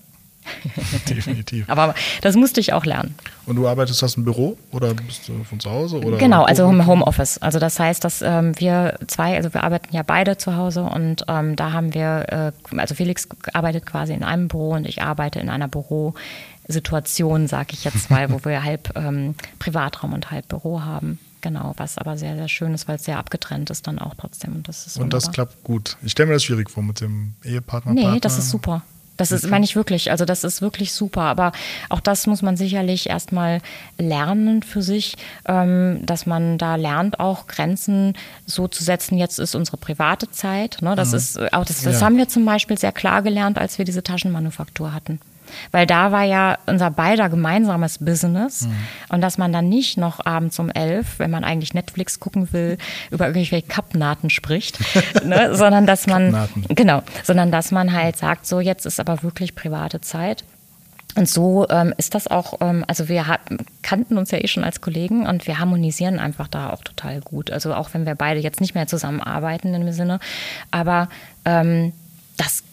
Definitiv. 1.09 1.69
Aber 1.69 1.93
das 2.21 2.35
musste 2.35 2.59
ich 2.59 2.73
auch 2.73 2.85
lernen. 2.85 3.15
Und 3.45 3.55
du 3.55 3.67
arbeitest 3.67 4.01
das 4.01 4.15
im 4.15 4.25
Büro 4.25 4.57
oder 4.71 4.93
bist 4.93 5.27
du 5.27 5.43
von 5.43 5.59
zu 5.59 5.69
Hause? 5.69 5.99
Oder 6.01 6.17
genau, 6.17 6.43
also 6.43 6.69
im 6.69 6.85
Homeoffice. 6.85 7.37
Also 7.39 7.59
das 7.59 7.79
heißt, 7.79 8.03
dass 8.03 8.21
ähm, 8.21 8.59
wir 8.59 8.97
zwei, 9.07 9.35
also 9.35 9.53
wir 9.53 9.63
arbeiten 9.63 9.95
ja 9.95 10.03
beide 10.03 10.37
zu 10.37 10.55
Hause 10.55 10.83
und 10.83 11.25
ähm, 11.27 11.55
da 11.55 11.71
haben 11.71 11.93
wir, 11.93 12.53
äh, 12.71 12.77
also 12.77 12.95
Felix 12.95 13.27
arbeitet 13.53 13.85
quasi 13.85 14.13
in 14.13 14.23
einem 14.23 14.47
Büro 14.47 14.71
und 14.71 14.87
ich 14.87 15.01
arbeite 15.01 15.39
in 15.39 15.49
einer 15.49 15.67
Bürosituation, 15.67 17.47
sage 17.47 17.69
ich 17.73 17.83
jetzt 17.83 18.09
mal, 18.09 18.31
wo 18.31 18.43
wir 18.43 18.63
halb 18.63 18.95
ähm, 18.95 19.35
Privatraum 19.59 20.13
und 20.13 20.31
halb 20.31 20.47
Büro 20.47 20.81
haben. 20.81 21.19
Genau, 21.41 21.73
was 21.77 21.97
aber 21.97 22.17
sehr, 22.17 22.35
sehr 22.35 22.49
schön 22.49 22.73
ist, 22.73 22.87
weil 22.87 22.97
es 22.97 23.05
sehr 23.05 23.17
abgetrennt 23.17 23.69
ist 23.69 23.87
dann 23.87 23.99
auch 23.99 24.15
trotzdem. 24.15 24.55
Und 24.55 24.67
das, 24.67 24.87
ist 24.87 24.97
und 24.97 25.13
das 25.13 25.31
klappt 25.31 25.63
gut. 25.63 25.97
Ich 26.03 26.11
stelle 26.11 26.27
mir 26.27 26.33
das 26.33 26.43
schwierig 26.43 26.69
vor 26.69 26.83
mit 26.83 26.99
dem 26.99 27.35
Ehepartner. 27.43 27.93
Nee, 27.93 28.03
Partner. 28.03 28.19
das 28.19 28.37
ist 28.37 28.49
super. 28.49 28.83
Das 29.19 29.33
ist, 29.33 29.49
meine 29.49 29.65
ich 29.65 29.75
wirklich, 29.75 30.11
also 30.11 30.23
das 30.23 30.45
ist 30.45 30.61
wirklich 30.61 30.93
super. 30.93 31.23
Aber 31.23 31.51
auch 31.89 31.99
das 31.99 32.25
muss 32.25 32.41
man 32.41 32.55
sicherlich 32.55 33.09
erstmal 33.09 33.61
lernen 33.97 34.63
für 34.63 34.81
sich, 34.81 35.17
ähm, 35.45 35.99
dass 36.05 36.25
man 36.25 36.57
da 36.57 36.75
lernt, 36.75 37.19
auch 37.19 37.47
Grenzen 37.47 38.13
so 38.45 38.69
zu 38.69 38.81
setzen. 38.81 39.17
Jetzt 39.17 39.37
ist 39.37 39.55
unsere 39.55 39.75
private 39.75 40.31
Zeit. 40.31 40.77
Ne? 40.81 40.95
Das 40.95 41.11
mhm. 41.11 41.17
ist 41.17 41.53
auch 41.53 41.65
das, 41.65 41.81
das 41.81 41.99
ja. 41.99 42.05
haben 42.05 42.15
wir 42.15 42.29
zum 42.29 42.45
Beispiel 42.45 42.77
sehr 42.77 42.93
klar 42.93 43.21
gelernt, 43.21 43.57
als 43.57 43.77
wir 43.77 43.83
diese 43.83 44.03
Taschenmanufaktur 44.03 44.93
hatten. 44.93 45.19
Weil 45.71 45.85
da 45.85 46.11
war 46.11 46.23
ja 46.23 46.57
unser 46.65 46.91
beider 46.91 47.29
gemeinsames 47.29 47.99
Business. 47.99 48.63
Mhm. 48.63 48.75
Und 49.09 49.21
dass 49.21 49.37
man 49.37 49.53
dann 49.53 49.69
nicht 49.69 49.97
noch 49.97 50.25
abends 50.25 50.59
um 50.59 50.69
elf, 50.69 51.19
wenn 51.19 51.31
man 51.31 51.43
eigentlich 51.43 51.73
Netflix 51.73 52.19
gucken 52.19 52.51
will, 52.53 52.77
über 53.11 53.27
irgendwelche 53.27 53.61
Kappnaten 53.61 54.29
spricht, 54.29 54.79
ne? 55.25 55.55
sondern 55.55 55.85
dass 55.85 56.07
man, 56.07 56.47
genau, 56.69 57.03
sondern 57.23 57.51
dass 57.51 57.71
man 57.71 57.93
halt 57.93 58.17
sagt, 58.17 58.45
so 58.45 58.59
jetzt 58.59 58.85
ist 58.85 58.99
aber 58.99 59.23
wirklich 59.23 59.55
private 59.55 60.01
Zeit. 60.01 60.43
Und 61.15 61.27
so 61.27 61.67
ähm, 61.69 61.93
ist 61.97 62.13
das 62.13 62.27
auch, 62.27 62.61
ähm, 62.61 62.85
also 62.87 63.09
wir 63.09 63.25
kannten 63.81 64.17
uns 64.17 64.31
ja 64.31 64.37
eh 64.37 64.47
schon 64.47 64.63
als 64.63 64.79
Kollegen 64.79 65.25
und 65.25 65.47
wir 65.47 65.59
harmonisieren 65.59 66.19
einfach 66.19 66.47
da 66.47 66.69
auch 66.69 66.83
total 66.83 67.19
gut. 67.21 67.51
Also 67.51 67.73
auch 67.73 67.93
wenn 67.93 68.05
wir 68.05 68.15
beide 68.15 68.39
jetzt 68.39 68.61
nicht 68.61 68.75
mehr 68.75 68.87
zusammenarbeiten 68.87 69.73
in 69.73 69.81
dem 69.81 69.91
Sinne, 69.91 70.19
aber 70.71 71.09
ähm, 71.45 71.93
das 72.37 72.63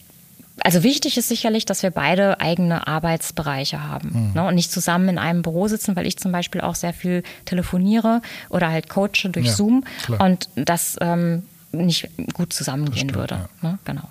also 0.60 0.82
wichtig 0.82 1.18
ist 1.18 1.28
sicherlich, 1.28 1.64
dass 1.64 1.82
wir 1.82 1.90
beide 1.90 2.40
eigene 2.40 2.86
Arbeitsbereiche 2.86 3.82
haben 3.82 4.28
mhm. 4.28 4.32
ne, 4.34 4.46
und 4.46 4.54
nicht 4.54 4.72
zusammen 4.72 5.08
in 5.08 5.18
einem 5.18 5.42
Büro 5.42 5.68
sitzen, 5.68 5.96
weil 5.96 6.06
ich 6.06 6.18
zum 6.18 6.32
Beispiel 6.32 6.60
auch 6.60 6.74
sehr 6.74 6.92
viel 6.92 7.22
telefoniere 7.44 8.22
oder 8.48 8.70
halt 8.70 8.88
coache 8.88 9.28
durch 9.30 9.46
ja, 9.46 9.52
Zoom 9.52 9.84
klar. 10.04 10.20
und 10.20 10.48
das 10.54 10.96
ähm, 11.00 11.42
nicht 11.72 12.08
gut 12.32 12.52
zusammengehen 12.52 13.10
stimmt, 13.10 13.14
würde. 13.14 13.48
Ja. 13.62 13.68
Ne, 13.68 13.78
genau. 13.84 14.08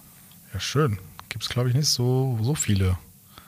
Ja, 0.53 0.59
schön. 0.59 0.99
Gibt 1.29 1.43
es, 1.43 1.49
glaube 1.49 1.69
ich, 1.69 1.75
nicht 1.75 1.87
so, 1.87 2.37
so 2.41 2.55
viele. 2.55 2.97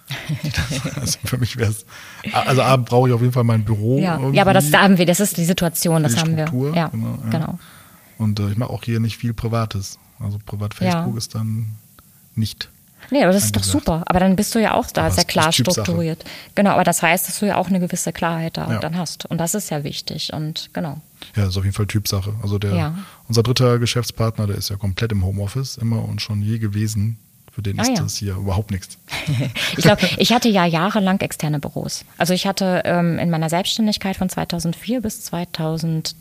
also 0.96 1.20
für 1.24 1.38
mich 1.38 1.58
wäre 1.58 1.72
es. 1.72 1.86
Also 2.34 2.62
abend 2.62 2.88
brauche 2.88 3.10
ich 3.10 3.14
auf 3.14 3.22
jeden 3.22 3.34
Fall 3.34 3.44
mein 3.44 3.64
Büro. 3.64 4.00
Ja, 4.00 4.20
ja 4.32 4.42
aber 4.42 4.54
das 4.54 4.72
haben 4.74 4.98
wir, 4.98 5.06
das 5.06 5.20
ist 5.20 5.38
die 5.38 5.46
Situation, 5.46 6.04
das 6.04 6.14
die 6.14 6.20
haben 6.20 6.34
Struktur, 6.34 6.74
wir. 6.74 6.82
Ja, 6.82 6.88
genau. 6.88 7.20
Ja. 7.24 7.30
genau. 7.30 7.60
Und 8.18 8.40
äh, 8.40 8.50
ich 8.50 8.58
mache 8.58 8.72
auch 8.72 8.84
hier 8.84 9.00
nicht 9.00 9.18
viel 9.18 9.34
Privates. 9.34 10.00
Also 10.20 10.40
privat 10.44 10.74
Facebook 10.74 11.18
ist 11.18 11.36
dann 11.36 11.76
nicht 12.36 12.70
Nee, 13.12 13.24
aber 13.24 13.34
das 13.34 13.46
ist 13.46 13.56
doch 13.56 13.64
super. 13.64 14.04
Aber 14.06 14.20
dann 14.20 14.36
bist 14.36 14.54
du 14.56 14.60
ja 14.60 14.74
auch 14.74 14.88
da 14.88 15.10
sehr 15.10 15.24
klar 15.24 15.52
strukturiert. 15.52 16.24
Genau, 16.56 16.72
aber 16.72 16.84
das 16.84 17.02
heißt, 17.02 17.28
dass 17.28 17.40
du 17.40 17.46
ja 17.46 17.58
auch 17.58 17.68
eine 17.68 17.80
gewisse 17.80 18.12
Klarheit 18.12 18.58
da 18.58 18.72
ja. 18.72 18.80
dann 18.80 18.98
hast. 18.98 19.26
Und 19.26 19.38
das 19.40 19.56
ist 19.56 19.70
ja 19.70 19.84
wichtig. 19.84 20.34
Und 20.34 20.70
genau. 20.74 21.02
Ja, 21.36 21.44
das 21.44 21.50
ist 21.50 21.58
auf 21.58 21.64
jeden 21.64 21.76
Fall 21.76 21.88
Typsache. 21.88 22.34
Also 22.42 22.60
der, 22.60 22.74
ja. 22.74 22.96
unser 23.28 23.44
dritter 23.44 23.80
Geschäftspartner, 23.80 24.48
der 24.48 24.58
ist 24.58 24.70
ja 24.70 24.76
komplett 24.76 25.12
im 25.12 25.26
Homeoffice 25.26 25.78
immer 25.78 26.04
und 26.04 26.22
schon 26.22 26.42
je 26.42 26.60
gewesen. 26.60 27.20
Für 27.52 27.64
den 27.64 27.80
ah, 27.80 27.82
ist 27.82 27.90
ja. 27.90 27.96
das 27.96 28.18
hier 28.18 28.36
überhaupt 28.36 28.70
nichts. 28.70 29.00
ich 29.78 29.84
glaube, 29.84 30.08
ich 30.18 30.32
hatte 30.32 30.48
ja 30.48 30.66
jahrelang 30.66 31.20
externe 31.22 31.60
Büros. 31.60 32.06
Also 32.20 32.34
ich 32.34 32.46
hatte 32.46 32.84
ähm, 32.86 33.18
in 33.18 33.32
meiner 33.32 33.50
Selbstständigkeit 33.50 34.16
von 34.16 34.30
2004 34.30 35.02
bis 35.02 35.24
2000 35.24 36.16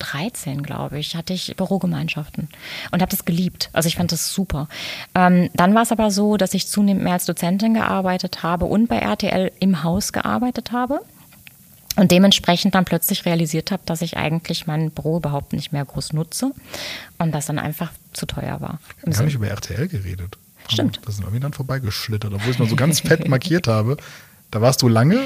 13, 0.00 0.62
glaube 0.62 0.98
ich, 0.98 1.14
hatte 1.14 1.32
ich 1.32 1.54
Bürogemeinschaften 1.56 2.48
und 2.90 3.00
habe 3.00 3.10
das 3.10 3.24
geliebt. 3.24 3.70
Also 3.72 3.86
ich 3.86 3.96
fand 3.96 4.10
das 4.10 4.32
super. 4.32 4.68
Ähm, 5.14 5.50
dann 5.54 5.74
war 5.74 5.82
es 5.82 5.92
aber 5.92 6.10
so, 6.10 6.36
dass 6.36 6.54
ich 6.54 6.66
zunehmend 6.66 7.04
mehr 7.04 7.12
als 7.12 7.26
Dozentin 7.26 7.74
gearbeitet 7.74 8.42
habe 8.42 8.64
und 8.64 8.88
bei 8.88 8.98
RTL 8.98 9.52
im 9.60 9.84
Haus 9.84 10.12
gearbeitet 10.12 10.72
habe. 10.72 11.00
Und 11.96 12.12
dementsprechend 12.12 12.74
dann 12.74 12.84
plötzlich 12.84 13.26
realisiert 13.26 13.72
habe, 13.72 13.82
dass 13.84 14.00
ich 14.00 14.16
eigentlich 14.16 14.66
mein 14.66 14.90
Büro 14.90 15.18
überhaupt 15.18 15.52
nicht 15.52 15.72
mehr 15.72 15.84
groß 15.84 16.12
nutze 16.12 16.52
und 17.18 17.32
das 17.32 17.46
dann 17.46 17.58
einfach 17.58 17.90
zu 18.12 18.26
teuer 18.26 18.60
war. 18.60 18.78
Wir 19.04 19.16
haben 19.16 19.24
nicht 19.24 19.34
über 19.34 19.48
RTL 19.48 19.88
geredet. 19.88 20.38
Stimmt. 20.68 21.00
Das 21.04 21.16
sind 21.16 21.24
irgendwie 21.24 21.40
dann 21.40 21.52
vorbeigeschlittert, 21.52 22.32
obwohl 22.32 22.50
ich 22.50 22.56
es 22.56 22.58
mal 22.58 22.68
so 22.68 22.76
ganz 22.76 23.00
fett 23.00 23.28
markiert 23.28 23.66
habe. 23.66 23.96
Da 24.50 24.60
warst 24.60 24.82
du 24.82 24.88
lange 24.88 25.20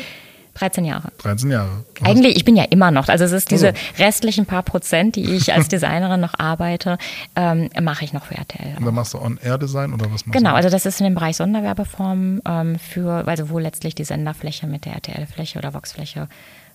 13 0.54 0.84
Jahre. 0.84 1.10
13 1.18 1.50
Jahre. 1.50 1.84
Eigentlich, 2.02 2.36
ich 2.36 2.44
bin 2.44 2.56
ja 2.56 2.64
immer 2.64 2.90
noch. 2.90 3.08
Also 3.08 3.24
es 3.24 3.32
ist 3.32 3.50
diese 3.50 3.68
also. 3.68 3.80
restlichen 3.98 4.46
paar 4.46 4.62
Prozent, 4.62 5.16
die 5.16 5.34
ich 5.34 5.52
als 5.52 5.68
Designerin 5.74 6.20
noch 6.20 6.38
arbeite, 6.38 6.98
ähm, 7.34 7.68
mache 7.82 8.04
ich 8.04 8.12
noch 8.12 8.26
für 8.26 8.36
RTL. 8.36 8.76
Und 8.78 8.84
dann 8.84 8.94
machst 8.94 9.14
du 9.14 9.18
On-Air-Design 9.20 9.92
oder 9.92 10.06
was 10.06 10.26
machst 10.26 10.32
genau, 10.32 10.50
du? 10.50 10.56
also 10.56 10.70
das 10.70 10.86
ist 10.86 11.00
in 11.00 11.04
dem 11.04 11.14
Bereich 11.14 11.36
Sonderwerbeform 11.36 12.40
ähm, 12.46 12.78
für, 12.78 13.26
also 13.26 13.50
wo 13.50 13.58
letztlich 13.58 13.94
die 13.94 14.04
Senderfläche 14.04 14.66
mit 14.66 14.84
der 14.84 14.94
RTL-Fläche 14.94 15.58
oder 15.58 15.74
Vox-Fläche 15.74 16.28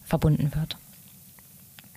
verbunden 0.04 0.52
wird. 0.56 0.78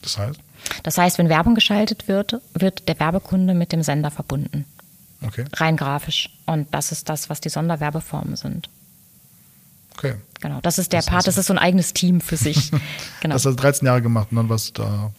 Das 0.02 0.18
heißt? 0.18 0.40
Das 0.82 0.98
heißt, 0.98 1.18
wenn 1.18 1.28
Werbung 1.28 1.54
geschaltet 1.54 2.06
wird, 2.06 2.40
wird 2.54 2.88
der 2.88 2.98
Werbekunde 3.00 3.54
mit 3.54 3.72
dem 3.72 3.82
Sender 3.82 4.10
verbunden. 4.10 4.64
Okay. 5.24 5.44
Rein 5.54 5.76
grafisch. 5.76 6.30
Und 6.46 6.72
das 6.74 6.92
ist 6.92 7.08
das, 7.08 7.30
was 7.30 7.40
die 7.40 7.48
Sonderwerbeformen 7.48 8.36
sind. 8.36 8.68
Okay. 9.96 10.14
Genau, 10.40 10.60
das 10.60 10.78
ist 10.78 10.92
der 10.92 11.00
das 11.00 11.06
Part, 11.06 11.26
das 11.26 11.38
ist 11.38 11.46
so 11.46 11.54
ein 11.54 11.58
eigenes 11.58 11.92
Team 11.92 12.20
für 12.20 12.36
sich. 12.36 12.70
Genau. 13.20 13.34
Das 13.34 13.46
hast 13.46 13.52
du 13.52 13.62
13 13.62 13.86
Jahre 13.86 14.02
gemacht 14.02 14.28
und 14.30 14.36
dann 14.36 14.48
warst 14.48 14.76
du 14.76 14.82
da 14.82 15.12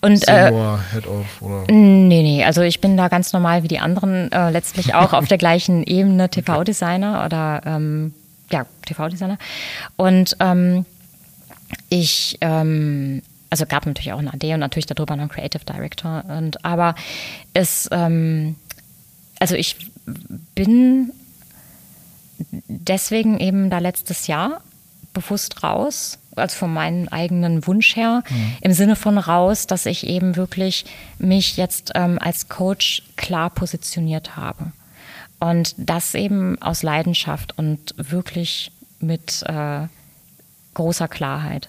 und, 0.00 0.28
äh, 0.28 0.46
Senior, 0.46 0.78
äh, 0.78 0.94
Head 0.94 1.06
of 1.06 1.42
oder? 1.42 1.64
Nee, 1.70 2.22
nee, 2.22 2.44
also 2.44 2.62
ich 2.62 2.80
bin 2.80 2.96
da 2.96 3.08
ganz 3.08 3.32
normal 3.32 3.62
wie 3.62 3.68
die 3.68 3.78
anderen, 3.78 4.30
äh, 4.32 4.50
letztlich 4.50 4.94
auch 4.94 5.12
auf 5.12 5.28
der 5.28 5.38
gleichen 5.38 5.82
Ebene 5.86 6.28
TV-Designer 6.28 7.24
oder 7.24 7.62
ähm, 7.66 8.14
ja, 8.50 8.66
TV-Designer. 8.86 9.38
Und 9.96 10.36
ähm, 10.40 10.86
ich, 11.88 12.38
ähm, 12.40 13.22
also 13.50 13.66
gab 13.66 13.86
natürlich 13.86 14.12
auch 14.12 14.18
ein 14.18 14.28
AD 14.28 14.54
und 14.54 14.60
natürlich 14.60 14.86
darüber 14.86 15.16
noch 15.16 15.22
einen 15.22 15.30
Creative 15.30 15.64
Director. 15.64 16.24
Und 16.28 16.64
aber 16.64 16.94
es, 17.52 17.88
ähm, 17.92 18.56
also 19.38 19.54
ich 19.54 19.76
bin 20.54 21.12
deswegen 22.68 23.38
eben 23.38 23.70
da 23.70 23.78
letztes 23.78 24.26
Jahr 24.26 24.60
bewusst 25.12 25.62
raus 25.62 26.18
also 26.36 26.56
von 26.56 26.72
meinem 26.72 27.08
eigenen 27.08 27.66
Wunsch 27.66 27.96
her, 27.96 28.22
mhm. 28.28 28.56
im 28.60 28.72
Sinne 28.72 28.96
von 28.96 29.18
raus, 29.18 29.66
dass 29.66 29.86
ich 29.86 30.06
eben 30.06 30.36
wirklich 30.36 30.84
mich 31.18 31.56
jetzt 31.56 31.92
ähm, 31.94 32.18
als 32.20 32.48
Coach 32.48 33.02
klar 33.16 33.50
positioniert 33.50 34.36
habe. 34.36 34.72
Und 35.40 35.74
das 35.76 36.14
eben 36.14 36.60
aus 36.62 36.82
Leidenschaft 36.82 37.58
und 37.58 37.94
wirklich 37.96 38.70
mit 39.00 39.42
äh, 39.46 39.86
großer 40.74 41.08
Klarheit. 41.08 41.68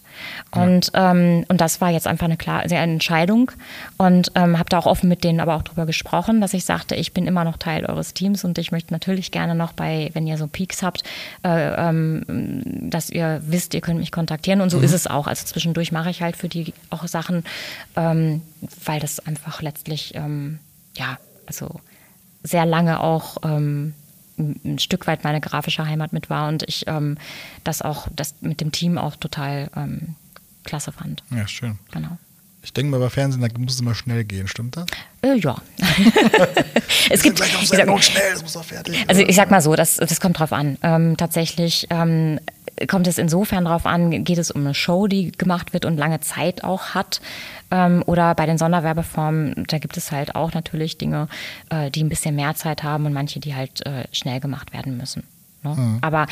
Und, 0.52 0.92
ja. 0.94 1.12
ähm, 1.12 1.46
und 1.48 1.62
das 1.62 1.82
war 1.82 1.90
jetzt 1.90 2.08
einfach 2.08 2.26
eine 2.26 2.38
klare 2.38 2.64
eine 2.64 2.94
Entscheidung 2.94 3.52
und 3.98 4.32
ähm, 4.36 4.58
habe 4.58 4.70
da 4.70 4.80
auch 4.80 4.86
offen 4.86 5.08
mit 5.08 5.24
denen 5.24 5.40
aber 5.40 5.56
auch 5.56 5.62
drüber 5.62 5.86
gesprochen, 5.86 6.42
dass 6.42 6.54
ich 6.54 6.66
sagte, 6.66 6.96
ich 6.96 7.14
bin 7.14 7.28
immer 7.28 7.44
noch 7.44 7.58
Teil 7.58 7.86
eures 7.86 8.14
Teams 8.14 8.44
und 8.44 8.58
ich 8.58 8.72
möchte 8.72 8.94
natürlich 8.94 9.32
gerne 9.32 9.56
noch 9.56 9.74
bei, 9.74 10.10
wenn 10.14 10.28
ihr 10.28 10.38
so 10.38 10.48
Peaks 10.48 10.84
habt, 10.84 11.04
äh, 11.44 11.90
ähm, 11.90 12.62
dass 12.90 13.10
ihr 13.10 13.42
wisst, 13.46 13.74
ihr 13.74 13.82
könnt 13.82 14.00
mich 14.00 14.12
kontaktieren 14.12 14.62
und 14.62 14.70
so 14.70 14.80
mhm. 14.80 14.84
ist 14.84 14.94
es 14.94 15.08
auch. 15.08 15.28
Also 15.28 15.46
zwischendurch 15.46 15.92
mache 15.92 16.10
ich 16.10 16.22
halt 16.22 16.36
für 16.36 16.50
die 16.50 16.74
auch 16.90 17.08
Sachen, 17.08 17.44
ähm, 17.96 18.42
weil 18.84 19.00
das 19.00 19.20
einfach 19.20 19.62
letztlich, 19.62 20.14
ähm, 20.16 20.60
ja, 20.96 21.18
also 21.46 21.80
sehr 22.44 22.66
lange 22.66 23.02
auch 23.02 23.38
ähm, 23.44 23.94
ein 24.38 24.80
Stück 24.80 25.08
weit 25.08 25.24
meine 25.24 25.42
grafische 25.42 25.86
Heimat 25.86 26.14
mit 26.14 26.30
war 26.30 26.48
und 26.48 26.64
ich 26.68 26.88
ähm, 26.88 27.18
das 27.64 27.82
auch 27.82 28.08
das 28.16 28.36
mit 28.42 28.62
dem 28.62 28.72
Team 28.72 28.98
auch 28.98 29.16
total 29.16 29.70
ähm, 29.76 30.16
klasse 30.64 30.92
fand. 30.92 31.24
Ja, 31.32 31.48
schön. 31.48 31.80
Genau. 31.92 32.18
Ich 32.66 32.74
denke 32.74 32.90
mal, 32.90 33.00
bei 33.00 33.12
Fernsehen, 33.12 33.42
da 33.42 33.60
muss 33.60 33.76
es 33.76 33.80
immer 33.80 33.94
schnell 33.94 34.24
gehen, 34.24 34.48
stimmt 34.48 34.76
das? 34.76 34.88
Äh, 35.22 35.38
ja. 35.38 35.56
es 37.12 37.22
gibt 37.22 37.36
gleich 37.36 37.56
auf 37.56 37.64
Sendung 37.64 38.02
schnell, 38.02 38.32
das 38.34 38.42
muss 38.42 38.58
auch 38.58 38.64
fertig. 38.64 39.06
Also 39.08 39.22
ich 39.22 39.36
sag 39.36 39.52
mal 39.52 39.62
so, 39.62 39.76
das, 39.76 39.98
das 39.98 40.20
kommt 40.20 40.40
drauf 40.40 40.52
an. 40.52 40.80
Ähm, 40.82 41.16
tatsächlich 41.16 41.86
ähm, 41.92 42.40
kommt 42.88 43.08
es 43.08 43.18
insofern 43.18 43.66
drauf 43.66 43.86
an, 43.86 44.24
geht 44.24 44.38
es 44.38 44.52
um 44.52 44.62
eine 44.62 44.74
Show, 44.74 45.08
die 45.08 45.32
gemacht 45.32 45.74
wird 45.74 45.86
und 45.86 45.98
lange 45.98 46.20
Zeit 46.22 46.64
auch 46.64 46.90
hat. 46.90 47.22
Ähm, 47.72 48.04
oder 48.06 48.36
bei 48.36 48.46
den 48.46 48.58
Sonderwerbeformen, 48.58 49.66
da 49.68 49.80
gibt 49.80 49.98
es 49.98 50.12
halt 50.12 50.36
auch 50.36 50.54
natürlich 50.54 50.98
Dinge, 50.98 51.28
äh, 51.70 51.90
die 51.90 52.04
ein 52.04 52.10
bisschen 52.10 52.36
mehr 52.36 52.56
Zeit 52.56 52.84
haben 52.84 53.06
und 53.06 53.14
manche, 53.14 53.40
die 53.40 53.56
halt 53.56 53.86
äh, 53.86 54.04
schnell 54.12 54.40
gemacht 54.40 54.74
werden 54.74 54.98
müssen. 54.98 55.24
Ne? 55.64 55.76
Mhm. 55.76 55.98
Aber 56.02 56.28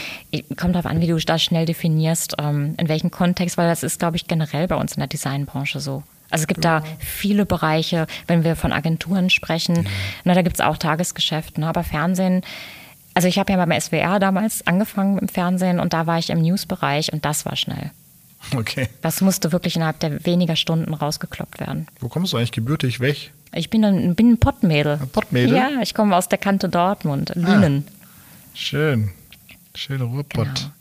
kommt 0.57 0.75
darauf 0.75 0.85
an, 0.85 1.01
wie 1.01 1.07
du 1.07 1.17
das 1.17 1.41
schnell 1.41 1.65
definierst, 1.65 2.35
ähm, 2.39 2.75
in 2.77 2.87
welchem 2.87 3.11
Kontext, 3.11 3.57
weil 3.57 3.67
das 3.67 3.83
ist, 3.83 3.99
glaube 3.99 4.17
ich, 4.17 4.27
generell 4.27 4.67
bei 4.67 4.75
uns 4.75 4.93
in 4.93 4.99
der 4.99 5.07
Designbranche 5.07 5.79
so. 5.79 6.03
Also 6.29 6.43
es 6.43 6.47
gibt 6.47 6.65
ja. 6.65 6.79
da 6.79 6.85
viele 6.97 7.45
Bereiche, 7.45 8.07
wenn 8.27 8.43
wir 8.43 8.55
von 8.55 8.71
Agenturen 8.71 9.29
sprechen, 9.29 9.75
ja. 9.75 9.83
na, 10.23 10.33
da 10.33 10.41
gibt 10.41 10.55
es 10.55 10.61
auch 10.61 10.77
Tagesgeschäft, 10.77 11.57
ne? 11.57 11.67
aber 11.67 11.83
Fernsehen, 11.83 12.41
also 13.13 13.27
ich 13.27 13.37
habe 13.39 13.51
ja 13.51 13.63
beim 13.63 13.79
SWR 13.79 14.19
damals 14.19 14.65
angefangen 14.65 15.17
im 15.17 15.27
Fernsehen 15.27 15.79
und 15.79 15.93
da 15.93 16.07
war 16.07 16.19
ich 16.19 16.29
im 16.29 16.41
Newsbereich 16.41 17.13
und 17.13 17.25
das 17.25 17.45
war 17.45 17.55
schnell. 17.55 17.91
Okay. 18.55 18.89
Das 19.01 19.21
musste 19.21 19.51
wirklich 19.51 19.75
innerhalb 19.75 19.99
der 19.99 20.25
weniger 20.25 20.55
Stunden 20.55 20.93
rausgekloppt 20.93 21.59
werden. 21.59 21.87
Wo 21.99 22.09
kommst 22.09 22.33
du 22.33 22.37
eigentlich 22.37 22.51
gebürtig 22.51 22.99
weg? 22.99 23.31
Ich 23.53 23.69
bin 23.69 23.85
ein, 23.85 24.15
bin 24.15 24.31
ein 24.31 24.37
Pottmädel. 24.39 24.99
Ein 25.01 25.09
Pottmädel? 25.09 25.55
Ja, 25.55 25.69
ich 25.81 25.93
komme 25.93 26.15
aus 26.15 26.27
der 26.27 26.39
Kante 26.39 26.69
Dortmund, 26.69 27.31
Lünen. 27.35 27.85
Ah, 27.87 27.91
schön. 28.53 29.11
Schöne 29.75 30.03
Ruhrpott. 30.03 30.45
Genau. 30.45 30.71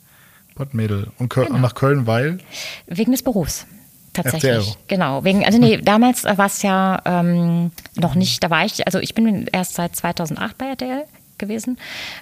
Pottmädel. 0.54 1.08
Und 1.18 1.28
Köl 1.28 1.46
genau. 1.46 1.58
nach 1.58 1.74
Köln, 1.74 2.06
weil? 2.06 2.38
Wegen 2.86 3.12
des 3.12 3.22
Berufs 3.22 3.66
tatsächlich. 4.12 4.52
RTL. 4.52 4.76
Genau, 4.88 5.24
wegen, 5.24 5.44
also 5.44 5.58
nee, 5.58 5.78
damals 5.78 6.24
war 6.24 6.46
es 6.46 6.62
ja 6.62 7.00
ähm, 7.04 7.72
noch 7.96 8.14
nicht, 8.14 8.42
da 8.42 8.50
war 8.50 8.64
ich, 8.64 8.86
also 8.86 8.98
ich 8.98 9.14
bin 9.14 9.46
erst 9.52 9.74
seit 9.74 9.96
2008 9.96 10.58
bei 10.58 10.66
RTL 10.66 11.04
gewesen 11.42 11.78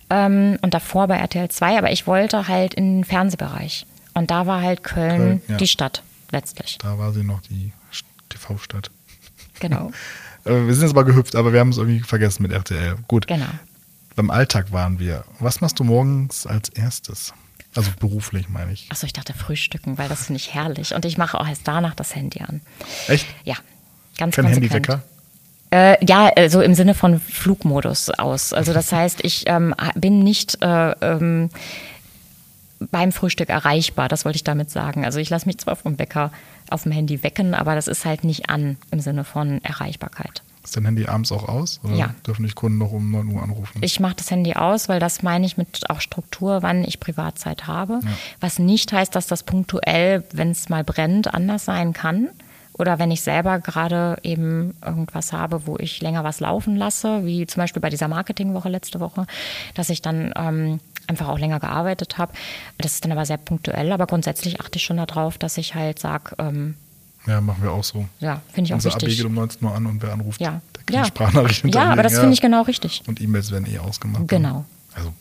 ähm, 0.08 0.58
und 0.62 0.74
davor 0.74 1.06
bei 1.06 1.16
RTL 1.16 1.48
2, 1.48 1.78
aber 1.78 1.92
ich 1.92 2.06
wollte 2.06 2.48
halt 2.48 2.74
in 2.74 2.98
den 2.98 3.04
Fernsehbereich. 3.04 3.86
Und 4.14 4.30
da 4.30 4.46
war 4.46 4.60
halt 4.60 4.82
Köln, 4.82 5.16
Köln 5.16 5.42
ja. 5.46 5.56
die 5.58 5.68
Stadt 5.68 6.02
letztlich. 6.32 6.78
Da 6.78 6.98
war 6.98 7.12
sie 7.12 7.22
noch 7.22 7.40
die 7.42 7.72
TV-Stadt. 8.28 8.90
Genau. 9.60 9.92
Äh, 10.46 10.66
wir 10.66 10.72
sind 10.72 10.84
jetzt 10.84 10.92
aber 10.92 11.04
gehüpft, 11.04 11.36
aber 11.36 11.52
wir 11.52 11.60
haben 11.60 11.68
es 11.68 11.76
irgendwie 11.76 12.00
vergessen 12.00 12.42
mit 12.42 12.50
RTL. 12.50 12.96
Gut. 13.08 13.26
Genau. 13.26 13.44
Beim 14.16 14.30
Alltag 14.30 14.72
waren 14.72 14.98
wir. 14.98 15.24
Was 15.38 15.60
machst 15.60 15.78
du 15.78 15.84
morgens 15.84 16.46
als 16.46 16.70
erstes? 16.70 17.34
Also 17.74 17.90
beruflich 18.00 18.48
meine 18.48 18.72
ich. 18.72 18.86
Achso, 18.90 19.04
ich 19.04 19.12
dachte 19.12 19.34
frühstücken, 19.34 19.98
weil 19.98 20.08
das 20.08 20.24
finde 20.24 20.38
ich 20.38 20.54
herrlich. 20.54 20.94
Und 20.94 21.04
ich 21.04 21.18
mache 21.18 21.38
auch 21.38 21.46
erst 21.46 21.68
danach 21.68 21.94
das 21.94 22.14
Handy 22.16 22.40
an. 22.40 22.62
Echt? 23.06 23.26
Ja, 23.44 23.56
ganz 24.16 24.34
Kein 24.34 24.46
konsequent. 24.46 24.88
Handywecker? 24.88 25.02
Äh, 25.70 26.04
ja, 26.04 26.26
so 26.36 26.40
also 26.40 26.60
im 26.62 26.74
Sinne 26.74 26.94
von 26.94 27.20
Flugmodus 27.20 28.10
aus. 28.10 28.52
Also 28.52 28.72
das 28.72 28.92
heißt, 28.92 29.24
ich 29.24 29.44
ähm, 29.46 29.74
bin 29.94 30.20
nicht 30.20 30.60
äh, 30.62 30.90
ähm, 31.00 31.50
beim 32.90 33.12
Frühstück 33.12 33.50
erreichbar, 33.50 34.08
das 34.08 34.24
wollte 34.24 34.36
ich 34.36 34.44
damit 34.44 34.70
sagen. 34.70 35.04
Also 35.04 35.18
ich 35.18 35.30
lasse 35.30 35.46
mich 35.46 35.58
zwar 35.58 35.76
vom 35.76 35.98
Wecker 35.98 36.32
auf 36.70 36.84
dem 36.84 36.92
Handy 36.92 37.22
wecken, 37.22 37.54
aber 37.54 37.74
das 37.74 37.88
ist 37.88 38.04
halt 38.04 38.24
nicht 38.24 38.48
an 38.48 38.78
im 38.90 39.00
Sinne 39.00 39.24
von 39.24 39.62
Erreichbarkeit. 39.62 40.42
Ist 40.62 40.76
dein 40.76 40.84
Handy 40.84 41.06
abends 41.06 41.32
auch 41.32 41.48
aus? 41.48 41.80
Oder 41.84 41.94
ja. 41.94 42.14
dürfen 42.26 42.42
dich 42.42 42.54
Kunden 42.54 42.78
noch 42.78 42.92
um 42.92 43.10
9 43.10 43.28
Uhr 43.28 43.42
anrufen? 43.42 43.78
Ich 43.80 43.98
mache 43.98 44.16
das 44.16 44.30
Handy 44.30 44.54
aus, 44.54 44.88
weil 44.88 45.00
das 45.00 45.22
meine 45.22 45.46
ich 45.46 45.56
mit 45.56 45.88
auch 45.88 46.00
Struktur, 46.00 46.62
wann 46.62 46.84
ich 46.84 47.00
Privatzeit 47.00 47.66
habe. 47.66 48.00
Ja. 48.02 48.10
Was 48.40 48.58
nicht 48.58 48.92
heißt, 48.92 49.14
dass 49.14 49.26
das 49.26 49.42
punktuell, 49.42 50.24
wenn 50.32 50.50
es 50.50 50.68
mal 50.68 50.84
brennt, 50.84 51.32
anders 51.32 51.64
sein 51.64 51.92
kann. 51.92 52.28
Oder 52.80 52.98
wenn 52.98 53.10
ich 53.10 53.20
selber 53.20 53.58
gerade 53.58 54.16
eben 54.22 54.74
irgendwas 54.82 55.34
habe, 55.34 55.66
wo 55.66 55.76
ich 55.78 56.00
länger 56.00 56.24
was 56.24 56.40
laufen 56.40 56.76
lasse, 56.76 57.26
wie 57.26 57.46
zum 57.46 57.60
Beispiel 57.60 57.82
bei 57.82 57.90
dieser 57.90 58.08
Marketingwoche 58.08 58.70
letzte 58.70 59.00
Woche, 59.00 59.26
dass 59.74 59.90
ich 59.90 60.00
dann 60.00 60.32
ähm, 60.34 60.80
einfach 61.06 61.28
auch 61.28 61.38
länger 61.38 61.60
gearbeitet 61.60 62.16
habe. 62.16 62.32
Das 62.78 62.94
ist 62.94 63.04
dann 63.04 63.12
aber 63.12 63.26
sehr 63.26 63.36
punktuell, 63.36 63.92
aber 63.92 64.06
grundsätzlich 64.06 64.60
achte 64.60 64.78
ich 64.78 64.84
schon 64.84 64.96
darauf, 64.96 65.36
dass 65.36 65.58
ich 65.58 65.74
halt 65.74 65.98
sage, 65.98 66.34
ähm, 66.38 66.74
ja, 67.26 67.42
machen 67.42 67.62
wir 67.62 67.72
auch 67.72 67.84
so. 67.84 68.06
Ja, 68.18 68.40
finde 68.50 68.68
ich 68.68 68.72
auch 68.72 68.76
Unser 68.76 68.94
wichtig. 68.94 69.10
AB 69.10 69.16
geht 69.16 69.26
um 69.26 69.34
19 69.34 69.62
Uhr 69.62 69.74
an 69.74 69.84
und 69.84 70.02
wer 70.02 70.14
anruft, 70.14 70.40
ja. 70.40 70.62
der 70.74 70.84
kriegt 70.84 70.94
ja. 70.94 71.04
Sprachnachricht 71.04 71.74
Ja, 71.74 71.92
aber 71.92 72.02
das 72.02 72.18
finde 72.18 72.32
ich 72.32 72.40
genau 72.40 72.62
richtig. 72.62 73.02
Und 73.06 73.20
E-Mails 73.20 73.50
werden 73.50 73.66
eh 73.70 73.78
ausgemacht. 73.78 74.26
Genau. 74.26 74.64
Also 74.94 75.12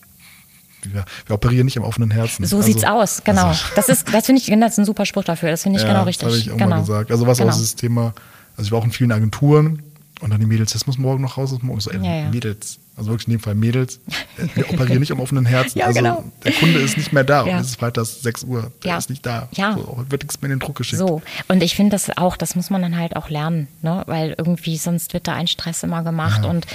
wir, 0.84 1.06
wir, 1.26 1.34
operieren 1.34 1.66
nicht 1.66 1.78
am 1.78 1.84
offenen 1.84 2.12
Herzen. 2.12 2.46
So 2.46 2.58
also, 2.58 2.68
sieht's 2.68 2.84
aus, 2.84 3.24
genau. 3.24 3.48
Also, 3.48 3.64
das 3.76 3.90
ist, 3.90 4.14
das 4.14 4.26
finde 4.26 4.42
ich, 4.42 4.48
das 4.48 4.72
ist 4.74 4.80
ein 4.80 4.86
super 4.86 5.06
Spruch 5.06 5.24
dafür. 5.24 5.52
Das 5.52 5.64
finde 5.64 5.80
ich 5.80 5.84
ja, 5.84 5.92
genau 5.92 6.04
richtig. 6.04 6.28
Das 6.28 6.34
habe 6.34 6.42
ich 6.42 6.52
auch 6.52 6.58
genau. 6.58 6.70
mal 6.70 6.82
gesagt. 6.82 7.12
Also 7.12 7.28
was 7.28 7.38
genau. 7.38 7.52
auch 7.52 7.58
das 7.58 7.76
Thema, 7.76 8.14
also 8.56 8.68
ich 8.68 8.72
war 8.72 8.80
auch 8.80 8.86
in 8.86 8.92
vielen 8.92 9.12
Agenturen 9.12 9.84
und 10.22 10.32
dann 10.32 10.40
die 10.40 10.46
Mädels, 10.46 10.74
das 10.74 10.86
muss 10.86 10.98
morgen 10.98 11.22
noch 11.22 11.38
raus, 11.38 11.52
das 11.52 11.62
morgen 11.62 11.80
so, 11.80 11.92
ey, 11.92 12.04
ja, 12.04 12.24
ja. 12.24 12.30
Mädels, 12.30 12.80
also 12.98 13.12
wirklich 13.12 13.28
in 13.28 13.34
dem 13.34 13.40
Fall 13.40 13.56
Mädels, 13.56 14.00
wir 14.56 14.70
operieren 14.70 15.00
nicht 15.00 15.12
am 15.12 15.20
offenen 15.20 15.46
Herzen. 15.46 15.80
ja, 15.80 15.86
also 15.86 16.00
genau. 16.00 16.24
der 16.44 16.52
Kunde 16.54 16.80
ist 16.80 16.98
nicht 16.98 17.14
mehr 17.14 17.24
da 17.24 17.46
ja. 17.46 17.56
und 17.56 17.62
es 17.62 17.70
ist 17.70 17.80
freitags 17.80 18.22
6 18.22 18.44
Uhr, 18.44 18.72
der 18.84 18.92
ja. 18.92 18.98
ist 18.98 19.10
nicht 19.10 19.26
da. 19.26 19.48
Ja. 19.54 19.74
So, 19.74 20.06
wird 20.10 20.24
nichts 20.24 20.42
mehr 20.42 20.52
in 20.52 20.58
den 20.58 20.66
Druck 20.66 20.76
geschickt. 20.76 21.00
So, 21.00 21.22
und 21.48 21.64
ich 21.64 21.76
finde 21.76 21.92
das 21.92 22.16
auch, 22.18 22.36
das 22.36 22.56
muss 22.56 22.70
man 22.70 22.82
dann 22.82 22.98
halt 22.98 23.16
auch 23.16 23.30
lernen, 23.30 23.68
ne? 23.82 24.04
weil 24.08 24.36
irgendwie 24.38 24.78
sonst 24.78 25.14
wird 25.14 25.28
da 25.28 25.34
ein 25.34 25.48
Stress 25.48 25.84
immer 25.84 26.04
gemacht 26.04 26.46
und 26.46 26.66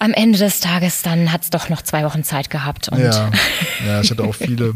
am 0.00 0.12
Ende 0.12 0.38
des 0.38 0.60
Tages 0.60 1.02
dann 1.02 1.30
hat 1.30 1.42
es 1.42 1.50
doch 1.50 1.68
noch 1.68 1.82
zwei 1.82 2.04
Wochen 2.04 2.24
Zeit 2.24 2.50
gehabt. 2.50 2.88
Und 2.88 2.98
ja. 2.98 3.30
ja, 3.86 4.00
ich 4.00 4.10
hatte 4.10 4.24
auch 4.24 4.34
viele 4.34 4.74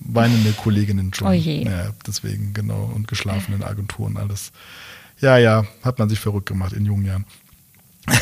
weinende 0.00 0.52
Kolleginnen 0.52 1.12
schon. 1.12 1.28
Oh 1.28 1.32
je. 1.32 1.64
Ja, 1.64 1.90
deswegen, 2.06 2.54
genau, 2.54 2.90
und 2.94 3.08
geschlafenen 3.08 3.64
Agenturen, 3.64 4.16
alles. 4.16 4.52
Ja, 5.20 5.38
ja, 5.38 5.64
hat 5.82 5.98
man 5.98 6.08
sich 6.08 6.20
verrückt 6.20 6.46
gemacht 6.46 6.72
in 6.72 6.84
jungen 6.86 7.06
Jahren. 7.06 7.24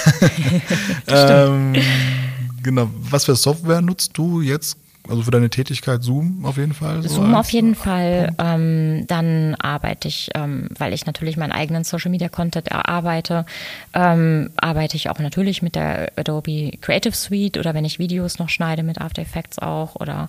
ähm, 1.09 1.75
genau. 2.63 2.91
Was 3.11 3.25
für 3.25 3.37
Software 3.37 3.81
nutzt 3.81 4.17
du 4.17 4.41
jetzt? 4.41 4.77
Also 5.09 5.23
für 5.23 5.31
deine 5.31 5.49
Tätigkeit 5.51 6.03
Zoom 6.03 6.45
auf 6.45 6.57
jeden 6.57 6.75
Fall? 6.75 7.03
So 7.03 7.09
Zoom 7.09 7.35
auf 7.35 7.51
jeden 7.51 7.75
Fall. 7.75 8.35
Ähm, 8.39 9.07
dann 9.07 9.55
arbeite 9.57 10.09
ich, 10.09 10.31
ähm, 10.35 10.69
weil 10.79 10.93
ich 10.93 11.07
natürlich 11.07 11.37
meinen 11.37 11.53
eigenen 11.53 11.85
Social 11.85 12.11
Media 12.11 12.29
Content 12.29 12.69
erarbeite, 12.69 13.47
ähm, 13.95 14.51
arbeite 14.57 14.97
ich 14.97 15.09
auch 15.09 15.19
natürlich 15.19 15.63
mit 15.63 15.75
der 15.75 16.13
Adobe 16.17 16.73
Creative 16.81 17.15
Suite 17.15 17.57
oder 17.57 17.75
wenn 17.75 17.85
ich 17.85 17.99
Videos 17.99 18.39
noch 18.39 18.49
schneide 18.49 18.83
mit 18.83 19.01
After 19.01 19.23
Effects 19.23 19.59
auch 19.59 19.97
oder 19.97 20.29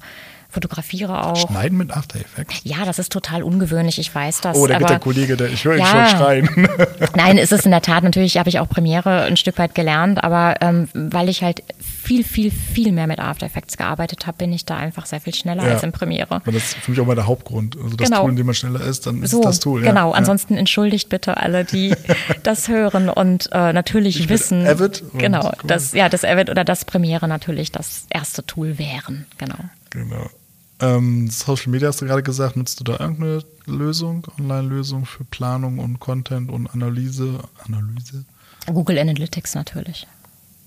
fotografiere 0.49 1.25
auch. 1.25 1.47
Schneiden 1.47 1.77
mit 1.77 1.95
After 1.95 2.19
Effects? 2.19 2.61
Ja, 2.63 2.83
das 2.83 2.97
ist 2.97 3.11
total 3.11 3.43
ungewöhnlich, 3.43 3.99
ich 3.99 4.13
weiß 4.13 4.41
das. 4.41 4.57
Oh, 4.57 4.65
da 4.65 4.79
geht 4.79 4.89
der 4.89 4.99
Kollege, 4.99 5.37
der, 5.37 5.49
ich 5.49 5.63
höre 5.63 5.75
ihn 5.75 5.81
ja, 5.81 6.07
schon 6.07 6.17
schreien. 6.17 6.67
Nein, 7.15 7.37
ist 7.37 7.51
es 7.51 7.65
in 7.65 7.71
der 7.71 7.81
Tat, 7.81 8.03
natürlich 8.03 8.37
habe 8.37 8.49
ich 8.49 8.59
auch 8.59 8.67
Premiere 8.67 9.23
ein 9.23 9.37
Stück 9.37 9.57
weit 9.59 9.75
gelernt, 9.75 10.23
aber 10.23 10.55
ähm, 10.61 10.89
weil 10.93 11.29
ich 11.29 11.43
halt 11.43 11.63
viel, 12.09 12.23
viel, 12.23 12.49
viel 12.49 12.91
mehr 12.91 13.05
mit 13.05 13.19
After 13.19 13.45
Effects 13.45 13.77
gearbeitet 13.77 14.25
habe, 14.25 14.39
bin 14.39 14.51
ich 14.51 14.65
da 14.65 14.75
einfach 14.75 15.05
sehr 15.05 15.21
viel 15.21 15.35
schneller 15.35 15.63
ja. 15.63 15.73
als 15.73 15.83
in 15.83 15.91
Premiere. 15.91 16.41
das 16.43 16.55
ist 16.55 16.73
für 16.77 16.89
mich 16.89 16.99
auch 16.99 17.05
mal 17.05 17.13
der 17.13 17.27
Hauptgrund. 17.27 17.77
Also 17.77 17.95
das 17.95 18.09
genau. 18.09 18.21
Tool, 18.21 18.31
in 18.31 18.35
dem 18.35 18.47
man 18.47 18.55
schneller 18.55 18.81
ist, 18.81 19.05
dann 19.05 19.21
ist 19.21 19.29
so, 19.29 19.43
das 19.43 19.59
Tool. 19.59 19.83
Ja. 19.83 19.91
Genau, 19.91 20.09
ansonsten 20.11 20.57
entschuldigt 20.57 21.09
bitte 21.09 21.37
alle, 21.37 21.65
die 21.65 21.93
das 22.43 22.67
hören 22.67 23.09
und 23.09 23.51
äh, 23.51 23.73
natürlich 23.73 24.19
ich 24.19 24.27
wissen. 24.27 24.65
Avid 24.65 25.03
genau, 25.19 25.45
cool. 25.45 25.67
dass, 25.67 25.93
ja, 25.93 26.09
das 26.09 26.25
Avid 26.25 26.49
oder 26.49 26.63
das 26.63 26.83
Premiere 26.83 27.27
natürlich 27.27 27.71
das 27.71 28.07
erste 28.09 28.43
Tool 28.43 28.79
wären. 28.79 29.27
Genau. 29.37 29.59
Genau. 29.91 30.31
Ähm, 30.79 31.29
Social 31.29 31.69
Media 31.71 31.89
hast 31.89 32.01
du 32.01 32.07
gerade 32.07 32.23
gesagt, 32.23 32.57
nutzt 32.57 32.79
du 32.79 32.85
da 32.85 32.93
irgendeine 32.99 33.43
Lösung, 33.67 34.25
Online-Lösung 34.39 35.05
für 35.05 35.25
Planung 35.25 35.77
und 35.77 35.99
Content 35.99 36.49
und 36.49 36.65
Analyse? 36.73 37.37
Analyse? 37.67 38.25
Google 38.65 38.97
Analytics 38.97 39.53
natürlich. 39.53 40.07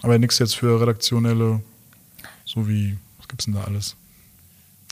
Aber 0.02 0.18
nichts 0.18 0.38
jetzt 0.38 0.56
für 0.56 0.80
redaktionelle, 0.80 1.60
so 2.44 2.68
wie, 2.68 2.96
was 3.18 3.28
gibt's 3.28 3.44
denn 3.44 3.54
da 3.54 3.64
alles? 3.64 3.96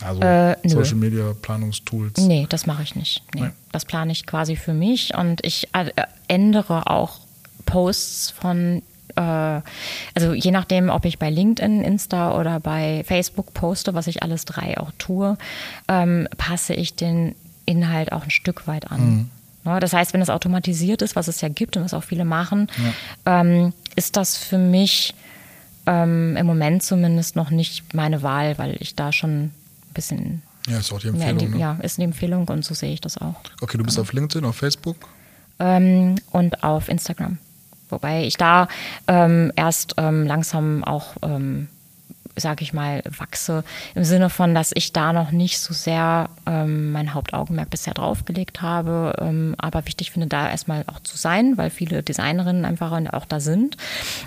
Also 0.03 0.23
äh, 0.23 0.57
Social 0.65 0.95
Media 0.95 1.35
Planungstools? 1.43 2.19
Nee, 2.19 2.47
das 2.49 2.67
mache 2.67 2.83
ich 2.83 2.95
nicht. 2.95 3.23
Nee. 3.35 3.43
nee. 3.43 3.51
Das 3.73 3.85
plane 3.85 4.13
ich 4.13 4.27
quasi 4.27 4.57
für 4.57 4.73
mich 4.73 5.15
und 5.15 5.45
ich 5.45 5.69
äh, 5.75 5.91
ändere 6.29 6.89
auch 6.89 7.21
Posts 7.67 8.31
von 8.31 8.83
äh, 9.17 9.61
also 10.15 10.33
je 10.35 10.51
nachdem, 10.51 10.89
ob 10.89 11.05
ich 11.05 11.19
bei 11.19 11.31
LinkedIn, 11.31 11.83
Insta 11.83 12.39
oder 12.39 12.61
bei 12.61 13.03
Facebook 13.07 13.53
poste, 13.55 13.95
was 13.95 14.07
ich 14.07 14.23
alles 14.23 14.45
drei 14.45 14.79
auch 14.79 14.93
tue, 14.99 15.37
ähm, 15.89 16.29
passe 16.37 16.75
ich 16.75 16.95
den 16.95 17.35
Inhalt 17.67 18.13
auch 18.13 18.25
ein 18.25 18.31
Stück 18.31 18.67
weit 18.67 18.91
an. 18.91 19.01
Mhm. 19.01 19.31
Ne, 19.65 19.79
das 19.81 19.93
heißt, 19.93 20.13
wenn 20.15 20.23
es 20.23 20.31
automatisiert 20.31 21.03
ist, 21.03 21.17
was 21.17 21.29
es 21.29 21.41
ja 21.41 21.49
gibt 21.49 21.77
und 21.77 21.85
was 21.85 21.95
auch 21.95 22.05
viele 22.05 22.25
machen, 22.25 22.69
ja. 23.25 23.41
ähm, 23.41 23.73
ist 23.95 24.17
das 24.17 24.39
für 24.39 24.59
mich 24.59 25.15
ähm, 25.87 26.37
im 26.37 26.47
Moment 26.47 26.83
zumindest 26.83 27.37
noch 27.37 27.51
nicht 27.51 27.95
meine 27.95 28.23
Wahl, 28.23 28.57
weil 28.59 28.77
ich 28.81 28.95
da 28.95 29.13
schon 29.13 29.45
ein 29.45 29.53
bisschen. 29.93 30.43
Ja, 30.67 30.79
ist 30.79 30.93
auch 30.93 31.01
die 31.01 31.09
Empfehlung. 31.09 31.39
Die, 31.39 31.49
ne? 31.49 31.59
Ja, 31.59 31.79
ist 31.83 31.99
die 31.99 32.03
Empfehlung 32.03 32.49
und 32.49 32.65
so 32.65 32.75
sehe 32.75 32.93
ich 32.93 33.01
das 33.01 33.19
auch. 33.19 33.37
Okay, 33.61 33.77
du 33.77 33.85
bist 33.85 33.97
ja. 33.97 34.03
auf 34.03 34.13
LinkedIn, 34.13 34.45
auf 34.45 34.57
Facebook? 34.57 34.97
Ähm, 35.59 36.17
und 36.31 36.63
auf 36.63 36.89
Instagram. 36.89 37.39
Wobei 37.91 38.25
ich 38.25 38.37
da 38.37 38.69
ähm, 39.09 39.53
erst 39.57 39.95
ähm, 39.97 40.27
langsam 40.27 40.85
auch 40.85 41.17
sage 42.41 42.63
ich 42.63 42.73
mal, 42.73 43.03
wachse. 43.19 43.65
Im 43.95 44.05
Sinne 44.05 44.31
von, 44.31 44.55
dass 44.55 44.73
ich 44.75 44.93
da 44.93 45.13
noch 45.13 45.31
nicht 45.31 45.59
so 45.59 45.73
sehr 45.73 46.29
ähm, 46.47 46.93
mein 46.93 47.15
Hauptaugenmerk 47.15 47.71
bisher 47.71 47.95
draufgelegt 47.95 48.63
habe. 48.63 49.15
Ähm, 49.21 49.55
aber 49.59 49.87
wichtig 49.87 50.11
finde, 50.11 50.27
da 50.27 50.51
erstmal 50.51 50.85
auch 50.87 51.01
zu 51.01 51.17
sein, 51.17 51.57
weil 51.57 51.71
viele 51.71 52.03
Designerinnen 52.03 52.65
einfach 52.65 52.91
auch 53.13 53.27
da 53.27 53.41
sind. 53.41 53.77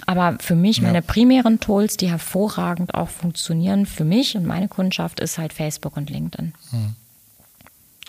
Aber 0.05 0.37
für 0.39 0.55
mich, 0.55 0.77
ja. 0.77 0.83
meine 0.83 1.01
primären 1.01 1.59
Tools, 1.59 1.97
die 1.97 2.09
hervorragend 2.09 2.93
auch 2.95 3.09
funktionieren, 3.09 3.85
für 3.85 4.05
mich 4.05 4.35
und 4.37 4.45
meine 4.45 4.67
Kundschaft, 4.67 5.19
ist 5.19 5.37
halt 5.37 5.53
Facebook 5.53 5.97
und 5.97 6.09
LinkedIn. 6.09 6.53
Hm. 6.71 6.95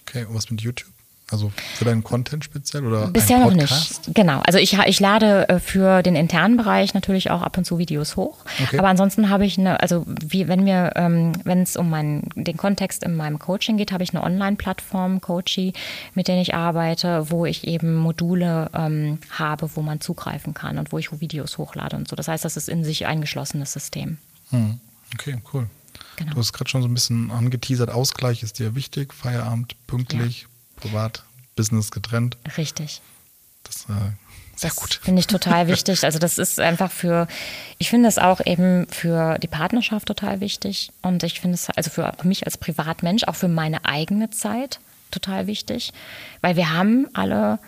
Okay, 0.02 0.24
und 0.24 0.34
was 0.34 0.50
mit 0.50 0.61
YouTube? 0.61 0.93
Also 1.31 1.51
für 1.77 1.87
deinen 1.87 2.05
Content 2.05 2.45
speziell 2.45 2.87
oder 2.87 3.07
Bisher 3.07 3.39
noch 3.39 3.55
nicht. 3.55 4.14
Genau. 4.14 4.41
Also 4.41 4.59
ich, 4.59 4.75
ich 4.75 5.01
lade 5.01 5.49
äh, 5.49 5.59
für 5.59 6.03
den 6.03 6.16
internen 6.16 6.59
Bereich 6.59 6.93
natürlich 6.93 7.31
auch 7.31 7.41
ab 7.41 7.57
und 7.57 7.64
zu 7.64 7.79
Videos 7.79 8.16
hoch. 8.16 8.45
Okay. 8.62 8.79
Aber 8.79 8.89
ansonsten 8.89 9.31
habe 9.31 9.47
ich 9.47 9.59
eine, 9.59 9.81
also 9.81 10.05
wie, 10.07 10.49
wenn 10.49 10.64
mir, 10.64 10.93
ähm, 10.97 11.33
wenn 11.45 11.62
es 11.62 11.77
um 11.77 11.89
meinen, 11.89 12.29
den 12.35 12.59
Kontext 12.59 13.03
in 13.03 13.16
meinem 13.16 13.39
Coaching 13.39 13.79
geht, 13.79 13.91
habe 13.91 14.05
ich 14.05 14.12
eine 14.14 14.22
Online-Plattform, 14.22 15.22
Coachy, 15.22 15.72
mit 16.14 16.29
der 16.29 16.41
ich 16.43 16.55
arbeite, 16.55 17.31
wo 17.31 17.47
ich 17.47 17.66
eben 17.66 17.95
Module 17.95 18.70
ähm, 18.75 19.18
habe, 19.31 19.70
wo 19.77 19.81
man 19.81 20.03
zugreifen 20.03 20.53
kann 20.53 20.77
und 20.77 20.93
wo 20.93 20.99
ich 20.99 21.11
Videos 21.20 21.57
hochlade 21.57 21.97
und 21.97 22.07
so. 22.07 22.16
Das 22.16 22.29
heißt, 22.29 22.45
das 22.45 22.59
ist 22.59 22.68
in 22.68 22.85
sich 22.85 23.07
ein 23.07 23.22
geschlossenes 23.22 23.72
System. 23.72 24.18
Hm. 24.51 24.79
Okay, 25.14 25.39
cool. 25.55 25.70
Genau. 26.16 26.33
Du 26.33 26.39
hast 26.39 26.53
gerade 26.53 26.68
schon 26.68 26.83
so 26.83 26.89
ein 26.89 26.95
bisschen 26.95 27.31
angeteasert, 27.31 27.89
Ausgleich 27.89 28.43
ist 28.43 28.59
dir 28.59 28.75
wichtig, 28.75 29.14
Feierabend 29.14 29.75
pünktlich. 29.87 30.43
Ja 30.43 30.49
privat, 30.85 31.22
Business 31.57 31.91
getrennt. 31.91 32.37
Richtig. 32.57 33.01
Das 33.62 33.87
äh, 33.89 34.12
sehr 34.57 34.70
gut. 34.70 35.01
Finde 35.03 35.20
ich 35.20 35.26
total 35.26 35.66
wichtig. 35.68 36.05
Also 36.05 36.18
das 36.18 36.39
ist 36.39 36.61
einfach 36.61 36.91
für, 36.91 37.26
ich 37.78 37.91
finde 37.91 38.09
es 38.09 38.18
auch 38.18 38.41
eben 38.45 38.87
für 38.89 39.39
die 39.39 39.49
Partnerschaft 39.49 40.07
total 40.07 40.41
wichtig. 40.41 40.91
Und 41.03 41.22
ich 41.22 41.41
finde 41.41 41.55
es 41.55 41.70
also 41.70 41.91
für 41.91 42.12
mich 42.22 42.45
als 42.47 42.59
Privatmensch, 42.59 43.24
auch 43.24 43.35
für 43.35 43.49
meine 43.49 43.85
eigene 43.85 44.30
Zeit 44.30 44.80
total 45.11 45.47
wichtig. 45.47 45.93
Weil 46.41 46.57
wir 46.57 46.72
haben 46.72 47.09
alle 47.14 47.59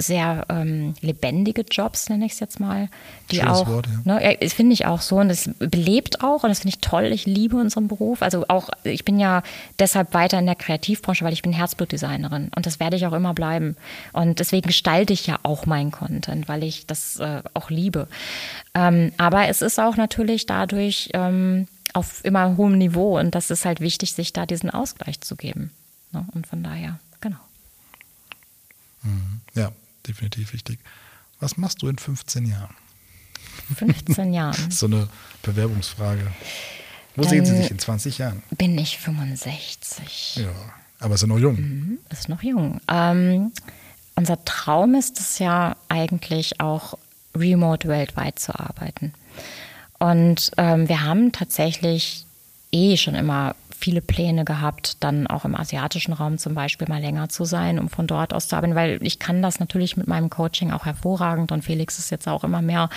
sehr 0.00 0.46
ähm, 0.48 0.94
lebendige 1.00 1.62
Jobs, 1.70 2.08
nenne 2.08 2.24
ich 2.24 2.32
es 2.32 2.40
jetzt 2.40 2.58
mal, 2.58 2.88
die 3.30 3.36
Schönes 3.36 3.58
auch, 3.58 3.68
Wort, 3.68 3.86
ja. 4.04 4.18
ne, 4.18 4.36
finde 4.48 4.72
ich 4.72 4.86
auch 4.86 5.00
so 5.00 5.16
und 5.16 5.28
das 5.28 5.50
belebt 5.58 6.22
auch 6.22 6.42
und 6.42 6.48
das 6.48 6.60
finde 6.60 6.74
ich 6.74 6.80
toll. 6.80 7.04
Ich 7.04 7.26
liebe 7.26 7.56
unseren 7.56 7.86
Beruf. 7.86 8.22
Also 8.22 8.46
auch, 8.48 8.70
ich 8.82 9.04
bin 9.04 9.20
ja 9.20 9.42
deshalb 9.78 10.14
weiter 10.14 10.38
in 10.38 10.46
der 10.46 10.54
Kreativbranche, 10.54 11.24
weil 11.24 11.32
ich 11.32 11.42
bin 11.42 11.52
Herzblutdesignerin 11.52 12.50
und 12.54 12.66
das 12.66 12.80
werde 12.80 12.96
ich 12.96 13.06
auch 13.06 13.12
immer 13.12 13.34
bleiben. 13.34 13.76
Und 14.12 14.38
deswegen 14.38 14.66
gestalte 14.66 15.12
ich 15.12 15.26
ja 15.26 15.38
auch 15.42 15.66
meinen 15.66 15.90
Content, 15.90 16.48
weil 16.48 16.64
ich 16.64 16.86
das 16.86 17.18
äh, 17.18 17.42
auch 17.54 17.70
liebe. 17.70 18.08
Ähm, 18.74 19.12
aber 19.18 19.48
es 19.48 19.62
ist 19.62 19.78
auch 19.78 19.96
natürlich 19.96 20.46
dadurch 20.46 21.10
ähm, 21.12 21.68
auf 21.92 22.24
immer 22.24 22.56
hohem 22.56 22.78
Niveau 22.78 23.18
und 23.18 23.34
das 23.34 23.50
ist 23.50 23.64
halt 23.64 23.80
wichtig, 23.80 24.14
sich 24.14 24.32
da 24.32 24.46
diesen 24.46 24.70
Ausgleich 24.70 25.20
zu 25.20 25.36
geben. 25.36 25.72
Ne? 26.12 26.24
Und 26.32 26.46
von 26.46 26.62
daher, 26.62 26.98
genau. 27.20 27.38
Mhm. 29.02 29.40
Ja, 29.54 29.72
definitiv 30.10 30.52
wichtig. 30.52 30.78
Was 31.38 31.56
machst 31.56 31.82
du 31.82 31.88
in 31.88 31.96
15 31.96 32.46
Jahren? 32.46 32.74
15 33.76 34.32
Jahren. 34.32 34.70
so 34.70 34.86
eine 34.86 35.08
Bewerbungsfrage. 35.42 36.26
Wo 37.16 37.22
Dann 37.22 37.30
sehen 37.30 37.44
Sie 37.44 37.56
sich 37.56 37.70
in 37.70 37.78
20 37.78 38.18
Jahren? 38.18 38.42
Bin 38.50 38.76
ich 38.78 38.98
65. 38.98 40.36
Ja, 40.36 40.52
aber 40.98 41.14
ist 41.14 41.22
ja 41.22 41.26
noch 41.26 41.38
jung. 41.38 41.56
Mhm, 41.56 41.98
ist 42.10 42.28
noch 42.28 42.42
jung. 42.42 42.80
Ähm, 42.88 43.52
unser 44.16 44.44
Traum 44.44 44.94
ist 44.94 45.18
es 45.18 45.38
ja 45.38 45.76
eigentlich 45.88 46.60
auch 46.60 46.98
remote 47.34 47.88
weltweit 47.88 48.38
zu 48.38 48.58
arbeiten. 48.58 49.14
Und 49.98 50.50
ähm, 50.56 50.88
wir 50.88 51.02
haben 51.02 51.32
tatsächlich 51.32 52.24
eh 52.72 52.96
schon 52.96 53.14
immer 53.14 53.54
viele 53.80 54.00
Pläne 54.00 54.44
gehabt, 54.44 54.98
dann 55.00 55.26
auch 55.26 55.44
im 55.44 55.54
asiatischen 55.54 56.12
Raum 56.12 56.38
zum 56.38 56.54
Beispiel 56.54 56.88
mal 56.88 57.00
länger 57.00 57.28
zu 57.28 57.44
sein, 57.44 57.78
um 57.78 57.88
von 57.88 58.06
dort 58.06 58.34
aus 58.34 58.48
zu 58.48 58.56
arbeiten, 58.56 58.74
weil 58.74 58.98
ich 59.02 59.18
kann 59.18 59.42
das 59.42 59.58
natürlich 59.58 59.96
mit 59.96 60.06
meinem 60.06 60.30
Coaching 60.30 60.70
auch 60.70 60.84
hervorragend 60.84 61.50
und 61.52 61.64
Felix 61.64 61.98
ist 61.98 62.10
jetzt 62.10 62.28
auch 62.28 62.44
immer 62.44 62.62
mehr 62.62 62.90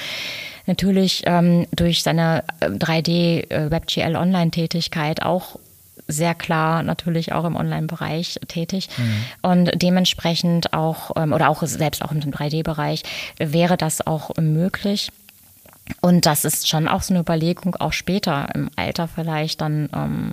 natürlich 0.66 1.24
ähm, 1.26 1.66
durch 1.72 2.04
seine 2.04 2.44
3D 2.62 3.50
äh, 3.50 4.12
äh, 4.12 4.16
Online-Tätigkeit 4.16 5.24
auch 5.24 5.60
sehr 6.08 6.36
klar 6.36 6.84
natürlich 6.84 7.32
auch 7.32 7.46
im 7.46 7.56
Online-Bereich 7.56 8.40
tätig 8.48 8.90
mhm. 8.98 9.26
und 9.42 9.72
dementsprechend 9.76 10.74
auch 10.74 11.12
ähm, 11.16 11.34
oder 11.34 11.50
auch 11.50 11.64
selbst 11.64 12.04
auch 12.04 12.12
im 12.12 12.20
3D-Bereich 12.20 13.04
wäre 13.40 13.78
das 13.78 14.06
auch 14.06 14.32
möglich. 14.38 15.12
Und 16.02 16.26
das 16.26 16.46
ist 16.46 16.70
schon 16.70 16.88
auch 16.88 17.02
so 17.02 17.14
eine 17.14 17.22
Überlegung, 17.22 17.76
auch 17.76 17.94
später 17.94 18.48
im 18.56 18.70
Alter 18.76 19.08
vielleicht 19.08 19.62
dann 19.62 19.90
ähm, 19.94 20.32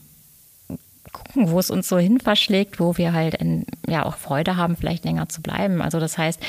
gucken, 1.13 1.51
wo 1.51 1.59
es 1.59 1.71
uns 1.71 1.89
so 1.89 1.99
hin 1.99 2.21
verschlägt, 2.21 2.81
wo 2.81 2.97
wir 2.97 3.13
halt 3.13 3.35
in, 3.35 3.67
ja 3.87 4.05
auch 4.05 4.17
Freude 4.17 4.57
haben, 4.57 4.77
vielleicht 4.77 5.05
länger 5.05 5.29
zu 5.29 5.43
bleiben. 5.43 5.83
Also 5.83 6.01
das 6.01 6.19
heißt, 6.19 6.41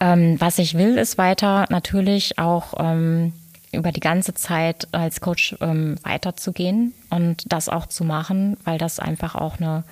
ähm, 0.00 0.40
was 0.40 0.58
ich 0.58 0.74
will, 0.74 0.96
ist 0.98 1.18
weiter 1.18 1.66
natürlich 1.68 2.38
auch 2.38 2.74
ähm, 2.78 3.32
über 3.72 3.92
die 3.92 4.00
ganze 4.00 4.34
Zeit 4.34 4.88
als 4.92 5.20
Coach 5.20 5.56
ähm, 5.60 5.96
weiterzugehen 6.02 6.94
und 7.10 7.52
das 7.52 7.68
auch 7.68 7.86
zu 7.86 8.04
machen, 8.04 8.56
weil 8.64 8.78
das 8.78 8.98
einfach 8.98 9.34
auch 9.34 9.58
eine 9.58 9.84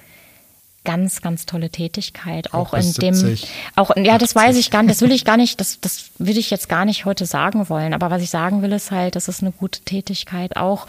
ganz, 0.89 1.21
ganz 1.21 1.45
tolle 1.45 1.69
Tätigkeit. 1.69 2.55
Auch, 2.55 2.73
auch 2.73 2.75
in 2.75 2.81
70, 2.81 3.43
dem, 3.43 3.51
auch, 3.77 3.95
ja, 3.95 4.15
80. 4.15 4.19
das 4.21 4.35
weiß 4.35 4.57
ich 4.57 4.71
gar 4.71 4.83
nicht, 4.83 4.91
das 4.91 5.03
will 5.03 5.13
ich 5.13 5.25
gar 5.27 5.37
nicht, 5.37 5.61
das, 5.61 5.81
das 5.81 6.13
will 6.17 6.39
ich 6.39 6.51
jetzt 6.51 6.71
gar 6.71 6.87
nicht 6.87 7.05
heute 7.05 7.27
sagen 7.27 7.69
wollen. 7.69 7.93
Aber 7.93 8.11
was 8.11 8.23
ich 8.23 8.31
sagen 8.31 8.63
will, 8.63 8.73
ist 8.73 8.91
halt, 8.91 9.15
das 9.15 9.29
ist 9.29 9.43
eine 9.43 9.53
gute 9.53 9.81
Tätigkeit, 9.81 10.57
auch, 10.57 10.87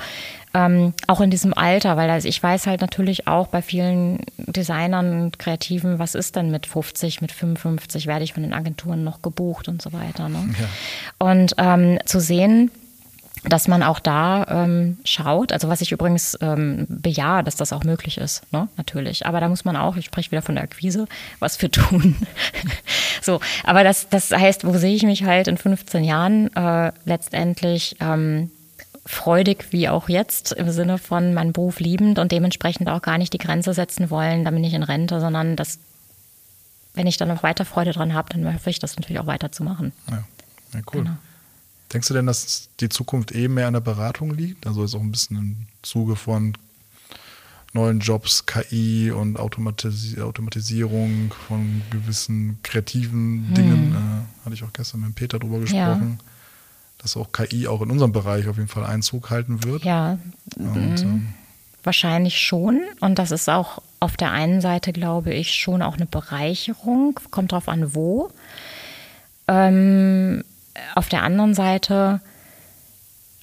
ähm, 0.53 0.93
auch 1.07 1.19
in 1.19 1.29
diesem 1.29 1.53
Alter, 1.53 1.97
weil 1.97 2.09
also 2.09 2.29
ich 2.29 2.41
weiß 2.41 2.65
halt 2.65 2.79
natürlich 2.79 3.27
auch 3.27 3.47
bei 3.47 3.61
vielen 3.61 4.21
Designern 4.37 5.21
und 5.21 5.37
Kreativen, 5.37 5.99
was 5.99 6.15
ist 6.15 6.37
denn 6.37 6.49
mit 6.49 6.65
50, 6.65 7.19
mit 7.19 7.33
55, 7.33 8.07
werde 8.07 8.23
ich 8.23 8.31
von 8.31 8.43
den 8.43 8.53
Agenturen 8.53 9.03
noch 9.03 9.21
gebucht 9.21 9.67
und 9.67 9.81
so 9.81 9.91
weiter. 9.91 10.29
Ne? 10.29 10.55
Ja. 10.57 11.27
Und 11.27 11.55
ähm, 11.57 11.99
zu 12.05 12.21
sehen, 12.21 12.71
dass 13.43 13.67
man 13.67 13.83
auch 13.83 13.99
da 13.99 14.45
ähm, 14.49 14.97
schaut, 15.05 15.53
also 15.53 15.69
was 15.69 15.81
ich 15.81 15.91
übrigens 15.91 16.37
ähm, 16.41 16.85
bejahe, 16.89 17.43
dass 17.43 17.55
das 17.55 17.71
auch 17.71 17.83
möglich 17.83 18.17
ist, 18.17 18.41
ne? 18.51 18.67
natürlich. 18.75 19.25
Aber 19.25 19.39
da 19.39 19.47
muss 19.47 19.65
man 19.65 19.75
auch, 19.75 19.95
ich 19.95 20.05
spreche 20.05 20.31
wieder 20.31 20.41
von 20.41 20.55
der 20.55 20.65
Akquise, 20.65 21.07
was 21.39 21.55
für 21.55 21.71
tun. 21.71 22.15
so, 23.21 23.39
aber 23.63 23.83
das, 23.83 24.09
das 24.09 24.31
heißt, 24.31 24.65
wo 24.65 24.77
sehe 24.77 24.95
ich 24.95 25.03
mich 25.03 25.23
halt 25.23 25.47
in 25.47 25.57
15 25.57 26.03
Jahren 26.03 26.53
äh, 26.55 26.91
letztendlich 27.05 27.95
ähm, 28.01 28.51
freudig 29.05 29.67
wie 29.71 29.89
auch 29.89 30.09
jetzt 30.09 30.51
im 30.51 30.69
Sinne 30.69 30.97
von 30.97 31.33
meinen 31.33 31.53
Beruf 31.53 31.79
liebend 31.79 32.19
und 32.19 32.31
dementsprechend 32.31 32.89
auch 32.89 33.01
gar 33.01 33.17
nicht 33.17 33.33
die 33.33 33.39
Grenze 33.39 33.73
setzen 33.73 34.09
wollen, 34.09 34.43
dann 34.43 34.53
bin 34.53 34.63
ich 34.63 34.73
in 34.73 34.83
Rente, 34.83 35.19
sondern 35.19 35.55
das, 35.55 35.79
wenn 36.93 37.07
ich 37.07 37.17
dann 37.17 37.29
noch 37.29 37.41
weiter 37.41 37.65
Freude 37.65 37.91
dran 37.91 38.13
habe, 38.13 38.29
dann 38.33 38.53
hoffe 38.53 38.69
ich, 38.69 38.79
das 38.79 38.97
natürlich 38.97 39.19
auch 39.19 39.25
weiterzumachen. 39.25 39.93
Ja, 40.09 40.23
ja 40.73 40.79
cool. 40.93 41.03
Genau. 41.03 41.15
Denkst 41.91 42.07
du 42.07 42.13
denn, 42.13 42.27
dass 42.27 42.69
die 42.79 42.89
Zukunft 42.89 43.31
eben 43.31 43.55
mehr 43.55 43.67
an 43.67 43.73
der 43.73 43.81
Beratung 43.81 44.31
liegt? 44.31 44.67
Also 44.67 44.83
ist 44.83 44.95
auch 44.95 45.01
ein 45.01 45.11
bisschen 45.11 45.37
im 45.37 45.55
Zuge 45.81 46.15
von 46.15 46.53
neuen 47.73 47.99
Jobs, 47.99 48.45
KI 48.45 49.11
und 49.11 49.37
Automatis 49.37 50.17
Automatisierung 50.19 51.33
von 51.47 51.81
gewissen 51.91 52.59
kreativen 52.63 53.47
hm. 53.47 53.53
Dingen. 53.53 53.95
Äh, 53.95 54.45
hatte 54.45 54.55
ich 54.55 54.63
auch 54.63 54.73
gestern 54.73 55.01
mit 55.01 55.15
Peter 55.15 55.39
drüber 55.39 55.59
gesprochen. 55.59 56.19
Ja. 56.19 56.25
Dass 56.99 57.15
auch 57.15 57.31
KI 57.31 57.67
auch 57.67 57.81
in 57.81 57.91
unserem 57.91 58.11
Bereich 58.11 58.47
auf 58.47 58.57
jeden 58.57 58.67
Fall 58.67 58.85
Einzug 58.85 59.29
halten 59.29 59.63
wird. 59.63 59.83
Ja. 59.83 60.17
Und, 60.57 60.75
mhm. 60.75 60.97
ähm, 61.01 61.33
Wahrscheinlich 61.83 62.39
schon. 62.39 62.81
Und 62.99 63.19
das 63.19 63.31
ist 63.31 63.49
auch 63.49 63.81
auf 64.01 64.17
der 64.17 64.31
einen 64.31 64.59
Seite, 64.59 64.91
glaube 64.91 65.33
ich, 65.33 65.55
schon 65.55 65.81
auch 65.81 65.95
eine 65.95 66.05
Bereicherung. 66.05 67.17
Kommt 67.31 67.53
drauf 67.53 67.69
an, 67.69 67.95
wo. 67.95 68.31
Ähm, 69.47 70.43
auf 70.95 71.09
der 71.09 71.23
anderen 71.23 71.53
Seite 71.53 72.21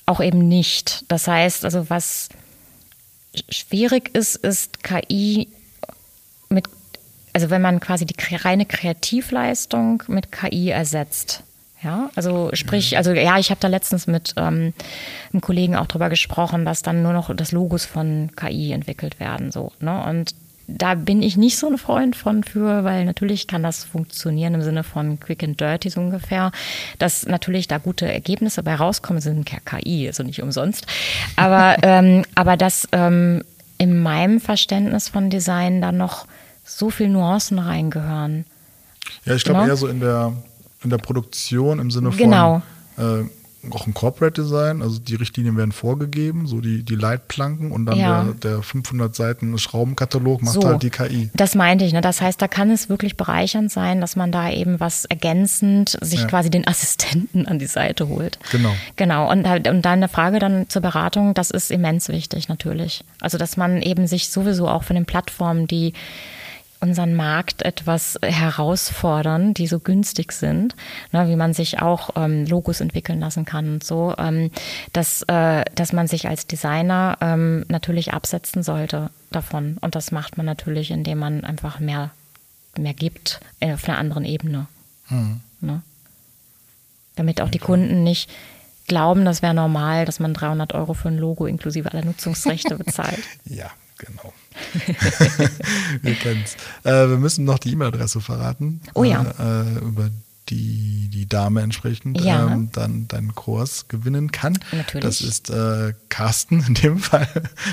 auch 0.07 0.21
eben 0.21 0.47
nicht. 0.49 1.05
Das 1.09 1.27
heißt, 1.27 1.65
also 1.65 1.91
was 1.91 2.29
schwierig 3.51 4.15
ist, 4.15 4.37
ist 4.37 4.83
KI 4.83 5.49
mit, 6.49 6.67
also 7.33 7.51
wenn 7.51 7.63
man 7.63 7.81
quasi 7.81 8.07
die 8.07 8.17
reine 8.37 8.67
Kreativleistung 8.67 10.03
mit 10.07 10.33
KI 10.33 10.71
ersetzt. 10.71 11.43
Ja, 11.83 12.11
also 12.15 12.51
sprich, 12.55 12.97
also 12.97 13.13
ja, 13.13 13.39
ich 13.39 13.51
habe 13.51 13.61
da 13.61 13.69
letztens 13.69 14.07
mit 14.07 14.33
ähm, 14.39 14.73
einem 15.33 15.41
Kollegen 15.43 15.77
auch 15.77 15.87
drüber 15.87 16.09
gesprochen, 16.09 16.65
dass 16.65 16.83
dann 16.83 17.03
nur 17.03 17.13
noch 17.13 17.35
das 17.37 17.53
Logos 17.53 17.85
von 17.85 18.31
KI 18.35 18.73
entwickelt 18.73 19.21
werden, 19.21 19.53
so. 19.53 19.73
Ne? 19.81 20.03
Und 20.05 20.35
da 20.69 20.95
bin 20.95 21.23
ich 21.23 21.37
nicht 21.37 21.59
so 21.59 21.69
ein 21.69 21.79
Freund 21.79 22.17
von 22.17 22.43
für, 22.43 22.83
weil 22.85 23.05
natürlich 23.05 23.47
kann 23.47 23.63
das 23.63 23.85
funktionieren 23.85 24.55
im 24.55 24.63
Sinne 24.63 24.83
von 24.83 25.21
quick 25.21 25.43
and 25.45 25.61
dirty 25.61 25.91
so 25.91 26.01
ungefähr, 26.01 26.51
dass 26.99 27.27
natürlich 27.27 27.69
da 27.69 27.79
gute 27.79 28.11
Ergebnisse 28.11 28.63
bei 28.63 28.75
rauskommen, 28.75 29.21
sind 29.21 29.51
ja 29.51 29.59
KI, 29.65 30.09
also 30.09 30.23
nicht 30.23 30.43
umsonst. 30.43 30.87
Aber, 31.37 31.77
ähm, 31.83 32.25
aber 32.35 32.57
dass 32.57 32.89
ähm, 32.93 33.43
in 33.79 34.01
meinem 34.01 34.41
Verständnis 34.41 35.09
von 35.09 35.31
Design 35.31 35.81
dann 35.81 35.97
noch 35.97 36.27
so 36.65 36.91
viel 36.91 37.09
Nuancen 37.09 37.59
reingehören. 37.59 38.45
Ja, 39.25 39.35
ich 39.35 39.45
glaube 39.45 39.61
ne? 39.61 39.69
eher 39.69 39.77
so 39.77 39.87
in 39.87 40.01
der, 40.01 40.33
in 40.83 40.91
der 40.91 40.99
Produktion 40.99 41.79
im 41.79 41.91
Sinne 41.91 42.11
von 42.11 42.19
genau. 42.19 42.63
äh, 42.99 43.23
auch 43.73 43.87
ein 43.87 43.95
Corporate 43.95 44.41
Design, 44.43 44.83
also 44.83 44.99
die 44.99 45.15
Richtlinien 45.15 45.57
werden 45.57 45.73
vorgegeben, 45.73 46.47
so 46.47 46.61
die, 46.61 46.83
die 46.83 46.95
Leitplanken 46.95 47.73
und 47.73 47.87
dann 47.87 47.99
Ja. 47.99 48.25
der, 48.25 48.35
der 48.57 48.63
500 48.63 49.15
Seiten 49.15 49.57
Schraubenkatalog 49.59 50.43
macht 50.43 50.55
So. 50.55 50.65
halt 50.67 50.83
die 50.83 50.91
KI. 50.91 51.31
Das 51.35 51.55
meinte 51.55 51.85
ich. 51.85 51.93
Ne? 51.93 52.01
Das 52.01 52.21
heißt, 52.21 52.41
da 52.41 52.49
kann 52.49 52.71
es 52.71 52.89
wirklich 52.89 53.17
bereichernd 53.17 53.71
sein, 53.71 54.01
dass 54.01 54.17
man 54.17 54.33
da 54.33 54.51
eben 54.51 54.81
was 54.81 55.05
ergänzend 55.07 55.99
sich 56.01 56.21
Ja. 56.21 56.27
quasi 56.27 56.51
den 56.51 56.67
Assistenten 56.67 57.47
an 57.47 57.59
die 57.59 57.67
Seite 57.67 58.09
holt. 58.09 58.39
Genau. 58.53 58.73
Genau. 58.97 59.31
Und, 59.31 59.47
und 59.69 59.83
deine 59.83 60.09
Frage 60.09 60.39
dann 60.39 60.69
zur 60.69 60.83
Beratung, 60.83 61.35
das 61.35 61.51
ist 61.51 61.71
immens 61.71 62.09
wichtig 62.09 62.49
natürlich. 62.49 63.05
Also, 63.21 63.39
dass 63.39 63.57
man 63.57 63.83
eben 63.83 64.07
sich 64.07 64.31
sowieso 64.31 64.69
auch 64.69 64.83
von 64.85 64.95
den 64.97 65.07
Plattformen, 65.07 65.67
die 65.67 65.93
unseren 66.81 67.15
Markt 67.15 67.63
etwas 67.63 68.19
herausfordern, 68.23 69.55
die 69.55 69.67
so 69.67 69.81
günstig 69.81 70.33
sind, 70.33 70.75
ne, 71.13 71.29
wie 71.29 71.37
man 71.37 71.55
sich 71.55 71.81
auch 71.81 72.11
ähm, 72.17 72.47
Logos 72.47 72.81
entwickeln 72.81 73.21
lassen 73.21 73.45
kann 73.45 73.75
und 73.75 73.85
so, 73.85 74.15
ähm, 74.19 74.51
dass, 74.93 75.23
äh, 75.23 75.65
dass 75.75 75.93
man 75.93 76.07
sich 76.07 76.29
als 76.29 76.47
Designer 76.47 77.19
ähm, 77.21 77.65
natürlich 77.69 78.13
absetzen 78.13 78.63
sollte 78.63 79.11
davon. 79.31 79.79
Und 79.81 79.95
das 79.95 80.13
macht 80.13 80.37
man 80.37 80.47
natürlich, 80.47 80.91
indem 80.91 81.19
man 81.19 81.45
einfach 81.45 81.81
mehr, 81.81 82.11
mehr 82.77 82.95
gibt 82.95 83.41
äh, 83.61 83.73
auf 83.73 83.89
einer 83.89 83.99
anderen 83.99 84.25
Ebene. 84.25 84.67
Ne? 85.61 85.83
Damit 87.15 87.41
auch 87.41 87.51
die 87.51 87.59
Kunden 87.59 88.03
nicht 88.03 88.31
glauben, 88.87 89.25
das 89.25 89.43
wäre 89.43 89.55
normal, 89.55 90.05
dass 90.05 90.21
man 90.21 90.35
300 90.35 90.75
Euro 90.75 90.95
für 90.95 91.09
ein 91.09 91.19
Logo 91.19 91.47
inklusive 91.47 91.93
aller 91.93 92.05
Nutzungsrechte 92.05 92.77
bezahlt. 92.77 93.23
Ja, 93.45 93.71
genau. 93.99 94.33
wir 96.03 96.15
kennen's. 96.15 96.57
Äh, 96.85 97.09
wir 97.09 97.19
müssen 97.19 97.45
noch 97.45 97.59
die 97.59 97.73
E-Mail-Adresse 97.73 98.21
verraten. 98.21 98.81
Oh 98.95 99.05
ja. 99.05 99.23
Äh, 99.39 99.79
über 99.79 100.11
die 100.49 101.09
die 101.13 101.29
Dame 101.29 101.61
entsprechend 101.63 102.21
Ja. 102.21 102.47
ähm, 102.53 102.71
dann 102.73 103.09
deinen 103.09 103.35
Kurs 103.35 103.89
gewinnen 103.89 104.31
kann. 104.33 104.59
Natürlich. 104.73 105.05
Das 105.05 105.21
ist 105.21 105.51
äh, 105.51 105.93
Carsten 106.09 106.65
in 106.67 106.75
dem 106.75 106.99
Fall 107.01 107.29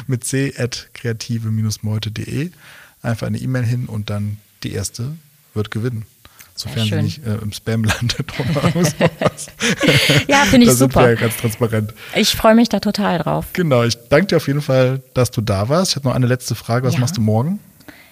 mit 0.07 0.23
c 0.23 0.53
at 0.57 0.89
kreative-meute.de. 0.93 2.51
Einfach 3.01 3.27
eine 3.27 3.37
E-Mail 3.37 3.63
hin 3.63 3.85
und 3.85 4.09
dann 4.09 4.37
die 4.63 4.71
erste 4.71 5.11
wird 5.53 5.71
gewinnen. 5.71 6.05
Sofern 6.63 6.85
sie 6.87 7.01
nicht 7.01 7.25
äh, 7.25 7.35
im 7.35 7.51
Spam 7.51 7.83
landet. 7.83 8.25
Ja, 10.27 10.45
finde 10.45 10.65
ich 10.65 10.71
da 10.71 10.75
sind 10.75 10.93
super. 10.93 11.01
wir 11.01 11.09
ja 11.09 11.15
ganz 11.15 11.37
transparent. 11.37 11.93
Ich 12.15 12.29
freue 12.35 12.55
mich 12.55 12.69
da 12.69 12.79
total 12.79 13.19
drauf. 13.19 13.47
Genau, 13.53 13.83
ich 13.83 13.97
danke 14.09 14.27
dir 14.27 14.37
auf 14.37 14.47
jeden 14.47 14.61
Fall, 14.61 15.01
dass 15.13 15.31
du 15.31 15.41
da 15.41 15.69
warst. 15.69 15.91
Ich 15.91 15.95
habe 15.97 16.07
noch 16.07 16.15
eine 16.15 16.27
letzte 16.27 16.55
Frage. 16.55 16.87
Was 16.87 16.93
Ja. 16.95 16.99
machst 17.01 17.17
du 17.17 17.21
morgen? 17.21 17.59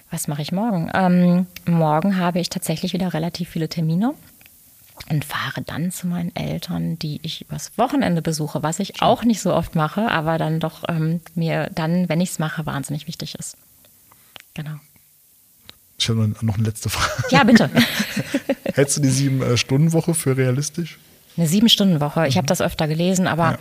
Was 0.10 0.28
mache 0.28 0.42
ich 0.42 0.52
morgen? 0.52 0.90
Ähm, 0.94 1.46
morgen 1.66 2.18
habe 2.18 2.40
ich 2.40 2.50
tatsächlich 2.50 2.94
wieder 2.94 3.14
relativ 3.14 3.50
viele 3.50 3.70
Termine 3.70 4.14
und 5.10 5.24
fahre 5.24 5.62
dann 5.66 5.92
zu 5.92 6.08
meinen 6.08 6.36
Eltern, 6.36 7.00
die 7.00 7.20
ich 7.24 7.42
übers 7.42 7.72
Wochenende 7.78 8.22
besuche, 8.22 8.62
was 8.62 8.80
ich 8.80 9.02
auch 9.02 9.24
nicht 9.24 9.42
so 9.42 9.54
oft 9.54 9.74
mache, 9.76 10.12
aber 10.12 10.38
dann 10.38 10.60
doch 10.60 10.84
ähm, 10.90 11.22
mir 11.34 11.70
dann, 11.74 12.10
wenn 12.10 12.20
ich 12.22 12.32
es 12.32 12.40
mache, 12.40 12.66
wahnsinnig 12.66 13.08
wichtig 13.08 13.36
ist. 13.36 13.56
Genau. 14.54 14.76
Ich 16.02 16.10
habe 16.10 16.34
noch 16.42 16.56
eine 16.56 16.64
letzte 16.64 16.90
Frage. 16.90 17.12
Ja, 17.30 17.44
bitte. 17.44 17.70
Hältst 18.74 18.98
du 18.98 19.02
die 19.02 19.10
Sieben-Stunden-Woche 19.10 20.16
für 20.16 20.36
realistisch? 20.36 20.98
Eine 21.38 21.48
Sieben-Stunden-Woche. 21.48 22.26
Ich 22.28 22.38
habe 22.38 22.48
das 22.48 22.60
öfter 22.60 22.88
gelesen, 22.88 23.28
aber 23.28 23.52
Ja. 23.52 23.58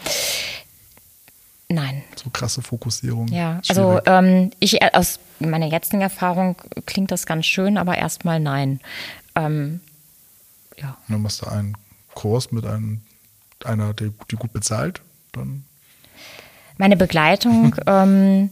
nein. 1.68 2.02
So 2.16 2.30
krasse 2.30 2.62
Fokussierung. 2.62 3.28
Ja, 3.28 3.60
also 3.68 4.00
ähm, 4.06 4.52
ich 4.58 4.80
äh, 4.80 4.88
aus 4.94 5.18
meiner 5.38 5.66
jetzigen 5.66 6.00
Erfahrung 6.00 6.56
klingt 6.86 7.10
das 7.10 7.26
ganz 7.26 7.44
schön, 7.44 7.76
aber 7.76 7.98
erstmal 7.98 8.40
nein. 8.40 8.80
Ähm, 9.34 9.80
ja. 10.78 10.96
dann 11.08 11.20
machst 11.20 11.42
du 11.42 11.46
einen 11.46 11.76
Kurs 12.14 12.52
mit 12.52 12.64
einem, 12.64 13.02
einer, 13.66 13.92
die, 13.92 14.12
die 14.30 14.36
gut 14.36 14.54
bezahlt. 14.54 15.02
Dann 15.32 15.64
Meine 16.78 16.96
Begleitung 16.96 17.76
ähm, 17.86 18.48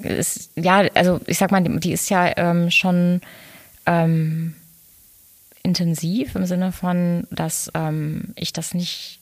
ist, 0.00 0.50
ja, 0.56 0.84
also 0.94 1.20
ich 1.26 1.38
sag 1.38 1.50
mal, 1.50 1.62
die 1.62 1.92
ist 1.92 2.08
ja 2.10 2.36
ähm, 2.36 2.70
schon 2.70 3.20
ähm, 3.86 4.54
intensiv 5.62 6.34
im 6.34 6.46
Sinne 6.46 6.72
von, 6.72 7.26
dass 7.30 7.70
ähm, 7.74 8.32
ich 8.36 8.52
das 8.52 8.74
nicht 8.74 9.20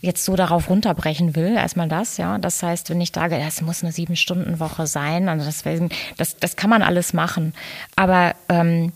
jetzt 0.00 0.24
so 0.24 0.36
darauf 0.36 0.70
runterbrechen 0.70 1.34
will, 1.34 1.56
erstmal 1.56 1.88
das, 1.88 2.18
ja. 2.18 2.38
Das 2.38 2.62
heißt, 2.62 2.90
wenn 2.90 3.00
ich 3.00 3.10
sage, 3.12 3.36
es 3.36 3.60
muss 3.60 3.82
eine 3.82 3.92
Sieben-Stunden-Woche 3.92 4.86
sein, 4.86 5.28
also 5.28 5.44
deswegen, 5.44 5.88
das, 6.16 6.36
das 6.36 6.56
kann 6.56 6.70
man 6.70 6.82
alles 6.82 7.12
machen. 7.12 7.52
Aber 7.96 8.34
ähm, 8.48 8.92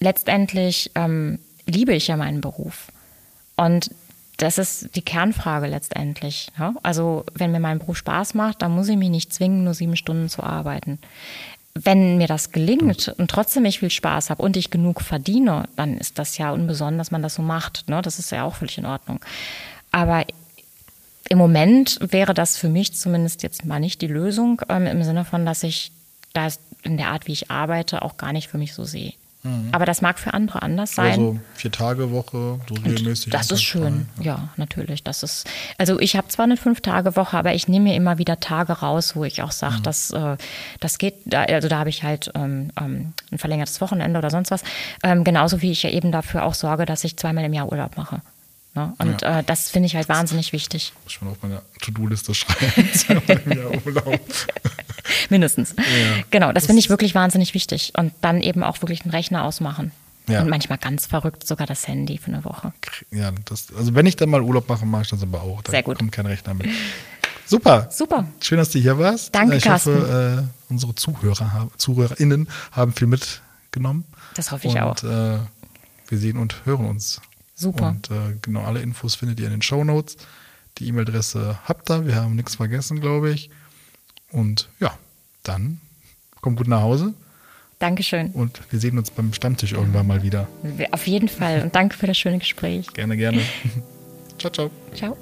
letztendlich 0.00 0.90
ähm, 0.96 1.38
liebe 1.66 1.94
ich 1.94 2.08
ja 2.08 2.16
meinen 2.16 2.40
Beruf. 2.40 2.88
Und 3.56 3.90
das 4.42 4.58
ist 4.58 4.96
die 4.96 5.02
Kernfrage 5.02 5.66
letztendlich. 5.68 6.48
Ja? 6.58 6.74
Also 6.82 7.24
wenn 7.34 7.52
mir 7.52 7.60
mein 7.60 7.78
Beruf 7.78 7.96
Spaß 7.98 8.34
macht, 8.34 8.62
dann 8.62 8.72
muss 8.72 8.88
ich 8.88 8.96
mich 8.96 9.10
nicht 9.10 9.32
zwingen, 9.32 9.62
nur 9.62 9.74
sieben 9.74 9.96
Stunden 9.96 10.28
zu 10.28 10.42
arbeiten. 10.42 10.98
Wenn 11.74 12.18
mir 12.18 12.26
das 12.26 12.50
gelingt 12.50 13.14
und 13.18 13.30
trotzdem 13.30 13.64
ich 13.64 13.78
viel 13.78 13.90
Spaß 13.90 14.30
habe 14.30 14.42
und 14.42 14.56
ich 14.56 14.70
genug 14.70 15.00
verdiene, 15.00 15.68
dann 15.76 15.96
ist 15.96 16.18
das 16.18 16.36
ja 16.38 16.50
unbesonnen, 16.50 16.98
dass 16.98 17.12
man 17.12 17.22
das 17.22 17.36
so 17.36 17.42
macht. 17.42 17.88
Ne? 17.88 18.02
Das 18.02 18.18
ist 18.18 18.32
ja 18.32 18.42
auch 18.42 18.56
völlig 18.56 18.78
in 18.78 18.84
Ordnung. 18.84 19.20
Aber 19.92 20.24
im 21.28 21.38
Moment 21.38 21.98
wäre 22.02 22.34
das 22.34 22.58
für 22.58 22.68
mich 22.68 22.94
zumindest 22.94 23.44
jetzt 23.44 23.64
mal 23.64 23.78
nicht 23.78 24.02
die 24.02 24.08
Lösung, 24.08 24.60
ähm, 24.68 24.86
im 24.86 25.04
Sinne 25.04 25.24
von, 25.24 25.46
dass 25.46 25.62
ich 25.62 25.92
das 26.32 26.58
in 26.82 26.96
der 26.96 27.08
Art, 27.08 27.28
wie 27.28 27.32
ich 27.32 27.50
arbeite, 27.50 28.02
auch 28.02 28.16
gar 28.16 28.32
nicht 28.32 28.48
für 28.48 28.58
mich 28.58 28.74
so 28.74 28.84
sehe. 28.84 29.14
Aber 29.72 29.86
das 29.86 30.02
mag 30.02 30.20
für 30.20 30.34
andere 30.34 30.62
anders 30.62 30.94
sein. 30.94 31.10
also 31.10 31.40
vier 31.54 31.72
Tage 31.72 32.12
Woche, 32.12 32.60
so 32.68 32.74
regelmäßig. 32.74 33.32
Das 33.32 33.50
ist 33.50 33.62
schön, 33.62 34.06
frei. 34.16 34.24
ja, 34.24 34.48
natürlich. 34.56 35.02
Das 35.02 35.24
ist, 35.24 35.48
also 35.78 35.98
ich 35.98 36.14
habe 36.14 36.28
zwar 36.28 36.44
eine 36.44 36.56
Fünf-Tage-Woche, 36.56 37.36
aber 37.36 37.52
ich 37.52 37.66
nehme 37.66 37.86
mir 37.90 37.96
immer 37.96 38.18
wieder 38.18 38.38
Tage 38.38 38.72
raus, 38.72 39.16
wo 39.16 39.24
ich 39.24 39.42
auch 39.42 39.50
sage, 39.50 39.78
Mhm. 39.78 39.82
das, 39.82 40.10
äh, 40.12 40.36
das 40.78 40.98
geht, 40.98 41.14
da, 41.24 41.42
also 41.42 41.68
da 41.68 41.78
habe 41.78 41.90
ich 41.90 42.04
halt 42.04 42.30
ähm, 42.36 42.70
ähm, 42.80 43.14
ein 43.32 43.38
verlängertes 43.38 43.80
Wochenende 43.80 44.16
oder 44.18 44.30
sonst 44.30 44.52
was. 44.52 44.62
Ähm, 45.02 45.24
genauso 45.24 45.60
wie 45.60 45.72
ich 45.72 45.82
ja 45.82 45.90
eben 45.90 46.12
dafür 46.12 46.44
auch 46.44 46.54
sorge, 46.54 46.86
dass 46.86 47.02
ich 47.02 47.16
zweimal 47.16 47.44
im 47.44 47.52
Jahr 47.52 47.68
Urlaub 47.68 47.96
mache. 47.96 48.20
Ne? 48.74 48.94
Und 48.98 49.22
äh, 49.24 49.42
das 49.42 49.70
finde 49.70 49.86
ich 49.86 49.96
halt 49.96 50.08
wahnsinnig 50.08 50.52
wichtig. 50.52 50.92
Muss 51.04 51.14
ich 51.14 51.20
mal 51.20 51.30
auf 51.32 51.42
meine 51.42 51.60
To-Do-Liste 51.82 52.32
schreiben. 52.34 52.88
Mindestens. 55.30 55.74
Genau, 56.30 56.52
das 56.52 56.66
finde 56.66 56.80
ich 56.80 56.90
wirklich 56.90 57.14
wahnsinnig 57.14 57.54
wichtig. 57.54 57.92
Und 57.96 58.12
dann 58.20 58.40
eben 58.40 58.62
auch 58.62 58.80
wirklich 58.82 59.02
einen 59.02 59.10
Rechner 59.10 59.44
ausmachen. 59.44 59.92
Ja. 60.28 60.40
Und 60.40 60.48
manchmal 60.48 60.78
ganz 60.78 61.06
verrückt 61.06 61.46
sogar 61.46 61.66
das 61.66 61.88
Handy 61.88 62.16
für 62.16 62.28
eine 62.28 62.44
Woche. 62.44 62.72
Ja, 63.10 63.32
das, 63.44 63.72
also 63.76 63.94
wenn 63.94 64.06
ich 64.06 64.16
dann 64.16 64.30
mal 64.30 64.40
Urlaub 64.40 64.68
mache, 64.68 64.86
mache 64.86 65.02
ich 65.02 65.08
das 65.08 65.22
aber 65.22 65.42
auch. 65.42 65.62
Da 65.62 65.72
Sehr 65.72 65.82
gut. 65.82 65.98
kommt 65.98 66.12
kein 66.12 66.26
Rechner 66.26 66.54
mit. 66.54 66.68
Super. 67.44 67.88
Super. 67.90 68.26
Schön, 68.40 68.58
dass 68.58 68.70
du 68.70 68.78
hier 68.78 68.98
warst. 68.98 69.34
Danke, 69.34 69.56
ich 69.56 69.68
hoffe, 69.68 70.46
äh, 70.48 70.72
unsere 70.72 70.94
Zuhörer, 70.94 71.70
ZuhörerInnen 71.76 72.48
haben 72.70 72.92
viel 72.92 73.08
mitgenommen. 73.08 74.04
Das 74.34 74.52
hoffe 74.52 74.68
ich 74.68 74.74
und, 74.74 74.80
auch. 74.80 75.02
Äh, 75.02 75.38
wir 76.08 76.18
sehen 76.18 76.38
und 76.38 76.64
hören 76.64 76.86
uns. 76.86 77.20
Super. 77.54 77.88
Und 77.88 78.10
äh, 78.10 78.36
genau 78.42 78.62
alle 78.62 78.80
Infos 78.80 79.16
findet 79.16 79.40
ihr 79.40 79.46
in 79.46 79.52
den 79.52 79.62
Show 79.62 79.84
Notes. 79.84 80.16
Die 80.78 80.88
E-Mail-Adresse 80.88 81.58
habt 81.64 81.90
ihr. 81.90 82.06
Wir 82.06 82.16
haben 82.16 82.36
nichts 82.36 82.54
vergessen, 82.56 83.00
glaube 83.00 83.30
ich. 83.30 83.50
Und 84.32 84.68
ja, 84.80 84.96
dann 85.42 85.80
kommt 86.40 86.58
gut 86.58 86.68
nach 86.68 86.82
Hause 86.82 87.14
Dankeschön. 87.78 88.30
und 88.30 88.60
wir 88.70 88.78
sehen 88.78 88.98
uns 88.98 89.10
beim 89.10 89.32
Stammtisch 89.32 89.72
irgendwann 89.72 90.06
mal 90.06 90.22
wieder. 90.22 90.48
Auf 90.90 91.06
jeden 91.06 91.28
Fall. 91.28 91.62
Und 91.62 91.74
danke 91.74 91.96
für 91.96 92.06
das 92.06 92.16
schöne 92.16 92.38
Gespräch. 92.38 92.86
Gerne, 92.94 93.16
gerne. 93.16 93.40
ciao, 94.38 94.52
ciao. 94.52 94.70
Ciao. 94.94 95.16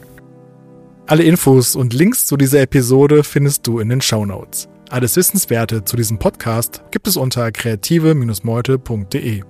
Alle 1.07 1.25
Infos 1.25 1.75
und 1.75 1.93
Links 1.93 2.27
zu 2.27 2.37
dieser 2.37 2.61
Episode 2.61 3.25
findest 3.25 3.67
du 3.67 3.81
in 3.81 3.89
den 3.89 4.01
Show 4.01 4.25
Notes. 4.25 4.69
Alles 4.91 5.17
Wissenswerte 5.17 5.85
zu 5.85 5.97
diesem 5.97 6.19
Podcast 6.19 6.83
gibt 6.91 7.09
es 7.09 7.17
unter 7.17 7.51
kreative-meute.de. 7.51 9.43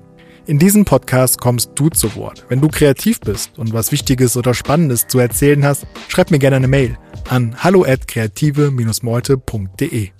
In 0.50 0.58
diesem 0.58 0.84
Podcast 0.84 1.40
kommst 1.40 1.70
du 1.76 1.88
zu 1.90 2.16
Wort. 2.16 2.44
Wenn 2.48 2.60
du 2.60 2.66
kreativ 2.66 3.20
bist 3.20 3.56
und 3.56 3.72
was 3.72 3.92
Wichtiges 3.92 4.36
oder 4.36 4.52
Spannendes 4.52 5.06
zu 5.06 5.20
erzählen 5.20 5.64
hast, 5.64 5.86
schreib 6.08 6.32
mir 6.32 6.40
gerne 6.40 6.56
eine 6.56 6.66
Mail 6.66 6.98
an 7.28 7.54
hallo@kreative-meute.de. 7.62 10.10